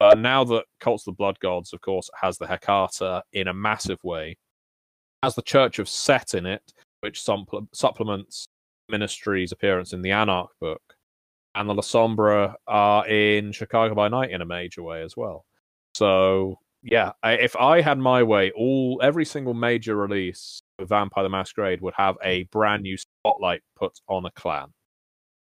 But 0.00 0.18
now 0.18 0.42
that 0.44 0.64
Cults 0.80 1.06
of 1.06 1.14
the 1.14 1.16
Blood 1.16 1.38
Gods, 1.38 1.72
of 1.72 1.80
course, 1.80 2.10
has 2.20 2.36
the 2.36 2.46
Hecata 2.46 3.22
in 3.32 3.46
a 3.46 3.54
massive 3.54 4.02
way, 4.02 4.36
has 5.22 5.36
the 5.36 5.42
Church 5.42 5.78
of 5.78 5.88
Set 5.88 6.34
in 6.34 6.46
it, 6.46 6.72
which 7.00 7.22
supple- 7.22 7.68
supplements 7.72 8.46
Ministry's 8.88 9.52
appearance 9.52 9.92
in 9.92 10.02
the 10.02 10.10
Anarch 10.10 10.50
book, 10.60 10.93
and 11.54 11.68
the 11.68 11.74
La 11.74 11.82
Sombra 11.82 12.54
are 12.66 13.06
in 13.06 13.52
Chicago 13.52 13.94
by 13.94 14.08
Night 14.08 14.30
in 14.30 14.40
a 14.40 14.46
major 14.46 14.82
way 14.82 15.02
as 15.02 15.16
well. 15.16 15.44
So 15.94 16.58
yeah, 16.82 17.12
I, 17.22 17.32
if 17.32 17.56
I 17.56 17.80
had 17.80 17.98
my 17.98 18.22
way, 18.22 18.50
all 18.52 19.00
every 19.02 19.24
single 19.24 19.54
major 19.54 19.96
release 19.96 20.62
of 20.78 20.88
Vampire 20.88 21.24
the 21.24 21.30
Masquerade 21.30 21.80
would 21.80 21.94
have 21.96 22.16
a 22.22 22.44
brand 22.44 22.82
new 22.82 22.96
spotlight 22.96 23.62
put 23.76 23.98
on 24.08 24.26
a 24.26 24.30
clan. 24.32 24.68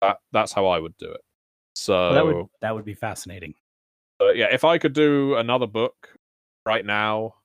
That 0.02 0.18
that's 0.32 0.52
how 0.52 0.68
I 0.68 0.80
would 0.80 0.98
do 0.98 1.12
it. 1.12 1.22
So 1.74 1.94
Well, 1.94 2.14
that 2.14 2.26
would 2.26 2.46
that 2.62 2.76
would 2.76 2.86
be 2.86 2.94
fascinating. 2.94 3.54
But 4.20 4.36
yeah, 4.36 4.48
if 4.52 4.64
I 4.66 4.78
could 4.78 4.94
do 4.94 5.36
another 5.36 5.68
book 5.68 6.10
right 6.66 6.86
now, 6.86 7.36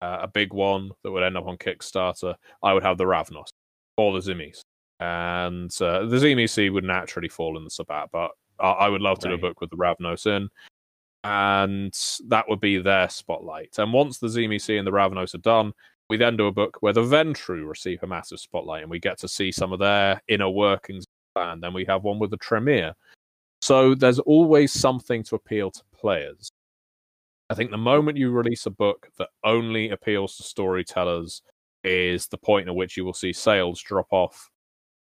uh, 0.00 0.18
a 0.22 0.28
big 0.28 0.52
one 0.52 0.90
that 1.02 1.10
would 1.10 1.22
end 1.22 1.36
up 1.36 1.46
on 1.46 1.56
Kickstarter, 1.56 2.34
I 2.62 2.72
would 2.72 2.82
have 2.82 2.98
the 2.98 3.04
Ravnos 3.04 3.48
or 3.96 4.12
the 4.12 4.20
Tzimisce. 4.20 4.62
And 5.00 5.70
uh, 5.80 6.06
the 6.06 6.16
Tzimisce 6.16 6.72
would 6.72 6.84
naturally 6.84 7.28
fall 7.28 7.56
in 7.56 7.64
the 7.64 7.70
Sabbat, 7.70 8.10
but 8.12 8.30
I, 8.58 8.70
I 8.70 8.88
would 8.88 9.00
love 9.02 9.18
to 9.20 9.28
do 9.28 9.34
a 9.34 9.38
book 9.38 9.60
with 9.60 9.70
the 9.70 9.76
Ravnos 9.76 10.26
in. 10.26 10.48
And 11.24 11.94
that 12.28 12.48
would 12.48 12.60
be 12.60 12.78
their 12.78 13.08
spotlight. 13.08 13.78
And 13.78 13.92
once 13.92 14.18
the 14.18 14.28
Tzimisce 14.28 14.78
and 14.78 14.86
the 14.86 14.92
Ravnos 14.92 15.34
are 15.34 15.38
done, 15.38 15.72
we 16.08 16.16
then 16.16 16.36
do 16.36 16.46
a 16.46 16.52
book 16.52 16.76
where 16.80 16.92
the 16.92 17.02
Ventrue 17.02 17.66
receive 17.66 18.02
a 18.02 18.06
massive 18.06 18.38
spotlight 18.38 18.82
and 18.82 18.90
we 18.90 18.98
get 18.98 19.18
to 19.18 19.28
see 19.28 19.50
some 19.50 19.72
of 19.72 19.78
their 19.78 20.20
inner 20.28 20.50
workings. 20.50 21.06
And 21.34 21.62
then 21.62 21.72
we 21.72 21.84
have 21.86 22.04
one 22.04 22.18
with 22.18 22.30
the 22.30 22.36
Tremere. 22.36 22.94
So 23.62 23.94
there's 23.94 24.18
always 24.20 24.72
something 24.72 25.22
to 25.24 25.36
appeal 25.36 25.70
to 25.70 25.82
players. 25.94 26.50
I 27.50 27.54
think 27.54 27.70
the 27.70 27.78
moment 27.78 28.18
you 28.18 28.30
release 28.30 28.66
a 28.66 28.70
book 28.70 29.08
that 29.18 29.28
only 29.42 29.90
appeals 29.90 30.36
to 30.36 30.42
storytellers 30.42 31.42
is 31.82 32.26
the 32.26 32.38
point 32.38 32.68
at 32.68 32.74
which 32.74 32.96
you 32.96 33.04
will 33.04 33.14
see 33.14 33.32
sales 33.32 33.80
drop 33.80 34.06
off. 34.10 34.50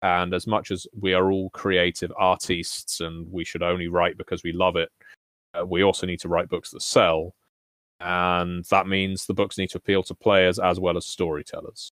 And 0.03 0.35
as 0.35 0.47
much 0.47 0.71
as 0.71 0.87
we 0.99 1.15
are 1.15 1.31
all 1.31 1.51
creative 1.51 2.13
artists 2.17 3.01
and 3.01 3.31
we 3.31 3.45
should 3.45 3.63
only 3.63 3.87
write 3.89 4.19
because 4.19 4.43
we 4.43 4.53
love 4.53 4.77
it, 4.77 4.91
uh, 5.55 5.65
we 5.65 5.83
also 5.83 6.07
need 6.07 6.21
to 6.21 6.29
write 6.29 6.49
books 6.49 6.71
that 6.71 6.83
sell. 6.83 7.35
And 8.01 8.65
that 8.65 8.89
means 8.89 9.27
the 9.27 9.35
books 9.35 9.59
need 9.59 9.71
to 9.71 9.79
appeal 9.79 10.03
to 10.05 10.15
players 10.15 10.59
as 10.59 10.81
well 10.81 10.97
as 10.97 11.07
storytellers. 11.07 11.93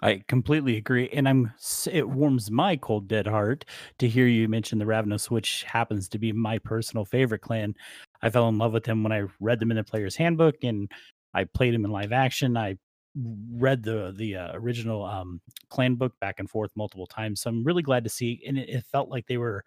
I 0.00 0.22
completely 0.26 0.76
agree, 0.76 1.08
and 1.12 1.28
I'm. 1.28 1.52
It 1.90 2.08
warms 2.08 2.50
my 2.50 2.76
cold 2.76 3.06
dead 3.06 3.26
heart 3.26 3.64
to 3.98 4.08
hear 4.08 4.26
you 4.26 4.48
mention 4.48 4.80
the 4.80 4.84
Ravnos, 4.84 5.30
which 5.30 5.62
happens 5.62 6.08
to 6.08 6.18
be 6.18 6.32
my 6.32 6.58
personal 6.58 7.04
favorite 7.04 7.40
clan. 7.40 7.76
I 8.20 8.28
fell 8.28 8.48
in 8.48 8.58
love 8.58 8.72
with 8.72 8.82
them 8.82 9.04
when 9.04 9.12
I 9.12 9.24
read 9.38 9.60
them 9.60 9.70
in 9.70 9.76
the 9.76 9.84
Player's 9.84 10.16
Handbook, 10.16 10.56
and 10.64 10.90
I 11.34 11.44
played 11.44 11.72
them 11.72 11.84
in 11.84 11.92
live 11.92 12.12
action. 12.12 12.56
I 12.56 12.78
read 13.14 13.82
the 13.82 14.14
the 14.16 14.36
uh, 14.36 14.50
original 14.54 15.04
um, 15.04 15.40
clan 15.68 15.94
book 15.94 16.12
back 16.20 16.36
and 16.38 16.48
forth 16.48 16.70
multiple 16.76 17.06
times, 17.06 17.40
so 17.40 17.50
I'm 17.50 17.64
really 17.64 17.82
glad 17.82 18.04
to 18.04 18.10
see. 18.10 18.42
And 18.46 18.58
it, 18.58 18.68
it 18.68 18.84
felt 18.84 19.08
like 19.08 19.26
they 19.26 19.38
were 19.38 19.64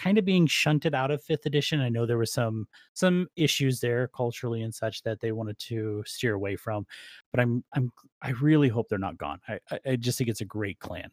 kind 0.00 0.16
of 0.16 0.24
being 0.24 0.46
shunted 0.46 0.94
out 0.94 1.10
of 1.10 1.22
fifth 1.22 1.44
edition. 1.46 1.80
I 1.80 1.90
know 1.90 2.06
there 2.06 2.16
were 2.16 2.26
some 2.26 2.66
some 2.94 3.28
issues 3.36 3.80
there 3.80 4.08
culturally 4.08 4.62
and 4.62 4.74
such 4.74 5.02
that 5.02 5.20
they 5.20 5.32
wanted 5.32 5.58
to 5.58 6.02
steer 6.06 6.34
away 6.34 6.56
from, 6.56 6.86
but 7.32 7.40
I'm 7.40 7.62
I'm 7.74 7.92
I 8.22 8.30
really 8.40 8.68
hope 8.68 8.88
they're 8.88 8.98
not 8.98 9.18
gone. 9.18 9.40
I 9.48 9.58
I, 9.86 9.96
just 9.96 10.18
think 10.18 10.30
it's 10.30 10.40
a 10.40 10.46
great 10.46 10.78
clan. 10.78 11.10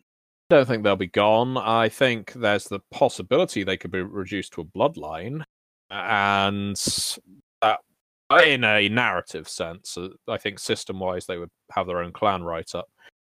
don't 0.50 0.68
think 0.68 0.84
they'll 0.84 0.96
be 0.96 1.08
gone. 1.08 1.58
I 1.58 1.90
think 1.90 2.34
there's 2.34 2.66
the 2.66 2.80
possibility 2.92 3.64
they 3.64 3.78
could 3.78 3.92
be 3.92 4.02
reduced 4.02 4.54
to 4.54 4.62
a 4.62 4.66
bloodline, 4.66 5.44
and 5.90 6.78
in 8.32 8.64
a 8.64 8.90
narrative 8.90 9.48
sense, 9.48 9.98
uh, 9.98 10.10
I 10.28 10.38
think 10.38 10.60
system-wise 10.60 11.26
they 11.26 11.38
would 11.38 11.52
have 11.72 11.88
their 11.88 12.02
own 12.02 12.12
clan 12.12 12.44
write-up. 12.44 12.90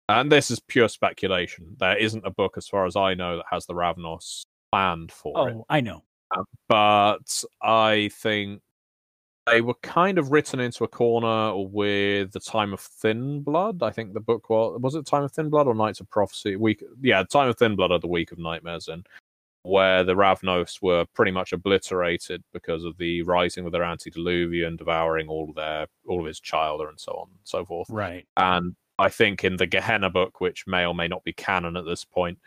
And 0.08 0.32
this 0.32 0.50
is 0.50 0.60
pure 0.60 0.88
speculation. 0.88 1.76
There 1.80 1.98
isn't 1.98 2.26
a 2.26 2.32
book, 2.32 2.56
as 2.58 2.68
far 2.68 2.86
as 2.86 2.96
I 2.96 3.14
know, 3.14 3.38
that 3.38 3.46
has 3.52 3.66
the 3.68 3.76
Ravnos 3.76 4.42
planned 4.72 5.12
for 5.12 5.50
it 5.50 5.54
Oh, 5.56 5.66
I 5.70 5.82
know. 5.82 6.04
but 6.68 7.44
I 7.62 8.10
think 8.14 8.62
they 9.46 9.62
were 9.62 9.76
kind 9.82 10.18
of 10.18 10.32
written 10.32 10.60
into 10.60 10.84
a 10.84 10.88
corner 10.88 11.56
with 11.58 12.32
the 12.32 12.40
Time 12.40 12.74
of 12.74 12.80
Thin 12.80 13.42
Blood. 13.42 13.82
I 13.84 13.92
think 13.92 14.14
the 14.14 14.20
book 14.20 14.50
was 14.50 14.80
was 14.82 14.96
it 14.96 15.06
Time 15.06 15.24
of 15.24 15.32
Thin 15.32 15.50
Blood 15.50 15.68
or 15.68 15.76
Nights 15.76 16.00
of 16.00 16.10
Prophecy? 16.10 16.56
Week, 16.56 16.84
yeah, 17.02 17.24
Time 17.24 17.50
of 17.50 17.58
Thin 17.58 17.76
Blood 17.76 17.92
or 17.92 18.00
the 18.00 18.08
Week 18.08 18.32
of 18.32 18.38
Nightmares, 18.40 18.88
in 18.88 19.04
where 19.70 20.04
the 20.04 20.16
Ravnos 20.16 20.82
were 20.82 21.06
pretty 21.14 21.32
much 21.32 21.54
obliterated 21.54 22.44
because 22.54 22.84
of 22.84 22.98
the 22.98 23.22
rising 23.22 23.66
of 23.66 23.72
their 23.72 23.84
antediluvian, 23.84 24.76
devouring 24.76 25.28
all 25.28 25.50
of 25.50 25.56
their 25.56 25.88
all 26.08 26.20
of 26.20 26.26
his 26.26 26.40
childer 26.40 26.90
and 26.90 27.00
so 27.00 27.12
on 27.14 27.28
and 27.30 27.40
so 27.44 27.64
forth. 27.64 27.90
Right. 27.90 28.28
And 28.36 28.76
I 28.98 29.10
think 29.10 29.44
in 29.44 29.58
the 29.58 29.68
Gehenna 29.68 30.10
book, 30.10 30.42
which 30.42 30.66
may 30.68 30.86
or 30.86 30.96
may 30.96 31.08
not 31.08 31.24
be 31.24 31.34
canon 31.34 31.78
at 31.78 31.86
this 31.86 32.04
point, 32.04 32.40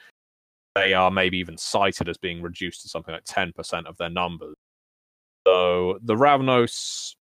they 0.75 0.95
are 0.95 1.11
maybe 1.11 1.39
even 1.39 1.57
cited 1.57 2.09
as 2.09 2.19
being 2.19 2.43
reduced 2.43 2.83
to 2.83 2.89
something 2.89 3.15
like 3.15 3.25
10% 3.25 3.87
of 3.87 3.97
their 3.99 4.11
numbers. 4.11 4.57
So 5.47 5.99
the 6.03 6.15
Ravnos, 6.15 7.15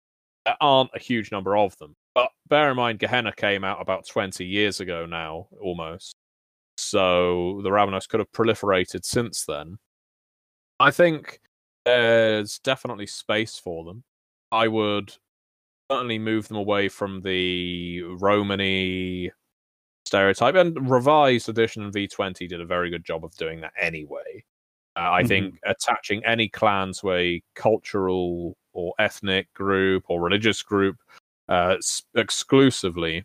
there 0.47 0.57
aren't 0.61 0.91
a 0.95 0.99
huge 0.99 1.31
number 1.31 1.57
of 1.57 1.77
them. 1.79 1.95
But 2.15 2.31
bear 2.49 2.71
in 2.71 2.77
mind, 2.77 2.99
Gehenna 2.99 3.33
came 3.33 3.65
out 3.65 3.81
about 3.81 4.07
20 4.07 4.45
years 4.45 4.81
ago 4.81 5.07
now, 5.07 5.49
almost. 5.61 6.17
So 6.77 7.61
the 7.63 7.71
Ravnos 7.71 8.09
could 8.09 8.21
have 8.21 8.33
proliferated 8.33 9.05
since 9.05 9.45
then. 9.45 9.79
I 10.81 10.91
think 10.91 11.41
there's 11.85 12.59
definitely 12.59 13.07
space 13.07 13.59
for 13.59 13.85
them. 13.85 14.03
I 14.51 14.67
would 14.67 15.15
certainly 15.91 16.19
move 16.19 16.49
them 16.49 16.57
away 16.57 16.89
from 16.89 17.21
the 17.23 18.03
Romany 18.03 19.31
stereotype. 20.07 20.55
And 20.55 20.91
revised 20.91 21.49
edition 21.49 21.91
V20 21.93 22.49
did 22.49 22.61
a 22.61 22.67
very 22.67 22.91
good 22.91 23.05
job 23.05 23.25
of 23.25 23.35
doing 23.37 23.61
that 23.61 23.73
anyway. 23.79 24.45
Uh, 24.97 25.11
I 25.13 25.23
Mhm. 25.23 25.29
think 25.29 25.59
attaching 25.65 26.25
any 26.25 26.49
clan 26.49 26.93
to 26.95 27.13
a 27.13 27.43
cultural 27.55 28.57
or 28.73 28.95
ethnic 28.99 29.53
group 29.55 30.05
or 30.09 30.21
religious 30.21 30.63
group 30.63 30.97
uh, 31.49 31.77
s- 31.79 32.05
exclusively, 32.15 33.25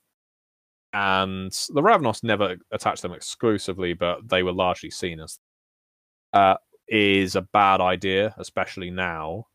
and 0.94 1.52
the 1.70 1.82
Ravnos 1.82 2.24
never 2.24 2.58
attached 2.72 3.04
them 3.04 3.14
exclusively, 3.14 3.94
but 3.94 4.28
they 4.28 4.42
were 4.44 4.52
largely 4.54 4.90
seen 4.90 5.20
as, 5.20 5.40
uh, 6.34 6.58
is 6.88 7.36
a 7.36 7.42
bad 7.42 7.82
idea, 7.82 8.34
especially 8.38 8.92
now. 8.92 9.48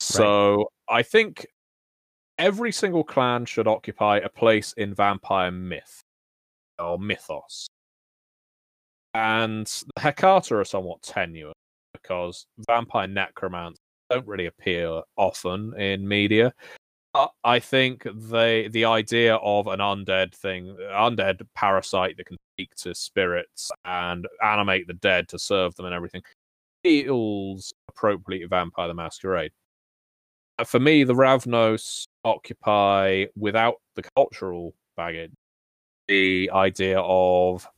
So 0.00 0.70
I 0.88 1.02
think 1.02 1.46
every 2.38 2.72
single 2.72 3.04
clan 3.04 3.44
should 3.44 3.68
occupy 3.68 4.18
a 4.18 4.28
place 4.28 4.72
in 4.76 4.94
vampire 4.94 5.50
myth 5.50 6.02
or 6.78 6.98
mythos. 6.98 7.68
And 9.14 9.66
the 9.66 10.00
Hecata 10.00 10.52
are 10.52 10.64
somewhat 10.64 11.02
tenuous 11.02 11.54
because 11.92 12.46
vampire 12.66 13.06
necromancy 13.06 13.78
don't 14.10 14.26
really 14.26 14.46
appear 14.46 15.02
often 15.16 15.78
in 15.78 16.06
media. 16.06 16.52
I 17.44 17.58
think 17.58 18.06
they 18.14 18.68
the 18.68 18.86
idea 18.86 19.36
of 19.36 19.66
an 19.66 19.80
undead 19.80 20.34
thing, 20.34 20.76
undead 20.80 21.42
parasite 21.54 22.16
that 22.16 22.26
can 22.26 22.38
speak 22.54 22.74
to 22.76 22.94
spirits 22.94 23.70
and 23.84 24.26
animate 24.42 24.86
the 24.86 24.94
dead 24.94 25.28
to 25.28 25.38
serve 25.38 25.74
them 25.74 25.86
and 25.86 25.94
everything, 25.94 26.22
feels 26.82 27.72
appropriately 27.88 28.46
Vampire 28.46 28.88
the 28.88 28.94
Masquerade. 28.94 29.52
Uh, 30.58 30.64
For 30.64 30.80
me, 30.80 31.04
the 31.04 31.14
Ravnos 31.14 32.06
occupy, 32.24 33.26
without 33.36 33.76
the 33.94 34.02
cultural 34.16 34.74
baggage, 34.96 35.32
the 36.08 36.50
idea 36.52 37.00
of 37.00 37.68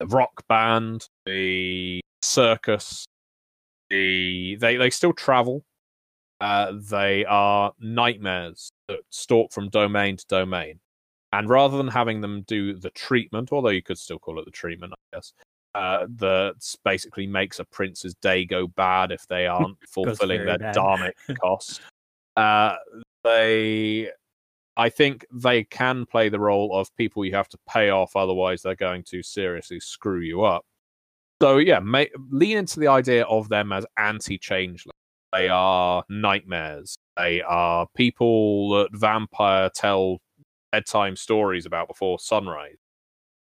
the 0.00 0.06
rock 0.06 0.44
band, 0.48 1.08
the 1.24 2.00
circus, 2.22 3.06
the 3.90 4.56
they 4.56 4.76
they 4.76 4.90
still 4.90 5.12
travel. 5.12 5.64
Uh, 6.44 6.74
they 6.90 7.24
are 7.24 7.72
nightmares 7.80 8.70
that 8.88 8.98
stalk 9.08 9.50
from 9.50 9.70
domain 9.70 10.14
to 10.14 10.26
domain, 10.28 10.78
and 11.32 11.48
rather 11.48 11.78
than 11.78 11.88
having 11.88 12.20
them 12.20 12.42
do 12.42 12.74
the 12.74 12.90
treatment, 12.90 13.50
although 13.50 13.70
you 13.70 13.80
could 13.80 13.96
still 13.96 14.18
call 14.18 14.38
it 14.38 14.44
the 14.44 14.50
treatment, 14.50 14.92
I 14.92 15.16
guess, 15.16 15.32
uh, 15.74 16.06
that 16.16 16.56
basically 16.84 17.26
makes 17.26 17.60
a 17.60 17.64
prince's 17.64 18.14
day 18.16 18.44
go 18.44 18.66
bad 18.66 19.10
if 19.10 19.26
they 19.26 19.46
aren't 19.46 19.78
fulfilling 19.88 20.44
their 20.44 20.58
bad. 20.58 20.74
dharmic 20.74 21.12
cost. 21.40 21.80
Uh, 22.36 22.76
they 23.22 24.10
I 24.76 24.90
think 24.90 25.24
they 25.32 25.64
can 25.64 26.04
play 26.04 26.28
the 26.28 26.40
role 26.40 26.78
of 26.78 26.94
people 26.96 27.24
you 27.24 27.34
have 27.34 27.48
to 27.48 27.58
pay 27.66 27.88
off, 27.88 28.16
otherwise 28.16 28.60
they're 28.60 28.76
going 28.76 29.04
to 29.04 29.22
seriously 29.22 29.80
screw 29.80 30.20
you 30.20 30.44
up. 30.44 30.66
So 31.40 31.56
yeah, 31.56 31.78
ma- 31.78 32.04
lean 32.30 32.58
into 32.58 32.80
the 32.80 32.88
idea 32.88 33.24
of 33.24 33.48
them 33.48 33.72
as 33.72 33.86
anti-changeling. 33.96 34.92
They 35.34 35.48
are 35.48 36.04
nightmares. 36.08 36.96
They 37.16 37.42
are 37.42 37.86
people 37.96 38.70
that 38.70 38.90
vampire 38.92 39.68
tell 39.74 40.18
bedtime 40.70 41.16
stories 41.16 41.66
about 41.66 41.88
before 41.88 42.18
sunrise. 42.18 42.76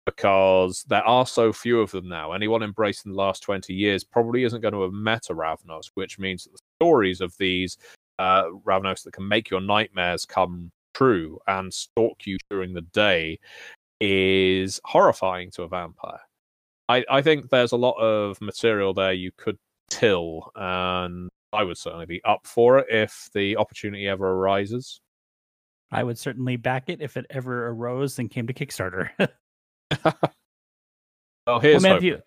Because 0.07 0.85
there 0.89 1.03
are 1.05 1.27
so 1.27 1.53
few 1.53 1.81
of 1.81 1.91
them 1.91 2.09
now. 2.09 2.33
Anyone 2.33 2.63
embraced 2.63 3.07
in 3.07 3.13
the 3.13 3.19
last 3.19 3.43
20 3.43 3.73
years 3.73 4.05
probably 4.05 4.45
isn't 4.45 4.61
going 4.61 4.75
to 4.75 4.83
have 4.83 4.93
met 4.93 5.31
a 5.31 5.35
Ravnos, 5.35 5.91
which 5.95 6.19
means 6.19 6.45
that 6.45 6.53
the 6.53 6.59
stories 6.79 7.23
of 7.23 7.35
these 7.39 7.79
uh, 8.19 8.45
Ravnos 8.67 9.03
that 9.05 9.15
can 9.15 9.27
make 9.27 9.49
your 9.49 9.63
nightmares 9.63 10.27
come 10.27 10.71
true 10.95 11.39
and 11.47 11.73
stalk 11.73 12.27
you 12.27 12.37
during 12.51 12.75
the 12.75 12.83
day 12.83 13.39
is 14.01 14.81
horrifying 14.85 15.51
to 15.53 15.63
a 15.63 15.69
vampire. 15.69 16.21
I, 16.89 17.05
I 17.11 17.23
think 17.23 17.49
there's 17.49 17.73
a 17.73 17.77
lot 17.77 17.99
of 17.99 18.41
material 18.43 18.93
there 18.93 19.15
you 19.15 19.31
could 19.37 19.57
till, 19.89 20.51
and 20.55 21.31
I 21.55 21.63
would 21.65 21.79
certainly 21.79 22.07
be 22.07 22.23
up 22.25 22.47
for 22.47 22.79
it 22.79 22.87
if 22.91 23.31
the 23.33 23.57
opportunity 23.57 24.09
ever 24.09 24.33
arises. 24.33 25.01
I 25.91 26.03
would 26.03 26.19
certainly 26.19 26.57
back 26.57 26.89
it 26.89 27.01
if 27.01 27.17
it 27.17 27.27
ever 27.31 27.69
arose 27.69 28.19
and 28.19 28.31
came 28.31 28.47
to 28.47 28.53
Kickstarter. 28.53 29.11
Well, 31.47 31.61
here's 31.61 31.83
well. 31.83 31.95
Matthew, 31.95 32.21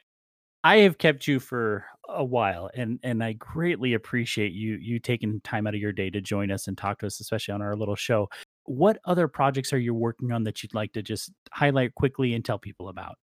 I 0.64 0.78
have 0.78 0.98
kept 0.98 1.28
you 1.28 1.40
for 1.40 1.86
a 2.08 2.24
while, 2.24 2.70
and 2.76 3.00
and 3.04 3.24
I 3.24 3.34
greatly 3.34 3.94
appreciate 3.96 4.54
you 4.54 4.76
you 4.76 5.00
taking 5.00 5.42
time 5.42 5.66
out 5.66 5.74
of 5.74 5.82
your 5.82 5.92
day 5.92 6.10
to 6.12 6.22
join 6.22 6.52
us 6.52 6.68
and 6.68 6.78
talk 6.78 7.00
to 7.00 7.08
us, 7.08 7.20
especially 7.20 7.54
on 7.54 7.62
our 7.62 7.76
little 7.76 7.96
show. 7.96 8.30
What 8.66 9.00
other 9.06 9.28
projects 9.28 9.74
are 9.74 9.80
you 9.80 9.94
working 9.94 10.32
on 10.32 10.44
that 10.44 10.62
you'd 10.62 10.76
like 10.76 10.94
to 10.94 11.02
just 11.02 11.32
highlight 11.52 11.96
quickly 11.96 12.34
and 12.36 12.46
tell 12.46 12.60
people 12.60 12.90
about, 12.90 13.16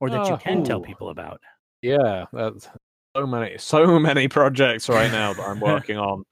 or 0.00 0.10
that 0.10 0.26
you 0.26 0.34
Uh, 0.34 0.38
can 0.38 0.62
tell 0.62 0.80
people 0.80 1.08
about? 1.08 1.40
Yeah, 1.80 2.26
that's 2.32 2.68
so 3.16 3.26
many, 3.26 3.58
so 3.58 3.98
many 4.00 4.28
projects 4.28 4.88
right 4.88 5.10
now 5.10 5.32
that 5.32 5.46
I'm 5.46 5.60
working 5.60 5.98
on, 5.98 6.24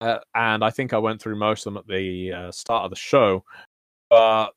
uh, 0.00 0.18
and 0.34 0.64
I 0.64 0.70
think 0.70 0.92
I 0.92 0.98
went 0.98 1.20
through 1.20 1.36
most 1.36 1.66
of 1.66 1.74
them 1.74 1.78
at 1.78 1.88
the 1.88 2.32
uh, 2.32 2.52
start 2.52 2.84
of 2.84 2.90
the 2.90 2.96
show. 2.96 3.44
But 4.10 4.52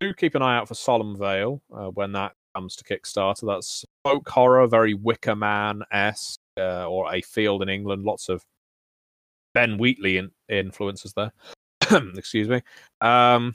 do 0.00 0.12
keep 0.14 0.34
an 0.34 0.42
eye 0.42 0.56
out 0.56 0.68
for 0.68 0.74
Solemn 0.74 1.16
Vale 1.16 1.62
uh, 1.74 1.88
when 1.90 2.12
that 2.12 2.32
comes 2.54 2.76
to 2.76 2.84
Kickstarter. 2.84 3.46
That's 3.46 3.84
folk 4.04 4.28
horror, 4.28 4.66
very 4.66 4.94
Wicker 4.94 5.36
Man 5.36 5.82
esque, 5.90 6.40
uh, 6.58 6.88
or 6.88 7.12
a 7.12 7.22
field 7.22 7.62
in 7.62 7.68
England. 7.68 8.04
Lots 8.04 8.28
of 8.28 8.42
Ben 9.54 9.78
Wheatley 9.78 10.18
in- 10.18 10.32
influences 10.48 11.14
there. 11.14 11.32
Excuse 12.16 12.48
me. 12.48 12.60
Um, 13.00 13.54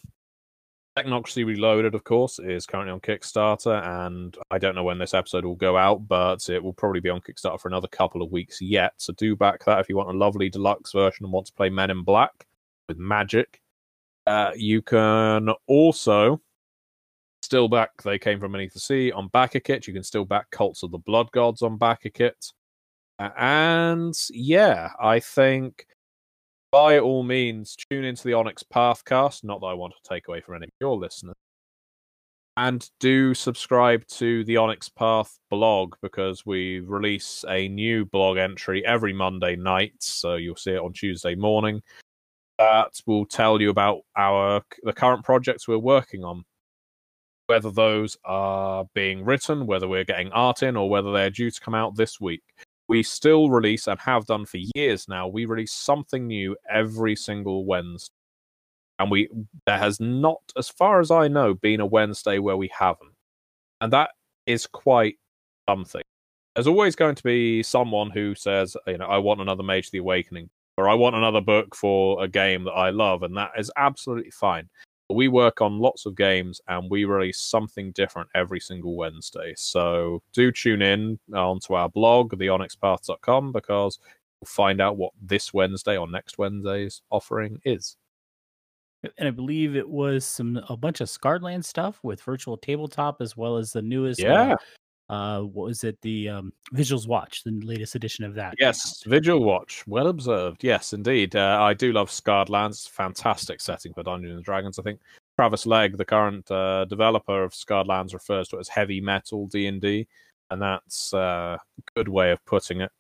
Technocracy 0.98 1.46
Reloaded, 1.46 1.96
of 1.96 2.04
course, 2.04 2.40
is 2.40 2.66
currently 2.66 2.92
on 2.92 3.00
Kickstarter, 3.00 3.82
and 4.08 4.36
I 4.52 4.58
don't 4.58 4.76
know 4.76 4.84
when 4.84 4.98
this 4.98 5.14
episode 5.14 5.46
will 5.46 5.56
go 5.56 5.78
out, 5.78 6.08
but 6.08 6.50
it 6.50 6.62
will 6.62 6.74
probably 6.74 7.00
be 7.00 7.10
on 7.10 7.22
Kickstarter 7.22 7.60
for 7.60 7.68
another 7.68 7.88
couple 7.88 8.22
of 8.22 8.32
weeks 8.32 8.62
yet. 8.62 8.94
So 8.98 9.14
do 9.14 9.36
back 9.36 9.64
that 9.66 9.80
if 9.80 9.88
you 9.88 9.96
want 9.96 10.10
a 10.10 10.18
lovely 10.18 10.50
deluxe 10.50 10.92
version 10.92 11.26
and 11.26 11.34
want 11.34 11.48
to 11.48 11.54
play 11.54 11.70
Men 11.70 11.90
in 11.92 12.04
Black 12.04 12.48
with 12.88 12.98
magic. 12.98 13.62
Uh, 14.28 14.52
you 14.56 14.82
can 14.82 15.50
also 15.68 16.42
still 17.42 17.68
back 17.68 18.02
They 18.04 18.20
Came 18.20 18.40
From 18.40 18.52
Beneath 18.52 18.74
the 18.74 18.80
Sea 18.80 19.12
on 19.12 19.30
BackerKit. 19.30 19.88
You 19.88 19.94
can 19.94 20.04
still 20.04 20.26
back 20.26 20.52
Cults 20.52 20.84
of 20.84 20.92
the 20.92 20.98
Blood 20.98 21.32
Gods 21.32 21.62
on 21.62 21.80
BackerKit. 21.80 22.52
Uh, 23.18 23.30
and 23.38 24.16
yeah, 24.32 24.92
I 25.02 25.20
think 25.20 25.86
by 26.72 27.00
all 27.00 27.24
means, 27.24 27.76
tune 27.90 28.04
into 28.06 28.24
the 28.24 28.34
Onyx 28.34 28.64
Pathcast. 28.64 29.44
Not 29.44 29.62
that 29.62 29.68
I 29.68 29.74
want 29.74 29.94
to 29.94 30.10
take 30.10 30.28
away 30.28 30.42
from 30.42 30.56
any 30.56 30.66
of 30.66 30.72
your 30.80 30.98
listeners. 30.98 31.36
And 32.58 32.88
do 33.00 33.34
subscribe 33.34 34.06
to 34.08 34.44
the 34.44 34.58
Onyx 34.58 34.90
Path 34.90 35.40
blog 35.50 35.96
because 36.02 36.46
we 36.46 36.82
release 36.82 37.46
a 37.48 37.70
new 37.70 38.06
blog 38.06 38.38
entry 38.38 38.86
every 38.86 39.14
Monday 39.14 39.56
night. 39.56 39.94
So 40.00 40.36
you'll 40.36 40.58
see 40.58 40.72
it 40.72 40.82
on 40.82 40.92
Tuesday 40.94 41.36
morning. 41.36 41.82
That 42.58 43.00
will 43.06 43.26
tell 43.26 43.62
you 43.62 43.70
about 43.70 44.02
our 44.18 44.62
the 44.84 44.92
current 44.92 45.24
projects 45.24 45.70
we're 45.70 45.78
working 45.78 46.26
on, 46.26 46.44
whether 47.48 47.72
those 47.72 48.18
are 48.26 48.86
being 48.94 49.24
written, 49.24 49.66
whether 49.66 49.88
we're 49.88 50.04
getting 50.04 50.30
art 50.34 50.62
in, 50.62 50.76
or 50.76 50.90
whether 50.90 51.14
they're 51.14 51.30
due 51.30 51.52
to 51.52 51.62
come 51.62 51.76
out 51.76 51.96
this 51.96 52.20
week 52.20 52.44
we 52.90 53.04
still 53.04 53.50
release 53.50 53.88
and 53.88 54.00
have 54.00 54.26
done 54.26 54.46
for 54.46 54.58
years 54.76 55.08
now 55.08 55.28
we 55.28 55.46
release 55.46 55.72
something 55.72 56.28
new 56.28 56.58
every 56.70 57.16
single 57.16 57.66
wednesday. 57.66 58.14
And 58.98 59.10
we 59.10 59.30
there 59.66 59.78
has 59.78 60.00
not 60.02 60.42
as 60.58 60.68
far 60.68 61.00
as 61.00 61.12
i 61.12 61.30
know 61.30 61.54
been 61.54 61.80
a 61.80 61.86
wednesday 61.86 62.40
where 62.40 62.58
we 62.58 62.70
haven't. 62.78 63.14
And 63.80 63.94
that 63.94 64.10
is 64.46 64.68
quite 64.68 65.16
something. 65.70 66.02
There's 66.56 66.68
always 66.68 66.96
going 66.98 67.16
to 67.16 67.24
be 67.24 67.64
someone 67.64 68.10
who 68.10 68.36
says 68.36 68.76
you 68.88 68.98
know 68.98 69.06
i 69.06 69.18
want 69.18 69.40
another 69.40 69.64
mage 69.64 69.86
of 69.86 69.92
the 69.92 70.00
awakening 70.00 70.50
or 70.78 70.90
i 70.90 70.94
want 70.94 71.16
another 71.16 71.42
book 71.42 71.76
for 71.76 72.22
a 72.24 72.28
game 72.28 72.64
that 72.66 72.72
i 72.72 72.90
love 72.90 73.24
and 73.24 73.38
that 73.38 73.52
is 73.58 73.72
absolutely 73.78 74.32
fine 74.32 74.68
we 75.10 75.28
work 75.28 75.62
on 75.62 75.80
lots 75.80 76.06
of 76.06 76.16
games 76.16 76.62
and 76.68 76.90
we 76.90 77.06
release 77.06 77.40
something 77.40 77.92
different 77.94 78.30
every 78.36 78.60
single 78.60 78.96
Wednesday. 78.96 79.54
So 79.58 80.22
do 80.34 80.52
tune 80.52 80.82
in 80.82 81.20
onto 81.34 81.74
our 81.74 81.90
blog, 81.90 82.34
theonyxpath.com, 82.34 83.52
because 83.52 84.00
you'll 84.40 84.48
find 84.48 84.80
out 84.80 84.98
what 84.98 85.14
this 85.22 85.54
Wednesday 85.54 85.98
or 85.98 86.08
next 86.10 86.38
Wednesday's 86.38 87.02
offering 87.10 87.60
is. 87.66 87.98
And 89.18 89.28
I 89.28 89.32
believe 89.32 89.76
it 89.76 89.88
was 89.88 90.26
some 90.26 90.62
a 90.68 90.76
bunch 90.76 91.00
of 91.02 91.10
Scarred 91.10 91.42
Lands 91.42 91.68
stuff 91.68 92.00
with 92.04 92.22
virtual 92.22 92.58
tabletop 92.58 93.22
as 93.22 93.38
well 93.38 93.58
as 93.58 93.72
the 93.72 93.82
newest. 93.82 94.20
Yeah. 94.20 94.54
Uh, 94.54 94.58
uh, 95.10 95.42
what 95.42 95.66
was 95.66 95.84
it? 95.84 96.00
The 96.02 96.30
um, 96.30 96.54
Vigil 96.72 97.02
Watch, 97.08 97.44
the 97.44 97.52
latest 97.64 97.96
edition 97.96 98.24
of 98.26 98.36
that. 98.36 98.54
Yes. 98.60 99.04
Vigil 99.08 99.44
Watch. 99.44 99.84
Well 99.88 100.08
observed. 100.08 100.64
Yes, 100.64 100.94
indeed. 100.94 101.36
Uh, 101.36 101.58
I 101.60 101.74
do 101.74 101.92
love 101.92 102.12
Scarred 102.12 102.50
Lands. 102.50 102.86
Fantastic 102.86 103.60
setting 103.60 103.94
for 103.94 104.04
Dungeons 104.04 104.36
and 104.36 104.44
Dragons. 104.44 104.78
I 104.78 104.84
think 104.84 105.00
Travis 105.38 105.66
Legg, 105.66 105.98
the 105.98 106.06
current 106.06 106.50
uh, 106.52 106.86
developer 106.86 107.44
of 107.44 107.56
Scarred 107.56 107.88
Lands, 107.88 108.14
refers 108.14 108.50
to 108.50 108.58
it 108.58 108.62
as 108.62 108.68
heavy 108.68 109.02
metal 109.02 109.48
D 109.48 109.66
and 109.66 109.82
D, 109.82 110.08
and 110.52 110.62
that's 110.62 111.14
uh, 111.14 111.58
a 111.58 111.92
good 111.96 112.08
way 112.08 112.32
of 112.32 112.44
putting 112.46 112.82
it. 112.82 112.92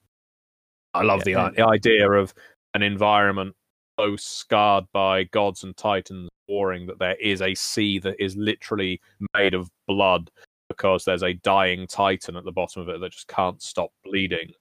I 0.95 1.03
love 1.03 1.22
Yeah, 1.27 1.49
the, 1.49 1.57
the 1.57 1.68
idea 1.68 2.10
of 2.10 2.34
an 2.73 2.81
environment 2.81 3.56
so 3.99 4.15
scarred 4.15 4.86
by 4.94 5.26
gods 5.26 5.64
and 5.64 5.77
titans 5.77 6.30
warring 6.48 6.88
that 6.88 6.98
there 6.98 7.15
is 7.15 7.41
a 7.44 7.53
sea 7.53 7.99
that 7.99 8.15
is 8.19 8.36
literally 8.36 8.99
made 9.36 9.53
of 9.53 9.69
blood 9.88 10.31
because 10.80 11.03
there's 11.03 11.23
a 11.23 11.34
dying 11.34 11.85
titan 11.88 12.38
at 12.38 12.45
the 12.45 12.51
bottom 12.51 12.81
of 12.81 12.89
it 12.89 13.01
that 13.01 13.11
just 13.11 13.27
can't 13.27 13.61
stop 13.61 13.91
bleeding. 14.06 14.53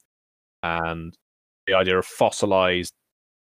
And 0.65 1.17
the 1.67 1.75
idea 1.75 1.97
of 1.97 2.07
fossilized 2.07 2.93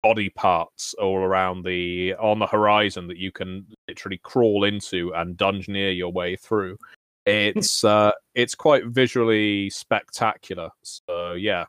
body 0.03 0.29
parts 0.29 0.95
all 0.95 1.17
around 1.17 1.65
the 1.65 2.15
on 2.15 2.39
the 2.39 2.47
horizon 2.47 3.09
that 3.09 3.17
you 3.17 3.33
can 3.33 3.67
literally 3.89 4.19
crawl 4.23 4.65
into 4.65 5.13
and 5.15 5.37
dungeoneer 5.37 5.97
your 5.97 6.13
way 6.13 6.37
through. 6.37 6.77
It's 7.25 7.83
uh 7.85 8.13
it's 8.35 8.55
quite 8.55 8.87
visually 8.87 9.71
spectacular. 9.71 10.71
So 10.83 11.33
yeah. 11.33 11.65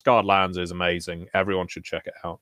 Scarred 0.00 0.24
lands 0.24 0.56
is 0.56 0.70
amazing. 0.70 1.28
Everyone 1.34 1.68
should 1.68 1.84
check 1.84 2.06
it 2.06 2.14
out. 2.24 2.40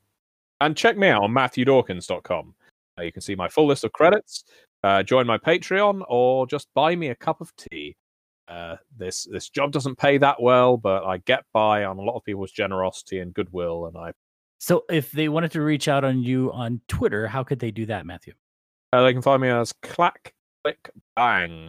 And 0.60 0.76
check 0.76 0.96
me 0.96 1.08
out 1.08 1.24
on 1.24 1.32
matthewdawkins.com 1.32 2.54
uh, 2.98 3.02
you 3.02 3.12
can 3.12 3.22
see 3.22 3.34
my 3.34 3.48
full 3.48 3.66
list 3.66 3.84
of 3.84 3.92
credits 3.92 4.44
uh, 4.84 5.02
join 5.02 5.26
my 5.26 5.38
patreon 5.38 6.02
or 6.09 6.46
just 6.46 6.68
buy 6.74 6.94
me 6.94 7.09
a 7.09 7.14
cup 7.14 7.40
of 7.40 7.52
tea 7.56 7.96
uh, 8.48 8.76
this 8.96 9.24
this 9.30 9.50
job 9.50 9.72
doesn't 9.72 9.96
pay 9.96 10.16
that 10.18 10.40
well, 10.40 10.76
but 10.76 11.05
I 11.05 11.18
get 11.18 11.44
by 11.52 11.84
on 11.84 11.98
a 11.98 12.02
lot 12.02 12.16
of 12.16 12.24
people's 12.24 12.50
generosity 12.50 13.18
and 13.18 13.34
goodwill, 13.34 13.86
and 13.86 13.96
I 13.96 14.12
So 14.59 14.84
if 14.88 15.12
they 15.12 15.28
wanted 15.28 15.52
to 15.52 15.60
reach 15.60 15.86
out 15.86 16.02
on 16.02 16.22
you 16.22 16.50
on 16.52 16.80
Twitter, 16.88 17.26
how 17.28 17.44
could 17.44 17.59
they 17.59 17.70
do 17.70 17.86
that, 17.86 18.06
Matthew? 18.06 18.32
uh, 18.94 19.02
they 19.02 19.12
can 19.12 19.20
find 19.20 19.42
me 19.42 19.48
as 19.48 19.72
clack 19.82 20.32
click 20.64 20.90
bang. 21.14 21.68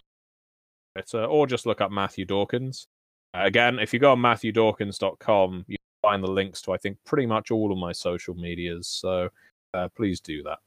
It's 0.96 1.14
uh, 1.14 1.26
or 1.26 1.48
just 1.48 1.66
look 1.66 1.82
up 1.82 1.92
Matthew 1.92 2.24
Dawkins. 2.24 2.88
Uh, 3.34 3.42
again, 3.44 3.78
if 3.78 3.94
you 3.94 4.00
go 4.00 4.14
on 4.14 4.20
matthewdawkins.com, 4.20 5.66
you 5.68 5.78
can 5.78 6.10
find 6.10 6.24
the 6.24 6.32
links 6.32 6.62
to 6.62 6.72
I 6.72 6.78
think 6.78 6.98
pretty 7.06 7.26
much 7.26 7.52
all 7.52 7.74
of 7.74 7.78
my 7.78 7.92
social 7.92 8.36
medias. 8.36 8.88
So 8.88 9.30
uh, 9.74 9.90
please 9.98 10.22
do 10.22 10.44
that. 10.44 10.60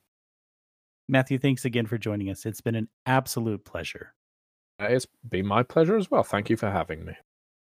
Matthew, 1.09 1.39
thanks 1.39 1.65
again 1.65 1.87
for 1.87 1.99
joining 1.99 2.31
us. 2.31 2.47
It's 2.47 2.61
been 2.61 2.75
an 2.75 2.89
absolute 3.07 3.65
pleasure. 3.65 4.15
It's 4.79 5.07
been 5.29 5.47
my 5.47 5.63
pleasure 5.63 5.97
as 5.97 6.11
well. 6.11 6.23
Thank 6.23 6.51
you 6.51 6.57
for 6.57 6.71
having 6.71 7.05
me. 7.05 7.15